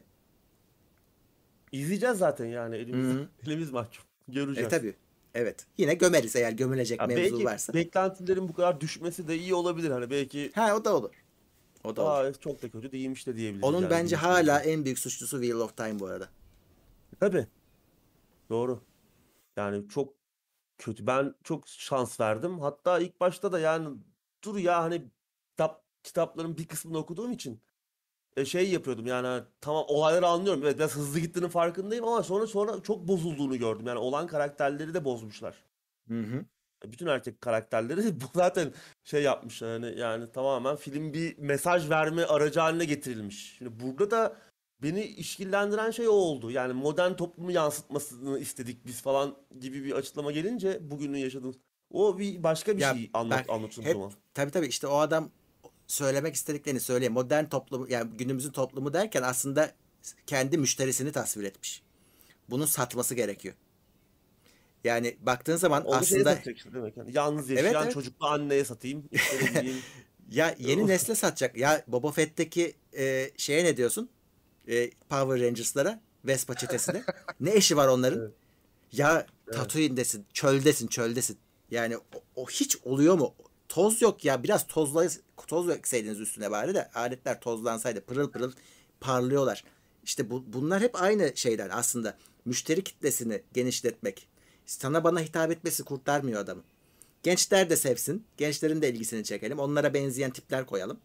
İzleyeceğiz 1.72 2.18
zaten 2.18 2.46
yani 2.46 2.76
elimiz, 2.76 3.16
Hı 3.16 3.20
hı. 3.20 3.28
elimiz 3.48 3.72
mahkum. 3.72 4.04
E 4.30 4.34
Göreceğiz. 4.34 4.70
tabii. 4.70 4.94
Evet. 5.36 5.66
Yine 5.78 5.94
gömeriz 5.94 6.36
eğer 6.36 6.52
gömülecek 6.52 7.00
Ya 7.02 7.08
mevzu 7.08 7.34
belki 7.34 7.46
varsa. 7.46 7.74
beklentilerin 7.74 8.48
bu 8.50 8.54
kadar 8.54 8.82
düşmesi 8.82 9.28
de 9.28 9.38
iyi 9.38 9.54
olabilir. 9.54 9.90
Hani 9.92 10.10
belki 10.10 10.52
Ha 10.56 10.76
o 10.76 10.86
da 10.86 10.96
olur. 10.96 11.12
O 11.84 11.96
da 11.96 12.02
olur. 12.02 12.26
Aa, 12.26 12.34
çok 12.34 12.62
da 12.62 12.70
kötü 12.70 12.92
değilmiş 12.92 13.28
de 13.28 13.36
diyebiliriz. 13.36 13.64
Onun 13.64 13.82
yani 13.82 13.90
bence 13.92 14.16
hala 14.16 14.60
en 14.60 14.86
büyük 14.86 15.00
suçlusu 15.00 15.42
Wheel 15.42 15.60
of 15.60 15.78
Time 15.78 16.00
bu 16.00 16.06
arada. 16.06 16.30
Tabii. 17.22 17.48
Doğru. 18.50 18.84
Yani 19.58 19.90
çok 19.90 20.14
kötü. 20.78 21.08
Ben 21.08 21.36
çok 21.44 21.68
şans 21.68 22.20
verdim. 22.20 22.60
Hatta 22.60 23.00
ilk 23.00 23.20
başta 23.22 23.52
da 23.52 23.60
yani 23.60 23.98
dur 24.44 24.58
ya 24.58 24.84
hani 24.84 25.12
kitap 25.52 25.86
kitapların 26.04 26.58
bir 26.58 26.68
kısmını 26.68 26.98
okuduğum 26.98 27.32
için 27.32 27.62
e, 28.38 28.46
şey 28.46 28.72
yapıyordum 28.72 29.08
yani 29.08 29.28
hani 29.28 29.44
tamam 29.62 29.86
olayları 29.88 30.28
anlıyorum. 30.28 30.64
Evet 30.64 30.78
biraz 30.78 30.96
hızlı 30.96 31.20
gittiğinin 31.20 31.50
farkındayım 31.50 32.06
ama 32.06 32.24
sonra 32.24 32.48
sonra 32.48 32.84
çok 32.84 33.08
bozulduğunu 33.08 33.58
gördüm. 33.58 33.88
Yani 33.88 34.00
olan 34.00 34.28
karakterleri 34.28 34.94
de 34.94 35.06
bozmuşlar. 35.06 35.56
Hı 36.08 36.20
hı. 36.20 36.46
Bütün 36.86 37.08
erkek 37.08 37.42
karakterleri 37.42 38.22
bu 38.22 38.26
zaten 38.36 38.74
şey 39.04 39.24
yapmış 39.24 39.62
yani 39.62 40.00
yani 40.00 40.32
tamamen 40.32 40.76
film 40.76 41.14
bir 41.14 41.38
mesaj 41.38 41.90
verme 41.90 42.26
aracı 42.26 42.60
haline 42.60 42.86
getirilmiş. 42.86 43.56
Şimdi 43.58 43.80
burada 43.80 44.12
da 44.12 44.38
beni 44.84 45.04
işkillendiren 45.04 45.92
şey 45.92 46.08
o 46.08 46.12
oldu. 46.12 46.52
Yani 46.52 46.74
modern 46.74 47.14
toplumu 47.14 47.52
yansıtmasını 47.52 48.40
istedik 48.40 48.86
biz 48.86 49.02
falan 49.02 49.36
gibi 49.60 49.84
bir 49.84 49.92
açıklama 49.92 50.32
gelince 50.32 50.92
bugünün 50.92 51.18
yaşadığımız 51.18 51.56
o 51.92 52.20
bir 52.20 52.44
başka 52.44 52.78
bir 52.78 52.82
Ya 52.82 52.94
şey 52.94 53.10
anlat 53.14 53.50
anlatıldı 53.50 53.92
zaman. 53.92 54.12
tabii 54.34 54.52
tabii 54.52 54.68
işte 54.68 54.88
o 54.88 54.98
adam 54.98 55.32
söylemek 55.88 56.36
istediklerini 56.36 56.80
söyleyeyim. 56.80 57.14
Modern 57.14 57.46
toplumu 57.46 57.88
yani 57.90 58.18
günümüzün 58.18 58.52
toplumu 58.52 58.94
derken 58.94 59.22
aslında 59.22 59.72
kendi 60.28 60.58
müşterisini 60.58 61.12
tasvir 61.12 61.44
etmiş. 61.44 61.82
Bunu 62.50 62.68
satması 62.68 63.16
gerekiyor. 63.16 63.56
Yani 64.84 65.18
baktığın 65.22 65.56
zaman 65.56 65.86
Onu 65.86 65.96
aslında 65.96 66.24
satacak 66.34 66.58
işte 66.58 66.74
demek 66.74 66.98
yani. 66.98 67.12
Yalnız 67.14 67.52
Evet, 67.52 67.64
yaşayan 67.64 67.84
evet. 67.84 67.94
çocuklu 67.94 68.26
anneye 68.28 68.66
satayım. 68.66 69.10
ya 70.32 70.56
yeni 70.60 70.88
nesle 70.88 71.16
satacak. 71.16 71.58
Ya 71.58 71.84
Boba 71.88 72.12
Fett'teki 72.12 72.74
e, 72.98 73.32
şeye 73.38 73.64
ne 73.64 73.78
diyorsun? 73.78 74.10
E, 74.68 74.90
Power 75.10 75.48
Rangers'lara, 75.48 76.02
Vespa 76.26 76.56
çetesine. 76.56 77.04
ne 77.40 77.52
eşi 77.56 77.78
var 77.78 77.88
onların? 77.88 78.20
Evet. 78.20 78.32
Ya 78.92 79.26
Tatooine'desin, 79.52 80.26
çöldesin, 80.34 80.88
çöldesin. 80.88 81.38
Yani 81.72 81.98
o, 81.98 82.04
o 82.36 82.50
hiç 82.50 82.78
oluyor 82.84 83.16
mu? 83.16 83.36
Toz 83.70 84.02
yok 84.02 84.26
ya. 84.26 84.44
Biraz 84.44 84.68
tozla 84.68 85.08
toz 85.48 85.70
ekseydiniz 85.70 86.20
üstüne 86.20 86.52
bari 86.52 86.74
de 86.74 86.90
aletler 86.90 87.40
tozlansaydı 87.40 88.02
pırıl 88.02 88.32
pırıl 88.32 88.52
parlıyorlar. 89.00 89.64
İşte 90.04 90.30
bu, 90.30 90.44
bunlar 90.48 90.82
hep 90.82 91.02
aynı 91.02 91.32
şeyden 91.36 91.70
aslında. 91.70 92.18
Müşteri 92.46 92.84
kitlesini 92.84 93.42
genişletmek. 93.54 94.28
Sana 94.66 95.04
bana 95.04 95.20
hitap 95.20 95.52
etmesi 95.52 95.84
kurtarmıyor 95.84 96.42
adamı. 96.42 96.64
Gençler 97.24 97.70
de 97.70 97.76
sevsin. 97.76 98.26
Gençlerin 98.38 98.82
de 98.82 98.90
ilgisini 98.90 99.24
çekelim. 99.24 99.60
Onlara 99.60 99.94
benzeyen 99.94 100.32
tipler 100.32 100.66
koyalım. 100.66 101.00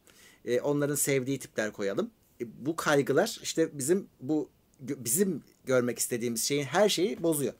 Ee, 0.45 0.61
onların 0.61 0.95
sevdiği 0.95 1.39
tipler 1.39 1.73
koyalım. 1.73 2.11
E, 2.41 2.67
bu 2.67 2.77
kaygılar 2.77 3.39
işte 3.43 3.79
bizim 3.79 4.09
bu 4.21 4.51
bizim 4.81 5.43
görmek 5.65 5.99
istediğimiz 5.99 6.45
şeyin 6.45 6.65
her 6.65 6.89
şeyi 6.89 7.23
bozuyor. 7.23 7.55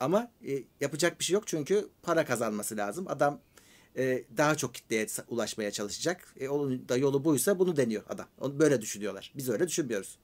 Ama 0.00 0.30
e, 0.48 0.62
yapacak 0.80 1.20
bir 1.20 1.24
şey 1.24 1.34
yok 1.34 1.46
çünkü 1.46 1.88
para 2.02 2.24
kazanması 2.24 2.76
lazım. 2.76 3.08
Adam 3.08 3.40
e, 3.96 4.24
daha 4.36 4.54
çok 4.54 4.74
kitleye 4.74 5.06
ulaşmaya 5.28 5.70
çalışacak. 5.70 6.34
E, 6.40 6.48
onun 6.48 6.88
da 6.88 6.96
yolu 6.96 7.24
buysa 7.24 7.58
bunu 7.58 7.76
deniyor 7.76 8.02
adam. 8.08 8.26
Onu 8.40 8.58
böyle 8.58 8.80
düşünüyorlar. 8.80 9.32
Biz 9.36 9.48
öyle 9.48 9.68
düşünmüyoruz. 9.68 10.18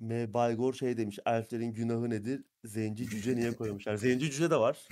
M. 0.00 0.34
Baygor 0.34 0.74
şey 0.74 0.96
demiş. 0.96 1.18
Elflerin 1.26 1.72
günahı 1.72 2.10
nedir? 2.10 2.44
Zenci 2.64 3.08
cüce 3.08 3.36
niye 3.36 3.52
koymuşlar? 3.56 3.96
Zenci 3.96 4.30
cüce 4.30 4.50
de 4.50 4.56
var. 4.56 4.88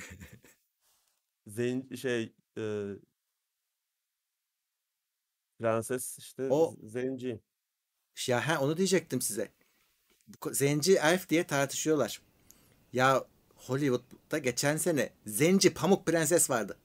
Zen 1.47 1.89
şey 1.97 2.33
e, 2.59 2.93
prenses 5.61 6.19
işte 6.19 6.49
O 6.51 6.77
zenci. 6.83 7.41
ya 8.28 8.49
ha, 8.49 8.61
onu 8.61 8.77
diyecektim 8.77 9.20
size. 9.20 9.49
Ko- 10.41 10.55
Zenci 10.55 10.95
elf 10.97 11.28
diye 11.28 11.47
tartışıyorlar. 11.47 12.23
Ya 12.93 13.24
Hollywood'da 13.57 14.39
geçen 14.39 14.77
sene 14.77 15.11
Zenci 15.27 15.74
Pamuk 15.74 16.07
Prenses 16.07 16.51
vardı. 16.51 16.77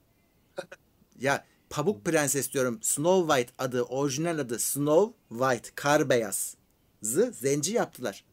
Ya 1.19 1.45
Pamuk 1.69 2.06
Prenses 2.06 2.53
diyorum. 2.53 2.80
Snow 2.84 3.34
White 3.35 3.53
adı, 3.64 3.81
orijinal 3.84 4.39
adı 4.39 4.60
Snow 4.60 5.18
White, 5.30 5.69
kar 5.76 6.10
beyazı 6.10 6.57
zenci 7.34 7.73
yaptılar. 7.73 8.26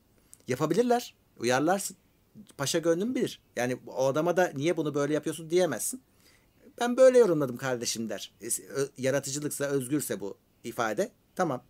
Yapabilirler. 0.49 1.15
Uyarlarsın. 1.39 1.97
Paşa 2.59 2.79
gönlüm 2.79 3.15
bilir. 3.15 3.41
Yani 3.57 3.79
o 3.87 4.07
adama 4.07 4.37
da 4.37 4.53
niye 4.57 4.77
bunu 4.77 4.95
böyle 4.95 5.15
yapıyorsun 5.15 5.51
diyemezsin. 5.51 6.03
Ben 6.81 6.97
böyle 6.97 7.19
yorumladım 7.19 7.57
kardeşim 7.57 8.09
der. 8.09 8.33
Yaratıcılıksa, 8.99 9.65
özgürse 9.65 10.21
bu 10.21 10.39
ifade. 10.65 11.11
Tamam. 11.35 11.63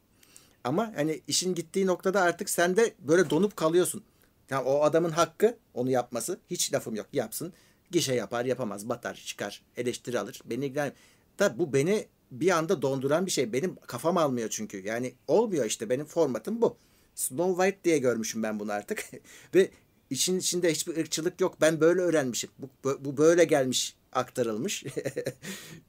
Ama 0.64 0.92
hani 0.96 1.20
işin 1.26 1.54
gittiği 1.54 1.86
noktada 1.86 2.20
artık 2.20 2.50
sen 2.50 2.76
de 2.76 2.94
böyle 2.98 3.30
donup 3.30 3.56
kalıyorsun. 3.56 4.04
Yani 4.50 4.64
o 4.68 4.82
adamın 4.82 5.10
hakkı 5.10 5.56
onu 5.74 5.90
yapması. 5.90 6.40
Hiç 6.50 6.72
lafım 6.72 6.94
yok. 6.94 7.06
Yapsın. 7.12 7.52
Gişe 7.90 8.14
yapar, 8.14 8.44
yapamaz, 8.44 8.88
batar, 8.88 9.14
çıkar, 9.14 9.62
eleştiri 9.76 10.18
alır. 10.18 10.40
Beni 10.44 10.66
ilgilen. 10.66 10.92
Da 11.38 11.58
bu 11.58 11.72
beni 11.72 12.06
bir 12.30 12.50
anda 12.50 12.82
donduran 12.82 13.26
bir 13.26 13.30
şey. 13.30 13.52
Benim 13.52 13.76
kafam 13.86 14.16
almıyor 14.16 14.48
çünkü. 14.48 14.86
Yani 14.86 15.14
olmuyor 15.28 15.64
işte. 15.64 15.90
Benim 15.90 16.06
formatım 16.06 16.62
bu. 16.62 16.76
Snow 17.14 17.64
White 17.64 17.84
diye 17.84 17.98
görmüşüm 17.98 18.42
ben 18.42 18.60
bunu 18.60 18.72
artık. 18.72 19.04
Ve 19.54 19.70
işin 20.10 20.38
içinde 20.38 20.72
hiçbir 20.72 20.96
ırkçılık 20.96 21.40
yok. 21.40 21.60
Ben 21.60 21.80
böyle 21.80 22.00
öğrenmişim. 22.00 22.50
Bu, 22.58 22.98
bu 23.00 23.16
böyle 23.16 23.44
gelmiş, 23.44 23.96
aktarılmış. 24.12 24.84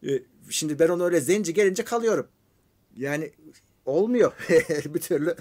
E, 0.08 0.10
Şimdi 0.50 0.80
ben 0.80 0.90
onu 0.90 1.04
öyle 1.04 1.22
zenci 1.22 1.54
gelince 1.54 1.84
kalıyorum. 1.84 2.28
Yani 2.98 3.32
olmuyor. 3.86 4.34
bir 4.86 5.02
türlü 5.02 5.36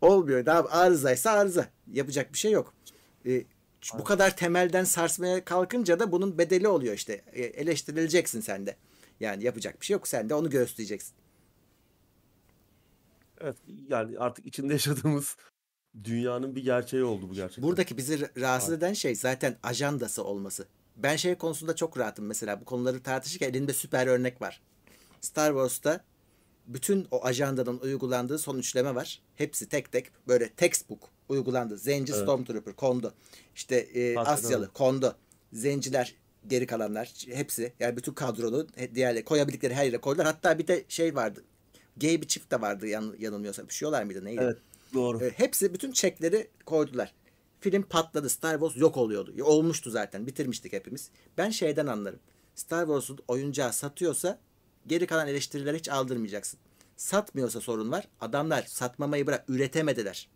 olmuyor. 0.00 0.46
Daha 0.46 0.68
arızaysa 0.68 1.30
arıza. 1.30 1.68
Yapacak 1.92 2.32
bir 2.32 2.38
şey 2.38 2.52
yok. 2.52 2.74
E, 3.26 3.44
bu 3.98 4.04
kadar 4.04 4.36
temelden 4.36 4.84
sarsmaya 4.84 5.44
kalkınca 5.44 6.00
da 6.00 6.12
bunun 6.12 6.38
bedeli 6.38 6.68
oluyor 6.68 6.94
işte. 6.94 7.22
E, 7.32 7.42
eleştirileceksin 7.42 8.40
sen 8.40 8.66
de. 8.66 8.76
Yani 9.20 9.44
yapacak 9.44 9.80
bir 9.80 9.86
şey 9.86 9.94
yok. 9.94 10.08
Sen 10.08 10.28
de 10.28 10.34
onu 10.34 10.50
göğüsleyeceksin. 10.50 11.14
Evet 13.40 13.56
yani 13.88 14.18
artık 14.18 14.46
içinde 14.46 14.72
yaşadığımız 14.72 15.36
dünyanın 16.04 16.56
bir 16.56 16.64
gerçeği 16.64 17.04
oldu 17.04 17.30
bu 17.30 17.34
gerçekten. 17.34 17.64
Buradaki 17.64 17.96
bizi 17.96 18.14
ra- 18.14 18.40
rahatsız 18.40 18.72
eden 18.74 18.92
şey 18.92 19.14
zaten 19.14 19.56
ajandası 19.62 20.24
olması. 20.24 20.66
Ben 20.96 21.16
şey 21.16 21.34
konusunda 21.34 21.76
çok 21.76 21.98
rahatım 21.98 22.26
mesela 22.26 22.60
bu 22.60 22.64
konuları 22.64 23.02
tartışırken 23.02 23.50
elimde 23.50 23.72
süper 23.72 24.06
örnek 24.06 24.42
var. 24.42 24.60
Star 25.20 25.50
Wars'ta 25.50 26.04
bütün 26.66 27.06
o 27.10 27.24
ajandanın 27.24 27.78
uygulandığı 27.78 28.38
son 28.38 28.58
üçleme 28.58 28.94
var. 28.94 29.22
Hepsi 29.36 29.68
tek 29.68 29.92
tek 29.92 30.06
böyle 30.28 30.48
textbook 30.48 31.08
uygulandı. 31.28 31.78
Zenci 31.78 32.12
Evet. 32.12 32.22
Stormtrooper 32.22 32.76
kondu. 32.76 33.14
İşte 33.54 33.76
e, 33.76 34.16
Asyalı 34.18 34.72
kondu. 34.72 35.16
Zenciler 35.52 36.14
geri 36.48 36.66
kalanlar 36.66 37.12
hepsi 37.32 37.72
yani 37.80 37.96
bütün 37.96 38.12
kadronu 38.12 38.66
diğerleri 38.94 39.24
koyabildikleri 39.24 39.74
her 39.74 39.84
yere 39.84 39.98
koydular. 39.98 40.26
Hatta 40.26 40.58
bir 40.58 40.66
de 40.66 40.84
şey 40.88 41.14
vardı. 41.14 41.44
Gay 41.96 42.22
bir 42.22 42.28
çift 42.28 42.50
de 42.50 42.60
vardı 42.60 42.86
yan, 42.86 43.14
yanılmıyorsam. 43.18 43.66
Pişiyorlar 43.66 44.02
mıydı 44.02 44.24
neydi? 44.24 44.40
Evet 44.44 44.58
doğru. 44.94 45.24
E, 45.24 45.30
hepsi 45.30 45.74
bütün 45.74 45.92
çekleri 45.92 46.50
koydular. 46.66 47.14
Film 47.60 47.82
patladı. 47.82 48.28
Star 48.30 48.52
Wars 48.58 48.76
yok 48.76 48.96
oluyordu. 48.96 49.32
Ya, 49.36 49.44
Olmuştu 49.44 49.90
zaten. 49.90 50.26
Bitirmiştik 50.26 50.72
hepimiz. 50.72 51.10
Ben 51.38 51.50
şeyden 51.50 51.86
anlarım. 51.86 52.20
Star 52.54 52.86
Wars'un 52.86 53.18
oyuncağı 53.28 53.72
satıyorsa 53.72 54.38
geri 54.86 55.06
kalan 55.06 55.28
eleştirileri 55.28 55.78
hiç 55.78 55.88
aldırmayacaksın. 55.88 56.60
Satmıyorsa 56.96 57.60
sorun 57.60 57.92
var. 57.92 58.08
Adamlar 58.20 58.62
satmamayı 58.62 59.26
bırak 59.26 59.44
üretemediler. 59.48 60.28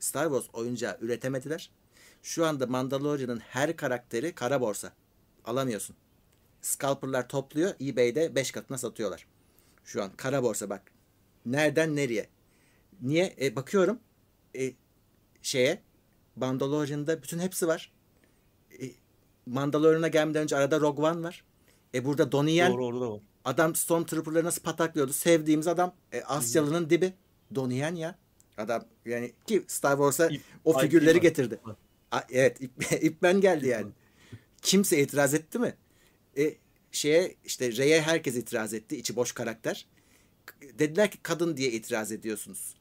Star 0.00 0.24
Wars 0.24 0.44
oyuncağı 0.52 0.98
üretemediler. 1.00 1.70
Şu 2.22 2.46
anda 2.46 2.66
Mandalorian'ın 2.66 3.38
her 3.38 3.76
karakteri 3.76 4.34
kara 4.34 4.60
borsa. 4.60 4.92
Alamıyorsun. 5.44 5.96
Scalper'lar 6.62 7.28
topluyor. 7.28 7.74
eBay'de 7.80 8.34
5 8.34 8.50
katına 8.50 8.78
satıyorlar. 8.78 9.26
Şu 9.84 10.02
an 10.02 10.10
kara 10.16 10.42
borsa 10.42 10.70
bak. 10.70 10.82
Nereden 11.46 11.96
nereye? 11.96 12.28
Niye? 13.02 13.36
E, 13.40 13.56
bakıyorum 13.56 13.98
e, 14.58 14.72
şeye 15.42 15.82
Mandalorian'da 16.36 17.22
bütün 17.22 17.38
hepsi 17.38 17.66
var. 17.66 17.92
E, 18.82 18.84
Mandalorian'a 19.46 20.08
gelmeden 20.08 20.42
önce 20.42 20.56
arada 20.56 20.80
Rogue 20.80 21.04
One 21.10 21.22
var. 21.22 21.44
E 21.94 22.04
burada 22.04 22.32
Donnie 22.32 22.54
Yen 22.54 22.72
Doğru 22.72 22.86
orada 22.86 23.00
da 23.00 23.10
var. 23.10 23.20
adam 23.44 23.74
Stormtrooper'ları 23.74 24.44
nasıl 24.44 24.62
pataklıyordu? 24.62 25.12
Sevdiğimiz 25.12 25.66
adam 25.66 25.94
e, 26.12 26.22
Asyalı'nın 26.22 26.90
dibi. 26.90 27.12
Donnie 27.54 27.78
Yen 27.78 27.94
ya. 27.94 28.18
Adam 28.58 28.84
yani 29.06 29.32
ki 29.46 29.64
Star 29.66 29.92
Wars'a 29.92 30.26
İp- 30.26 30.40
o 30.64 30.72
IP 30.72 30.80
figürleri 30.80 31.16
var. 31.16 31.22
getirdi. 31.22 31.60
A, 32.10 32.20
evet 32.30 32.60
ip, 32.60 32.72
ipmen 33.04 33.40
geldi 33.40 33.68
yani. 33.68 33.90
Kimse 34.62 35.02
itiraz 35.02 35.34
etti 35.34 35.58
mi? 35.58 35.74
E, 36.38 36.54
şeye 36.92 37.34
işte 37.44 37.76
Rey'e 37.76 38.02
herkes 38.02 38.36
itiraz 38.36 38.74
etti. 38.74 38.96
içi 38.96 39.16
boş 39.16 39.32
karakter. 39.32 39.86
Dediler 40.78 41.10
ki 41.10 41.18
kadın 41.22 41.56
diye 41.56 41.70
itiraz 41.72 42.12
ediyorsunuz. 42.12 42.74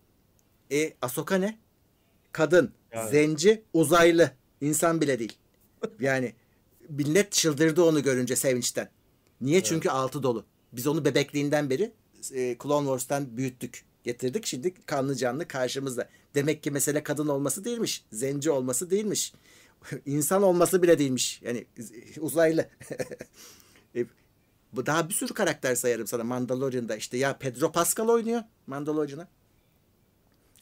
E 0.71 0.93
Ahsoka 1.01 1.35
ne? 1.35 1.59
Kadın, 2.31 2.71
Yani. 2.93 3.09
zenci, 3.09 3.63
uzaylı. 3.73 4.31
insan 4.61 5.01
bile 5.01 5.19
değil. 5.19 5.37
Yani 5.99 6.33
millet 6.89 7.31
çıldırdı 7.31 7.83
onu 7.83 8.03
görünce 8.03 8.35
sevinçten. 8.35 8.89
Niye? 9.41 9.63
Çünkü 9.63 9.89
altı 9.89 10.23
dolu. 10.23 10.45
Biz 10.73 10.87
onu 10.87 11.05
bebekliğinden 11.05 11.69
beri 11.69 11.91
e, 12.33 12.57
Clone 12.63 12.85
Wars'tan 12.85 13.37
büyüttük. 13.37 13.85
Getirdik. 14.03 14.45
Şimdi 14.45 14.73
kanlı 14.85 15.15
canlı 15.15 15.47
karşımızda. 15.47 16.09
Demek 16.35 16.63
ki 16.63 16.71
mesele 16.71 17.03
kadın 17.03 17.27
olması 17.27 17.65
değilmiş. 17.65 18.05
Zenci 18.11 18.51
olması 18.51 18.89
değilmiş. 18.89 19.33
İnsan 20.05 20.43
olması 20.43 20.83
bile 20.83 20.99
değilmiş. 20.99 21.41
Yani 21.41 21.65
uzaylı. 22.19 22.69
E, 23.95 24.05
bu 24.73 24.85
daha 24.85 25.09
bir 25.09 25.13
sürü 25.13 25.33
karakter 25.33 25.75
sayarım 25.75 26.07
sana 26.07 26.23
Mandalorian'da. 26.23 26.95
İşte 26.95 27.17
ya 27.17 27.37
Pedro 27.37 27.71
Pascal 27.71 28.07
oynuyor 28.07 28.41
Mandalorian'a. 28.67 29.27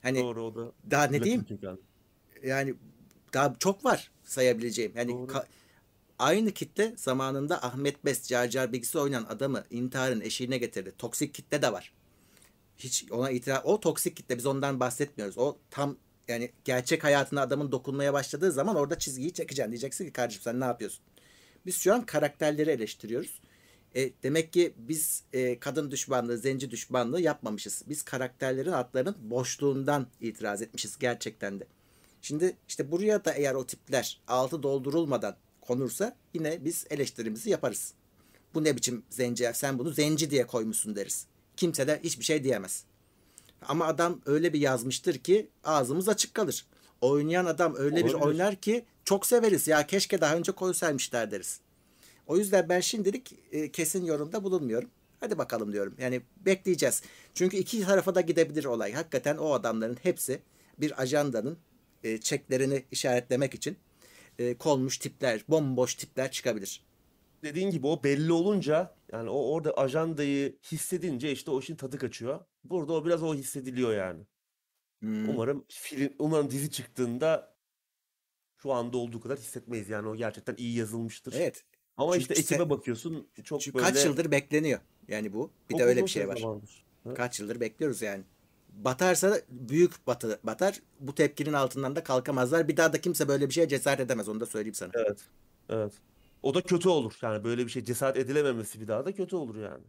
Hani 0.01 0.19
Doğru 0.19 0.43
o 0.43 0.55
da. 0.55 0.71
daha 0.91 1.03
ne 1.03 1.23
diyeyim? 1.23 1.45
Yani. 2.43 2.75
daha 3.33 3.55
çok 3.59 3.85
var 3.85 4.11
sayabileceğim. 4.23 4.91
Yani 4.95 5.11
ka- 5.11 5.45
aynı 6.19 6.51
kitle 6.51 6.93
zamanında 6.97 7.63
Ahmet 7.63 8.05
Best 8.05 8.27
Car 8.27 8.47
Car 8.47 8.73
Bigs'i 8.73 8.99
oynayan 8.99 9.25
adamı 9.29 9.63
intiharın 9.69 10.21
eşiğine 10.21 10.57
getirdi. 10.57 10.93
Toksik 10.97 11.33
kitle 11.33 11.61
de 11.61 11.73
var. 11.73 11.93
Hiç 12.77 13.11
ona 13.11 13.29
itiraz 13.29 13.61
o 13.63 13.79
toksik 13.79 14.17
kitle 14.17 14.37
biz 14.37 14.45
ondan 14.45 14.79
bahsetmiyoruz. 14.79 15.37
O 15.37 15.57
tam 15.69 15.97
yani 16.27 16.51
gerçek 16.65 17.03
hayatına 17.03 17.41
adamın 17.41 17.71
dokunmaya 17.71 18.13
başladığı 18.13 18.51
zaman 18.51 18.75
orada 18.75 18.99
çizgiyi 18.99 19.33
çekeceksin. 19.33 19.71
Diyeceksin 19.71 20.05
ki 20.05 20.13
kardeşim 20.13 20.41
sen 20.41 20.59
ne 20.59 20.65
yapıyorsun? 20.65 21.03
Biz 21.65 21.77
şu 21.77 21.93
an 21.93 22.05
karakterleri 22.05 22.69
eleştiriyoruz. 22.69 23.41
E, 23.95 24.11
demek 24.23 24.53
ki 24.53 24.73
biz 24.77 25.23
e, 25.33 25.59
kadın 25.59 25.91
düşmanlığı, 25.91 26.37
zenci 26.37 26.71
düşmanlığı 26.71 27.21
yapmamışız. 27.21 27.83
Biz 27.89 28.03
karakterlerin 28.03 28.71
adlarının 28.71 29.15
boşluğundan 29.21 30.07
itiraz 30.21 30.61
etmişiz 30.61 30.97
gerçekten 30.99 31.59
de. 31.59 31.67
Şimdi 32.21 32.57
işte 32.67 32.91
buraya 32.91 33.25
da 33.25 33.31
eğer 33.31 33.53
o 33.53 33.65
tipler 33.65 34.21
altı 34.27 34.63
doldurulmadan 34.63 35.35
konursa 35.61 36.15
yine 36.33 36.65
biz 36.65 36.85
eleştirimizi 36.89 37.49
yaparız. 37.49 37.93
Bu 38.53 38.63
ne 38.63 38.75
biçim 38.75 39.03
zenci? 39.09 39.51
Sen 39.53 39.79
bunu 39.79 39.91
zenci 39.91 40.31
diye 40.31 40.47
koymuşsun 40.47 40.95
deriz. 40.95 41.25
Kimse 41.57 41.87
de 41.87 41.99
hiçbir 42.03 42.23
şey 42.23 42.43
diyemez. 42.43 42.83
Ama 43.61 43.85
adam 43.85 44.21
öyle 44.25 44.53
bir 44.53 44.59
yazmıştır 44.59 45.17
ki 45.17 45.49
ağzımız 45.63 46.09
açık 46.09 46.33
kalır. 46.33 46.65
Oynayan 47.01 47.45
adam 47.45 47.75
öyle 47.77 47.95
bir 47.95 48.13
Olabilir. 48.13 48.25
oynar 48.25 48.55
ki 48.55 48.85
çok 49.03 49.25
severiz. 49.25 49.67
Ya 49.67 49.87
keşke 49.87 50.21
daha 50.21 50.35
önce 50.35 50.51
koysaymışlar 50.51 51.31
deriz. 51.31 51.59
O 52.29 52.37
yüzden 52.37 52.69
ben 52.69 52.79
şimdilik 52.79 53.35
e, 53.51 53.71
kesin 53.71 54.05
yorumda 54.05 54.43
bulunmuyorum. 54.43 54.89
Hadi 55.19 55.37
bakalım 55.37 55.73
diyorum. 55.73 55.95
Yani 55.99 56.21
bekleyeceğiz. 56.45 57.01
Çünkü 57.33 57.57
iki 57.57 57.81
tarafa 57.81 58.15
da 58.15 58.21
gidebilir 58.21 58.65
olay. 58.65 58.93
Hakikaten 58.93 59.37
o 59.37 59.53
adamların 59.53 59.97
hepsi 60.03 60.41
bir 60.77 61.01
ajandanın 61.01 61.57
e, 62.03 62.17
çeklerini 62.17 62.85
işaretlemek 62.91 63.53
için 63.53 63.77
e, 64.39 64.57
konmuş 64.57 64.97
tipler, 64.97 65.43
bomboş 65.47 65.95
tipler 65.95 66.31
çıkabilir. 66.31 66.83
Dediğin 67.43 67.71
gibi 67.71 67.87
o 67.87 68.03
belli 68.03 68.31
olunca 68.31 68.95
yani 69.11 69.29
o 69.29 69.53
orada 69.53 69.73
ajandayı 69.73 70.57
hissedince 70.71 71.31
işte 71.31 71.51
o 71.51 71.59
işin 71.59 71.75
tadı 71.75 71.97
kaçıyor. 71.97 72.39
burada 72.63 72.93
o 72.93 73.05
biraz 73.05 73.23
o 73.23 73.35
hissediliyor 73.35 73.93
yani. 73.93 74.23
Hmm. 74.99 75.29
Umarım 75.29 75.65
film, 75.69 76.13
umarım 76.19 76.51
dizi 76.51 76.71
çıktığında 76.71 77.55
şu 78.61 78.73
anda 78.73 78.97
olduğu 78.97 79.19
kadar 79.19 79.37
hissetmeyiz 79.37 79.89
yani 79.89 80.07
o 80.07 80.15
gerçekten 80.15 80.55
iyi 80.57 80.77
yazılmıştır. 80.77 81.33
Evet. 81.33 81.65
Ama 81.99 82.19
Çünkü 82.19 82.33
işte 82.33 82.55
ekibe 82.55 82.69
bakıyorsun 82.69 83.27
çok 83.43 83.61
Çünkü 83.61 83.77
böyle 83.77 83.87
kaç 83.87 84.05
yıldır 84.05 84.31
bekleniyor 84.31 84.79
yani 85.07 85.33
bu. 85.33 85.51
Bir 85.69 85.73
çok 85.73 85.79
de 85.79 85.83
öyle 85.83 86.03
bir 86.03 86.07
şey 86.07 86.27
var. 86.27 86.37
zamandır. 86.37 86.85
Evet. 87.05 87.17
Kaç 87.17 87.39
yıldır 87.39 87.59
bekliyoruz 87.59 88.01
yani. 88.01 88.23
Batarsa 88.69 89.41
büyük 89.49 90.07
batı, 90.07 90.39
batar. 90.43 90.79
Bu 90.99 91.15
tepkinin 91.15 91.53
altından 91.53 91.95
da 91.95 92.03
kalkamazlar. 92.03 92.67
Bir 92.67 92.77
daha 92.77 92.93
da 92.93 93.01
kimse 93.01 93.27
böyle 93.27 93.47
bir 93.47 93.53
şeye 93.53 93.67
cesaret 93.67 93.99
edemez. 93.99 94.29
Onu 94.29 94.39
da 94.39 94.45
söyleyeyim 94.45 94.73
sana. 94.73 94.91
Evet. 94.95 95.19
Evet. 95.69 95.93
O 96.43 96.53
da 96.53 96.61
kötü 96.61 96.89
olur. 96.89 97.13
Yani 97.21 97.43
böyle 97.43 97.65
bir 97.65 97.71
şey 97.71 97.83
cesaret 97.83 98.17
edilememesi 98.17 98.81
bir 98.81 98.87
daha 98.87 99.05
da 99.05 99.11
kötü 99.11 99.35
olur 99.35 99.55
yani. 99.55 99.83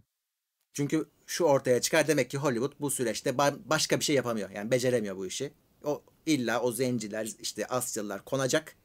Çünkü 0.73 1.09
şu 1.27 1.45
ortaya 1.45 1.81
çıkar 1.81 2.09
demek 2.09 2.31
ki 2.31 2.39
Hollywood 2.39 2.73
bu 2.81 2.91
süreçte 2.91 3.31
ba- 3.31 3.59
başka 3.65 3.99
bir 3.99 4.05
şey 4.05 4.16
yapamıyor. 4.16 4.51
Yani 4.51 4.70
beceremiyor 4.70 5.16
bu 5.16 5.27
işi. 5.27 5.53
O 5.85 6.03
illa 6.27 6.61
o 6.62 6.73
zenciler 6.73 7.31
işte 7.41 7.66
Asyalılar 7.66 8.24
konacak 8.24 8.77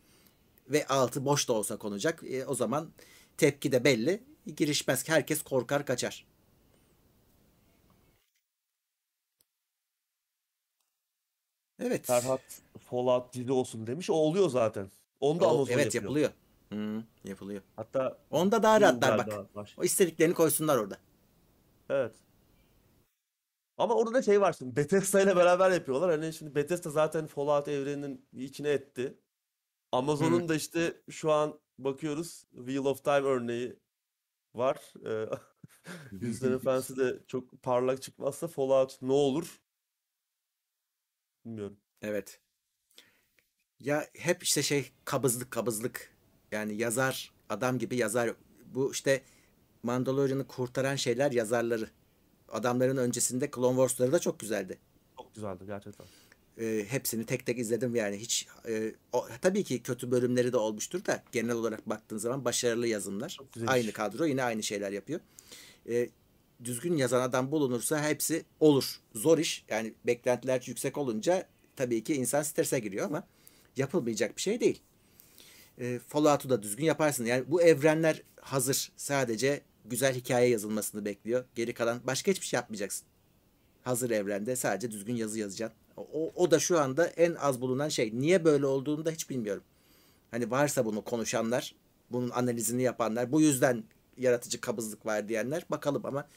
ve 0.69 0.88
altı 0.88 1.26
boş 1.26 1.47
da 1.47 1.53
olsa 1.53 1.77
konacak. 1.77 2.23
E, 2.23 2.45
o 2.45 2.56
zaman 2.56 2.91
tepki 3.38 3.72
de 3.72 3.84
belli. 3.84 4.24
Girişmez. 4.57 5.10
Herkes 5.10 5.41
korkar 5.44 5.86
kaçar. 5.86 6.26
Evet. 11.80 12.06
Ferhat 12.07 12.41
Fallout 12.80 13.34
dizi 13.34 13.52
olsun 13.52 13.88
demiş. 13.88 14.10
O 14.10 14.14
oluyor 14.14 14.49
zaten. 14.49 14.91
Onu 15.20 15.40
da 15.40 15.45
O- 15.45 15.56
Amazon 15.56 15.74
evet 15.74 15.95
yapıyor. 15.95 16.03
yapılıyor. 16.03 16.30
Hı, 16.74 17.03
yapılıyor. 17.24 17.62
Hatta 17.76 18.18
Onda 18.32 18.64
daha 18.64 18.82
rahatlar 18.82 19.18
bak. 19.18 19.56
baş- 19.56 19.76
O 19.80 19.84
istediklerini 19.84 20.34
koysunlar 20.34 20.78
orada. 20.78 20.98
Evet. 21.90 22.16
Ama 23.78 23.95
orada 23.95 24.14
da 24.14 24.22
şey 24.22 24.41
var 24.41 24.53
şimdi. 24.53 24.76
Bethesda 24.76 25.22
ile 25.22 25.36
beraber 25.36 25.72
yapıyorlar. 25.72 26.12
Hani 26.12 26.34
şimdi 26.34 26.56
Bethesda 26.56 26.90
zaten 26.90 27.28
Fallout 27.28 27.68
evreninin 27.68 28.26
içine 28.34 28.70
etti. 28.70 29.18
Amazon'un 29.91 30.49
da 30.49 30.56
işte 30.56 31.02
şu 31.10 31.32
an 31.32 31.60
bakıyoruz 31.77 32.45
Wheel 32.56 32.85
of 32.85 33.03
Time 33.03 33.27
örneği 33.27 33.80
var. 34.56 34.93
Yüzden 36.11 36.52
Efendisi 36.52 36.97
de 36.97 37.19
çok 37.27 37.61
parlak 37.64 38.02
çıkmazsa 38.02 38.47
Fallout 38.47 39.02
ne 39.02 39.11
olur? 39.11 39.61
Bilmiyorum. 41.45 41.77
Evet. 42.02 42.39
Ya 43.80 44.07
hep 44.14 44.43
işte 44.43 44.64
şey 44.64 44.91
kabızlık 45.06 45.52
kabızlık. 45.52 46.15
Yani 46.52 46.76
yazar 46.76 47.34
adam 47.49 47.80
gibi 47.80 47.95
yazar. 47.95 48.35
Bu 48.65 48.91
işte 48.91 49.23
Mandalorian'ı 49.84 50.47
kurtaran 50.47 50.95
şeyler 50.95 51.31
yazarları. 51.31 51.89
Adamların 52.49 52.97
öncesinde 52.97 53.52
Clone 53.56 53.76
Wars'ları 53.76 54.11
da 54.11 54.19
çok 54.19 54.39
güzeldi. 54.39 54.80
Çok 55.18 55.35
güzeldi 55.35 55.64
gerçekten. 55.65 56.06
Ee, 56.60 56.86
hepsini 56.90 57.26
tek 57.26 57.45
tek 57.45 57.60
izledim 57.60 57.95
yani 57.95 58.18
hiç 58.18 58.48
e, 58.68 58.94
o, 59.14 59.27
tabii 59.41 59.64
ki 59.64 59.84
kötü 59.84 60.11
bölümleri 60.11 60.53
de 60.53 60.57
olmuştur 60.57 61.06
da 61.06 61.23
genel 61.32 61.56
olarak 61.56 61.90
baktığın 61.90 62.18
zaman 62.18 62.45
başarılı 62.45 62.88
yazımlar. 62.88 63.38
Aynı 63.68 63.91
kadro 63.91 64.26
yine 64.26 64.44
aynı 64.44 64.64
şeyler 64.64 64.91
yapıyor. 64.91 65.19
Ee, 65.90 66.10
düzgün 66.64 66.98
yazan 66.98 67.22
adam 67.22 67.52
bulunursa 67.52 68.10
hepsi 68.10 68.45
olur. 68.60 68.99
Zor 69.15 69.38
iş. 69.38 69.65
Yani 69.69 69.94
beklentiler 70.07 70.64
yüksek 70.65 70.98
olunca 70.98 71.48
tabii 71.76 72.03
ki 72.03 72.14
insan 72.14 72.44
strese 72.44 72.80
giriyor 72.80 73.06
ama 73.06 73.27
yapılmayacak 73.77 74.36
bir 74.38 74.41
şey 74.41 74.60
değil. 74.60 74.82
Ee, 75.80 75.99
Fallout'u 76.07 76.49
da 76.49 76.64
düzgün 76.64 76.86
yaparsın. 76.86 77.26
Yani 77.26 77.44
bu 77.48 77.61
evrenler 77.61 78.22
hazır. 78.41 78.91
Sadece 78.98 79.61
güzel 79.86 80.15
hikaye 80.15 80.49
yazılmasını 80.49 81.06
bekliyor. 81.06 81.45
Geri 81.56 81.73
kalan 81.73 82.02
başka 82.07 82.32
hiçbir 82.32 82.45
şey 82.45 82.57
yapmayacaksın. 82.57 83.07
Hazır 83.86 84.10
evrende 84.10 84.56
sadece 84.56 84.91
düzgün 84.91 85.16
yazı 85.16 85.40
yazacaksın. 85.40 85.80
O, 85.98 86.32
o 86.36 86.52
da 86.52 86.60
şu 86.60 86.80
anda 86.80 87.07
en 87.07 87.36
az 87.36 87.62
bulunan 87.62 87.90
şey. 87.90 88.12
Niye 88.14 88.45
böyle 88.45 88.66
olduğunu 88.66 89.06
da 89.06 89.12
hiç 89.12 89.30
bilmiyorum. 89.30 89.64
Hani 90.32 90.52
varsa 90.52 90.86
bunu 90.86 91.03
konuşanlar, 91.03 91.76
bunun 92.12 92.30
analizini 92.30 92.82
yapanlar, 92.84 93.32
bu 93.32 93.41
yüzden 93.41 93.84
yaratıcı 94.18 94.62
kabızlık 94.62 95.06
var 95.06 95.28
diyenler 95.28 95.66
bakalım 95.70 96.06
ama 96.06 96.28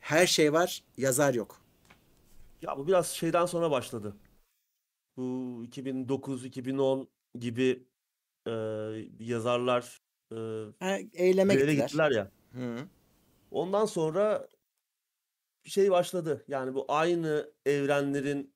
her 0.00 0.26
şey 0.26 0.52
var, 0.52 0.82
yazar 0.96 1.34
yok. 1.34 1.60
Ya 2.62 2.78
bu 2.78 2.86
biraz 2.86 3.08
şeyden 3.08 3.46
sonra 3.46 3.70
başladı. 3.70 4.16
Bu 5.16 5.22
2009-2010 5.64 7.06
gibi 7.38 7.82
e, 8.46 8.52
yazarlar 9.24 10.00
e, 10.32 10.36
Ha, 10.80 10.98
eyleme 11.12 11.54
gittiler. 11.54 11.72
gittiler 11.86 12.10
ya. 12.10 12.30
Hı. 12.52 12.76
Ondan 13.50 13.86
sonra 13.86 14.48
şey 15.64 15.90
başladı. 15.90 16.44
Yani 16.48 16.74
bu 16.74 16.84
aynı 16.88 17.52
evrenlerin 17.66 18.54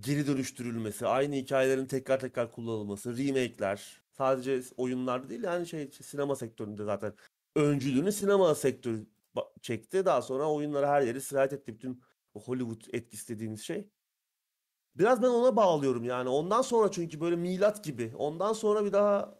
geri 0.00 0.26
dönüştürülmesi, 0.26 1.06
aynı 1.06 1.34
hikayelerin 1.34 1.86
tekrar 1.86 2.20
tekrar 2.20 2.52
kullanılması, 2.52 3.16
remake'ler, 3.18 4.02
sadece 4.12 4.62
oyunlarda 4.76 5.28
değil 5.28 5.42
yani 5.42 5.66
şey 5.66 5.90
sinema 5.90 6.36
sektöründe 6.36 6.84
zaten 6.84 7.14
öncülüğünü 7.56 8.12
sinema 8.12 8.54
sektörü 8.54 9.06
çekti. 9.62 10.04
Daha 10.04 10.22
sonra 10.22 10.52
oyunlara 10.52 10.88
her 10.88 11.02
yere 11.02 11.20
sirayet 11.20 11.52
etti. 11.52 11.74
Bütün 11.74 12.02
Hollywood 12.34 12.82
etkisi 12.92 13.34
dediğimiz 13.34 13.62
şey. 13.62 13.90
Biraz 14.94 15.22
ben 15.22 15.28
ona 15.28 15.56
bağlıyorum 15.56 16.04
yani. 16.04 16.28
Ondan 16.28 16.62
sonra 16.62 16.90
çünkü 16.90 17.20
böyle 17.20 17.36
milat 17.36 17.84
gibi. 17.84 18.12
Ondan 18.16 18.52
sonra 18.52 18.84
bir 18.84 18.92
daha 18.92 19.38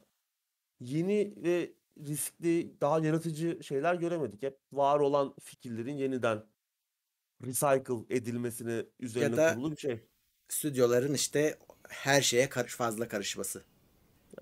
yeni 0.81 1.35
ve 1.37 1.75
riskli, 1.99 2.81
daha 2.81 3.01
yaratıcı 3.01 3.59
şeyler 3.63 3.95
göremedik. 3.95 4.43
Hep 4.43 4.61
var 4.73 5.01
olan 5.01 5.35
fikirlerin 5.41 5.97
yeniden 5.97 6.45
recycle 7.43 8.16
edilmesine 8.16 8.85
üzerine 9.01 9.36
da- 9.36 9.55
kurulu 9.55 9.70
bir 9.73 9.77
şey. 9.77 10.01
Stüdyoların 10.48 11.15
işte 11.15 11.59
her 11.89 12.23
şeye 12.23 12.48
karış 12.48 12.74
fazla 12.74 13.09
karışması. 13.09 13.62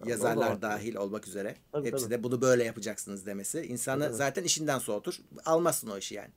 Yani 0.01 0.11
Yazarlar 0.11 0.63
dahil 0.63 0.95
olmak 0.95 1.29
üzere. 1.29 1.57
Tabii, 1.73 1.87
Hepsi 1.87 2.05
tabii. 2.05 2.15
de 2.15 2.23
bunu 2.23 2.41
böyle 2.41 2.65
yapacaksınız 2.65 3.27
demesi. 3.27 3.61
İnsanı 3.63 4.05
Tabii. 4.05 4.15
zaten 4.15 4.45
işinden 4.45 4.79
soğutur. 4.79 5.15
Almazsın 5.45 5.89
o 5.89 5.99
işi 5.99 6.15
yani. 6.15 6.31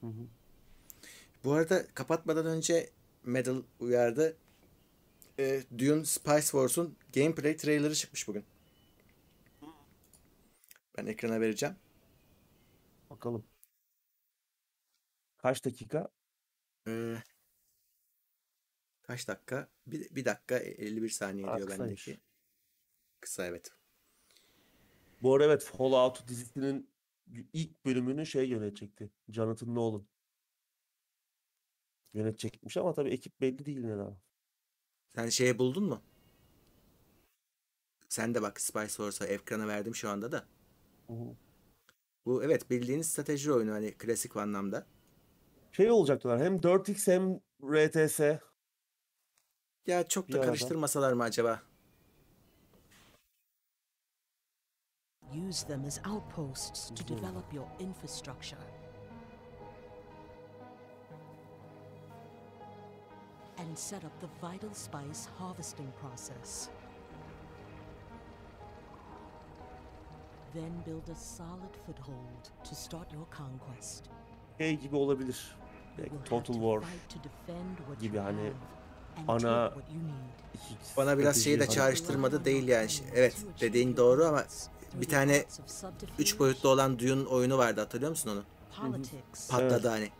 Hı 0.00 0.06
hı. 0.06 0.26
Bu 1.44 1.52
arada 1.52 1.86
kapatmadan 1.94 2.46
önce 2.46 2.90
Medal 3.24 3.62
uyardı. 3.80 4.36
E, 5.38 5.62
Dune 5.78 6.04
Spice 6.04 6.40
Wars'un 6.42 6.96
gameplay 7.14 7.56
trailerı 7.56 7.94
çıkmış 7.94 8.28
bugün. 8.28 8.44
Ben 10.98 11.06
ekrana 11.06 11.40
vereceğim. 11.40 11.74
Bakalım. 13.10 13.44
Kaç 15.46 15.64
dakika? 15.64 16.08
Ee, 16.88 17.16
kaç 19.02 19.28
dakika? 19.28 19.68
Bir, 19.86 20.14
bir 20.14 20.24
dakika 20.24 20.58
51 20.58 21.08
saniye 21.08 21.46
Aa, 21.46 21.56
diyor 21.56 21.68
kısaymış. 21.68 22.08
bendeki. 22.08 22.24
Kısa 23.20 23.46
evet. 23.46 23.70
Bu 25.22 25.34
arada 25.34 25.44
evet 25.46 25.64
Fallout 25.64 26.28
dizisinin 26.28 26.90
ilk 27.52 27.84
bölümünü 27.84 28.26
şey 28.26 28.48
yönetecekti. 28.48 29.10
Jonathan 29.28 29.74
Nolan. 29.74 30.06
Yönetecekmiş 32.14 32.76
ama 32.76 32.94
tabii 32.94 33.10
ekip 33.10 33.40
belli 33.40 33.66
değil 33.66 33.84
ne 33.84 33.98
daha. 33.98 34.16
Sen 35.08 35.28
şeye 35.28 35.58
buldun 35.58 35.84
mu? 35.84 36.02
Sen 38.08 38.34
de 38.34 38.42
bak 38.42 38.60
Spice 38.60 38.88
Wars'a 38.88 39.26
ekrana 39.26 39.68
verdim 39.68 39.94
şu 39.94 40.08
anda 40.08 40.32
da. 40.32 40.46
Hı 41.06 41.12
hı. 41.12 41.36
Bu 42.24 42.44
evet 42.44 42.70
bildiğiniz 42.70 43.08
strateji 43.08 43.52
oyunu 43.52 43.72
hani 43.72 43.92
klasik 43.92 44.36
anlamda. 44.36 44.95
Şey 45.76 45.90
olacak 45.90 46.22
diyorlar 46.22 46.46
hem 46.46 46.56
4X 46.56 47.12
hem 47.12 47.40
RTS. 47.62 48.40
Ya 49.86 50.08
çok 50.08 50.32
da 50.32 50.40
karıştırmasalar 50.40 51.12
mı 51.12 51.22
acaba? 51.22 51.62
Use 55.48 55.66
them 55.66 55.84
as 55.84 56.00
outposts 56.06 56.88
to 56.88 57.14
develop 57.14 57.54
your 57.54 57.66
infrastructure. 57.78 58.60
And 63.58 63.76
set 63.76 64.04
up 64.04 64.20
the 64.20 64.46
vital 64.46 64.74
spice 64.74 65.30
harvesting 65.38 65.88
process. 66.00 66.68
Then 70.54 70.84
build 70.86 71.08
a 71.08 71.14
solid 71.14 71.76
foothold 71.86 72.44
to 72.64 72.74
start 72.74 73.12
your 73.12 73.26
conquest. 73.38 74.04
Şey 74.58 74.76
gibi 74.76 74.96
olabilir. 74.96 75.56
Total 76.24 76.44
to 76.44 76.52
War. 76.52 76.82
gibi 78.00 78.18
hani 78.18 78.52
ana- 79.28 79.70
Bana 80.96 81.18
biraz 81.18 81.42
şeyi 81.44 81.60
de 81.60 81.64
strateji- 81.64 81.74
çağrıştırmadı 81.74 82.44
değil 82.44 82.68
yani. 82.68 82.88
Evet 83.14 83.36
dediğin 83.60 83.96
doğru 83.96 84.24
ama 84.24 84.44
bir 84.94 85.08
tane 85.08 85.44
üç 86.18 86.38
boyutlu 86.38 86.68
olan 86.68 86.98
Dune 86.98 87.28
oyunu 87.28 87.58
vardı 87.58 87.80
hatırlıyor 87.80 88.10
musun 88.10 88.30
onu? 88.30 88.42
Patladı 89.50 89.88
hani. 89.88 90.10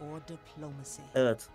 or 0.00 0.20
diplomacy. 0.20 1.02
Evet. 1.14 1.48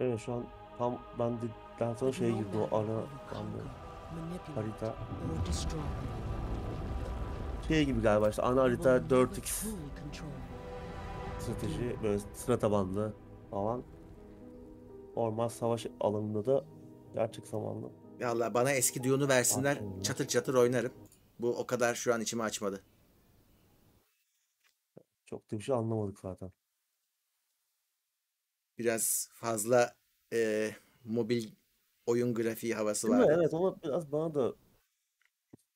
Evet 0.00 0.20
şu 0.20 0.32
an 0.32 0.44
tam 0.78 0.98
ben 1.18 1.32
de 1.32 1.46
ben 1.80 1.94
sonra 1.94 2.12
şeye 2.12 2.30
girdi 2.30 2.56
o 2.70 2.76
ana 2.76 3.00
harita. 4.54 4.94
Şey 7.68 7.84
gibi 7.84 8.00
galiba 8.02 8.28
işte 8.28 8.42
ana 8.42 8.62
harita 8.62 8.98
will 8.98 9.16
never 9.16 9.26
4x 9.26 9.60
truly 9.60 9.74
control. 10.02 10.28
strateji 11.40 11.96
böyle 12.02 12.18
sıra 12.34 12.58
tabanlı 12.58 13.14
falan. 13.50 13.82
Normal 15.16 15.48
savaş 15.48 15.86
alanında 16.00 16.46
da 16.46 16.64
gerçek 17.14 17.46
zamanlı. 17.46 17.90
Valla 18.20 18.54
bana 18.54 18.72
eski 18.72 19.04
Dune'u 19.04 19.28
versinler 19.28 19.76
Aferin. 19.76 20.02
çatır 20.02 20.26
çatır 20.28 20.54
oynarım. 20.54 20.92
Bu 21.38 21.48
o 21.58 21.66
kadar 21.66 21.94
şu 21.94 22.14
an 22.14 22.20
içimi 22.20 22.42
açmadı. 22.42 22.82
Çok 25.26 25.50
da 25.50 25.58
bir 25.58 25.62
şey 25.62 25.74
anlamadık 25.74 26.20
zaten. 26.20 26.52
Biraz 28.78 29.28
fazla 29.32 29.94
e, 30.32 30.70
mobil 31.04 31.50
oyun 32.06 32.34
grafiği 32.34 32.74
havası 32.74 33.06
Değil 33.08 33.18
mi? 33.18 33.24
vardı. 33.24 33.36
Evet 33.40 33.54
ama 33.54 33.82
biraz 33.82 34.12
bana 34.12 34.34
da 34.34 34.54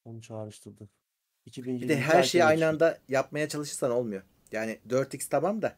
onu 0.04 0.22
çağrıştırdı. 0.22 0.88
Bir 1.46 1.50
2020 1.50 1.88
de 1.88 2.00
her 2.00 2.22
şeyi 2.22 2.44
aynı 2.44 2.66
anda 2.66 2.98
yapmaya 3.08 3.48
çalışırsan 3.48 3.90
olmuyor. 3.90 4.22
Yani 4.52 4.78
4x 4.88 5.28
tamam 5.28 5.62
da 5.62 5.76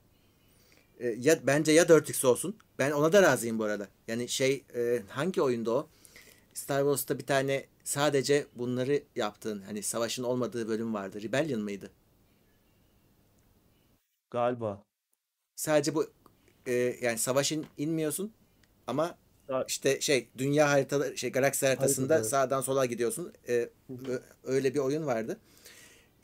e, 1.00 1.08
ya 1.08 1.38
bence 1.46 1.72
ya 1.72 1.84
4x 1.84 2.26
olsun. 2.26 2.56
Ben 2.78 2.90
ona 2.90 3.12
da 3.12 3.22
razıyım 3.22 3.58
bu 3.58 3.64
arada. 3.64 3.88
Yani 4.08 4.28
şey 4.28 4.64
e, 4.74 5.02
hangi 5.08 5.42
oyunda 5.42 5.70
o? 5.70 5.88
Star 6.54 6.80
Wars'ta 6.80 7.18
bir 7.18 7.26
tane 7.26 7.66
sadece 7.84 8.46
bunları 8.54 9.02
yaptığın 9.16 9.62
hani 9.62 9.82
savaşın 9.82 10.22
olmadığı 10.22 10.68
bölüm 10.68 10.94
vardı. 10.94 11.22
Rebellion 11.22 11.60
mıydı? 11.60 11.90
Galiba. 14.30 14.82
Sadece 15.56 15.94
bu 15.94 16.10
e, 16.66 16.72
yani 17.02 17.18
savaşın 17.18 17.66
inmiyorsun 17.78 18.32
ama 18.86 19.18
işte 19.68 20.00
şey 20.00 20.28
dünya 20.38 20.70
haritaları 20.70 21.18
şey 21.18 21.32
galaksi 21.32 21.66
haritasında 21.66 22.14
Haritada. 22.14 22.28
sağdan 22.28 22.60
sola 22.60 22.86
gidiyorsun. 22.86 23.32
E, 23.48 23.68
ö- 24.08 24.22
öyle 24.44 24.74
bir 24.74 24.78
oyun 24.78 25.06
vardı. 25.06 25.38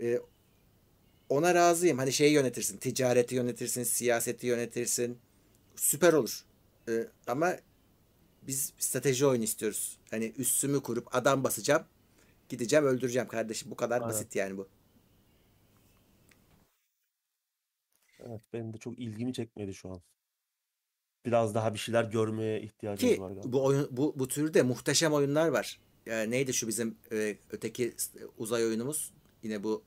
E, 0.01 0.21
ona 1.29 1.55
razıyım. 1.55 1.99
Hani 1.99 2.13
şeyi 2.13 2.33
yönetirsin. 2.33 2.79
Ticareti 2.79 3.35
yönetirsin, 3.35 3.83
siyaseti 3.83 4.47
yönetirsin. 4.47 5.19
Süper 5.77 6.13
olur. 6.13 6.45
E, 6.89 7.09
ama 7.27 7.57
biz 8.43 8.73
strateji 8.79 9.27
oyunu 9.27 9.45
istiyoruz. 9.45 9.99
Hani 10.11 10.33
üssümü 10.39 10.83
kurup 10.83 11.15
adam 11.17 11.45
basacağım. 11.45 11.85
Gideceğim 12.49 12.85
öldüreceğim 12.87 13.29
kardeşim. 13.29 13.71
Bu 13.71 13.77
kadar 13.77 13.97
Aynen. 13.97 14.09
basit 14.09 14.37
yani 14.37 14.57
bu. 14.57 14.69
Evet 18.19 18.41
benim 18.53 18.73
de 18.73 18.79
çok 18.79 18.99
ilgimi 18.99 19.33
çekmedi 19.33 19.75
şu 19.75 19.91
an. 19.91 20.03
Biraz 21.27 21.55
daha 21.55 21.75
bir 21.75 21.79
şeyler 21.79 22.05
görmeye 22.05 22.61
ihtiyacımız 22.63 23.15
Ki 23.15 23.21
var 23.23 23.31
galiba. 23.31 23.53
bu 23.53 23.65
oyun 23.65 23.89
bu 23.91 24.19
bu 24.19 24.29
türde 24.29 24.63
muhteşem 24.63 25.13
oyunlar 25.13 25.49
var. 25.49 25.81
Yani 26.07 26.31
neydi 26.31 26.55
şu 26.55 26.69
bizim 26.69 26.99
e, 27.13 27.37
öteki 27.51 27.95
uzay 28.39 28.65
oyunumuz? 28.65 29.13
Yine 29.45 29.65
bu 29.65 29.85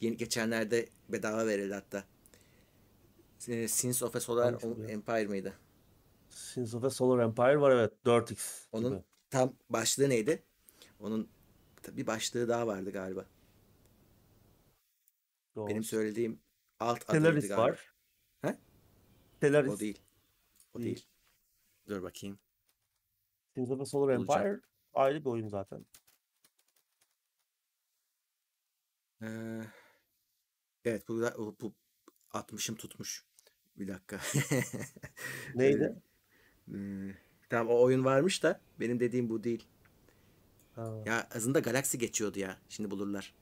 yeni 0.00 0.16
geçenlerde 0.16 0.88
bedava 1.08 1.46
verildi 1.46 1.74
hatta. 1.74 2.04
E, 3.48 3.68
Sins 3.68 4.02
of 4.02 4.16
a 4.16 4.20
Solar 4.20 4.44
Hangisi? 4.60 4.92
Empire 4.92 5.26
mıydı? 5.26 5.54
Sins 6.28 6.74
of 6.74 6.84
a 6.84 6.90
Solar 6.90 7.24
Empire 7.24 7.60
var 7.60 7.70
evet 7.70 7.92
4x 8.06 8.66
Onun 8.72 8.90
gibi. 8.92 9.02
tam 9.30 9.52
başlığı 9.70 10.08
neydi? 10.08 10.42
Onun 11.00 11.28
bir 11.88 12.06
başlığı 12.06 12.48
daha 12.48 12.66
vardı 12.66 12.90
galiba. 12.90 13.26
Doğru. 15.56 15.68
Benim 15.68 15.84
söylediğim 15.84 16.40
alt 16.80 17.10
adıydı 17.10 17.20
Stellaris 17.24 17.48
galiba. 17.48 17.62
var. 17.62 17.92
He? 18.42 18.56
Stellaris. 19.36 19.72
O 19.72 19.78
değil. 19.80 20.02
O 20.74 20.78
Değil. 20.78 20.86
değil. 20.86 21.06
Dur 21.88 22.02
bakayım. 22.02 22.38
Sins 23.54 23.70
of 23.70 23.80
a 23.80 23.84
Solar 23.86 24.18
Bulacağım. 24.18 24.46
Empire 24.46 24.60
ayrı 24.94 25.20
bir 25.24 25.30
oyun 25.30 25.48
zaten. 25.48 25.86
Ee, 29.20 29.62
evet 30.84 31.08
bu, 31.08 31.20
bu, 31.38 31.56
bu 31.60 31.74
60'ım 32.30 32.76
tutmuş. 32.76 33.24
Bir 33.76 33.88
dakika. 33.88 34.20
Neydi? 35.54 35.96
Ee, 36.74 36.76
tamam 37.50 37.68
o 37.74 37.82
oyun 37.82 38.04
varmış 38.04 38.42
da 38.42 38.60
benim 38.80 39.00
dediğim 39.00 39.30
bu 39.30 39.44
değil. 39.44 39.66
Ha, 40.74 41.02
Ya 41.06 41.28
azında 41.34 41.60
Galaxy 41.60 41.96
geçiyordu 41.96 42.38
ya. 42.38 42.58
Şimdi 42.68 42.90
bulurlar. 42.90 43.34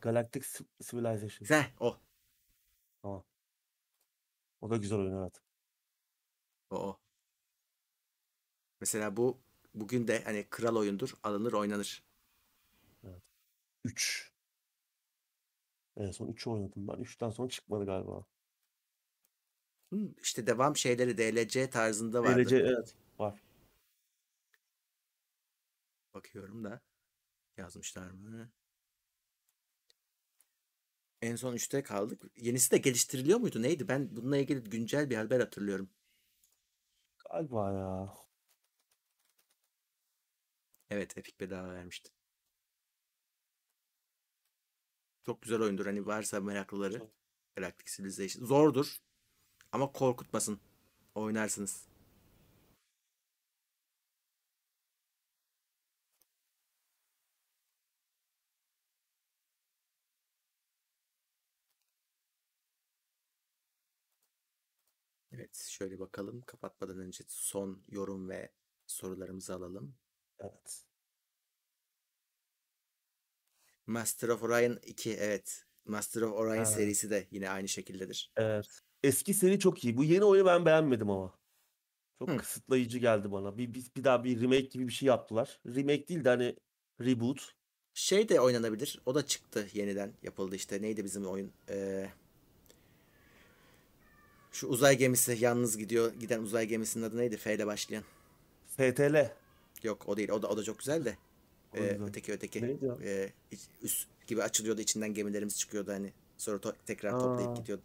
Galactic 0.00 0.42
Ci- 0.44 0.66
Civilization. 0.80 1.46
Heh, 1.48 1.64
o. 1.80 1.96
Tamam. 3.02 3.24
O 4.60 4.70
da 4.70 4.76
güzel 4.76 4.98
oyun 4.98 5.22
evet. 5.22 5.40
O 6.70 6.76
o. 6.76 6.98
Mesela 8.80 9.16
bu 9.16 9.40
bugün 9.74 10.08
de 10.08 10.24
hani 10.24 10.46
kral 10.50 10.76
oyundur. 10.76 11.12
Alınır 11.22 11.52
oynanır. 11.52 12.02
3. 13.84 14.31
En 15.96 16.10
son 16.10 16.28
3'ü 16.28 16.50
oynadım 16.50 16.88
ben. 16.88 16.94
3'ten 16.94 17.30
sonra 17.30 17.48
çıkmadı 17.48 17.86
galiba. 17.86 18.24
Hı, 19.92 19.96
işte 20.22 20.46
devam 20.46 20.76
şeyleri 20.76 21.18
DLC 21.18 21.70
tarzında 21.70 22.22
vardı. 22.22 22.44
DLC 22.44 22.56
evet 22.56 22.94
var. 23.18 23.42
Bakıyorum 26.14 26.64
da 26.64 26.80
yazmışlar 27.56 28.10
mı? 28.10 28.50
En 31.22 31.36
son 31.36 31.54
3'te 31.54 31.82
kaldık. 31.82 32.22
Yenisi 32.36 32.70
de 32.70 32.78
geliştiriliyor 32.78 33.38
muydu? 33.38 33.62
Neydi? 33.62 33.88
Ben 33.88 34.16
bununla 34.16 34.36
ilgili 34.36 34.64
güncel 34.64 35.10
bir 35.10 35.16
haber 35.16 35.40
hatırlıyorum. 35.40 35.90
Galiba 37.30 37.72
ya. 37.72 38.14
Evet, 40.90 41.18
Epic 41.18 41.40
bedava 41.40 41.74
vermişti. 41.74 42.10
Çok 45.26 45.42
güzel 45.42 45.60
oyundur. 45.60 45.86
Hani 45.86 46.06
varsa 46.06 46.40
meraklıları. 46.40 46.98
Çok. 46.98 47.10
Galactic 47.56 47.96
Civilization. 47.96 48.46
Zordur. 48.46 48.96
Ama 49.72 49.92
korkutmasın. 49.92 50.60
Oynarsınız. 51.14 51.86
Evet, 65.32 65.56
şöyle 65.70 65.98
bakalım. 65.98 66.40
Kapatmadan 66.46 66.98
önce 66.98 67.24
son 67.28 67.82
yorum 67.88 68.28
ve 68.28 68.52
sorularımızı 68.86 69.54
alalım. 69.54 69.94
Evet. 70.38 70.84
Master 73.92 74.28
of 74.28 74.42
Orion 74.42 74.78
2 74.86 75.12
evet. 75.12 75.64
Master 75.84 76.22
of 76.22 76.32
Orion 76.32 76.56
Ha. 76.56 76.64
serisi 76.64 77.10
de 77.10 77.26
yine 77.30 77.50
aynı 77.50 77.68
şekildedir. 77.68 78.32
Evet. 78.36 78.66
Eski 79.02 79.34
seri 79.34 79.58
çok 79.58 79.84
iyi. 79.84 79.96
Bu 79.96 80.04
yeni 80.04 80.24
oyunu 80.24 80.46
ben 80.46 80.66
beğenmedim 80.66 81.10
ama. 81.10 81.34
Çok 82.18 82.30
Hı. 82.30 82.36
kısıtlayıcı 82.36 82.98
geldi 82.98 83.32
bana. 83.32 83.58
Bir, 83.58 83.74
bir, 83.74 83.84
bir 83.96 84.04
daha 84.04 84.24
bir 84.24 84.40
remake 84.40 84.60
gibi 84.60 84.88
bir 84.88 84.92
şey 84.92 85.06
yaptılar. 85.06 85.60
Remake 85.66 86.08
değil 86.08 86.24
de 86.24 86.28
hani 86.28 86.56
reboot. 87.00 87.54
Şey 87.94 88.28
de 88.28 88.40
oynanabilir. 88.40 89.00
O 89.06 89.14
da 89.14 89.26
çıktı 89.26 89.68
yeniden 89.72 90.12
yapıldı 90.22 90.56
işte. 90.56 90.82
Neydi 90.82 91.04
bizim 91.04 91.26
oyun? 91.26 91.52
Ee, 91.68 92.10
şu 94.52 94.66
uzay 94.66 94.98
gemisi 94.98 95.36
yalnız 95.40 95.78
gidiyor. 95.78 96.14
Giden 96.14 96.42
uzay 96.42 96.66
gemisinin 96.66 97.04
adı 97.04 97.16
neydi? 97.16 97.36
F 97.36 97.54
ile 97.54 97.66
başlayan. 97.66 98.04
FTL. 98.66 99.30
Yok 99.82 100.08
o 100.08 100.16
değil. 100.16 100.28
O 100.30 100.42
da 100.42 100.48
o 100.48 100.56
da 100.56 100.62
çok 100.64 100.78
güzel 100.78 101.04
de. 101.04 101.16
Ee, 101.74 101.98
öteki 102.06 102.32
öteki. 102.32 102.62
Neydi 102.62 102.90
o? 102.92 102.98
Ee, 103.02 103.32
üst 103.82 104.08
gibi 104.26 104.42
açılıyordu. 104.42 104.80
içinden 104.80 105.14
gemilerimiz 105.14 105.58
çıkıyordu 105.58 105.92
hani. 105.92 106.12
Sonra 106.38 106.56
to- 106.58 106.74
tekrar 106.86 107.20
toplayıp 107.20 107.50
Aa. 107.50 107.54
gidiyordu. 107.54 107.82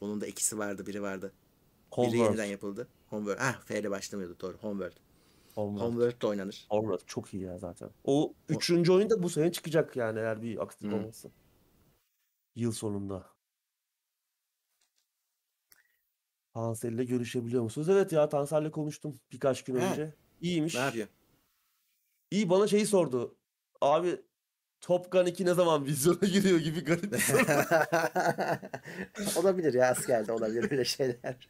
Onun 0.00 0.20
da 0.20 0.26
ikisi 0.26 0.58
vardı. 0.58 0.86
Biri 0.86 1.02
vardı. 1.02 1.26
Biri 1.26 1.96
Homeworld. 1.96 2.24
yeniden 2.26 2.44
yapıldı. 2.44 2.88
Homeworld. 3.06 3.38
Ah 3.40 3.60
F 3.64 3.80
ile 3.80 3.90
başlamıyordu 3.90 4.36
doğru. 4.40 4.56
Homeworld. 4.58 4.96
Homeworld. 5.54 5.86
Homeworld 5.86 6.22
de 6.22 6.26
oynanır. 6.26 6.66
Homeworld 6.70 7.06
çok 7.06 7.34
iyi 7.34 7.42
ya 7.42 7.58
zaten. 7.58 7.90
O 8.04 8.34
üçüncü 8.48 8.92
oyun 8.92 9.10
da 9.10 9.22
bu 9.22 9.30
sene 9.30 9.52
çıkacak 9.52 9.96
yani 9.96 10.18
eğer 10.18 10.42
bir 10.42 10.62
aksilik 10.62 10.92
Hı. 10.92 10.96
olmazsa. 10.96 11.28
Yıl 12.56 12.72
sonunda. 12.72 13.26
Tansel'le 16.54 17.06
görüşebiliyor 17.06 17.62
musunuz? 17.62 17.88
Evet 17.88 18.12
ya 18.12 18.28
Tansel'le 18.28 18.70
konuştum 18.70 19.20
birkaç 19.32 19.64
gün 19.64 19.76
He. 19.76 19.84
önce. 19.90 20.14
İyiymiş. 20.40 20.74
Ne 20.74 20.80
yapıyor? 20.80 21.08
İyi 22.30 22.50
bana 22.50 22.66
şeyi 22.66 22.86
sordu. 22.86 23.36
Abi 23.80 24.20
Top 24.80 25.12
Gun 25.12 25.26
2 25.26 25.44
ne 25.44 25.54
zaman 25.54 25.86
vizyona 25.86 26.28
giriyor 26.28 26.58
gibi 26.58 26.80
garip 26.80 27.12
bir 27.12 27.18
soru. 27.18 27.40
olabilir 29.40 29.74
ya 29.74 29.90
askerde 29.90 30.32
olabilir 30.32 30.70
öyle 30.70 30.84
şeyler. 30.84 31.48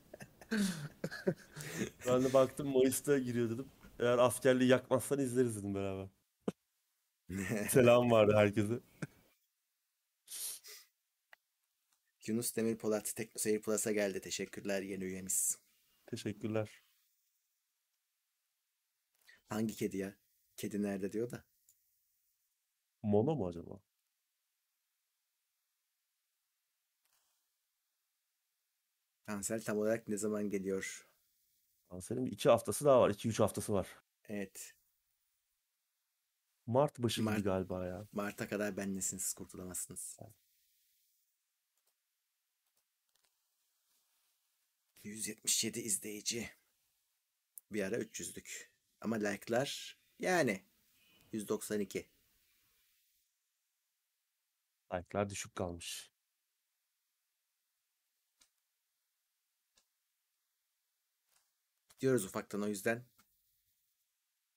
ben 2.07 2.25
de 2.25 2.33
baktım 2.33 2.69
Mayıs'ta 2.69 3.19
giriyor 3.19 3.51
dedim. 3.51 3.69
Eğer 3.99 4.19
askerliği 4.19 4.71
yakmazsan 4.71 5.19
izleriz 5.19 5.57
dedim 5.57 5.75
beraber. 5.75 6.09
Selam 7.71 8.11
vardı 8.11 8.33
herkese. 8.37 8.81
Yunus 12.27 12.57
Demir 12.57 12.77
Polat 12.77 13.13
Teknoseyir 13.17 13.63
Plus'a 13.63 13.93
geldi. 13.93 14.21
Teşekkürler 14.21 14.83
yeni 14.83 15.05
üyemiz. 15.05 15.59
Teşekkürler. 16.07 16.83
Hangi 19.49 19.75
kedi 19.77 19.97
ya? 19.97 20.17
Kedi 20.61 20.83
nerede 20.83 21.13
diyor 21.13 21.31
da. 21.31 21.45
Mono 23.03 23.35
mu 23.37 23.47
acaba? 23.47 23.81
Cancel 29.29 29.63
tam 29.65 29.79
olarak 29.79 30.09
ne 30.09 30.17
zaman 30.17 30.51
geliyor? 30.51 31.09
Kanserin 31.91 32.27
iki 32.27 32.49
haftası 32.49 32.85
daha 32.85 33.01
var. 33.01 33.11
2-3 33.11 33.39
haftası 33.43 33.73
var. 33.73 33.89
Evet. 34.25 34.75
Mart 36.67 36.99
başı 36.99 37.21
gibi 37.21 37.31
Mart- 37.31 37.43
galiba 37.43 37.87
ya. 37.87 38.07
Mart'a 38.13 38.49
kadar 38.49 38.77
benlesin 38.77 39.19
siz 39.19 39.35
kurtulamazsınız. 39.35 40.19
177 45.05 45.81
izleyici. 45.81 46.51
Bir 47.71 47.83
ara 47.83 47.97
300'lük. 47.97 48.71
Ama 49.01 49.17
like'lar 49.17 50.00
yani 50.21 50.65
192. 51.33 52.09
Like'lar 54.93 55.31
düşük 55.31 55.55
kalmış. 55.57 56.11
Diyoruz 62.01 62.25
ufaktan 62.25 62.63
o 62.63 62.67
yüzden. 62.69 63.05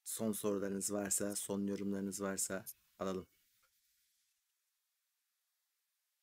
Son 0.04 0.32
sorularınız 0.32 0.94
varsa, 0.94 1.36
son 1.36 1.68
yorumlarınız 1.68 2.22
varsa 2.22 2.66
alalım. 3.00 3.28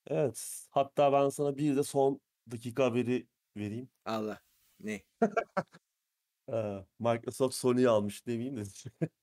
Evet. 0.07 0.67
Hatta 0.71 1.13
ben 1.13 1.29
sana 1.29 1.57
bir 1.57 1.77
de 1.77 1.83
son 1.83 2.21
dakika 2.51 2.85
haberi 2.85 3.27
vereyim. 3.57 3.91
Allah. 4.05 4.41
Ne? 4.81 5.03
Ee, 6.53 6.87
Microsoft 6.99 7.55
Sony'yi 7.55 7.89
almış 7.89 8.27
demeyeyim 8.27 8.57
de. 8.57 8.63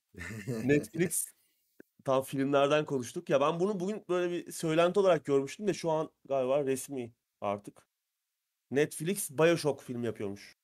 Netflix 0.63 1.25
tam 2.05 2.23
filmlerden 2.23 2.85
konuştuk. 2.85 3.29
Ya 3.29 3.41
ben 3.41 3.59
bunu 3.59 3.79
bugün 3.79 4.05
böyle 4.09 4.31
bir 4.31 4.51
söylenti 4.51 4.99
olarak 4.99 5.25
görmüştüm 5.25 5.67
de 5.67 5.73
şu 5.73 5.91
an 5.91 6.11
galiba 6.25 6.65
resmi 6.65 7.13
artık. 7.41 7.87
Netflix 8.71 9.31
BioShock 9.31 9.83
film 9.83 10.03
yapıyormuş. 10.03 10.57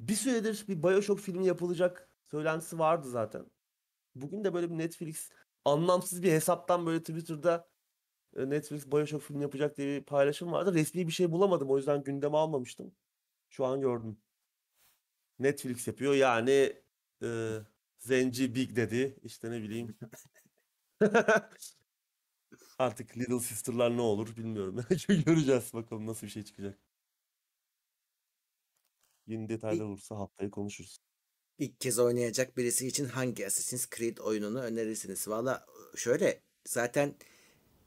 Bir 0.00 0.14
süredir 0.14 0.64
bir 0.68 0.82
BioShock 0.82 1.20
filmi 1.20 1.46
yapılacak 1.46 2.10
söylentisi 2.30 2.78
vardı 2.78 3.10
zaten. 3.10 3.46
Bugün 4.14 4.44
de 4.44 4.54
böyle 4.54 4.70
bir 4.70 4.78
Netflix 4.78 5.30
anlamsız 5.64 6.22
bir 6.22 6.32
hesaptan 6.32 6.86
böyle 6.86 7.00
Twitter'da 7.00 7.68
e, 8.36 8.50
Netflix 8.50 8.92
BioShock 8.92 9.24
filmi 9.24 9.42
yapacak 9.42 9.76
diye 9.76 10.00
bir 10.00 10.06
paylaşım 10.06 10.52
vardı. 10.52 10.74
Resmi 10.74 11.06
bir 11.06 11.12
şey 11.12 11.32
bulamadım 11.32 11.70
o 11.70 11.76
yüzden 11.76 12.02
gündeme 12.04 12.36
almamıştım. 12.36 12.94
Şu 13.50 13.64
an 13.66 13.80
gördüm. 13.80 14.18
Netflix 15.38 15.86
yapıyor 15.86 16.14
yani 16.14 16.82
e, 17.22 17.58
Zenci 17.98 18.54
Big 18.54 18.76
dedi 18.76 19.16
işte 19.22 19.50
ne 19.50 19.62
bileyim. 19.62 19.98
Artık 22.78 23.18
Little 23.18 23.40
Sister'lar 23.40 23.96
ne 23.96 24.00
olur 24.00 24.36
bilmiyorum. 24.36 24.84
Göreceğiz 25.08 25.74
bakalım 25.74 26.06
nasıl 26.06 26.26
bir 26.26 26.32
şey 26.32 26.42
çıkacak. 26.42 26.78
Yeni 29.26 29.48
detaylar 29.48 29.84
olursa 29.84 30.16
haftaya 30.16 30.50
konuşuruz. 30.50 30.98
İlk 31.58 31.80
kez 31.80 31.98
oynayacak 31.98 32.56
birisi 32.56 32.86
için 32.86 33.04
hangi 33.04 33.46
Assassin's 33.46 33.90
Creed 33.90 34.18
oyununu 34.18 34.60
önerirsiniz? 34.60 35.28
Valla 35.28 35.66
şöyle 35.96 36.40
zaten 36.68 37.14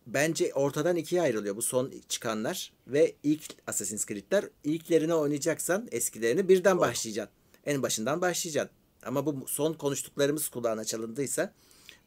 bence 0.07 0.53
ortadan 0.53 0.95
ikiye 0.95 1.21
ayrılıyor 1.21 1.55
bu 1.55 1.61
son 1.61 1.93
çıkanlar 2.09 2.73
ve 2.87 3.15
ilk 3.23 3.43
Assassin's 3.67 4.05
Creed'ler. 4.05 4.45
İlklerini 4.63 5.13
oynayacaksan 5.13 5.87
eskilerini 5.91 6.49
birden 6.49 6.77
Doğru. 6.77 6.81
başlayacaksın. 6.81 7.35
En 7.65 7.81
başından 7.81 8.21
başlayacaksın. 8.21 8.80
Ama 9.05 9.25
bu 9.25 9.47
son 9.47 9.73
konuştuklarımız 9.73 10.49
kulağına 10.49 10.85
çalındıysa 10.85 11.53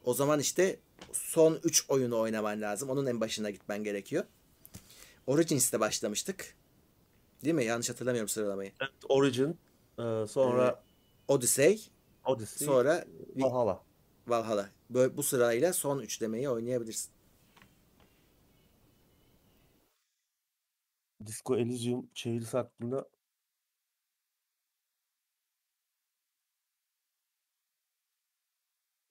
o 0.04 0.14
zaman 0.14 0.40
işte 0.40 0.78
son 1.12 1.58
3 1.64 1.84
oyunu 1.88 2.18
oynaman 2.18 2.60
lazım. 2.60 2.90
Onun 2.90 3.06
en 3.06 3.20
başına 3.20 3.50
gitmen 3.50 3.84
gerekiyor. 3.84 4.24
Origins'te 5.26 5.80
başlamıştık. 5.80 6.54
Değil 7.44 7.54
mi? 7.54 7.64
Yanlış 7.64 7.90
hatırlamıyorum 7.90 8.28
sıralamayı. 8.28 8.72
Evet, 8.80 8.92
Origin, 9.08 9.58
e, 9.98 10.26
sonra 10.28 10.82
Odyssey, 11.28 11.88
Odyssey, 12.24 12.66
sonra 12.66 13.04
Valhalla. 13.36 13.82
Valhalla. 14.26 14.70
Böyle 14.90 15.16
bu 15.16 15.22
sırayla 15.22 15.72
son 15.72 15.98
üçlemeyi 15.98 16.48
oynayabilirsin. 16.48 17.10
Disco 21.26 21.56
Elysium 21.56 22.06
çevirisi 22.14 22.56
hakkında 22.56 23.08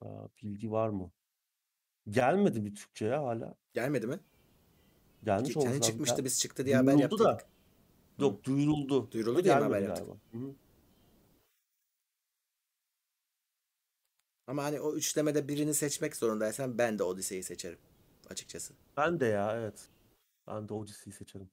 Aa, 0.03 0.27
bilgi 0.43 0.71
var 0.71 0.89
mı? 0.89 1.11
Gelmedi 2.09 2.65
bir 2.65 2.75
Türkçe'ye 2.75 3.15
hala. 3.15 3.55
Gelmedi 3.73 4.07
mi? 4.07 4.19
Gelmiş 5.23 5.53
Kendi 5.53 5.65
lazım. 5.67 5.81
çıkmıştı 5.81 6.15
Gel- 6.15 6.25
biz 6.25 6.39
çıktı 6.39 6.65
diye 6.65 6.75
haber 6.75 6.95
yaptık. 6.95 7.19
da. 7.19 7.39
Yok 8.19 8.43
duyuruldu. 8.43 9.11
Duyuruldu 9.11 9.35
Ama 9.37 9.43
diye 9.43 9.53
haber 9.53 9.81
yaptık? 9.81 10.07
Hı. 10.31 10.37
Ama 14.47 14.63
hani 14.63 14.79
o 14.81 14.95
üçlemede 14.95 15.47
birini 15.47 15.73
seçmek 15.73 16.15
zorundaysan 16.15 16.77
ben 16.77 16.99
de 16.99 17.03
Odyssey'i 17.03 17.43
seçerim 17.43 17.79
açıkçası. 18.29 18.73
Ben 18.97 19.19
de 19.19 19.25
ya 19.25 19.55
evet. 19.57 19.89
Ben 20.47 20.69
de 20.69 20.73
Odyssey'i 20.73 21.13
seçerim. 21.15 21.49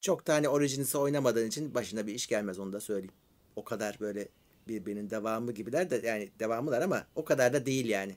Çok 0.00 0.26
da 0.26 0.34
hani 0.34 0.48
Origins'i 0.48 0.98
oynamadığın 0.98 1.46
için 1.46 1.74
başına 1.74 2.06
bir 2.06 2.14
iş 2.14 2.26
gelmez 2.26 2.58
onu 2.58 2.72
da 2.72 2.80
söyleyeyim. 2.80 3.14
O 3.56 3.64
kadar 3.64 3.96
böyle 4.00 4.28
birbirinin 4.68 5.10
devamı 5.10 5.52
gibiler 5.52 5.90
de 5.90 6.06
yani 6.06 6.30
devamılar 6.38 6.82
ama 6.82 7.06
o 7.14 7.24
kadar 7.24 7.52
da 7.52 7.66
değil 7.66 7.86
yani. 7.86 8.16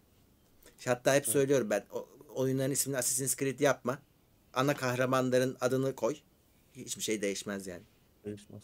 Hatta 0.85 1.15
hep 1.15 1.25
söylüyorum 1.25 1.69
ben 1.69 1.85
o, 1.91 2.07
oyunların 2.35 2.71
ismini 2.71 2.97
Assassin's 2.97 3.35
Creed 3.35 3.59
yapma. 3.59 3.99
Ana 4.53 4.75
kahramanların 4.75 5.57
adını 5.61 5.95
koy. 5.95 6.15
Hiçbir 6.73 7.01
şey 7.01 7.21
değişmez 7.21 7.67
yani. 7.67 7.83
Değişmez. 8.25 8.63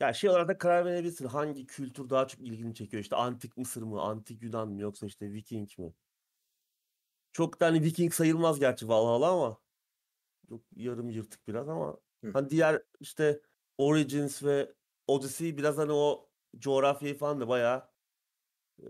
Ya 0.00 0.12
şey 0.12 0.30
olarak 0.30 0.48
da 0.48 0.58
karar 0.58 0.84
verebilirsin. 0.84 1.26
Hangi 1.26 1.66
kültür 1.66 2.10
daha 2.10 2.28
çok 2.28 2.40
ilgini 2.40 2.74
çekiyor? 2.74 3.02
İşte 3.02 3.16
antik 3.16 3.56
Mısır 3.56 3.82
mı, 3.82 4.00
antik 4.00 4.42
Yunan 4.42 4.68
mı 4.68 4.80
yoksa 4.80 5.06
işte 5.06 5.32
Viking 5.32 5.78
mi? 5.78 5.92
Çok 7.32 7.60
da 7.60 7.66
hani 7.66 7.82
Viking 7.82 8.12
sayılmaz 8.12 8.60
gerçi 8.60 8.88
Valhalla 8.88 9.30
ama 9.32 9.58
çok 10.48 10.60
yarım 10.76 11.10
yırtık 11.10 11.48
biraz 11.48 11.68
ama 11.68 11.96
Hı. 12.24 12.30
hani 12.32 12.50
diğer 12.50 12.82
işte 13.00 13.40
Origins 13.78 14.42
ve 14.42 14.72
Odyssey 15.06 15.56
biraz 15.56 15.78
hani 15.78 15.92
o 15.92 16.25
coğrafyayı 16.58 17.18
falan 17.18 17.40
da 17.40 17.48
bayağı 17.48 17.88
e, 18.82 18.84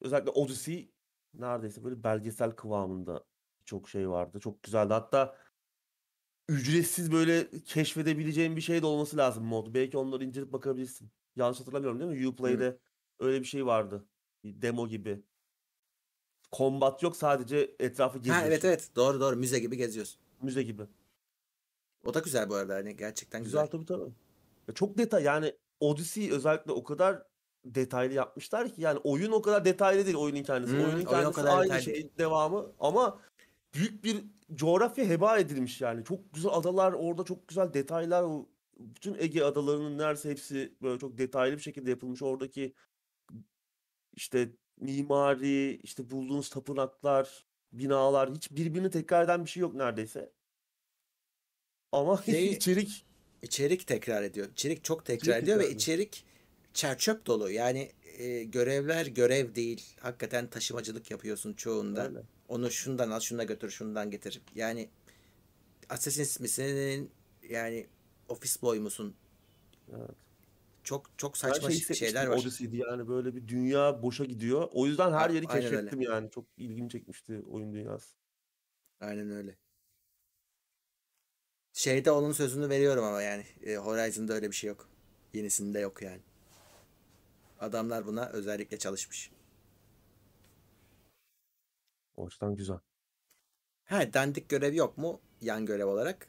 özellikle 0.00 0.30
Odyssey 0.30 0.92
neredeyse 1.34 1.84
böyle 1.84 2.04
belgesel 2.04 2.50
kıvamında 2.50 3.24
çok 3.64 3.88
şey 3.88 4.10
vardı. 4.10 4.40
Çok 4.40 4.62
güzeldi. 4.62 4.92
Hatta 4.92 5.36
ücretsiz 6.48 7.12
böyle 7.12 7.50
keşfedebileceğin 7.64 8.56
bir 8.56 8.60
şey 8.60 8.82
de 8.82 8.86
olması 8.86 9.16
lazım 9.16 9.44
mod. 9.44 9.74
Belki 9.74 9.98
onları 9.98 10.24
incelip 10.24 10.52
bakabilirsin. 10.52 11.10
Yanlış 11.36 11.60
hatırlamıyorum 11.60 12.00
değil 12.00 12.10
mi? 12.20 12.28
Uplay'de 12.28 12.78
öyle 13.18 13.40
bir 13.40 13.44
şey 13.46 13.66
vardı. 13.66 14.04
Bir 14.44 14.62
demo 14.62 14.88
gibi. 14.88 15.22
Combat 16.52 17.02
yok 17.02 17.16
sadece 17.16 17.76
etrafı 17.78 18.18
Ha 18.18 18.22
geziyorsun. 18.22 18.46
evet 18.46 18.64
evet 18.64 18.90
doğru 18.96 19.20
doğru 19.20 19.36
müze 19.36 19.58
gibi 19.58 19.76
geziyorsun. 19.76 20.20
Müze 20.42 20.62
gibi. 20.62 20.82
O 22.04 22.14
da 22.14 22.18
güzel 22.20 22.48
bu 22.50 22.54
arada 22.54 22.74
hani 22.74 22.96
gerçekten 22.96 23.42
Güzel 23.44 23.62
güzel. 23.62 23.70
tabii 23.72 23.86
tabii. 23.86 24.12
Ya 24.68 24.74
çok 24.74 24.98
detay 24.98 25.22
yani 25.22 25.56
Odyssey 25.80 26.32
özellikle 26.32 26.72
o 26.72 26.84
kadar 26.84 27.22
detaylı 27.64 28.14
yapmışlar 28.14 28.68
ki 28.74 28.82
yani 28.82 28.98
oyun 28.98 29.32
o 29.32 29.42
kadar 29.42 29.64
detaylı 29.64 30.06
değil 30.06 30.16
oyunun 30.16 30.42
kendisi. 30.42 30.72
Hmm, 30.72 30.80
oyunun 30.80 30.94
oyun 30.94 31.06
o 31.06 31.10
kendisi 31.10 31.32
kadar 31.32 31.58
aynı 31.58 31.64
detaylı 31.64 31.82
şey 31.82 32.10
devamı 32.18 32.72
ama 32.80 33.20
büyük 33.74 34.04
bir 34.04 34.24
coğrafya 34.54 35.04
heba 35.04 35.38
edilmiş 35.38 35.80
yani. 35.80 36.04
Çok 36.04 36.34
güzel 36.34 36.52
adalar 36.52 36.92
orada 36.92 37.24
çok 37.24 37.48
güzel 37.48 37.74
detaylar 37.74 38.24
bütün 38.78 39.16
Ege 39.18 39.42
adalarının 39.42 39.98
neredeyse 39.98 40.30
hepsi 40.30 40.74
böyle 40.82 40.98
çok 40.98 41.18
detaylı 41.18 41.56
bir 41.56 41.62
şekilde 41.62 41.90
yapılmış. 41.90 42.22
Oradaki 42.22 42.74
işte 44.16 44.48
mimari, 44.80 45.80
işte 45.82 46.10
bulduğunuz 46.10 46.50
tapınaklar, 46.50 47.44
binalar 47.72 48.34
hiç 48.34 48.50
birbirini 48.50 48.90
tekrar 48.90 49.24
eden 49.24 49.44
bir 49.44 49.50
şey 49.50 49.60
yok 49.60 49.74
neredeyse. 49.74 50.32
Ama 51.92 52.16
Şey- 52.26 52.52
içerik 52.52 53.06
İçerik 53.42 53.86
tekrar 53.86 54.22
ediyor. 54.22 54.48
İçerik 54.52 54.84
çok 54.84 55.04
tekrar 55.04 55.22
İçerik 55.22 55.42
ediyor 55.42 55.58
ve 55.58 55.62
tekrar 55.62 55.76
içerik 55.76 56.24
çerçöp 56.74 57.26
dolu. 57.26 57.50
Yani 57.50 57.92
e, 58.18 58.44
görevler 58.44 59.06
görev 59.06 59.54
değil. 59.54 59.96
Hakikaten 60.00 60.46
taşımacılık 60.50 61.10
yapıyorsun 61.10 61.52
çoğunda. 61.52 62.06
Öyle. 62.06 62.22
Onu 62.48 62.70
şundan 62.70 63.10
al, 63.10 63.20
şuna 63.20 63.44
götür, 63.44 63.70
şundan 63.70 64.10
getir. 64.10 64.40
Yani 64.54 64.88
Assassin's 65.88 66.40
misin? 66.40 67.10
Yani 67.48 67.86
Office 68.28 68.62
Boy 68.62 68.78
musun? 68.78 69.14
Evet. 69.96 70.10
Çok 70.84 71.18
çok 71.18 71.34
Ben 71.34 71.38
saçma 71.38 71.68
şey 71.68 71.76
ş- 71.76 71.80
hissetmiştim 71.80 72.06
şeyler 72.08 72.26
var. 72.26 72.36
Odyssey'di 72.36 72.76
yani 72.76 73.08
böyle 73.08 73.36
bir 73.36 73.48
dünya 73.48 74.02
boşa 74.02 74.24
gidiyor. 74.24 74.68
O 74.72 74.86
yüzden 74.86 75.12
her 75.12 75.30
yeri 75.30 75.46
aynen 75.46 75.64
öyle. 75.66 75.76
keşfettim 75.76 76.00
yani. 76.00 76.30
Çok 76.30 76.44
ilgimi 76.56 76.90
çekmişti 76.90 77.42
oyun 77.50 77.72
dünyası. 77.72 78.14
Aynen 79.00 79.30
öyle. 79.30 79.56
Şeyde 81.72 82.10
onun 82.10 82.32
sözünü 82.32 82.68
veriyorum 82.68 83.04
ama 83.04 83.22
yani 83.22 83.44
e, 83.66 83.76
Horizon'da 83.76 84.32
öyle 84.34 84.48
bir 84.50 84.56
şey 84.56 84.68
yok. 84.68 84.88
Yenisinde 85.34 85.78
yok 85.80 86.02
yani. 86.02 86.20
Adamlar 87.60 88.06
buna 88.06 88.28
özellikle 88.28 88.78
çalışmış. 88.78 89.30
O 92.16 92.26
açıdan 92.26 92.56
güzel. 92.56 92.78
Ha 93.84 94.12
dandik 94.12 94.48
görev 94.48 94.74
yok 94.74 94.98
mu 94.98 95.20
yan 95.40 95.66
görev 95.66 95.86
olarak? 95.86 96.28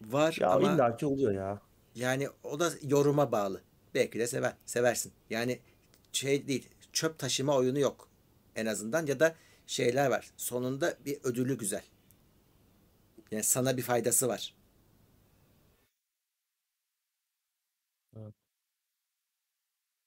Var 0.00 0.36
Ya 0.40 0.50
ama 0.50 0.72
illaki 0.74 1.06
oluyor 1.06 1.32
ya. 1.32 1.60
yani 1.94 2.28
o 2.42 2.60
da 2.60 2.72
yoruma 2.82 3.32
bağlı. 3.32 3.62
Belki 3.94 4.18
de 4.18 4.26
sever, 4.26 4.56
seversin. 4.66 5.12
Yani 5.30 5.60
şey 6.12 6.48
değil, 6.48 6.68
çöp 6.92 7.18
taşıma 7.18 7.56
oyunu 7.56 7.78
yok 7.78 8.08
en 8.56 8.66
azından 8.66 9.06
ya 9.06 9.20
da 9.20 9.34
şeyler 9.66 10.10
var. 10.10 10.30
Sonunda 10.36 10.98
bir 11.04 11.18
ödülü 11.24 11.58
güzel. 11.58 11.82
Yani 13.30 13.42
sana 13.42 13.76
bir 13.76 13.82
faydası 13.82 14.28
var. 14.28 14.54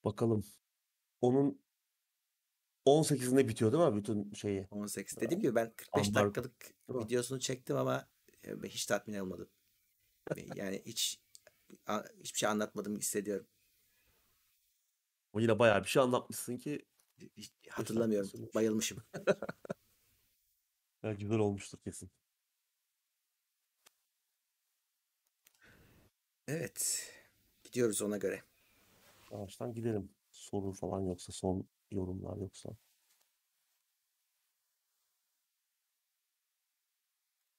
Bakalım. 0.04 0.44
Onun 1.22 1.62
18'inde 2.86 3.48
bitiyor 3.48 3.72
değil 3.72 3.84
mi 3.84 3.96
bütün 3.96 4.34
şeyi? 4.34 4.68
18. 4.72 5.18
Dediğim 5.22 5.42
gibi 5.42 5.56
ben 5.56 5.74
45 5.76 6.08
Ambargo. 6.08 6.36
dakikalık 6.36 6.74
videosunu 6.90 7.40
çektim 7.40 7.78
ama 7.78 8.10
e, 8.44 8.52
hiç 8.64 8.86
tatmin 8.86 9.20
olmadım. 9.20 9.50
Yani 10.56 10.82
hiç 10.86 11.22
hiçbir 12.24 12.40
şey 12.40 12.50
anlatmadım 12.50 12.98
hissediyorum. 12.98 13.48
O 15.34 15.40
yine 15.40 15.60
bayağı 15.60 15.84
bir 15.84 15.88
şey 15.88 16.02
anlatmışsın 16.02 16.58
ki 16.58 16.86
Hiç 17.38 17.52
hatırlamıyorum. 17.70 18.30
Bayılmışım. 18.56 19.04
ya, 21.04 21.14
güzel 21.14 21.38
olmuştur 21.40 21.80
kesin. 21.84 22.12
Evet. 26.50 27.12
Gidiyoruz 27.64 28.02
ona 28.02 28.18
göre. 28.18 28.44
Yavaştan 29.32 29.74
gidelim. 29.74 30.10
Soru 30.32 30.74
falan 30.74 31.02
yoksa 31.02 31.32
son 31.32 31.68
yorumlar 31.92 32.38
yoksa. 32.38 32.70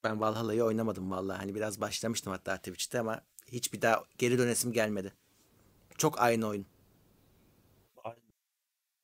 Ben 0.05 0.21
Valhalla'yı 0.21 0.65
oynamadım 0.65 1.11
vallahi. 1.11 1.39
Hani 1.39 1.55
biraz 1.55 1.81
başlamıştım 1.81 2.33
hatta 2.33 2.57
Twitch'te 2.57 3.01
ama 3.01 3.25
hiç 3.47 3.73
bir 3.73 3.83
daha 3.83 4.05
geri 4.19 4.39
dönesim 4.39 4.73
gelmedi. 4.73 5.13
Çok 5.99 6.21
aynı 6.21 6.47
oyun. 6.47 6.67
Aynı. 8.05 8.19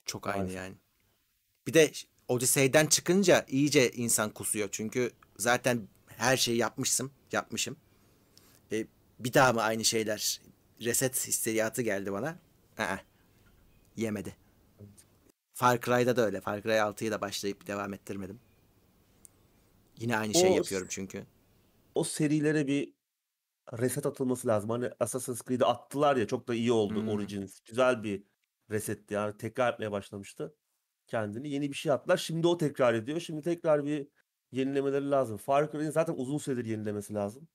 Çok 0.05 0.27
aynı 0.27 0.39
Maalesef. 0.39 0.57
yani. 0.57 0.77
Bir 1.67 1.75
de 1.75 1.93
Odyssey'den 2.29 2.87
çıkınca 2.87 3.45
iyice 3.49 3.91
insan 3.91 4.31
kusuyor. 4.31 4.69
Çünkü 4.73 5.13
zaten 5.37 5.89
her 6.07 6.37
şeyi 6.37 6.59
yapmışsın, 6.59 7.11
yapmışım. 7.33 7.77
Bir 9.19 9.33
daha 9.35 9.53
mı 9.53 9.63
aynı 9.63 9.85
şeyler? 9.85 10.41
Reset 10.85 11.27
hissiyatı 11.27 11.83
geldi 11.83 12.13
bana. 12.13 12.39
Aa, 12.79 12.97
yemedi. 13.97 14.37
Far 15.53 15.81
Cry'da 15.81 16.17
da 16.17 16.27
öyle. 16.27 16.41
Far 16.41 16.63
Cry 16.63 16.71
6'yı 16.81 17.11
da 17.11 17.21
başlayıp 17.21 17.67
devam 17.67 17.95
ettirmedim. 17.95 18.41
Yine 19.99 20.17
aynı 20.17 20.35
şey 20.35 20.51
O- 20.51 20.55
yapıyorum 20.57 20.87
çünkü. 20.91 21.27
O 21.95 22.05
serilere 22.05 22.67
bir 22.67 22.95
reset 23.79 24.07
atılması 24.07 24.49
lazım. 24.49 24.71
Hani 24.71 24.91
Assassin's 25.01 25.43
Creed'i 25.43 25.65
attılar 25.65 26.17
ya 26.17 26.27
çok 26.27 26.49
da 26.49 26.55
iyi 26.55 26.73
oldu 26.73 27.01
Hmm. 27.03 27.09
Origins. 27.09 27.61
Güzel 27.61 28.03
bir 28.03 28.23
resetti 28.71 29.15
yani 29.15 29.37
tekrar 29.37 29.73
etmeye 29.73 29.91
başlamıştı. 29.93 30.55
Kendini 31.07 31.49
yeni 31.51 31.69
bir 31.71 31.77
şey 31.77 31.93
attılar. 31.93 32.17
Şimdi 32.17 32.47
o 32.47 32.59
tekrar 32.59 32.95
ediyor. 32.95 33.21
Şimdi 33.21 33.43
tekrar 33.43 33.85
bir 33.85 34.09
yenilemeleri 34.53 35.11
lazım. 35.11 35.37
Far 35.37 35.73
Cry'in 35.73 35.91
zaten 35.91 36.15
uzun 36.17 36.39
süredir 36.39 36.65
yenilemesi 36.65 37.15
lazım. 37.15 37.49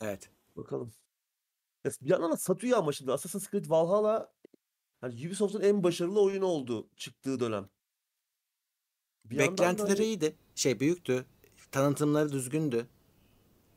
Evet. 0.00 0.30
Bakalım. 0.56 0.92
Ya 1.84 1.90
Bir 2.02 2.10
yandan 2.10 2.32
da 2.32 2.36
satıyor 2.36 2.78
ama 2.78 2.92
şimdi 2.92 3.12
Assassin's 3.12 3.50
Creed 3.50 3.64
Valhalla 3.68 4.32
hani 5.00 5.26
Ubisoft'un 5.26 5.60
en 5.60 5.82
başarılı 5.82 6.20
oyunu 6.22 6.46
oldu 6.46 6.88
çıktığı 6.96 7.40
dönem. 7.40 7.68
Bir 9.24 9.36
yandan 9.36 9.58
da 9.58 9.62
Beklentileri 9.62 9.96
hani- 9.96 10.06
iyiydi. 10.06 10.36
Şey 10.54 10.80
büyüktü. 10.80 11.26
Tanıtımları 11.70 12.32
düzgündü. 12.32 12.86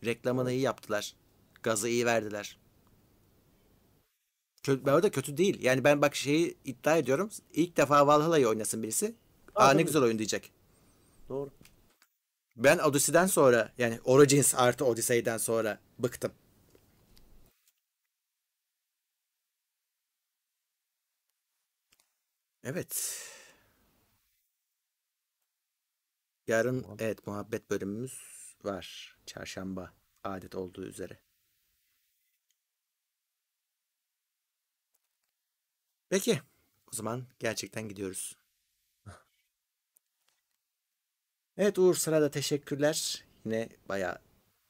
Reklamını 0.05 0.51
iyi 0.51 0.61
yaptılar. 0.61 1.15
Gazı 1.63 1.89
iyi 1.89 2.05
verdiler. 2.05 2.59
Kötü, 4.63 4.85
bu 4.85 4.91
arada 4.91 5.11
kötü 5.11 5.37
değil. 5.37 5.61
Yani 5.61 5.83
ben 5.83 6.01
bak 6.01 6.15
şeyi 6.15 6.57
iddia 6.65 6.97
ediyorum. 6.97 7.29
İlk 7.53 7.77
defa 7.77 8.07
Valhalla'yı 8.07 8.47
oynasın 8.47 8.83
birisi. 8.83 9.15
Ha, 9.53 9.63
Aa 9.63 9.73
ne 9.73 9.81
güzel 9.81 10.01
oyun 10.01 10.17
diyecek. 10.19 10.51
Doğru. 11.29 11.49
Ben 12.57 12.77
Odyssey'den 12.77 13.27
sonra 13.27 13.71
yani 13.77 13.99
Origins 14.03 14.55
artı 14.55 14.85
Odyssey'den 14.85 15.37
sonra 15.37 15.79
bıktım. 15.99 16.31
Evet. 22.63 23.19
Yarın 26.47 26.75
Muhabbet. 26.75 27.01
evet 27.01 27.27
muhabbet 27.27 27.69
bölümümüz 27.69 28.19
var. 28.63 29.17
Çarşamba 29.25 29.93
adet 30.23 30.55
olduğu 30.55 30.85
üzere. 30.85 31.19
Peki. 36.09 36.41
O 36.93 36.95
zaman 36.95 37.27
gerçekten 37.39 37.89
gidiyoruz. 37.89 38.37
Evet 41.57 41.79
Uğur 41.79 41.95
sana 41.95 42.21
da 42.21 42.31
teşekkürler. 42.31 43.23
Yine 43.45 43.69
bayağı 43.89 44.19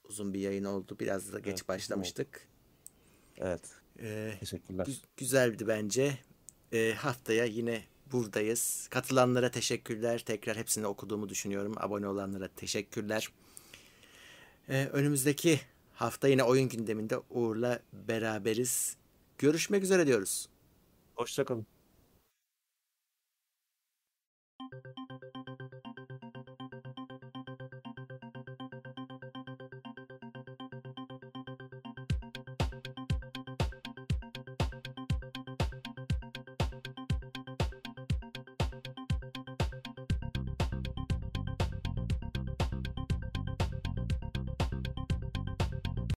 uzun 0.03 0.33
bir 0.33 0.39
yayın 0.39 0.63
oldu. 0.63 0.97
Biraz 0.99 1.27
da 1.33 1.35
Evet, 1.35 1.45
geç 1.45 1.59
oldu. 1.61 1.67
başlamıştık. 1.67 2.47
Evet. 3.37 3.71
Ee, 3.99 4.33
Teşekkürler. 4.39 4.85
Gü- 4.85 5.03
güzeldi 5.17 5.67
bence. 5.67 6.17
Ee, 6.73 6.93
haftaya 6.93 7.45
yine 7.45 7.83
buradayız. 8.11 8.87
Katılanlara 8.91 9.51
teşekkürler. 9.51 10.19
Tekrar 10.19 10.57
hepsini 10.57 10.87
okuduğumu 10.87 11.29
düşünüyorum. 11.29 11.73
Abone 11.77 12.07
olanlara 12.07 12.47
teşekkürler. 12.47 13.29
Ee, 14.69 14.85
önümüzdeki 14.93 15.59
hafta 15.93 16.27
yine 16.27 16.43
oyun 16.43 16.69
gündeminde 16.69 17.17
Uğur'la 17.29 17.79
beraberiz. 17.93 18.97
Görüşmek 19.37 19.83
üzere 19.83 20.07
diyoruz. 20.07 20.49
Hoşçakalın. 21.15 21.65